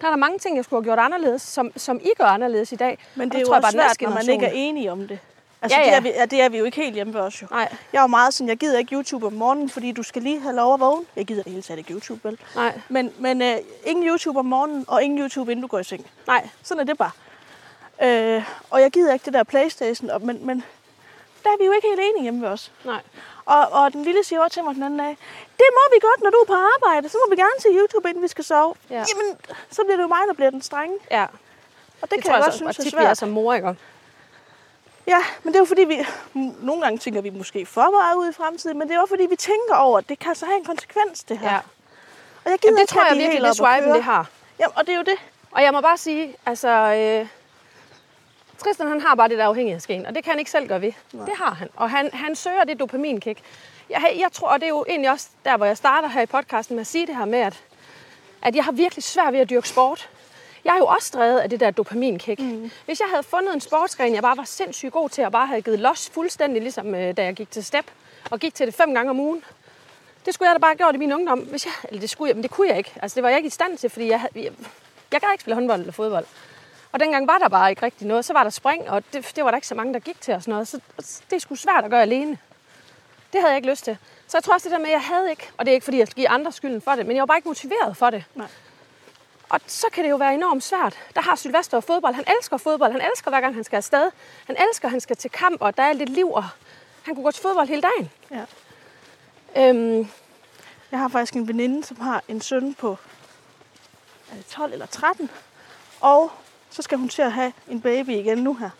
Der 0.00 0.06
er 0.06 0.10
der 0.10 0.16
mange 0.16 0.38
ting, 0.38 0.56
jeg 0.56 0.64
skulle 0.64 0.80
have 0.84 0.84
gjort 0.96 0.98
anderledes, 1.04 1.42
som, 1.42 1.72
som 1.76 2.00
I 2.02 2.08
gør 2.18 2.24
anderledes 2.24 2.72
i 2.72 2.76
dag. 2.76 2.98
Men 3.14 3.28
det 3.28 3.36
er 3.36 3.40
jo 3.40 3.46
tror 3.46 3.54
jeg 3.54 3.64
også 3.64 3.76
bare, 3.76 3.88
svært, 3.94 4.08
når 4.08 4.14
man 4.14 4.28
ikke 4.28 4.46
er 4.46 4.50
enige 4.54 4.92
om 4.92 5.08
det. 5.08 5.18
Altså, 5.62 5.78
Ja, 5.78 5.84
Det, 5.84 5.90
ja. 5.90 5.96
er 5.96 6.00
vi, 6.00 6.08
ja, 6.08 6.24
det 6.26 6.40
er 6.40 6.48
vi 6.48 6.58
jo 6.58 6.64
ikke 6.64 6.76
helt 6.76 6.94
hjemme 6.94 7.14
ved 7.14 7.20
os 7.20 7.42
jo. 7.42 7.46
Nej, 7.50 7.68
Jeg 7.92 7.98
er 7.98 8.02
jo 8.02 8.06
meget 8.06 8.34
sådan, 8.34 8.48
jeg 8.48 8.56
gider 8.56 8.78
ikke 8.78 8.94
YouTube 8.96 9.26
om 9.26 9.32
morgenen, 9.32 9.70
fordi 9.70 9.92
du 9.92 10.02
skal 10.02 10.22
lige 10.22 10.40
have 10.40 10.56
lov 10.56 10.74
at 10.74 10.80
vågne. 10.80 11.04
Jeg 11.16 11.24
gider 11.26 11.42
det 11.42 11.52
hele 11.52 11.62
taget 11.62 11.78
ikke 11.78 11.92
YouTube, 11.94 12.20
vel? 12.28 12.38
nej, 12.54 12.80
Men, 12.88 13.12
men 13.18 13.42
øh, 13.42 13.56
ingen 13.84 14.08
YouTube 14.08 14.38
om 14.38 14.44
morgenen, 14.46 14.84
og 14.88 15.02
ingen 15.02 15.18
YouTube, 15.20 15.52
inden 15.52 15.62
du 15.62 15.66
går 15.68 15.78
i 15.78 15.84
seng. 15.84 16.06
nej. 16.26 16.48
Sådan 16.62 16.80
er 16.80 16.84
det 16.84 16.98
bare. 16.98 17.10
Øh, 18.02 18.42
og 18.70 18.80
jeg 18.80 18.90
gider 18.90 19.12
ikke 19.12 19.24
det 19.24 19.32
der 19.32 19.42
Playstation, 19.42 20.10
og, 20.10 20.22
men, 20.22 20.46
men 20.46 20.64
der 21.44 21.50
er 21.50 21.58
vi 21.58 21.64
jo 21.64 21.72
ikke 21.72 21.88
helt 21.88 22.00
enige 22.10 22.22
hjemme 22.22 22.42
ved 22.42 22.48
os. 22.48 22.72
nej. 22.84 23.00
Og, 23.46 23.68
og 23.72 23.92
den 23.92 24.02
lille 24.04 24.24
siger 24.24 24.40
også 24.40 24.54
til 24.54 24.64
mig 24.64 24.74
den 24.74 24.82
anden 24.82 24.98
dag, 24.98 25.16
det 25.60 25.68
må 25.72 25.82
vi 25.94 25.98
godt, 26.00 26.22
når 26.22 26.30
du 26.30 26.36
er 26.36 26.46
på 26.46 26.58
arbejde. 26.74 27.08
Så 27.08 27.18
må 27.26 27.34
vi 27.34 27.40
gerne 27.40 27.58
se 27.58 27.68
YouTube, 27.68 28.08
inden 28.08 28.22
vi 28.22 28.28
skal 28.28 28.44
sove. 28.44 28.74
Ja. 28.90 28.94
Jamen, 28.94 29.36
så 29.70 29.82
bliver 29.84 29.96
det 29.96 30.02
jo 30.02 30.08
mig, 30.08 30.22
der 30.28 30.34
bliver 30.34 30.50
den 30.50 30.62
strenge. 30.62 30.96
Ja, 31.10 31.22
Og 31.24 31.30
det, 32.02 32.10
det, 32.10 32.22
kan 32.22 32.32
jeg 32.32 32.36
jeg 32.36 32.44
godt 32.44 32.54
så, 32.54 32.58
synes 32.58 32.78
er 32.78 32.90
svært. 32.90 33.18
som 33.18 33.28
mor, 33.28 33.54
ikke? 33.54 33.76
Ja, 35.06 35.18
men 35.42 35.52
det 35.52 35.58
er 35.58 35.60
jo 35.60 35.64
fordi, 35.64 35.84
vi 35.84 36.06
nogle 36.60 36.82
gange 36.82 36.98
tænker 36.98 37.20
vi 37.20 37.30
måske 37.30 37.66
for 37.66 37.90
meget 38.00 38.16
ud 38.16 38.28
i 38.30 38.32
fremtiden, 38.32 38.78
men 38.78 38.88
det 38.88 38.96
er 38.96 39.00
også 39.00 39.12
fordi, 39.12 39.26
vi 39.26 39.36
tænker 39.36 39.74
over, 39.74 39.98
at 39.98 40.08
det 40.08 40.18
kan 40.18 40.34
så 40.34 40.46
have 40.46 40.58
en 40.58 40.64
konsekvens, 40.64 41.24
det 41.24 41.38
her. 41.38 41.52
Ja. 41.52 41.58
Og 42.44 42.50
jeg 42.50 42.58
gider 42.58 42.72
Jamen, 42.72 42.80
det 42.80 42.88
tror 42.88 43.04
jeg 43.08 43.16
virkelig, 43.18 43.42
det 43.42 43.56
swipen, 43.56 43.94
det 43.94 44.02
har. 44.02 44.26
Jamen, 44.60 44.72
og 44.76 44.86
det 44.86 44.92
er 44.92 44.96
jo 44.96 45.02
det. 45.02 45.18
Og 45.50 45.62
jeg 45.62 45.72
må 45.72 45.80
bare 45.80 45.96
sige, 45.96 46.36
altså... 46.46 46.68
Øh, 46.68 47.28
Tristan 48.58 48.88
han 48.88 49.00
har 49.00 49.14
bare 49.14 49.28
det 49.28 49.38
der 49.38 49.44
afhængighedsgen, 49.46 50.06
og 50.06 50.14
det 50.14 50.24
kan 50.24 50.30
han 50.30 50.38
ikke 50.38 50.50
selv 50.50 50.68
gøre 50.68 50.80
ved. 50.80 50.92
Nej. 51.12 51.24
Det 51.24 51.34
har 51.36 51.50
han. 51.54 51.68
Og 51.76 51.90
han, 51.90 52.10
han 52.12 52.36
søger 52.36 52.64
det 52.64 52.80
dopaminkick. 52.80 53.40
Jeg, 53.90 54.16
jeg 54.18 54.32
tror, 54.32 54.48
og 54.48 54.60
det 54.60 54.64
er 54.66 54.68
jo 54.68 54.84
egentlig 54.88 55.10
også 55.10 55.28
der, 55.44 55.56
hvor 55.56 55.66
jeg 55.66 55.76
starter 55.76 56.08
her 56.08 56.22
i 56.22 56.26
podcasten 56.26 56.76
med 56.76 56.80
at 56.80 56.86
sige 56.86 57.06
det 57.06 57.16
her 57.16 57.24
med, 57.24 57.38
at, 57.38 57.62
at 58.42 58.54
jeg 58.56 58.64
har 58.64 58.72
virkelig 58.72 59.02
svært 59.04 59.32
ved 59.32 59.40
at 59.40 59.50
dyrke 59.50 59.68
sport. 59.68 60.08
Jeg 60.64 60.74
er 60.74 60.78
jo 60.78 60.86
også 60.86 61.12
drevet 61.14 61.38
af 61.38 61.50
det 61.50 61.60
der 61.60 61.70
dopaminkick. 61.70 62.40
Mm. 62.40 62.70
Hvis 62.84 63.00
jeg 63.00 63.08
havde 63.08 63.22
fundet 63.22 63.54
en 63.54 63.60
sportsgren, 63.60 64.14
jeg 64.14 64.22
bare 64.22 64.36
var 64.36 64.44
sindssygt 64.44 64.92
god 64.92 65.08
til, 65.08 65.24
og 65.24 65.32
bare 65.32 65.46
havde 65.46 65.62
givet 65.62 65.78
los 65.78 66.10
fuldstændig, 66.10 66.62
ligesom 66.62 66.94
øh, 66.94 67.16
da 67.16 67.24
jeg 67.24 67.34
gik 67.34 67.50
til 67.50 67.64
step, 67.64 67.84
og 68.30 68.40
gik 68.40 68.54
til 68.54 68.66
det 68.66 68.74
fem 68.74 68.94
gange 68.94 69.10
om 69.10 69.20
ugen, 69.20 69.44
det 70.26 70.34
skulle 70.34 70.48
jeg 70.48 70.54
da 70.54 70.58
bare 70.58 70.70
have 70.70 70.76
gjort 70.76 70.94
i 70.94 70.98
min 70.98 71.12
ungdom. 71.12 71.38
Hvis 71.38 71.64
jeg, 71.66 71.72
eller 71.84 72.00
det 72.00 72.10
skulle 72.10 72.28
jeg, 72.28 72.36
men 72.36 72.42
det 72.42 72.50
kunne 72.50 72.68
jeg 72.68 72.78
ikke. 72.78 72.92
Altså, 73.02 73.14
det 73.14 73.22
var 73.22 73.28
jeg 73.28 73.36
ikke 73.38 73.46
i 73.46 73.50
stand 73.50 73.78
til, 73.78 73.90
fordi 73.90 74.08
jeg, 74.08 74.20
havde- 74.20 74.32
jeg, 74.44 74.52
jeg 75.12 75.20
gad 75.20 75.28
ikke 75.32 75.42
spille 75.42 75.54
håndbold 75.54 75.80
eller 75.80 75.92
fodbold. 75.92 76.24
Og 76.96 77.00
dengang 77.00 77.26
var 77.26 77.38
der 77.38 77.48
bare 77.48 77.70
ikke 77.70 77.82
rigtig 77.82 78.06
noget. 78.06 78.24
Så 78.24 78.32
var 78.32 78.42
der 78.42 78.50
spring, 78.50 78.90
og 78.90 79.02
det, 79.12 79.32
det 79.36 79.44
var 79.44 79.50
der 79.50 79.56
ikke 79.56 79.66
så 79.66 79.74
mange, 79.74 79.94
der 79.94 80.00
gik 80.00 80.20
til 80.20 80.34
og 80.34 80.42
sådan 80.42 80.52
noget. 80.52 80.68
Så 80.68 80.80
det 81.30 81.42
skulle 81.42 81.58
svært 81.58 81.84
at 81.84 81.90
gøre 81.90 82.02
alene. 82.02 82.38
Det 83.32 83.40
havde 83.40 83.48
jeg 83.48 83.56
ikke 83.56 83.70
lyst 83.70 83.84
til. 83.84 83.98
Så 84.26 84.36
jeg 84.36 84.44
tror 84.44 84.54
også 84.54 84.68
det 84.68 84.72
der 84.72 84.78
med, 84.78 84.86
at 84.86 84.92
jeg 84.92 85.02
havde 85.02 85.30
ikke, 85.30 85.50
og 85.56 85.64
det 85.64 85.70
er 85.70 85.74
ikke 85.74 85.84
fordi, 85.84 85.98
jeg 85.98 86.06
skal 86.06 86.14
give 86.16 86.28
andre 86.28 86.52
skylden 86.52 86.80
for 86.80 86.92
det, 86.92 87.06
men 87.06 87.16
jeg 87.16 87.20
var 87.20 87.26
bare 87.26 87.38
ikke 87.38 87.48
motiveret 87.48 87.96
for 87.96 88.10
det. 88.10 88.24
Nej. 88.34 88.46
Og 89.48 89.60
så 89.66 89.86
kan 89.92 90.04
det 90.04 90.10
jo 90.10 90.16
være 90.16 90.34
enormt 90.34 90.64
svært. 90.64 90.98
Der 91.14 91.20
har 91.20 91.36
Sylvester 91.36 91.80
fodbold. 91.80 92.14
Han 92.14 92.24
elsker 92.38 92.56
fodbold. 92.56 92.92
Han 92.92 93.00
elsker 93.12 93.30
hver 93.30 93.40
gang, 93.40 93.54
han 93.54 93.64
skal 93.64 93.76
afsted. 93.76 94.10
Han 94.46 94.56
elsker, 94.70 94.88
at 94.88 94.90
han 94.92 95.00
skal 95.00 95.16
til 95.16 95.30
kamp, 95.30 95.60
og 95.62 95.76
der 95.76 95.82
er 95.82 95.92
lidt 95.92 96.10
liv, 96.10 96.32
og 96.32 96.44
han 97.02 97.14
kunne 97.14 97.24
gå 97.24 97.30
til 97.30 97.42
fodbold 97.42 97.68
hele 97.68 97.82
dagen. 97.82 98.10
Ja. 98.30 98.44
Øhm, 99.68 100.08
Jeg 100.90 100.98
har 100.98 101.08
faktisk 101.08 101.34
en 101.34 101.48
veninde, 101.48 101.84
som 101.84 102.00
har 102.00 102.22
en 102.28 102.40
søn 102.40 102.74
på 102.74 102.96
er 104.30 104.34
det 104.36 104.46
12 104.46 104.72
eller 104.72 104.86
13. 104.86 105.30
Og 106.00 106.32
så 106.76 106.82
skal 106.82 106.98
hun 106.98 107.08
til 107.08 107.22
at 107.22 107.32
have 107.32 107.52
en 107.68 107.80
baby 107.80 108.10
igen 108.10 108.38
nu 108.38 108.54
her. 108.54 108.70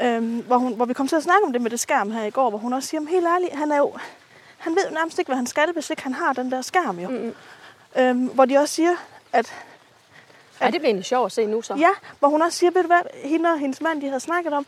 Øhm, 0.00 0.38
hvor, 0.38 0.56
hun, 0.58 0.74
hvor 0.74 0.84
vi 0.84 0.94
kom 0.94 1.08
til 1.08 1.16
at 1.16 1.22
snakke 1.22 1.46
om 1.46 1.52
det 1.52 1.62
med 1.62 1.70
det 1.70 1.80
skærm 1.80 2.10
her 2.10 2.24
i 2.24 2.30
går, 2.30 2.50
hvor 2.50 2.58
hun 2.58 2.72
også 2.72 2.88
siger, 2.88 3.06
helt 3.08 3.26
ærligt, 3.26 3.54
han 3.54 3.72
er 3.72 3.76
jo, 3.76 3.92
han 4.58 4.76
ved 4.76 4.86
jo 4.88 4.94
nærmest 4.94 5.18
ikke, 5.18 5.28
hvad 5.28 5.36
han 5.36 5.46
skal, 5.46 5.72
hvis 5.72 5.90
ikke 5.90 6.02
han 6.02 6.14
har 6.14 6.32
den 6.32 6.52
der 6.52 6.62
skærm 6.62 6.98
jo. 6.98 7.08
Mm-mm. 7.08 7.34
Øhm, 7.96 8.26
hvor 8.26 8.44
de 8.44 8.58
også 8.58 8.74
siger, 8.74 8.96
at 9.32 9.52
ja, 10.60 10.66
det 10.66 10.72
bliver 10.72 10.84
egentlig 10.84 11.04
sjovt 11.04 11.26
at 11.26 11.32
se 11.32 11.46
nu 11.46 11.62
så. 11.62 11.74
Ja, 11.74 11.90
hvor 12.18 12.28
hun 12.28 12.42
også 12.42 12.58
siger, 12.58 12.70
ved 12.70 12.82
du 12.82 12.86
hvad, 12.86 13.00
hende 13.24 13.50
og 13.50 13.58
hendes 13.58 13.80
mand, 13.80 14.00
de 14.00 14.06
havde 14.06 14.20
snakket 14.20 14.52
om, 14.52 14.66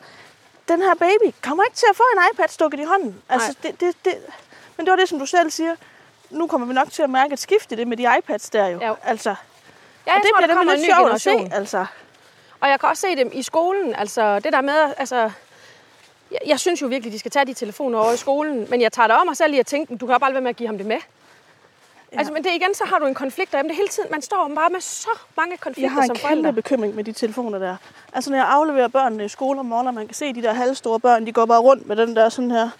den 0.68 0.82
her 0.82 0.94
baby 0.94 1.34
kommer 1.42 1.64
ikke 1.64 1.76
til 1.76 1.86
at 1.90 1.96
få 1.96 2.02
en 2.16 2.22
iPad 2.32 2.48
stukket 2.48 2.80
i 2.80 2.84
hånden. 2.84 3.22
Altså, 3.28 3.56
det, 3.62 3.80
det, 3.80 3.96
det, 4.04 4.14
men 4.76 4.86
det 4.86 4.90
var 4.90 4.96
det, 4.96 5.08
som 5.08 5.18
du 5.18 5.26
selv 5.26 5.50
siger. 5.50 5.74
Nu 6.30 6.46
kommer 6.46 6.66
vi 6.66 6.72
nok 6.74 6.90
til 6.90 7.02
at 7.02 7.10
mærke 7.10 7.32
et 7.32 7.38
skift 7.38 7.72
i 7.72 7.74
det 7.74 7.88
med 7.88 7.96
de 7.96 8.06
iPads 8.18 8.50
der 8.50 8.66
jo. 8.66 8.80
Jo. 8.86 8.96
Altså, 9.02 9.28
ja 9.30 9.34
og 9.34 9.36
jeg 10.06 10.22
det 10.22 10.30
tror, 10.30 10.38
bliver 10.38 10.46
der 10.46 10.54
kommer 10.54 10.72
en 10.72 10.80
ny 10.80 10.84
sjovt 10.84 11.12
at 11.12 11.20
se. 11.20 11.30
generation. 11.30 11.52
Altså, 11.52 11.86
Og 12.62 12.68
jeg 12.68 12.80
kan 12.80 12.88
også 12.88 13.00
se 13.00 13.16
dem 13.16 13.30
i 13.32 13.42
skolen. 13.42 13.94
Altså, 13.94 14.38
det 14.38 14.52
der 14.52 14.60
med, 14.60 14.94
altså... 14.96 15.30
Jeg, 16.30 16.40
jeg 16.46 16.60
synes 16.60 16.82
jo 16.82 16.86
virkelig, 16.86 17.12
de 17.12 17.18
skal 17.18 17.30
tage 17.30 17.44
de 17.44 17.54
telefoner 17.54 17.98
over 17.98 18.12
i 18.12 18.16
skolen. 18.16 18.66
Men 18.70 18.80
jeg 18.80 18.92
tager 18.92 19.06
det 19.06 19.16
om 19.16 19.26
mig 19.26 19.36
selv 19.36 19.50
lige 19.50 19.60
at 19.60 19.66
tænke, 19.66 19.96
du 19.96 20.06
kan 20.06 20.20
bare 20.20 20.32
være 20.32 20.40
med 20.40 20.50
at 20.50 20.56
give 20.56 20.66
ham 20.66 20.78
det 20.78 20.86
med. 20.86 20.96
Ja. 22.12 22.18
Altså, 22.18 22.32
men 22.32 22.44
det 22.44 22.50
igen, 22.54 22.74
så 22.74 22.84
har 22.84 22.98
du 22.98 23.06
en 23.06 23.14
konflikt 23.14 23.52
derhjemme. 23.52 23.68
Det 23.68 23.76
hele 23.76 23.88
tiden, 23.88 24.10
man 24.10 24.22
står 24.22 24.52
bare 24.54 24.70
med 24.70 24.80
så 24.80 25.10
mange 25.36 25.56
konflikter 25.56 25.82
jeg 25.82 25.92
har 25.92 26.00
en 26.02 26.06
som 26.06 26.16
kæmpe 26.16 26.28
forældre. 26.28 26.52
bekymring 26.52 26.94
med 26.94 27.04
de 27.04 27.12
telefoner 27.12 27.58
der. 27.58 27.76
Altså, 28.12 28.30
når 28.30 28.36
jeg 28.36 28.46
afleverer 28.48 28.88
børnene 28.88 29.24
i 29.24 29.28
skole 29.28 29.60
om 29.60 29.66
morgenen, 29.66 29.88
og 29.88 29.94
man 29.94 30.06
kan 30.06 30.14
se 30.14 30.32
de 30.32 30.42
der 30.42 30.52
halvstore 30.52 31.00
børn, 31.00 31.26
de 31.26 31.32
går 31.32 31.46
bare 31.46 31.60
rundt 31.60 31.86
med 31.86 31.96
den 31.96 32.16
der 32.16 32.28
sådan 32.28 32.50
her. 32.50 32.70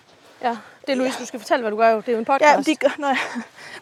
Ja, 0.42 0.56
det 0.86 0.92
er 0.92 0.96
Louise, 0.96 1.18
du 1.18 1.26
skal 1.26 1.40
fortælle, 1.40 1.60
hvad 1.62 1.70
du 1.70 1.76
gør 1.76 1.88
jo. 1.90 1.96
Det 1.96 2.08
er 2.08 2.12
jo 2.12 2.18
en 2.18 2.24
podcast. 2.24 2.42
Ja, 2.50 2.56
men 2.56 2.64
de, 2.64 2.76
gør- 2.76 2.94
nå, 2.98 3.06
ja. 3.06 3.16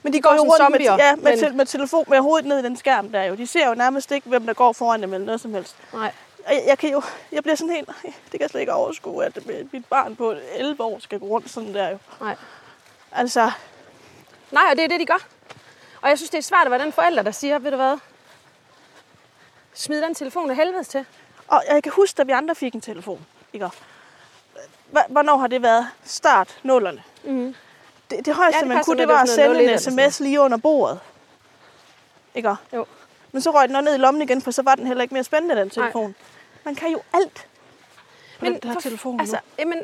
men 0.02 0.12
de 0.12 0.20
går 0.20 0.34
jo 0.34 0.40
rundt 0.40 0.50
med, 0.50 0.56
zombier, 0.58 0.92
ja, 1.06 1.16
med, 1.16 1.42
men- 1.48 1.56
med 1.56 1.66
telefon 1.66 2.04
med 2.08 2.18
hovedet 2.20 2.46
ned 2.48 2.58
i 2.58 2.62
den 2.62 2.76
skærm 2.76 3.08
der 3.12 3.22
jo. 3.22 3.34
De 3.34 3.46
ser 3.46 3.68
jo 3.68 3.74
nærmest 3.74 4.10
ikke, 4.10 4.28
hvem 4.28 4.46
der 4.46 4.54
går 4.54 4.72
foran 4.72 5.02
dem 5.02 5.14
eller 5.14 5.26
noget 5.26 5.40
som 5.40 5.54
helst. 5.54 5.76
Nej. 5.92 6.12
Og 6.46 6.52
Jeg, 6.54 6.62
jeg, 6.66 6.78
kan 6.78 6.90
jo, 6.90 7.02
jeg 7.32 7.42
bliver 7.42 7.56
sådan 7.56 7.74
helt, 7.74 7.88
det 8.02 8.12
kan 8.30 8.40
jeg 8.40 8.50
slet 8.50 8.60
ikke 8.60 8.72
overskue, 8.72 9.24
at 9.24 9.38
mit 9.72 9.84
barn 9.86 10.16
på 10.16 10.34
11 10.54 10.82
år 10.84 10.98
skal 10.98 11.18
gå 11.20 11.26
rundt 11.26 11.50
sådan 11.50 11.74
der 11.74 11.88
jo. 11.88 11.98
Nej. 12.20 12.36
Altså, 13.12 13.50
Nej, 14.50 14.62
og 14.70 14.76
det 14.76 14.84
er 14.84 14.88
det, 14.88 15.00
de 15.00 15.06
gør. 15.06 15.26
Og 16.02 16.08
jeg 16.08 16.18
synes, 16.18 16.30
det 16.30 16.38
er 16.38 16.42
svært 16.42 16.64
at 16.64 16.70
være 16.70 16.82
den 16.82 16.92
forælder, 16.92 17.22
der 17.22 17.30
siger, 17.30 17.58
ved 17.58 17.70
du 17.70 17.76
hvad, 17.76 17.98
smid 19.74 20.02
den 20.02 20.14
telefon 20.14 20.50
af 20.50 20.56
helvedes 20.56 20.88
til. 20.88 21.04
og 21.48 21.62
jeg 21.70 21.82
kan 21.82 21.92
huske, 21.92 22.16
da 22.16 22.22
vi 22.22 22.32
andre 22.32 22.54
fik 22.54 22.74
en 22.74 22.80
telefon. 22.80 23.26
Ikke? 23.52 23.68
Hvornår 25.08 25.36
har 25.36 25.46
det 25.46 25.62
været? 25.62 25.86
Start 26.04 26.58
nullerne. 26.62 27.02
Mm. 27.24 27.54
Det, 28.10 28.26
det 28.26 28.34
højeste, 28.34 28.56
Ja, 28.56 28.60
det 28.60 28.68
man 28.68 28.84
kunne, 28.84 28.98
det 28.98 29.08
var 29.08 29.22
at 29.22 29.28
sende 29.28 29.64
01 29.64 29.72
en 29.72 29.78
sms 29.78 30.20
lige 30.20 30.40
under 30.40 30.58
bordet. 30.58 31.00
Ikke? 32.34 32.54
Jo. 32.74 32.86
Men 33.32 33.42
så 33.42 33.50
røg 33.50 33.68
den 33.68 33.84
ned 33.84 33.94
i 33.94 33.98
lommen 33.98 34.22
igen, 34.22 34.42
for 34.42 34.50
så 34.50 34.62
var 34.62 34.74
den 34.74 34.86
heller 34.86 35.02
ikke 35.02 35.14
mere 35.14 35.24
spændende, 35.24 35.56
den 35.56 35.70
telefon. 35.70 36.14
Man 36.64 36.74
kan 36.74 36.90
jo 36.92 37.00
alt 37.14 37.46
på 38.38 38.44
Men 38.44 38.52
den 38.54 38.60
der 38.62 38.72
for- 38.72 38.80
telefon 38.80 39.20
Altså, 39.20 39.36
nu. 39.36 39.40
jamen, 39.58 39.82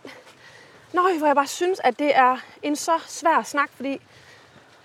nøj, 0.92 1.12
hvor 1.18 1.26
jeg 1.26 1.36
bare 1.36 1.46
synes, 1.46 1.80
at 1.84 1.98
det 1.98 2.16
er 2.16 2.36
en 2.62 2.76
så 2.76 2.92
svær 3.06 3.42
snak, 3.42 3.70
fordi... 3.76 4.00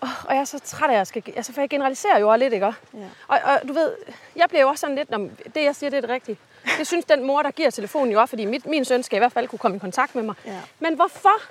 åh, 0.03 0.25
Og 0.25 0.33
jeg 0.33 0.41
er 0.41 0.45
så 0.45 0.59
træt 0.59 0.89
af, 0.89 0.93
at 0.93 0.97
jeg 0.97 1.07
skal... 1.07 1.23
Altså, 1.35 1.53
for 1.53 1.61
jeg 1.61 1.69
generaliserer 1.69 2.19
jo 2.19 2.29
også 2.29 2.37
lidt, 2.37 2.53
ikke? 2.53 2.65
Ja. 2.65 2.73
Og, 3.27 3.39
og 3.43 3.67
du 3.67 3.73
ved, 3.73 3.95
jeg 4.35 4.45
bliver 4.49 4.61
jo 4.61 4.67
også 4.67 4.81
sådan 4.81 4.95
lidt, 4.95 5.09
når 5.09 5.17
det 5.55 5.63
jeg 5.63 5.75
siger, 5.75 5.89
det 5.89 5.97
er 5.97 6.01
det 6.01 6.09
rigtige. 6.09 6.37
Det 6.77 6.87
synes 6.87 7.05
den 7.05 7.23
mor, 7.23 7.41
der 7.41 7.51
giver 7.51 7.69
telefonen 7.69 8.11
jo 8.11 8.21
også, 8.21 8.31
fordi 8.31 8.45
mit, 8.45 8.65
min 8.65 8.85
søn 8.85 9.03
skal 9.03 9.17
i 9.17 9.19
hvert 9.19 9.31
fald 9.31 9.47
kunne 9.47 9.59
komme 9.59 9.77
i 9.77 9.79
kontakt 9.79 10.15
med 10.15 10.23
mig. 10.23 10.35
Ja. 10.45 10.59
Men 10.79 10.95
hvorfor? 10.95 11.41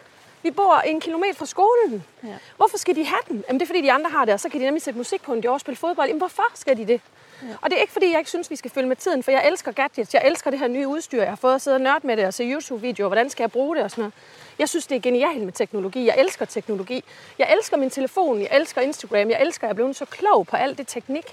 Vi 0.42 0.50
bor 0.50 0.76
en 0.76 1.00
kilometer 1.00 1.34
fra 1.34 1.46
skolen. 1.46 2.04
Ja. 2.24 2.28
Hvorfor 2.56 2.78
skal 2.78 2.96
de 2.96 3.04
have 3.04 3.20
den? 3.28 3.44
Jamen, 3.48 3.60
det 3.60 3.64
er 3.64 3.66
fordi, 3.66 3.80
de 3.82 3.92
andre 3.92 4.10
har 4.10 4.24
det, 4.24 4.34
og 4.34 4.40
så 4.40 4.48
kan 4.48 4.60
de 4.60 4.64
nemlig 4.64 4.82
sætte 4.82 4.98
musik 4.98 5.22
på, 5.22 5.34
når 5.34 5.40
de 5.40 5.50
også 5.50 5.64
spiller 5.64 5.78
fodbold. 5.78 6.08
Jamen, 6.08 6.18
hvorfor 6.18 6.42
skal 6.54 6.76
de 6.76 6.86
det? 6.86 7.00
Ja. 7.42 7.48
Og 7.62 7.70
det 7.70 7.76
er 7.76 7.80
ikke 7.80 7.92
fordi, 7.92 8.10
jeg 8.10 8.18
ikke 8.18 8.30
synes, 8.30 8.50
vi 8.50 8.56
skal 8.56 8.70
følge 8.70 8.88
med 8.88 8.96
tiden, 8.96 9.22
for 9.22 9.30
jeg 9.30 9.46
elsker 9.46 9.72
gadgets. 9.72 10.14
Jeg 10.14 10.22
elsker 10.24 10.50
det 10.50 10.60
her 10.60 10.68
nye 10.68 10.88
udstyr. 10.88 11.20
Jeg 11.22 11.30
har 11.30 11.36
fået 11.36 11.54
at 11.54 11.62
sidde 11.62 11.74
og 11.74 11.80
nørde 11.80 12.06
med 12.06 12.16
det 12.16 12.26
og 12.26 12.34
se 12.34 12.44
YouTube-videoer. 12.44 13.08
Hvordan 13.08 13.30
skal 13.30 13.42
jeg 13.42 13.50
bruge 13.50 13.76
det 13.76 13.84
og 13.84 13.90
sådan 13.90 14.02
noget. 14.02 14.14
Jeg 14.58 14.68
synes, 14.68 14.86
det 14.86 14.96
er 14.96 15.00
genialt 15.00 15.44
med 15.44 15.52
teknologi. 15.52 16.06
Jeg 16.06 16.14
elsker 16.18 16.44
teknologi. 16.44 17.04
Jeg 17.38 17.52
elsker 17.52 17.76
min 17.76 17.90
telefon. 17.90 18.40
Jeg 18.40 18.48
elsker 18.52 18.80
Instagram. 18.80 19.30
Jeg 19.30 19.40
elsker, 19.40 19.64
at 19.64 19.68
jeg 19.68 19.72
er 19.72 19.74
blevet 19.74 19.96
så 19.96 20.04
klog 20.04 20.46
på 20.46 20.56
alt 20.56 20.78
det 20.78 20.86
teknik. 20.88 21.24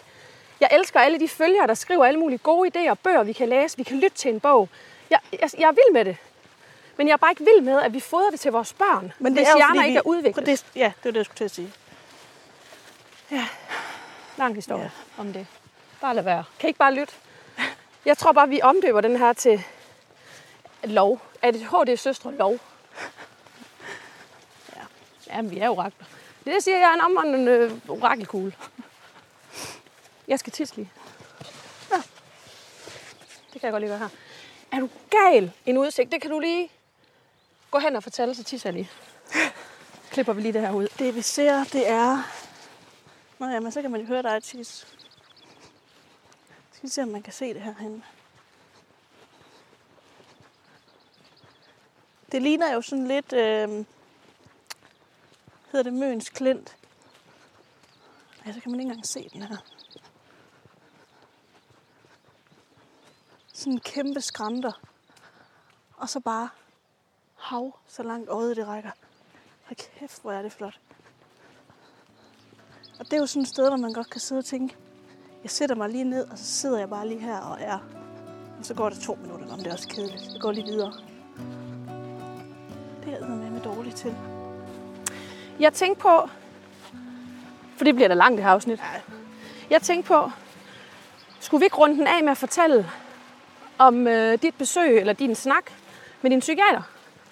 Jeg 0.60 0.70
elsker 0.72 1.00
alle 1.00 1.20
de 1.20 1.28
følgere, 1.28 1.68
der 1.68 1.74
skriver 1.74 2.06
alle 2.06 2.20
mulige 2.20 2.38
gode 2.38 2.70
idéer, 2.76 2.94
bøger, 2.94 3.24
vi 3.24 3.34
kan 3.34 3.50
læse, 3.50 3.78
vi 3.78 3.84
kan 3.84 4.00
lytte 4.00 4.18
til 4.18 4.34
en 4.34 4.40
bog. 4.40 4.70
Jeg, 5.10 5.20
jeg, 5.32 5.50
jeg 5.60 5.68
er 5.68 5.72
vild 5.72 5.94
med 5.94 6.06
det. 6.06 6.18
Men 6.98 7.08
jeg 7.08 7.14
er 7.14 7.18
bare 7.18 7.32
ikke 7.32 7.44
vild 7.56 7.62
med, 7.62 7.82
at 7.82 7.94
vi 7.94 8.00
fodrer 8.00 8.30
det 8.32 8.40
til 8.40 8.52
vores 8.52 8.74
børn, 8.74 9.14
Men 9.20 9.34
hvis 9.34 9.48
jo, 9.48 9.56
hjerner 9.56 9.76
fordi 9.76 9.88
ikke 9.88 9.92
vi- 9.94 9.98
er 9.98 10.08
udviklet. 10.08 10.46
Det, 10.46 10.66
ja, 10.76 10.86
det 10.86 11.06
var 11.06 11.12
det, 11.12 11.18
jeg 11.18 11.26
skulle 11.26 11.38
til 11.38 11.44
at 11.46 11.52
sige. 11.52 11.74
Lang 14.38 14.56
historie 14.56 14.82
Ja. 14.82 14.90
ja. 15.18 15.22
om 15.22 15.34
det. 15.34 15.48
Bare 16.02 16.16
lad 16.16 16.24
være. 16.24 16.44
Kan 16.60 16.68
I 16.68 16.70
ikke 16.70 16.78
bare 16.78 16.94
lytte? 16.94 17.14
Jeg 18.06 18.18
tror 18.18 18.32
bare, 18.32 18.50
vi 18.50 18.62
omdøber 18.62 19.02
den 19.02 19.18
her 19.18 19.34
til 19.34 19.64
lov. 20.84 21.22
Er 21.42 21.52
det 21.52 21.62
HD 21.62 21.98
søstre 21.98 22.34
lov? 22.36 22.58
Ja. 24.76 24.82
Jamen, 25.28 25.52
vi 25.52 25.60
er 25.60 25.70
orakler. 25.70 26.06
Det 26.06 26.08
er 26.40 26.44
det, 26.46 26.54
jeg 26.54 26.64
siger, 26.64 26.78
jeg 26.78 26.90
er 26.90 26.94
en 26.94 27.02
omvandrende 27.02 27.52
øh, 27.52 27.72
orakelkugle. 27.90 28.54
Jeg 30.28 30.40
skal 30.40 30.54
tisse 30.54 30.76
lige. 30.76 30.92
Ja. 31.92 32.02
Det 33.54 33.62
kan 33.62 33.64
jeg 33.64 33.72
godt 33.72 33.82
lige 33.82 33.90
gøre 33.90 34.00
her. 34.00 34.10
Er 34.72 34.80
du 34.80 34.90
gal? 35.10 35.52
En 35.66 35.78
udsigt, 35.78 36.12
det 36.12 36.22
kan 36.22 36.32
du 36.32 36.40
lige 36.40 36.70
gå 37.72 37.80
hen 37.80 37.96
og 37.96 38.04
fortælle, 38.04 38.36
så 38.36 38.44
tisser 38.44 38.72
lige. 38.72 38.90
Klipper 40.12 40.34
vi 40.34 40.42
lige 40.42 40.54
det 40.54 40.62
her 40.62 40.72
ud. 40.72 40.88
Det 41.00 41.16
vi 41.16 41.22
ser, 41.22 41.64
det 41.64 41.90
er... 41.90 42.24
Nå 43.40 43.48
ja, 43.48 43.60
men 43.60 43.72
så 43.72 43.82
kan 43.82 43.92
man 43.92 44.02
jo 44.02 44.08
høre 44.08 44.22
dig 44.22 44.44
tisse. 44.44 44.88
Skal 46.72 46.84
vi 46.84 46.90
se, 46.90 47.02
om 47.02 47.08
man 47.08 47.22
kan 47.22 47.34
se 47.34 47.54
det 47.54 47.62
herhenne. 47.62 48.04
Det 52.32 52.42
ligner 52.42 52.74
jo 52.74 52.82
sådan 52.82 53.08
lidt... 53.08 53.34
Øh... 53.34 53.86
Hedder 55.72 55.84
det 55.84 55.94
Møns 55.94 56.30
Klint? 56.30 56.78
Ja, 58.46 58.54
så 58.54 58.60
kan 58.60 58.72
man 58.72 58.80
ikke 58.80 58.90
engang 58.90 59.06
se 59.06 59.30
den 59.34 59.42
her. 59.42 59.58
Sådan 63.58 63.74
en 63.74 63.80
kæmpe 63.80 64.22
skrænter. 64.22 64.72
Og 65.98 66.10
så 66.10 66.20
bare 66.20 66.50
hav, 67.36 67.76
så 67.88 68.04
langt 68.04 68.30
øjet 68.30 68.58
det 68.58 68.68
rækker. 68.68 68.90
Hold 69.66 70.00
kæft, 70.00 70.22
hvor 70.22 70.32
er 70.32 70.42
det 70.42 70.52
flot. 70.52 70.80
Og 73.00 73.06
det 73.06 73.14
er 73.14 73.18
jo 73.18 73.26
sådan 73.26 73.42
et 73.42 73.48
sted, 73.48 73.68
hvor 73.70 73.78
man 73.78 73.94
godt 73.94 74.10
kan 74.10 74.22
sidde 74.22 74.40
og 74.40 74.46
tænke, 74.46 74.76
jeg 75.44 75.52
sætter 75.52 75.76
mig 75.76 75.90
lige 75.90 76.04
ned, 76.04 76.28
og 76.32 76.38
så 76.38 76.46
sidder 76.46 76.80
jeg 76.80 76.90
bare 76.90 77.08
lige 77.08 77.20
her 77.20 77.38
og 77.38 77.58
er. 77.62 77.80
Og 78.60 78.66
så 78.66 78.74
går 78.74 78.90
det 78.90 79.00
to 79.00 79.16
minutter, 79.16 79.54
om 79.54 79.58
det 79.58 79.68
er 79.68 79.74
også 79.74 79.88
kedeligt. 79.88 80.34
Jeg 80.34 80.42
går 80.42 80.52
lige 80.52 80.66
videre. 80.66 80.94
Det 83.04 83.14
er 83.14 83.42
jeg 83.44 83.52
med 83.52 83.62
dårligt 83.62 83.96
til. 83.96 84.16
Jeg 85.60 85.74
tænkte 85.74 86.02
på, 86.02 86.30
for 87.78 87.84
det 87.84 87.96
bliver 87.96 88.08
da 88.08 88.14
langt 88.14 88.38
det 88.38 88.46
her 88.46 88.52
afsnit. 88.52 88.82
Jeg 89.70 89.82
tænkte 89.82 90.08
på, 90.08 90.32
skulle 91.40 91.60
vi 91.60 91.66
ikke 91.66 91.78
runde 91.78 91.96
den 91.96 92.08
af 92.08 92.24
med 92.24 92.32
at 92.32 92.38
fortælle 92.38 92.92
om 93.78 94.08
øh, 94.08 94.42
dit 94.42 94.56
besøg 94.56 95.00
eller 95.00 95.14
din 95.14 95.36
snak 95.36 95.72
med 96.22 96.32
din 96.32 96.40
psykiater? 96.40 96.82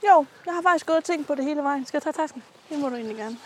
Jo, 0.03 0.25
jeg 0.45 0.53
har 0.53 0.61
faktisk 0.61 0.85
gået 0.85 0.97
og 0.97 1.03
tænkt 1.03 1.27
på 1.27 1.35
det 1.35 1.45
hele 1.45 1.63
vejen. 1.63 1.85
Skal 1.85 1.97
jeg 1.97 2.03
tage 2.03 2.23
tasken? 2.23 2.43
Det 2.69 2.79
må 2.79 2.89
du 2.89 2.95
egentlig 2.95 3.17
gerne. 3.17 3.37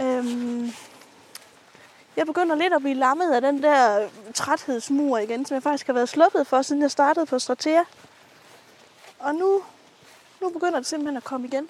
Øhm, 0.00 0.72
jeg 2.16 2.26
begynder 2.26 2.56
lidt 2.56 2.72
at 2.72 2.80
blive 2.80 2.94
lammet 2.94 3.32
af 3.32 3.40
den 3.40 3.62
der 3.62 4.08
træthedsmur 4.34 5.18
igen, 5.18 5.46
som 5.46 5.54
jeg 5.54 5.62
faktisk 5.62 5.86
har 5.86 5.94
været 5.94 6.08
sluppet 6.08 6.46
for, 6.46 6.62
siden 6.62 6.82
jeg 6.82 6.90
startede 6.90 7.26
på 7.26 7.38
Stratea. 7.38 7.84
Og 9.18 9.34
nu, 9.34 9.62
nu 10.40 10.48
begynder 10.48 10.78
det 10.78 10.86
simpelthen 10.86 11.16
at 11.16 11.24
komme 11.24 11.46
igen. 11.46 11.68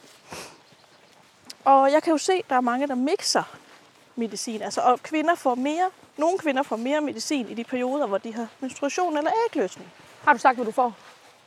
Og 1.64 1.93
jeg 1.93 2.03
kan 2.03 2.11
jo 2.11 2.18
se, 2.18 2.32
at 2.32 2.51
der 2.51 2.57
er 2.57 2.61
mange, 2.61 2.86
der 2.86 2.95
mixer 2.95 3.43
medicin. 4.16 4.62
Altså, 4.62 4.80
og 4.80 5.02
kvinder 5.02 5.34
får 5.34 5.54
mere, 5.54 5.90
nogle 6.16 6.38
kvinder 6.38 6.62
får 6.62 6.76
mere 6.76 7.00
medicin 7.00 7.48
i 7.48 7.54
de 7.54 7.64
perioder, 7.64 8.06
hvor 8.06 8.18
de 8.18 8.34
har 8.34 8.46
menstruation 8.60 9.16
eller 9.16 9.30
ægløsning. 9.50 9.92
Har 10.24 10.32
du 10.32 10.38
sagt, 10.38 10.56
hvad 10.56 10.66
du 10.66 10.72
får? 10.72 10.94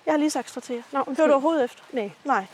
Jeg 0.06 0.14
har 0.14 0.18
lige 0.18 0.30
sagt 0.30 0.50
Stratea. 0.50 0.82
Nå, 0.92 1.04
Det 1.10 1.18
var 1.18 1.28
du 1.28 1.32
overhovedet 1.34 1.64
efter? 1.64 1.84
Nej, 1.92 2.12
Nej. 2.24 2.46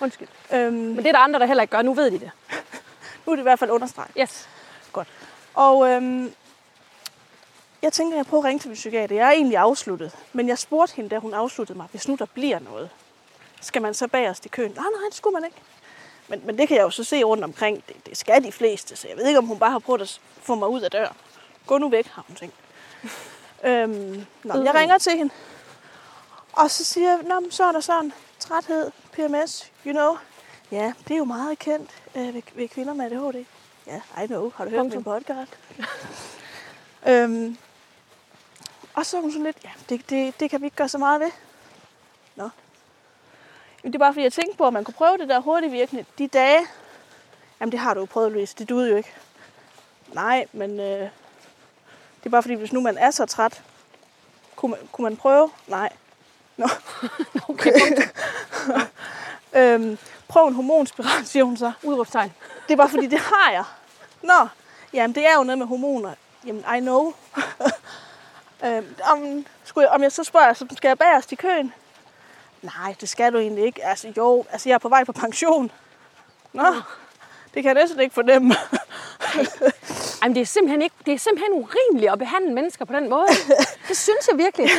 undskyld. 0.00 0.28
Øhm, 0.52 0.72
Men 0.74 0.96
det 0.96 1.06
er 1.06 1.12
der 1.12 1.18
andre, 1.18 1.40
der 1.40 1.46
heller 1.46 1.62
ikke 1.62 1.72
gør. 1.76 1.82
Nu 1.82 1.94
ved 1.94 2.10
de 2.10 2.18
det. 2.18 2.30
nu 3.26 3.32
er 3.32 3.36
det 3.36 3.42
i 3.42 3.42
hvert 3.42 3.58
fald 3.58 3.70
understreget. 3.70 4.10
Yes. 4.20 4.48
Godt. 4.92 5.08
Og 5.54 5.88
øhm, 5.90 6.32
jeg 7.82 7.92
tænker, 7.92 8.16
jeg 8.16 8.26
prøver 8.26 8.42
at 8.42 8.48
ringe 8.48 8.60
til 8.60 8.68
min 8.68 8.74
psykiater. 8.74 9.16
Jeg 9.16 9.26
er 9.26 9.30
egentlig 9.32 9.56
afsluttet, 9.58 10.16
men 10.32 10.48
jeg 10.48 10.58
spurgte 10.58 10.96
hende, 10.96 11.10
da 11.10 11.18
hun 11.18 11.34
afsluttede 11.34 11.78
mig, 11.78 11.86
hvis 11.90 12.08
nu 12.08 12.14
der 12.18 12.26
bliver 12.34 12.58
noget, 12.58 12.90
skal 13.60 13.82
man 13.82 13.94
så 13.94 14.08
bag 14.08 14.30
os 14.30 14.40
i 14.44 14.48
køen? 14.48 14.70
Nej, 14.70 14.84
nej, 14.84 15.02
det 15.08 15.14
skulle 15.16 15.34
man 15.34 15.44
ikke. 15.44 15.56
Men, 16.28 16.42
men 16.44 16.58
det 16.58 16.68
kan 16.68 16.76
jeg 16.76 16.84
jo 16.84 16.90
så 16.90 17.04
se 17.04 17.22
rundt 17.22 17.44
omkring. 17.44 17.82
Det, 17.88 18.06
det 18.06 18.16
skal 18.16 18.44
de 18.44 18.52
fleste, 18.52 18.96
så 18.96 19.08
jeg 19.08 19.16
ved 19.16 19.26
ikke, 19.26 19.38
om 19.38 19.46
hun 19.46 19.58
bare 19.58 19.70
har 19.70 19.78
prøvet 19.78 20.00
at 20.00 20.20
få 20.42 20.54
mig 20.54 20.68
ud 20.68 20.80
af 20.80 20.90
døren. 20.90 21.16
Gå 21.66 21.78
nu 21.78 21.88
væk, 21.88 22.06
har 22.06 22.24
hun 22.26 22.36
tænkt. 22.36 22.54
øhm, 23.68 24.26
nå, 24.44 24.62
jeg 24.62 24.74
ringer 24.74 24.98
til 24.98 25.12
hende, 25.12 25.34
og 26.52 26.70
så 26.70 26.84
siger 26.84 27.08
jeg, 27.08 27.18
Nå, 27.22 27.40
men 27.40 27.50
så 27.50 27.64
er 27.64 27.72
der 27.72 27.80
sådan, 27.80 28.12
træthed, 28.38 28.90
PMS, 29.12 29.72
you 29.86 29.92
know. 29.92 30.16
Ja, 30.70 30.92
det 31.08 31.14
er 31.14 31.18
jo 31.18 31.24
meget 31.24 31.58
kendt 31.58 31.90
øh, 32.14 32.34
ved, 32.34 32.42
ved 32.54 32.68
kvinder 32.68 32.94
med 32.94 33.04
ADHD. 33.04 33.44
Ja, 33.86 34.22
I 34.24 34.26
know. 34.26 34.52
Har 34.56 34.64
du 34.64 34.70
hørt 34.70 34.82
min 34.82 34.90
Punktum. 34.90 35.12
podcast? 35.12 35.58
øhm, 37.10 37.56
og 38.94 39.06
så 39.06 39.16
er 39.16 39.20
hun 39.20 39.30
sådan 39.32 39.44
lidt, 39.44 39.56
ja, 39.64 39.70
det, 39.88 40.10
det, 40.10 40.40
det 40.40 40.50
kan 40.50 40.60
vi 40.60 40.66
ikke 40.66 40.76
gøre 40.76 40.88
så 40.88 40.98
meget 40.98 41.20
ved. 41.20 41.30
Jamen, 43.82 43.92
det 43.92 43.94
er 43.94 44.04
bare 44.04 44.12
fordi, 44.12 44.22
jeg 44.22 44.32
tænkte 44.32 44.56
på, 44.56 44.66
at 44.66 44.72
man 44.72 44.84
kunne 44.84 44.94
prøve 44.94 45.18
det 45.18 45.28
der 45.28 45.40
hurtigt 45.40 45.72
virkende. 45.72 46.04
De 46.18 46.28
dage, 46.28 46.66
jamen 47.60 47.72
det 47.72 47.80
har 47.80 47.94
du 47.94 48.00
jo 48.00 48.06
prøvet, 48.06 48.32
Louise, 48.32 48.54
det 48.58 48.68
duede 48.68 48.90
jo 48.90 48.96
ikke. 48.96 49.12
Nej, 50.12 50.46
men 50.52 50.80
øh, 50.80 51.00
det 52.20 52.26
er 52.26 52.30
bare 52.30 52.42
fordi, 52.42 52.54
hvis 52.54 52.72
nu 52.72 52.80
man 52.80 52.98
er 52.98 53.10
så 53.10 53.26
træt, 53.26 53.62
kunne 54.56 54.70
man, 54.70 54.80
kunne 54.92 55.02
man 55.02 55.16
prøve? 55.16 55.50
Nej. 55.66 55.92
Nå. 56.56 56.68
Okay, 57.48 57.72
øhm, 59.58 59.98
prøv 60.28 60.46
en 60.46 60.54
hormonspiral, 60.54 61.26
siger 61.26 61.44
hun 61.44 61.56
så. 61.56 61.72
Udråbstegn. 61.82 62.32
Det 62.68 62.72
er 62.72 62.76
bare 62.76 62.88
fordi, 62.88 63.06
det 63.06 63.18
har 63.18 63.50
jeg. 63.52 63.64
Nå, 64.22 64.48
jamen 64.92 65.14
det 65.14 65.26
er 65.26 65.34
jo 65.34 65.42
noget 65.42 65.58
med 65.58 65.66
hormoner. 65.66 66.14
Jamen, 66.46 66.64
I 66.76 66.80
know. 66.80 67.14
øhm, 68.64 68.94
om, 69.12 69.46
skulle 69.64 69.86
jeg, 69.86 69.94
om 69.94 70.02
jeg 70.02 70.12
så 70.12 70.24
spørger, 70.24 70.52
så 70.52 70.66
skal 70.76 70.88
jeg 70.88 70.98
bagerst 70.98 71.32
i 71.32 71.34
køen? 71.34 71.72
Nej, 72.66 72.94
det 73.00 73.08
skal 73.08 73.32
du 73.32 73.38
egentlig 73.38 73.64
ikke. 73.64 73.84
Altså 73.84 74.12
jo, 74.16 74.44
altså 74.52 74.68
jeg 74.68 74.74
er 74.74 74.78
på 74.78 74.88
vej 74.88 75.04
på 75.04 75.12
pension. 75.12 75.70
Nå, 76.52 76.62
det 77.54 77.62
kan 77.62 77.64
jeg 77.64 77.74
næsten 77.74 78.00
ikke 78.00 78.14
fornemme. 78.14 78.54
Ej, 80.22 80.28
men 80.28 80.34
det 80.34 80.40
er, 80.40 80.46
simpelthen 80.46 80.82
ikke, 80.82 80.96
det 81.06 81.14
er 81.14 81.18
simpelthen 81.18 81.52
urimeligt 81.54 82.12
at 82.12 82.18
behandle 82.18 82.54
mennesker 82.54 82.84
på 82.84 82.92
den 82.92 83.08
måde. 83.10 83.26
Det 83.88 83.96
synes 83.96 84.28
jeg 84.30 84.38
virkelig. 84.38 84.70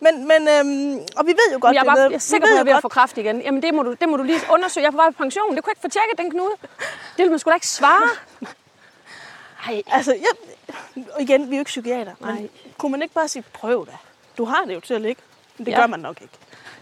men, 0.00 0.28
men 0.28 0.48
øhm, 0.48 1.06
og 1.16 1.26
vi 1.26 1.30
ved 1.30 1.52
jo 1.52 1.58
godt, 1.60 1.74
jeg 1.74 1.80
er, 1.80 1.84
det 1.84 1.86
bare, 1.96 1.98
jeg 1.98 2.12
er 2.14 2.18
sikker 2.18 2.46
på, 2.46 2.50
at 2.50 2.54
jeg 2.54 2.60
er 2.60 2.64
ved 2.64 2.72
at 2.72 2.82
få 2.82 2.88
kraft 2.88 3.18
igen. 3.18 3.40
Jamen, 3.40 3.62
det 3.62 3.74
må, 3.74 3.82
du, 3.82 3.92
det 4.00 4.08
må 4.08 4.16
du 4.16 4.22
lige 4.22 4.40
undersøge. 4.52 4.82
Jeg 4.82 4.88
er 4.88 4.92
på 4.92 4.96
vej 4.96 5.10
på 5.10 5.16
pension. 5.22 5.56
Det 5.56 5.64
kunne 5.64 5.70
jeg 5.70 5.76
ikke 5.84 5.94
få 5.94 5.98
tjekket, 6.00 6.18
den 6.18 6.30
knude. 6.30 6.50
Det 7.16 7.22
vil 7.22 7.30
man 7.30 7.38
sgu 7.38 7.50
da 7.50 7.54
ikke 7.54 7.66
svare. 7.66 8.08
Ej, 9.68 9.82
Altså, 9.86 10.12
jeg, 10.14 11.04
igen, 11.20 11.50
vi 11.50 11.54
er 11.54 11.58
jo 11.58 11.60
ikke 11.60 11.68
psykiater. 11.68 12.12
Nej. 12.20 12.32
Men 12.32 12.50
kunne 12.78 12.92
man 12.92 13.02
ikke 13.02 13.14
bare 13.14 13.28
sige, 13.28 13.44
prøv 13.52 13.86
da. 13.86 13.92
Du 14.38 14.44
har 14.44 14.64
det 14.64 14.74
jo 14.74 14.80
til 14.80 14.94
at 14.94 15.00
ligge. 15.00 15.22
Men 15.58 15.66
det 15.66 15.72
Ja. 15.72 15.80
gør 15.80 15.86
man 15.86 16.00
nok 16.00 16.22
ikke. 16.22 16.34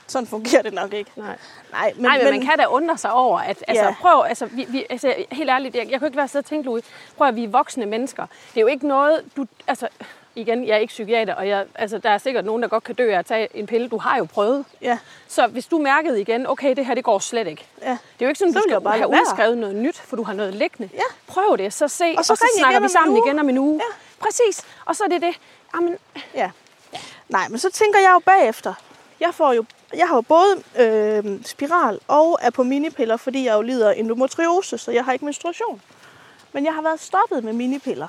Sådan 0.06 0.26
fungerer 0.26 0.62
det 0.62 0.72
nok 0.72 0.92
ikke. 0.92 1.10
nej. 1.16 1.36
Nej, 1.72 1.92
men, 1.94 2.02
Nej, 2.02 2.18
men, 2.22 2.30
man 2.30 2.40
kan 2.40 2.58
da 2.58 2.66
undre 2.66 2.98
sig 2.98 3.12
over, 3.12 3.38
at 3.38 3.64
altså, 3.68 3.84
Ja. 3.84 3.94
prøv, 4.00 4.24
altså, 4.28 4.46
vi, 4.46 4.66
vi, 4.68 4.84
altså, 4.90 5.14
helt 5.32 5.50
ærligt, 5.50 5.74
jeg, 5.76 5.90
jeg 5.90 5.98
kan 5.98 6.06
ikke 6.06 6.16
være 6.16 6.28
sidde 6.28 6.42
og 6.42 6.46
tænke, 6.46 6.64
Louis, 6.66 6.84
prøv 7.16 7.28
at 7.28 7.36
vi 7.36 7.44
er 7.44 7.48
voksne 7.48 7.86
mennesker. 7.86 8.26
Det 8.26 8.56
er 8.56 8.60
jo 8.60 8.66
ikke 8.66 8.88
noget, 8.88 9.24
du, 9.36 9.46
altså, 9.66 9.88
igen, 10.34 10.66
jeg 10.66 10.74
er 10.74 10.78
ikke 10.78 10.90
psykiater, 10.90 11.34
og 11.34 11.48
jeg, 11.48 11.64
altså, 11.74 11.98
der 11.98 12.10
er 12.10 12.18
sikkert 12.18 12.44
nogen, 12.44 12.62
der 12.62 12.68
godt 12.68 12.84
kan 12.84 12.94
dø 12.94 13.12
af 13.14 13.18
at 13.18 13.26
tage 13.26 13.48
en 13.54 13.66
pille. 13.66 13.88
Du 13.88 13.98
har 13.98 14.18
jo 14.18 14.24
prøvet. 14.24 14.64
Ja, 14.82 14.98
Så 15.28 15.46
hvis 15.46 15.66
du 15.66 15.78
mærkede 15.78 16.20
igen, 16.20 16.46
okay, 16.46 16.76
det 16.76 16.86
her, 16.86 16.94
det 16.94 17.04
går 17.04 17.18
slet 17.18 17.46
ikke. 17.46 17.66
ja. 17.82 17.90
Det 17.90 17.98
er 18.20 18.26
jo 18.26 18.28
ikke 18.28 18.38
sådan, 18.38 18.52
Så 18.52 18.58
du 18.58 18.64
skal 18.68 18.80
bare 18.80 18.98
have 18.98 19.10
være. 19.10 19.20
udskrevet 19.20 19.58
noget 19.58 19.76
nyt, 19.76 19.96
for 19.96 20.16
du 20.16 20.22
har 20.22 20.32
noget 20.32 20.54
liggende. 20.54 20.90
Ja. 20.94 21.00
Prøv 21.26 21.58
det, 21.58 21.72
så 21.72 21.88
se, 21.88 22.14
og 22.18 22.24
så 22.24 22.32
og 22.32 22.36
så 22.38 22.44
snakker 22.58 22.80
vi 22.80 22.88
sammen 22.88 23.16
igen 23.26 23.38
om 23.38 23.48
en 23.48 23.58
uge. 23.58 23.80
Ja. 23.90 23.96
Præcis, 24.20 24.64
og 24.84 24.96
så 24.96 25.04
er 25.04 25.08
det 25.08 25.22
det. 25.22 25.34
Jamen, 25.74 25.96
Ja. 26.34 26.50
Nej, 27.28 27.48
men 27.48 27.58
så 27.58 27.70
tænker 27.70 27.98
jeg 27.98 28.10
jo 28.14 28.18
bagefter. 28.18 28.74
Jeg, 29.20 29.34
får 29.34 29.52
jo, 29.52 29.64
jeg 29.98 30.08
har 30.08 30.14
jo 30.14 30.20
både 30.20 30.62
øh, 30.78 31.44
spiral 31.44 32.00
og 32.08 32.38
er 32.42 32.50
på 32.50 32.62
minipiller, 32.62 33.16
fordi 33.16 33.44
jeg 33.44 33.54
jo 33.54 33.62
lider 33.62 33.90
af 33.90 33.94
endometriose, 33.96 34.78
så 34.78 34.90
jeg 34.90 35.04
har 35.04 35.12
ikke 35.12 35.24
menstruation. 35.24 35.82
Men 36.52 36.64
jeg 36.64 36.74
har 36.74 36.82
været 36.82 37.00
stoppet 37.00 37.44
med 37.44 37.52
minipiller. 37.52 38.08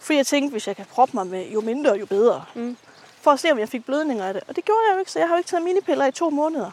Fordi 0.00 0.16
jeg 0.16 0.26
tænkte, 0.26 0.50
hvis 0.52 0.66
jeg 0.66 0.76
kan 0.76 0.86
proppe 0.90 1.16
mig 1.16 1.26
med 1.26 1.46
jo 1.48 1.60
mindre, 1.60 1.92
jo 1.92 2.06
bedre. 2.06 2.44
Mm. 2.54 2.76
For 3.20 3.30
at 3.30 3.40
se, 3.40 3.52
om 3.52 3.58
jeg 3.58 3.68
fik 3.68 3.84
blødninger 3.84 4.24
af 4.24 4.34
det. 4.34 4.42
Og 4.48 4.56
det 4.56 4.64
gjorde 4.64 4.80
jeg 4.88 4.94
jo 4.94 4.98
ikke, 4.98 5.12
så 5.12 5.18
jeg 5.18 5.28
har 5.28 5.34
jo 5.34 5.38
ikke 5.38 5.48
taget 5.50 5.64
minipiller 5.64 6.06
i 6.06 6.12
to 6.12 6.30
måneder. 6.30 6.70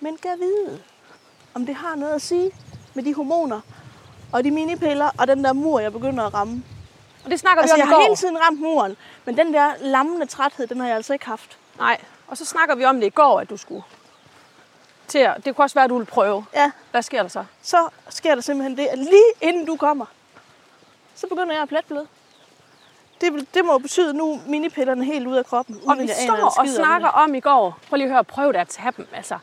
Men 0.00 0.16
kan 0.16 0.30
vide, 0.38 0.80
om 1.54 1.66
det 1.66 1.74
har 1.74 1.94
noget 1.96 2.14
at 2.14 2.22
sige 2.22 2.50
med 2.94 3.02
de 3.04 3.14
hormoner 3.14 3.60
og 4.32 4.44
de 4.44 4.50
minipiller 4.50 5.10
og 5.18 5.28
den 5.28 5.44
der 5.44 5.52
mur, 5.52 5.80
jeg 5.80 5.92
begynder 5.92 6.24
at 6.24 6.34
ramme. 6.34 6.62
og 7.24 7.30
det 7.30 7.40
snakker 7.40 7.62
Altså, 7.62 7.76
vi 7.76 7.80
jeg 7.80 7.86
om 7.86 7.90
i 7.90 7.92
har 7.92 7.96
går. 8.00 8.02
hele 8.06 8.16
tiden 8.16 8.38
ramt 8.40 8.60
muren, 8.60 8.96
men 9.24 9.36
den 9.36 9.54
der 9.54 9.72
lammende 9.80 10.26
træthed, 10.26 10.66
den 10.66 10.80
har 10.80 10.86
jeg 10.86 10.96
altså 10.96 11.12
ikke 11.12 11.26
haft. 11.26 11.58
Nej, 11.78 12.00
og 12.28 12.36
så 12.36 12.44
snakker 12.44 12.74
vi 12.74 12.84
om 12.84 13.00
det 13.00 13.06
i 13.06 13.10
går, 13.10 13.40
at 13.40 13.50
du 13.50 13.56
skulle 13.56 13.82
til 15.08 15.18
at, 15.18 15.44
det 15.44 15.56
kunne 15.56 15.64
også 15.64 15.74
være, 15.74 15.84
at 15.84 15.90
du 15.90 15.94
ville 15.94 16.06
prøve. 16.06 16.46
Ja, 16.54 16.70
Hvad 16.90 17.02
sker 17.02 17.22
der 17.22 17.28
så? 17.28 17.44
så 17.62 17.88
sker 18.08 18.34
der 18.34 18.42
simpelthen 18.42 18.76
det, 18.76 18.86
at 18.86 18.98
lige 18.98 19.32
inden 19.40 19.66
du 19.66 19.76
kommer, 19.76 20.06
så 21.14 21.26
begynder 21.26 21.52
jeg 21.54 21.62
at 21.62 21.68
pletbløde. 21.68 22.06
Det, 23.20 23.46
det 23.54 23.64
må 23.64 23.78
betyde 23.78 24.14
nu 24.14 24.40
minipillerne 24.46 25.04
helt 25.04 25.26
ud 25.26 25.36
af 25.36 25.46
kroppen. 25.46 25.80
Og 25.88 25.98
vi 25.98 26.08
står 26.26 26.36
og 26.36 26.52
om 26.58 26.66
snakker 26.66 27.08
det. 27.10 27.22
om 27.22 27.34
i 27.34 27.40
går, 27.40 27.78
prøv 27.88 27.96
lige 27.96 28.06
at 28.06 28.12
høre, 28.12 28.24
prøv 28.24 28.52
da 28.52 28.58
at 28.58 28.68
tage 28.68 28.92
dem. 28.96 29.08
Altså, 29.12 29.38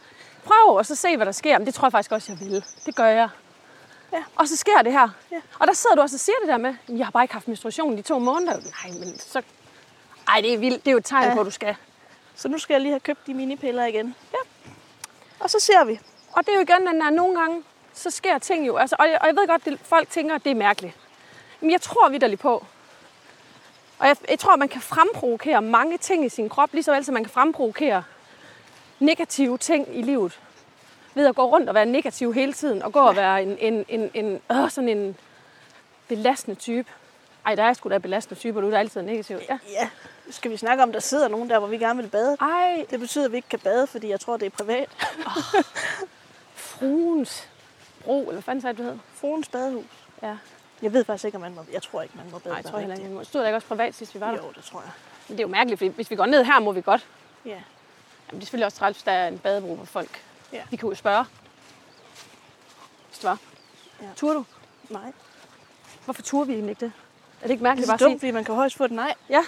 prøv 0.45 0.75
og 0.75 0.85
så 0.85 0.95
se, 0.95 1.15
hvad 1.17 1.25
der 1.25 1.31
sker. 1.31 1.57
Men 1.57 1.65
det 1.65 1.73
tror 1.73 1.85
jeg 1.85 1.91
faktisk 1.91 2.11
også, 2.11 2.31
jeg 2.31 2.39
vil. 2.39 2.65
Det 2.85 2.95
gør 2.95 3.05
jeg. 3.05 3.29
Ja. 4.13 4.23
Og 4.35 4.47
så 4.47 4.55
sker 4.57 4.81
det 4.83 4.91
her. 4.91 5.09
Ja. 5.31 5.41
Og 5.59 5.67
der 5.67 5.73
sidder 5.73 5.95
du 5.95 6.01
også 6.01 6.15
og 6.15 6.19
siger 6.19 6.35
det 6.41 6.47
der 6.49 6.57
med, 6.57 6.75
jeg 6.89 7.05
har 7.05 7.11
bare 7.11 7.23
ikke 7.23 7.33
haft 7.33 7.47
menstruation 7.47 7.97
i 7.97 8.01
to 8.01 8.19
måneder. 8.19 8.53
Nej, 8.53 8.99
men 8.99 9.19
så... 9.19 9.41
Ej, 10.27 10.41
det 10.41 10.53
er 10.53 10.57
vildt. 10.57 10.85
Det 10.85 10.87
er 10.87 10.91
jo 10.91 10.97
et 10.97 11.05
tegn 11.05 11.23
Ja. 11.27 11.33
på, 11.33 11.39
at 11.39 11.45
du 11.45 11.51
skal. 11.51 11.75
Så 12.35 12.47
nu 12.47 12.57
skal 12.57 12.73
jeg 12.73 12.81
lige 12.81 12.91
have 12.91 12.99
købt 12.99 13.27
de 13.27 13.33
minipiller 13.33 13.85
igen. 13.85 14.15
Ja. 14.33 14.37
Og 15.39 15.49
så 15.49 15.59
ser 15.59 15.83
vi. 15.83 15.99
Og 16.33 16.45
det 16.45 16.51
er 16.51 16.55
jo 16.55 16.61
igen, 16.61 16.87
den 16.87 17.01
der 17.01 17.09
nogle 17.09 17.39
gange, 17.39 17.63
så 17.93 18.09
sker 18.09 18.37
ting 18.37 18.67
jo. 18.67 18.77
Altså, 18.77 18.95
og, 18.99 19.09
jeg, 19.09 19.17
og 19.21 19.27
jeg 19.27 19.35
ved 19.35 19.47
godt, 19.47 19.67
at 19.67 19.79
folk 19.83 20.09
tænker, 20.09 20.35
at 20.35 20.43
det 20.43 20.51
er 20.51 20.55
mærkeligt. 20.55 20.97
Men 21.61 21.71
jeg 21.71 21.81
tror 21.81 22.09
vidderligt 22.09 22.41
på, 22.41 22.65
og 23.99 24.07
jeg, 24.07 24.17
jeg 24.29 24.39
tror, 24.39 24.55
man 24.55 24.67
kan 24.67 24.81
fremprovokere 24.81 25.61
mange 25.61 25.97
ting 25.97 26.25
i 26.25 26.29
sin 26.29 26.49
krop, 26.49 26.73
lige 26.73 26.83
så 26.83 26.93
vel 26.93 27.05
som 27.05 27.13
man 27.13 27.23
kan 27.23 27.31
fremprovokere 27.31 28.03
negative 28.99 29.57
ting 29.57 29.97
i 29.97 30.01
livet. 30.01 30.39
Ved 31.13 31.25
at 31.25 31.35
gå 31.35 31.45
rundt 31.45 31.69
og 31.69 31.75
være 31.75 31.85
negativ 31.85 32.33
hele 32.33 32.53
tiden, 32.53 32.81
og 32.81 32.93
gå 32.93 32.99
og 32.99 33.15
være 33.15 33.43
en, 33.43 33.57
en, 33.59 33.85
en, 33.87 34.11
en 34.13 34.41
øh, 34.51 34.69
sådan 34.69 34.89
en 34.89 35.17
belastende 36.07 36.55
type. 36.55 36.89
Ej, 37.45 37.55
der 37.55 37.63
er 37.63 37.73
sgu 37.73 37.89
da 37.89 37.97
belastende 37.97 38.39
typer, 38.39 38.61
du 38.61 38.69
er 38.71 38.77
altid 38.79 39.01
negativ. 39.01 39.39
Ja. 39.49 39.59
Ja, 39.69 39.89
skal 40.29 40.51
vi 40.51 40.57
snakke 40.57 40.83
om, 40.83 40.91
der 40.91 40.99
sidder 40.99 41.27
nogen 41.27 41.49
der, 41.49 41.59
hvor 41.59 41.67
vi 41.67 41.77
gerne 41.77 42.01
vil 42.01 42.09
bade? 42.09 42.37
Ej, 42.41 42.85
Det 42.89 42.99
betyder, 42.99 43.25
at 43.25 43.31
vi 43.31 43.35
ikke 43.37 43.49
kan 43.49 43.59
bade, 43.59 43.87
fordi 43.87 44.09
jeg 44.09 44.19
tror, 44.19 44.37
det 44.37 44.45
er 44.45 44.49
privat. 44.49 44.89
fruens 46.55 47.49
bro, 48.03 48.19
eller 48.19 48.31
hvad 48.31 48.41
fanden 48.41 48.61
sagde 48.61 48.77
du, 48.77 48.83
hed? 48.83 48.97
Fruens 49.13 49.49
badehus. 49.49 49.85
Ja. 50.23 50.37
Jeg 50.81 50.93
ved 50.93 51.05
faktisk 51.05 51.25
ikke, 51.25 51.35
om 51.35 51.41
man 51.41 51.55
må... 51.55 51.65
Jeg 51.71 51.81
tror 51.81 52.01
ikke, 52.01 52.17
man 52.17 52.25
må 52.31 52.39
bade 52.39 52.53
Nej, 52.53 52.61
jeg 52.63 52.71
tror 52.71 52.79
heller 52.79 52.95
ikke. 52.95 53.07
man 53.07 53.13
må. 53.17 53.23
Stod 53.23 53.41
der 53.41 53.47
ikke 53.47 53.57
også 53.57 53.67
privat, 53.67 53.95
sidst 53.95 54.15
vi 54.15 54.19
var 54.19 54.31
der? 54.31 54.37
Jo, 54.37 54.51
det 54.55 54.63
tror 54.63 54.81
jeg. 54.81 54.91
Men 55.27 55.37
det 55.37 55.43
er 55.43 55.47
jo 55.47 55.51
mærkeligt, 55.51 55.77
fordi 55.79 55.89
hvis 55.89 56.11
vi 56.11 56.15
går 56.15 56.25
ned 56.25 56.43
her, 56.43 56.59
må 56.59 56.71
vi 56.71 56.81
godt. 56.81 57.07
Ja. 57.45 57.49
Jamen, 57.51 57.61
det 58.29 58.35
er 58.35 58.41
selvfølgelig 58.41 58.65
også 58.65 58.77
træls, 58.77 58.95
hvis 58.97 59.03
der 59.03 59.11
er 59.11 59.27
en 59.27 59.37
badebro 59.39 59.75
for 59.77 59.85
folk. 59.85 60.23
Ja. 60.53 60.63
Vi 60.69 60.75
kan 60.75 60.89
jo 60.89 60.95
spørge. 60.95 61.25
Hvis 63.07 63.17
det 63.17 63.23
var. 63.23 63.37
Ja. 64.01 64.07
Tur 64.15 64.33
du? 64.33 64.45
Nej. 64.89 65.11
Hvorfor 66.05 66.21
turer 66.21 66.45
vi 66.45 66.53
egentlig 66.53 66.69
ikke 66.69 66.85
det? 66.85 66.91
Er 67.43 67.47
det 67.47 67.51
ikke 67.51 67.63
mærkeligt 67.63 67.89
bare 67.89 67.99
så 67.99 68.05
at 68.05 68.09
dumt, 68.09 68.11
sige? 68.11 68.19
fordi 68.19 68.31
man 68.31 68.43
kan 68.43 68.55
højst 68.55 68.77
få 68.77 68.83
et 68.83 68.91
nej. 68.91 69.13
Ja. 69.29 69.43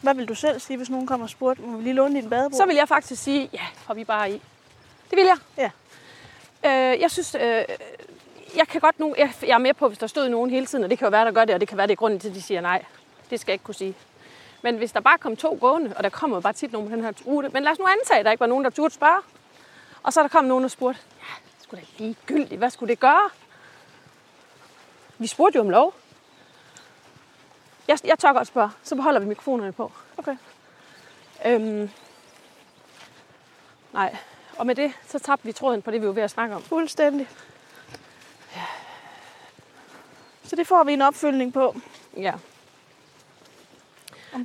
Hvad 0.00 0.14
vil 0.14 0.28
du 0.28 0.34
selv 0.34 0.60
sige, 0.60 0.76
hvis 0.76 0.90
nogen 0.90 1.06
kommer 1.06 1.26
og 1.26 1.30
spurgte, 1.30 1.62
må 1.62 1.76
vi 1.76 1.82
lige 1.82 1.94
låne 1.94 2.20
din 2.20 2.30
badebro? 2.30 2.56
Så 2.56 2.66
vil 2.66 2.76
jeg 2.76 2.88
faktisk 2.88 3.22
sige, 3.22 3.50
ja, 3.52 3.60
hop 3.86 3.96
vi 3.96 4.04
bare 4.04 4.30
i. 4.30 4.42
Det 5.10 5.16
vil 5.16 5.24
jeg. 5.24 5.36
Ja. 5.56 5.70
Øh, 6.64 7.00
jeg 7.00 7.10
synes, 7.10 7.34
øh, 7.34 7.64
jeg 8.56 8.68
kan 8.68 8.80
godt 8.80 9.00
nu, 9.00 9.14
jeg, 9.18 9.32
jeg 9.42 9.54
er 9.54 9.58
med 9.58 9.74
på, 9.74 9.88
hvis 9.88 9.98
der 9.98 10.06
stod 10.06 10.28
nogen 10.28 10.50
hele 10.50 10.66
tiden, 10.66 10.84
og 10.84 10.90
det 10.90 10.98
kan 10.98 11.06
jo 11.06 11.10
være, 11.10 11.24
der 11.24 11.32
gør 11.32 11.44
det, 11.44 11.54
og 11.54 11.60
det 11.60 11.68
kan 11.68 11.78
være, 11.78 11.86
det 11.86 11.92
er 11.92 11.96
grunden 11.96 12.20
til, 12.20 12.28
at 12.28 12.34
de 12.34 12.42
siger 12.42 12.60
nej. 12.60 12.84
Det 13.30 13.40
skal 13.40 13.52
jeg 13.52 13.54
ikke 13.54 13.64
kunne 13.64 13.74
sige. 13.74 13.94
Men 14.62 14.76
hvis 14.76 14.92
der 14.92 15.00
bare 15.00 15.18
kom 15.18 15.36
to 15.36 15.58
gående, 15.60 15.94
og 15.96 16.04
der 16.04 16.10
kommer 16.10 16.40
bare 16.40 16.52
tit 16.52 16.72
nogen 16.72 16.88
på 16.88 16.96
den 16.96 17.04
her 17.04 17.12
rute, 17.26 17.48
men 17.48 17.62
lad 17.62 17.72
os 17.72 17.78
nu 17.78 17.86
antage, 17.86 18.18
at 18.18 18.24
der 18.24 18.30
ikke 18.30 18.40
var 18.40 18.46
nogen, 18.46 18.64
der 18.64 18.70
turde 18.70 18.94
spørge. 18.94 19.20
Og 20.02 20.12
så 20.12 20.20
er 20.20 20.24
der 20.24 20.28
kom 20.28 20.44
nogen, 20.44 20.62
der 20.62 20.68
spurgte, 20.68 21.00
ja, 21.20 21.34
det 21.44 21.62
skulle 21.62 21.82
da 21.82 22.04
ligegyldigt, 22.04 22.58
hvad 22.58 22.70
skulle 22.70 22.90
det 22.90 23.00
gøre? 23.00 23.30
Vi 25.24 25.28
spurgte 25.28 25.56
jo 25.56 25.60
om 25.60 25.70
lov. 25.70 25.94
Jeg, 27.88 27.98
jeg 28.04 28.18
tør 28.18 28.32
godt 28.32 28.46
spørge, 28.46 28.70
så 28.82 28.94
beholder 28.96 29.20
vi 29.20 29.26
mikrofonerne 29.26 29.72
på. 29.72 29.92
Okay. 30.16 30.36
Øhm, 31.46 31.90
nej, 33.92 34.16
og 34.56 34.66
med 34.66 34.74
det, 34.74 34.92
så 35.06 35.18
tabte 35.18 35.46
vi 35.46 35.52
tråden 35.52 35.82
på 35.82 35.90
det, 35.90 36.00
vi 36.00 36.06
var 36.06 36.12
ved 36.12 36.22
at 36.22 36.30
snakke 36.30 36.54
om. 36.54 36.62
Fuldstændig. 36.62 37.28
Så 40.42 40.56
det 40.56 40.66
får 40.66 40.84
vi 40.84 40.92
en 40.92 41.02
opfølgning 41.02 41.52
på. 41.52 41.76
Ja. 42.16 42.34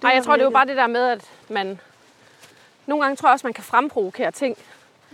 Nej, 0.01 0.11
jeg 0.13 0.23
tror, 0.23 0.33
det 0.33 0.41
er 0.41 0.45
jo 0.45 0.51
bare 0.51 0.67
det 0.67 0.77
der 0.77 0.87
med, 0.87 1.03
at 1.03 1.31
man... 1.49 1.79
Nogle 2.85 3.03
gange 3.03 3.15
tror 3.15 3.29
jeg 3.29 3.33
også, 3.33 3.47
man 3.47 3.53
kan 3.53 3.63
fremprovokere 3.63 4.31
ting. 4.31 4.57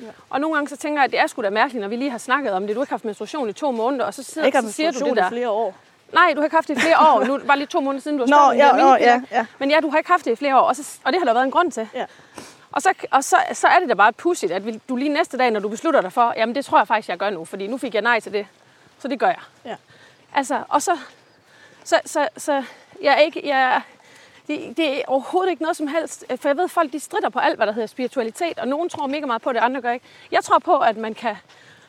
Ja. 0.02 0.08
Og 0.30 0.42
nogle 0.42 0.56
gange 0.56 0.70
så 0.70 0.78
tænker 0.78 1.02
jeg, 1.02 1.06
at 1.06 1.12
det 1.12 1.20
er 1.20 1.28
sgu 1.28 1.42
da 1.42 1.50
mærkeligt, 1.50 1.82
når 1.82 1.88
vi 1.88 1.96
lige 1.96 2.12
har 2.12 2.18
snakket 2.18 2.54
om 2.54 2.68
det. 2.68 2.76
Du 2.76 2.80
har 2.80 2.84
ikke 2.84 2.94
haft 2.94 3.06
menstruation 3.06 3.50
i 3.50 3.54
to 3.54 3.72
måneder, 3.72 4.06
og 4.06 4.14
så, 4.14 4.24
sidder, 4.24 4.46
ikke 4.46 4.62
så 4.62 4.72
siger 4.72 4.92
du 4.92 5.00
det 5.00 5.18
der. 5.18 5.30
flere 5.30 5.50
år. 5.50 5.76
Nej, 6.14 6.32
du 6.34 6.40
har 6.40 6.44
ikke 6.44 6.56
haft 6.56 6.68
det 6.68 6.78
i 6.78 6.80
flere 6.80 6.98
år. 7.00 7.24
Nu 7.24 7.34
er 7.34 7.38
det 7.38 7.48
bare 7.48 7.58
lige 7.58 7.68
to 7.68 7.80
måneder 7.80 8.02
siden, 8.02 8.18
du 8.18 8.24
har 8.24 8.28
stoppet 8.28 8.60
ja, 8.60 9.12
ja, 9.12 9.22
ja. 9.32 9.46
Men 9.60 9.72
ja, 9.72 9.80
du 9.80 9.90
har 9.90 9.98
ikke 9.98 10.10
haft 10.10 10.26
det 10.26 10.32
i 10.32 10.36
flere 10.36 10.60
år, 10.60 10.62
og, 10.62 10.76
så, 10.76 11.00
og 11.04 11.14
det 11.14 11.22
har 11.22 11.26
der 11.26 11.34
været 11.34 11.46
en 11.46 11.52
grund 11.52 11.72
til. 11.72 11.90
Ja. 11.94 12.06
Og, 12.72 12.82
så, 12.82 12.94
og 13.12 13.24
så, 13.24 13.38
så 13.54 13.68
er 13.68 13.80
det 13.80 13.90
da 13.90 13.94
bare 13.94 14.14
pudsigt, 14.14 14.52
at 14.52 14.64
du 14.90 14.96
lige 14.96 15.10
næste 15.10 15.38
dag, 15.38 15.52
når 15.52 15.60
du 15.60 15.70
beslutter 15.70 16.02
dig 16.02 16.14
for, 16.14 16.34
jamen 16.38 16.56
det 16.56 16.66
tror 16.66 16.78
jeg 16.78 16.88
faktisk, 16.88 17.10
jeg 17.10 17.18
gør 17.18 17.30
nu, 17.30 17.46
fordi 17.46 17.68
nu 17.68 17.78
fik 17.78 17.94
jeg 17.94 18.02
nej 18.02 18.20
til 18.20 18.34
det. 18.34 18.48
Så 19.00 19.08
det 19.08 19.20
gør 19.20 19.28
jeg. 19.28 19.40
Ja. 19.66 19.76
Altså, 20.34 20.64
og 20.70 20.82
så, 20.82 20.98
så, 21.84 22.00
så, 22.06 22.28
så 22.38 22.64
jeg 23.02 23.14
er 23.14 23.18
ikke, 23.18 23.42
jeg, 23.48 23.82
det, 24.48 24.78
det 24.78 24.98
er 24.98 25.02
overhovedet 25.08 25.52
ikke 25.52 25.62
noget 25.62 25.78
som 25.78 25.88
helst, 25.88 26.26
for 26.36 26.50
jeg 26.50 26.58
ved, 26.58 26.68
folk 26.68 26.94
de 26.94 27.00
strider 27.00 27.30
på 27.30 27.40
alt, 27.40 27.56
hvad 27.56 27.68
der 27.68 27.74
hedder 27.74 27.88
spiritualitet, 27.88 28.60
og 28.60 28.68
nogen 28.68 28.90
tror 28.90 29.08
mega 29.08 29.26
meget 29.26 29.42
på 29.42 29.54
det, 29.54 29.60
andre 29.60 29.82
gør 29.82 29.92
ikke. 29.92 30.06
Jeg 30.32 30.44
tror 30.44 30.60
på, 30.60 30.80
at 30.80 30.98
man 30.98 31.14
kan 31.14 31.36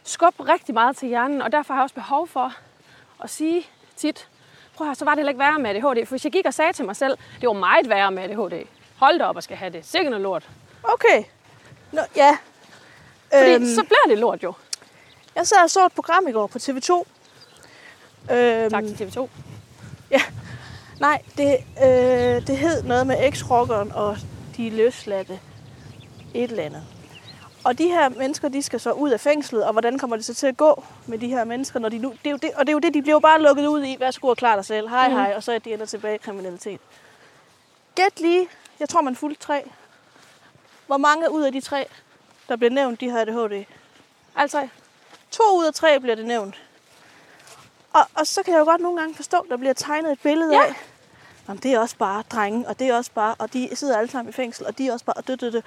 skubbe 0.04 0.48
rigtig 0.48 0.74
meget 0.74 0.96
til 0.96 1.08
hjernen, 1.08 1.42
og 1.42 1.52
derfor 1.52 1.74
har 1.74 1.80
jeg 1.80 1.84
også 1.84 1.94
behov 1.94 2.28
for 2.28 2.52
at 3.24 3.30
sige 3.30 3.66
tit, 3.96 4.28
prøv 4.76 4.90
at 4.90 4.96
så 4.96 5.04
var 5.04 5.12
det 5.12 5.18
heller 5.18 5.30
ikke 5.30 5.38
værre 5.38 5.58
med 5.58 5.70
ADHD, 5.70 6.06
for 6.06 6.12
hvis 6.12 6.24
jeg 6.24 6.32
gik 6.32 6.46
og 6.46 6.54
sagde 6.54 6.72
til 6.72 6.84
mig 6.84 6.96
selv, 6.96 7.18
det 7.40 7.46
var 7.46 7.52
meget 7.52 7.88
værre 7.88 8.10
med 8.10 8.22
ADHD, 8.22 8.66
hold 8.96 9.18
da 9.18 9.24
op 9.24 9.36
og 9.36 9.42
skal 9.42 9.56
have 9.56 9.72
det, 9.72 9.86
sikkert 9.86 10.10
noget 10.10 10.22
lort. 10.22 10.48
Okay. 10.82 11.24
Nå, 11.92 12.00
ja. 12.16 12.36
Fordi 13.32 13.54
øhm. 13.54 13.66
så 13.66 13.82
bliver 13.82 14.06
det 14.08 14.18
lort 14.18 14.42
jo. 14.42 14.52
Jeg 15.34 15.46
sad 15.46 15.58
og 15.62 15.70
så 15.70 15.86
et 15.86 15.92
program 15.92 16.28
i 16.28 16.32
går 16.32 16.46
på 16.46 16.58
TV2. 16.58 17.04
Øhm, 18.32 18.70
Tak 18.70 18.84
til 18.84 18.94
TV2. 18.94 19.28
Nej, 21.00 21.22
det, 21.36 21.56
øh, 21.82 22.46
det 22.46 22.58
hed 22.58 22.82
noget 22.82 23.06
med 23.06 23.16
eks-rockeren 23.28 23.92
og 23.94 24.16
de 24.56 24.70
løsladte 24.70 25.40
et 26.34 26.50
eller 26.50 26.62
andet. 26.62 26.82
Og 27.64 27.78
de 27.78 27.88
her 27.88 28.08
mennesker, 28.08 28.48
de 28.48 28.62
skal 28.62 28.80
så 28.80 28.92
ud 28.92 29.10
af 29.10 29.20
fængslet, 29.20 29.64
og 29.64 29.72
hvordan 29.72 29.98
kommer 29.98 30.16
det 30.16 30.24
så 30.24 30.34
til 30.34 30.46
at 30.46 30.56
gå 30.56 30.84
med 31.06 31.18
de 31.18 31.28
her 31.28 31.44
mennesker, 31.44 31.80
når 31.80 31.88
de 31.88 31.98
nu... 31.98 32.10
Det 32.10 32.26
er 32.26 32.30
jo 32.30 32.36
det, 32.36 32.50
og 32.54 32.66
det 32.66 32.68
er 32.68 32.72
jo 32.72 32.78
det, 32.78 32.94
de 32.94 33.02
bliver 33.02 33.14
jo 33.14 33.20
bare 33.20 33.42
lukket 33.42 33.66
ud 33.66 33.84
i. 33.84 33.96
Værsgo 34.00 34.28
og 34.28 34.36
klar 34.36 34.54
dig 34.54 34.64
selv. 34.64 34.88
Hej, 34.88 35.10
hej. 35.10 35.32
Og 35.36 35.42
så 35.42 35.52
er 35.52 35.58
de 35.58 35.72
ender 35.72 35.86
tilbage 35.86 36.14
i 36.14 36.18
kriminalitet. 36.18 36.80
Gæt 37.94 38.20
lige. 38.20 38.48
Jeg 38.80 38.88
tror, 38.88 39.00
man 39.00 39.16
fulgte 39.16 39.42
tre. 39.42 39.70
Hvor 40.86 40.96
mange 40.96 41.32
ud 41.32 41.42
af 41.42 41.52
de 41.52 41.60
tre, 41.60 41.86
der 42.48 42.56
bliver 42.56 42.70
nævnt, 42.70 43.00
de 43.00 43.10
har 43.10 43.20
ADHD? 43.20 43.64
Altså, 44.36 44.68
To 45.30 45.58
ud 45.58 45.64
af 45.64 45.74
tre 45.74 46.00
bliver 46.00 46.16
det 46.16 46.26
nævnt. 46.26 46.62
Og, 48.00 48.06
og 48.14 48.26
så 48.26 48.42
kan 48.42 48.52
jeg 48.54 48.60
jo 48.60 48.64
godt 48.64 48.80
nogle 48.80 49.00
gange 49.00 49.14
forstå, 49.14 49.36
at 49.36 49.44
der 49.50 49.56
bliver 49.56 49.72
tegnet 49.72 50.12
et 50.12 50.20
billede 50.22 50.52
Ja. 50.54 50.62
af, 50.66 50.74
Jamen, 51.48 51.60
det 51.62 51.72
er 51.72 51.78
også 51.78 51.96
bare 51.96 52.22
drenge, 52.32 52.68
og 52.68 52.78
det 52.78 52.88
er 52.88 52.96
også 52.96 53.10
bare, 53.14 53.34
og 53.38 53.52
de 53.52 53.68
sidder 53.74 53.98
alle 53.98 54.10
sammen 54.10 54.30
i 54.30 54.32
fængsel, 54.32 54.66
og 54.66 54.78
de 54.78 54.88
er 54.88 54.92
også 54.92 55.04
bare, 55.04 55.14
og 55.16 55.28
død, 55.28 55.36
død, 55.36 55.50
død. 55.52 55.62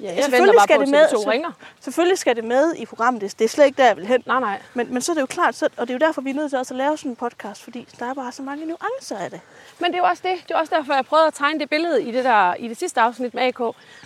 ja, 0.00 0.14
jeg 0.14 0.24
selvfølgelig 0.24 0.54
bare 0.58 0.66
skal 0.66 0.76
på, 0.76 0.82
det 0.82 0.90
med, 0.90 1.06
TV2 1.06 1.10
så- 1.22 1.30
ringer. 1.30 1.50
Selvfølgelig 1.80 2.18
skal 2.18 2.36
det 2.36 2.44
med 2.44 2.74
i 2.74 2.86
programmet, 2.86 3.22
det, 3.22 3.38
det 3.38 3.44
er 3.44 3.48
slet 3.48 3.64
ikke 3.66 3.76
der, 3.76 3.86
jeg 3.86 3.96
vil 3.96 4.06
hen. 4.06 4.22
Nej, 4.26 4.40
nej. 4.40 4.60
Men, 4.74 4.92
men 4.92 5.02
så 5.02 5.12
er 5.12 5.14
det 5.14 5.20
jo 5.20 5.26
klart, 5.26 5.54
så, 5.54 5.68
og 5.76 5.88
det 5.88 5.90
er 5.90 5.98
jo 5.98 6.06
derfor, 6.06 6.20
vi 6.20 6.30
er 6.30 6.34
nødt 6.34 6.50
til 6.50 6.58
også 6.58 6.74
at 6.74 6.78
lave 6.78 6.96
sådan 6.96 7.10
en 7.12 7.16
podcast, 7.16 7.62
fordi 7.62 7.88
der 7.98 8.06
er 8.10 8.14
bare 8.14 8.32
så 8.32 8.42
mange 8.42 8.66
nuancer 8.66 9.18
af 9.18 9.30
det. 9.30 9.40
Men 9.78 9.90
det 9.90 9.94
er 9.94 9.98
jo 10.02 10.04
også 10.08 10.22
det. 10.26 10.48
Det 10.48 10.54
er 10.54 10.58
også 10.58 10.74
derfor, 10.76 10.94
jeg 10.94 11.04
prøvede 11.06 11.26
at 11.26 11.34
tegne 11.34 11.60
det 11.60 11.70
billede 11.70 12.02
i 12.02 12.12
det, 12.12 12.24
der, 12.24 12.54
i 12.54 12.68
det 12.68 12.78
sidste 12.78 13.00
afsnit 13.00 13.34
med 13.34 13.42
AK, 13.42 13.56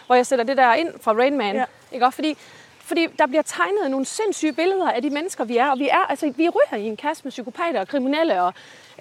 hvor 0.06 0.14
jeg 0.14 0.26
sætter 0.26 0.44
det 0.44 0.56
der 0.56 0.74
ind 0.74 0.92
fra 1.00 1.12
Rain 1.12 1.38
Man. 1.38 1.54
Ja. 1.56 1.64
Ikke 1.92 2.06
også? 2.06 2.14
Fordi, 2.16 2.38
fordi 2.84 3.06
der 3.18 3.26
bliver 3.26 3.42
tegnet 3.42 3.90
nogle 3.90 4.06
sindssyge 4.06 4.52
billeder 4.52 4.90
af 4.90 5.02
de 5.02 5.10
mennesker, 5.10 5.44
vi 5.44 5.56
er. 5.56 5.70
Og 5.70 5.78
vi 5.78 5.88
er, 5.88 6.06
altså, 6.08 6.32
vi 6.36 6.48
ryger 6.48 6.82
i 6.82 6.86
en 6.86 6.96
kasse 6.96 7.24
med 7.24 7.30
psykopater 7.30 7.80
og 7.80 7.88
kriminelle 7.88 8.42
og 8.42 8.54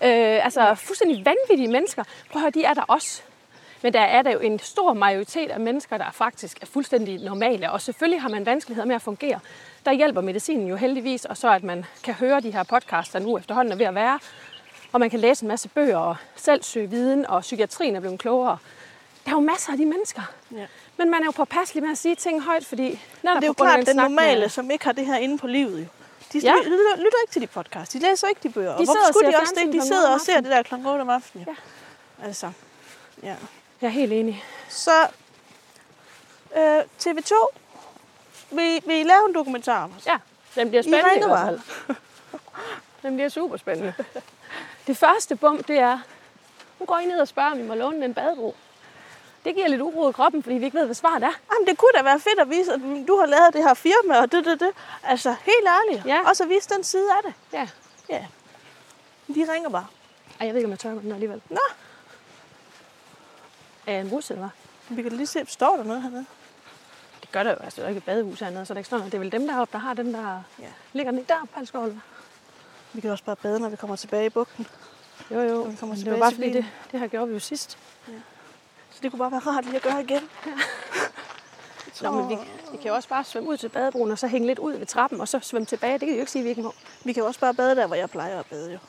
øh, 0.03 0.45
altså, 0.45 0.75
fuldstændig 0.75 1.25
vanvittige 1.25 1.71
mennesker. 1.71 2.03
Prøv 2.31 2.39
at 2.39 2.41
høre, 2.41 2.51
de 2.51 2.63
er 2.63 2.73
der 2.73 2.81
også. 2.81 3.21
Men 3.81 3.93
der 3.93 3.99
er 4.01 4.21
der 4.21 4.31
jo 4.31 4.39
en 4.39 4.59
stor 4.59 4.93
majoritet 4.93 5.51
af 5.51 5.59
mennesker, 5.59 5.97
der 5.97 6.11
faktisk 6.11 6.61
er 6.61 6.65
fuldstændig 6.65 7.19
normale. 7.19 7.71
Og 7.71 7.81
selvfølgelig 7.81 8.21
har 8.21 8.29
man 8.29 8.45
vanskeligheder 8.45 8.87
med 8.87 8.95
at 8.95 9.01
fungere. 9.01 9.39
Der 9.85 9.91
hjælper 9.91 10.21
medicinen 10.21 10.67
jo 10.67 10.75
heldigvis, 10.75 11.25
og 11.25 11.37
så 11.37 11.49
at 11.51 11.63
man 11.63 11.85
kan 12.03 12.13
høre 12.13 12.39
de 12.39 12.51
her 12.51 12.63
podcasts, 12.63 13.11
der 13.11 13.19
nu 13.19 13.37
efterhånden 13.37 13.71
er 13.71 13.77
ved 13.77 13.85
at 13.85 13.95
være. 13.95 14.19
Og 14.91 14.99
man 14.99 15.09
kan 15.09 15.19
læse 15.19 15.43
en 15.43 15.47
masse 15.47 15.69
bøger 15.69 15.97
og 15.97 16.15
selv 16.35 16.63
søge 16.63 16.89
viden, 16.89 17.25
og 17.25 17.41
psykiatrien 17.41 17.95
er 17.95 17.99
blevet 17.99 18.19
klogere. 18.19 18.57
Der 19.25 19.31
er 19.31 19.35
jo 19.35 19.39
masser 19.39 19.71
af 19.71 19.77
de 19.77 19.85
mennesker. 19.85 20.21
Ja. 20.51 20.65
Men 20.97 21.09
man 21.11 21.21
er 21.21 21.25
jo 21.25 21.31
påpasselig 21.31 21.83
med 21.83 21.91
at 21.91 21.97
sige 21.97 22.15
ting 22.15 22.41
højt, 22.41 22.65
fordi 22.65 23.01
netop 23.23 23.35
Det 23.35 23.43
er 23.43 23.47
jo 23.47 23.53
klart, 23.53 23.85
den 23.85 23.95
normale, 23.95 24.39
Med, 24.39 24.49
som 24.49 24.71
ikke 24.71 24.85
har 24.85 24.91
det 24.91 25.05
her 25.05 25.15
inde 25.17 25.37
på 25.37 25.47
livet 25.47 25.79
jo. 25.79 25.85
De 26.33 26.39
Ja. 26.39 26.55
lytter, 26.63 26.95
lytter 26.97 27.17
ikke 27.23 27.31
til 27.33 27.41
de 27.41 27.47
podcast. 27.47 27.93
De 27.93 27.99
læser 27.99 28.27
ikke 28.27 28.39
de 28.43 28.49
bøger. 28.49 28.71
Og 28.73 28.79
De 28.79 28.85
hvorfor 28.85 29.13
skulle 29.13 29.31
de 29.31 29.37
også 29.37 29.53
det? 29.57 29.73
De 29.73 29.87
sidder 29.87 30.13
og 30.13 30.21
ser 30.21 30.41
det 30.41 30.51
der 30.51 30.63
klokken 30.63 30.87
8 30.87 31.01
om 31.01 31.09
aftenen. 31.09 31.45
Jo. 31.47 31.55
Ja. 32.21 32.25
Altså, 32.27 32.51
ja. 33.23 33.35
jeg 33.81 33.87
er 33.87 33.91
helt 33.91 34.13
enig. 34.13 34.43
Så 34.69 34.91
øh, 36.57 36.79
TV2, 36.79 37.33
vil, 38.51 38.81
vil 38.85 38.99
I 38.99 39.03
lave 39.03 39.27
en 39.29 39.35
dokumentar 39.35 39.83
om 39.83 39.91
os? 39.97 40.05
Ja, 40.05 40.17
den 40.55 40.69
bliver 40.69 40.81
spændende 40.81 41.15
i 41.15 41.23
hvert 41.27 41.45
fald. 41.87 41.95
Den 43.01 43.15
bliver 43.15 43.29
super 43.29 43.57
spændende. 43.57 43.93
Det 44.87 44.97
første 44.97 45.35
bum, 45.35 45.63
det 45.63 45.79
er, 45.79 45.99
nu 46.79 46.85
går 46.85 46.97
I 46.97 47.05
ned 47.05 47.19
og 47.19 47.27
spørger, 47.27 47.51
om 47.51 47.59
I 47.59 47.63
må 47.63 47.75
låne 47.75 48.01
den 48.01 48.13
badebro. 48.13 48.55
Det 49.45 49.55
giver 49.55 49.67
lidt 49.67 49.81
uro 49.81 50.09
i 50.09 50.11
kroppen, 50.11 50.43
fordi 50.43 50.55
vi 50.55 50.65
ikke 50.65 50.77
ved, 50.77 50.85
hvad 50.85 50.95
svaret 50.95 51.23
er. 51.23 51.31
Jamen, 51.53 51.67
det 51.67 51.77
kunne 51.77 51.91
da 51.97 52.03
være 52.03 52.19
fedt 52.19 52.39
at 52.39 52.49
vise, 52.49 52.73
at 52.73 52.79
du 53.07 53.17
har 53.19 53.25
lavet 53.25 53.53
det 53.53 53.63
her 53.63 53.73
firma, 53.73 54.21
og 54.21 54.31
det, 54.31 54.45
det, 54.45 54.59
det. 54.59 54.69
Altså, 55.03 55.35
helt 55.41 55.67
ærligt. 55.67 56.05
Ja. 56.05 56.29
Og 56.29 56.35
så 56.35 56.45
vise 56.45 56.69
den 56.69 56.83
side 56.83 57.11
af 57.11 57.17
det. 57.25 57.33
Ja. 57.53 57.67
Ja. 58.09 58.25
De 59.27 59.53
ringer 59.53 59.69
bare. 59.69 59.87
Ej, 60.39 60.47
jeg 60.47 60.53
ved 60.53 60.59
ikke, 60.61 60.65
om 60.67 60.71
jeg 60.71 60.79
tør 60.79 60.89
den 60.89 61.11
alligevel. 61.11 61.41
Nå, 61.49 61.59
Er 63.87 64.01
en 64.01 64.07
rus, 64.07 64.29
eller 64.29 64.39
hvad? 64.41 64.95
vi 64.97 65.01
kan 65.01 65.11
lige 65.11 65.27
se, 65.27 65.45
står 65.47 65.77
der 65.77 65.83
noget 65.83 66.01
hernede? 66.01 66.25
Det 67.21 67.31
gør 67.31 67.43
der 67.43 67.49
jo. 67.51 67.57
Altså, 67.63 67.81
der 67.81 67.85
er 67.85 67.89
ikke 67.89 67.97
et 67.97 68.03
badehus 68.03 68.39
hernede, 68.39 68.65
så 68.65 68.73
der 68.73 68.77
er 68.77 68.79
ikke 68.79 68.89
sådan 68.89 68.99
noget. 68.99 69.11
Det 69.11 69.17
er 69.17 69.19
vel 69.19 69.31
dem 69.31 69.47
deroppe, 69.47 69.71
der 69.71 69.79
har 69.79 69.93
den 69.93 70.13
der... 70.13 70.41
Ja. 70.59 70.67
Ligger 70.93 71.11
den 71.11 71.25
Palskov, 71.55 71.81
eller 71.83 71.93
hvad? 71.93 72.01
Vi 72.93 73.01
kan 73.01 73.11
også 73.11 73.23
bare 73.23 73.35
bade, 73.35 73.59
når 73.59 73.69
vi 73.69 73.75
kommer 73.75 73.95
tilbage 73.95 74.25
i 74.25 74.29
bugten. 74.29 74.67
Jo, 75.31 75.39
jo. 75.39 75.61
vi 75.61 75.75
kommer 75.75 75.75
Men 75.81 75.89
det 75.89 75.97
tilbage 75.97 76.19
var 76.19 76.25
bare 76.25 76.31
fordi, 76.31 76.53
det, 76.53 76.65
det 76.91 76.99
her 76.99 77.07
gjorde 77.07 77.27
vi 77.27 77.33
jo 77.33 77.39
sidst. 77.39 77.77
Så 78.05 78.11
det 79.03 79.11
kunne 79.11 79.19
bare 79.19 79.31
være 79.31 79.39
rart 79.39 79.65
lige 79.65 79.75
at 79.75 79.81
gøre 79.81 80.01
igen. 80.01 80.29
Nå, 82.01 82.11
men 82.11 82.29
vi, 82.29 82.35
vi 82.71 82.77
kan 82.77 82.87
jo 82.87 82.95
også 82.95 83.09
bare 83.09 83.23
svømme 83.23 83.49
ud 83.49 83.57
til 83.57 83.69
badebroen, 83.69 84.11
og 84.11 84.19
så 84.19 84.27
hænge 84.27 84.47
lidt 84.47 84.59
ud 84.59 84.73
ved 84.73 84.85
trappen, 84.85 85.21
og 85.21 85.27
så 85.27 85.39
svømme 85.39 85.65
tilbage. 85.65 85.93
Det 85.93 85.99
kan 85.99 86.07
vi 86.07 86.13
jo 86.13 86.19
ikke 86.19 86.31
sige, 86.31 86.43
vi 86.43 86.49
ikke 86.49 86.61
må. 86.61 86.73
Vi 87.05 87.13
kan 87.13 87.21
jo 87.21 87.27
også 87.27 87.39
bare 87.39 87.53
bade 87.53 87.75
der, 87.75 87.87
hvor 87.87 87.95
jeg 87.95 88.09
plejer 88.09 88.39
at 88.39 88.45
bade 88.45 88.71
jo. 88.71 88.79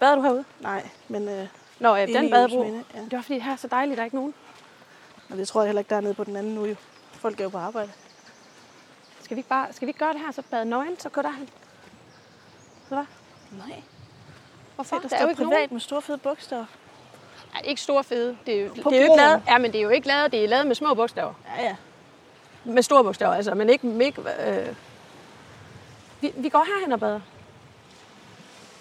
Bader 0.00 0.14
du 0.14 0.22
herude? 0.22 0.44
Nej, 0.60 0.88
men 1.08 1.28
øh, 1.28 1.46
Nå, 1.80 1.94
ja, 1.94 2.06
Inde 2.06 2.20
den 2.20 2.30
badebro. 2.30 2.64
Ja. 2.64 3.00
Det 3.00 3.12
var 3.12 3.22
fordi, 3.22 3.38
her 3.38 3.52
er 3.52 3.56
så 3.56 3.68
dejligt, 3.68 3.96
der 3.96 4.02
er 4.02 4.04
ikke 4.04 4.16
nogen. 4.16 4.34
og 5.30 5.36
det 5.36 5.48
tror 5.48 5.62
jeg 5.62 5.68
heller 5.68 5.80
ikke, 5.80 5.90
der 5.90 5.96
er 5.96 6.00
nede 6.00 6.14
på 6.14 6.24
den 6.24 6.36
anden 6.36 6.54
nu 6.54 6.64
jo. 6.64 6.74
Folk 7.12 7.40
er 7.40 7.44
jo 7.44 7.50
på 7.50 7.58
arbejde. 7.58 7.92
Skal 9.22 9.36
vi 9.36 9.38
ikke, 9.38 9.48
bare, 9.48 9.72
skal 9.72 9.86
vi 9.86 9.90
ikke 9.90 9.98
gøre 9.98 10.12
det 10.12 10.20
her, 10.20 10.32
så 10.32 10.42
bade 10.50 10.64
nøgen, 10.64 10.98
så 10.98 11.08
går 11.08 11.22
derhen? 11.22 11.48
Hvad? 12.88 13.04
Nej. 13.50 13.82
Hvorfor? 14.74 14.96
Der, 14.96 15.08
der 15.08 15.16
står 15.16 15.34
privat 15.44 15.72
med 15.72 15.80
store 15.80 16.02
fede 16.02 16.18
bogstaver. 16.18 16.66
Nej, 17.52 17.62
ikke 17.64 17.80
store 17.80 18.04
fede. 18.04 18.36
Det 18.46 18.54
er, 18.54 18.64
jo, 18.64 18.74
det 18.74 18.82
På 18.82 18.90
er 18.90 18.96
jo 18.96 19.02
ikke 19.02 19.16
lavet, 19.16 19.42
ja, 19.48 19.58
men 19.58 19.72
det 19.72 19.78
er 19.78 19.82
jo 19.82 19.88
ikke 19.88 20.08
lavet, 20.08 20.32
det 20.32 20.44
er 20.44 20.48
lavet 20.48 20.66
med 20.66 20.74
små 20.74 20.94
bogstaver. 20.94 21.34
Ja, 21.56 21.64
ja. 21.64 21.76
Med 22.64 22.82
store 22.82 23.04
bogstaver, 23.04 23.34
altså, 23.34 23.54
men 23.54 23.70
ikke... 23.70 24.04
ikke 24.04 24.22
øh. 24.46 24.74
vi, 26.20 26.32
vi 26.36 26.48
går 26.48 26.64
herhen 26.64 26.92
og 26.92 27.00
bader. 27.00 27.20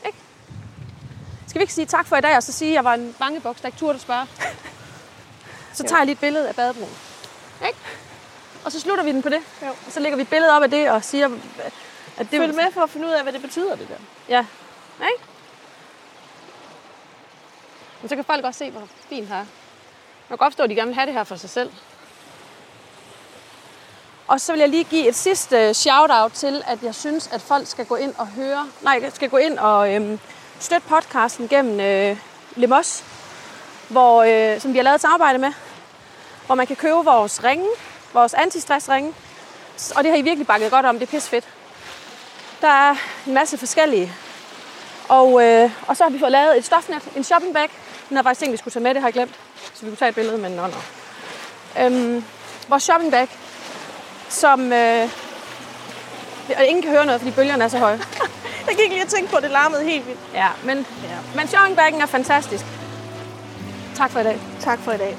Ikke? 0.05 0.17
Skal 1.47 1.59
vi 1.59 1.63
ikke 1.63 1.73
sige 1.73 1.85
tak 1.85 2.05
for 2.05 2.15
i 2.15 2.21
dag, 2.21 2.35
og 2.35 2.43
så 2.43 2.53
sige, 2.53 2.69
at 2.69 2.75
jeg 2.75 2.83
var 2.83 2.93
en 2.93 3.15
bangebuks, 3.19 3.61
der 3.61 3.67
ikke 3.67 3.77
turde 3.77 3.95
at 3.95 4.01
spørge? 4.01 4.27
Så 5.73 5.83
tager 5.83 5.99
jeg 5.99 6.05
lige 6.05 6.13
et 6.13 6.19
billede 6.19 6.49
af 6.49 6.55
badebroen. 6.55 6.91
Ikke? 7.67 7.79
Og 8.65 8.71
så 8.71 8.79
slutter 8.79 9.03
vi 9.03 9.11
den 9.11 9.21
på 9.21 9.29
det. 9.29 9.39
Jo. 9.61 9.67
Og 9.67 9.91
så 9.91 9.99
lægger 9.99 10.15
vi 10.15 10.21
et 10.21 10.29
billede 10.29 10.51
op 10.51 10.63
af 10.63 10.69
det 10.69 10.89
og 10.89 11.03
siger, 11.03 11.25
at 12.17 12.31
det 12.31 12.39
Følg 12.39 12.55
med 12.55 12.71
for 12.71 12.81
at 12.81 12.89
finde 12.89 13.07
ud 13.07 13.11
af, 13.11 13.23
hvad 13.23 13.33
det 13.33 13.41
betyder, 13.41 13.75
det 13.75 13.87
der. 13.87 13.95
Ja. 14.29 14.45
Ikke? 15.01 15.23
Men 18.01 18.09
så 18.09 18.15
kan 18.15 18.23
folk 18.23 18.45
også 18.45 18.57
se, 18.57 18.71
hvor 18.71 18.87
fint 19.09 19.27
her 19.27 19.35
er. 19.35 19.45
Man 20.29 20.37
kan 20.37 20.37
godt 20.37 20.53
forstå, 20.53 20.63
at 20.63 20.69
de 20.69 20.75
gerne 20.75 20.87
vil 20.87 20.95
have 20.95 21.05
det 21.05 21.13
her 21.13 21.23
for 21.23 21.35
sig 21.35 21.49
selv. 21.49 21.71
Og 24.27 24.41
så 24.41 24.51
vil 24.51 24.59
jeg 24.59 24.69
lige 24.69 24.83
give 24.83 25.07
et 25.07 25.15
sidste 25.15 25.57
øh, 25.57 25.73
shout-out 25.73 26.31
til, 26.31 26.63
at 26.67 26.83
jeg 26.83 26.95
synes, 26.95 27.27
at 27.27 27.41
folk 27.41 27.67
skal 27.67 27.85
gå 27.85 27.95
ind 27.95 28.13
og 28.17 28.27
høre, 28.27 28.67
nej, 28.81 29.09
skal 29.09 29.29
gå 29.29 29.37
ind 29.37 29.59
og 29.59 29.93
øhm, 29.93 30.19
støtte 30.59 30.87
podcasten 30.87 31.47
gennem 31.47 31.79
øh, 31.79 32.17
Lemos, 32.55 33.03
hvor, 33.89 34.23
øh, 34.23 34.61
som 34.61 34.73
vi 34.73 34.77
har 34.77 34.83
lavet 34.83 34.95
et 34.95 35.01
samarbejde 35.01 35.39
med, 35.39 35.53
hvor 36.45 36.55
man 36.55 36.67
kan 36.67 36.75
købe 36.75 36.95
vores 36.95 37.43
ringe, 37.43 37.67
vores 38.13 38.33
antistressringe, 38.33 39.13
og 39.95 40.03
det 40.03 40.11
har 40.11 40.17
I 40.17 40.21
virkelig 40.21 40.47
bakket 40.47 40.71
godt 40.71 40.85
om, 40.85 40.99
det 40.99 41.07
er 41.07 41.11
pis 41.11 41.29
fedt. 41.29 41.47
Der 42.61 42.67
er 42.67 42.95
en 43.27 43.33
masse 43.33 43.57
forskellige. 43.57 44.13
Og, 45.09 45.43
øh, 45.43 45.71
og 45.87 45.97
så 45.97 46.03
har 46.03 46.09
vi 46.09 46.19
fået 46.19 46.31
lavet 46.31 46.57
et 46.57 46.65
stofnet, 46.65 47.03
en 47.15 47.23
shopping 47.23 47.53
den 48.09 48.17
har 48.17 48.23
faktisk 48.23 48.39
tænkt, 48.39 48.51
vi 48.51 48.57
skulle 48.57 48.71
tage 48.71 48.83
med, 48.83 48.93
det 48.93 49.01
har 49.01 49.07
jeg 49.07 49.13
glemt. 49.13 49.35
Så 49.73 49.81
vi 49.81 49.89
kunne 49.89 49.97
tage 49.97 50.09
et 50.09 50.15
billede, 50.15 50.37
men 50.37 50.51
nå, 50.51 50.67
nå. 50.67 50.77
Øhm, 51.81 52.23
vores 52.67 52.83
shopping 52.83 53.11
bag, 53.11 53.27
som... 54.29 54.73
Øh, 54.73 55.09
og 56.57 56.65
ingen 56.65 56.81
kan 56.81 56.91
høre 56.91 57.05
noget, 57.05 57.21
fordi 57.21 57.35
bølgerne 57.35 57.63
er 57.63 57.67
så 57.67 57.77
høje. 57.77 57.99
Jeg 58.67 58.75
gik 58.77 58.89
lige 58.89 59.03
og 59.03 59.09
tænke 59.09 59.31
på, 59.31 59.37
at 59.37 59.43
det 59.43 59.51
larmede 59.51 59.83
helt 59.83 60.07
vildt. 60.07 60.19
Ja, 60.33 60.47
men, 60.63 60.77
ja. 60.77 61.17
men 61.35 61.47
shoppingbagen 61.47 62.01
er 62.01 62.05
fantastisk. 62.05 62.65
Tak 63.95 64.11
for 64.11 64.19
i 64.19 64.23
dag. 64.23 64.39
Tak 64.59 64.79
for 64.79 64.91
i 64.91 64.97
dag. 64.97 65.17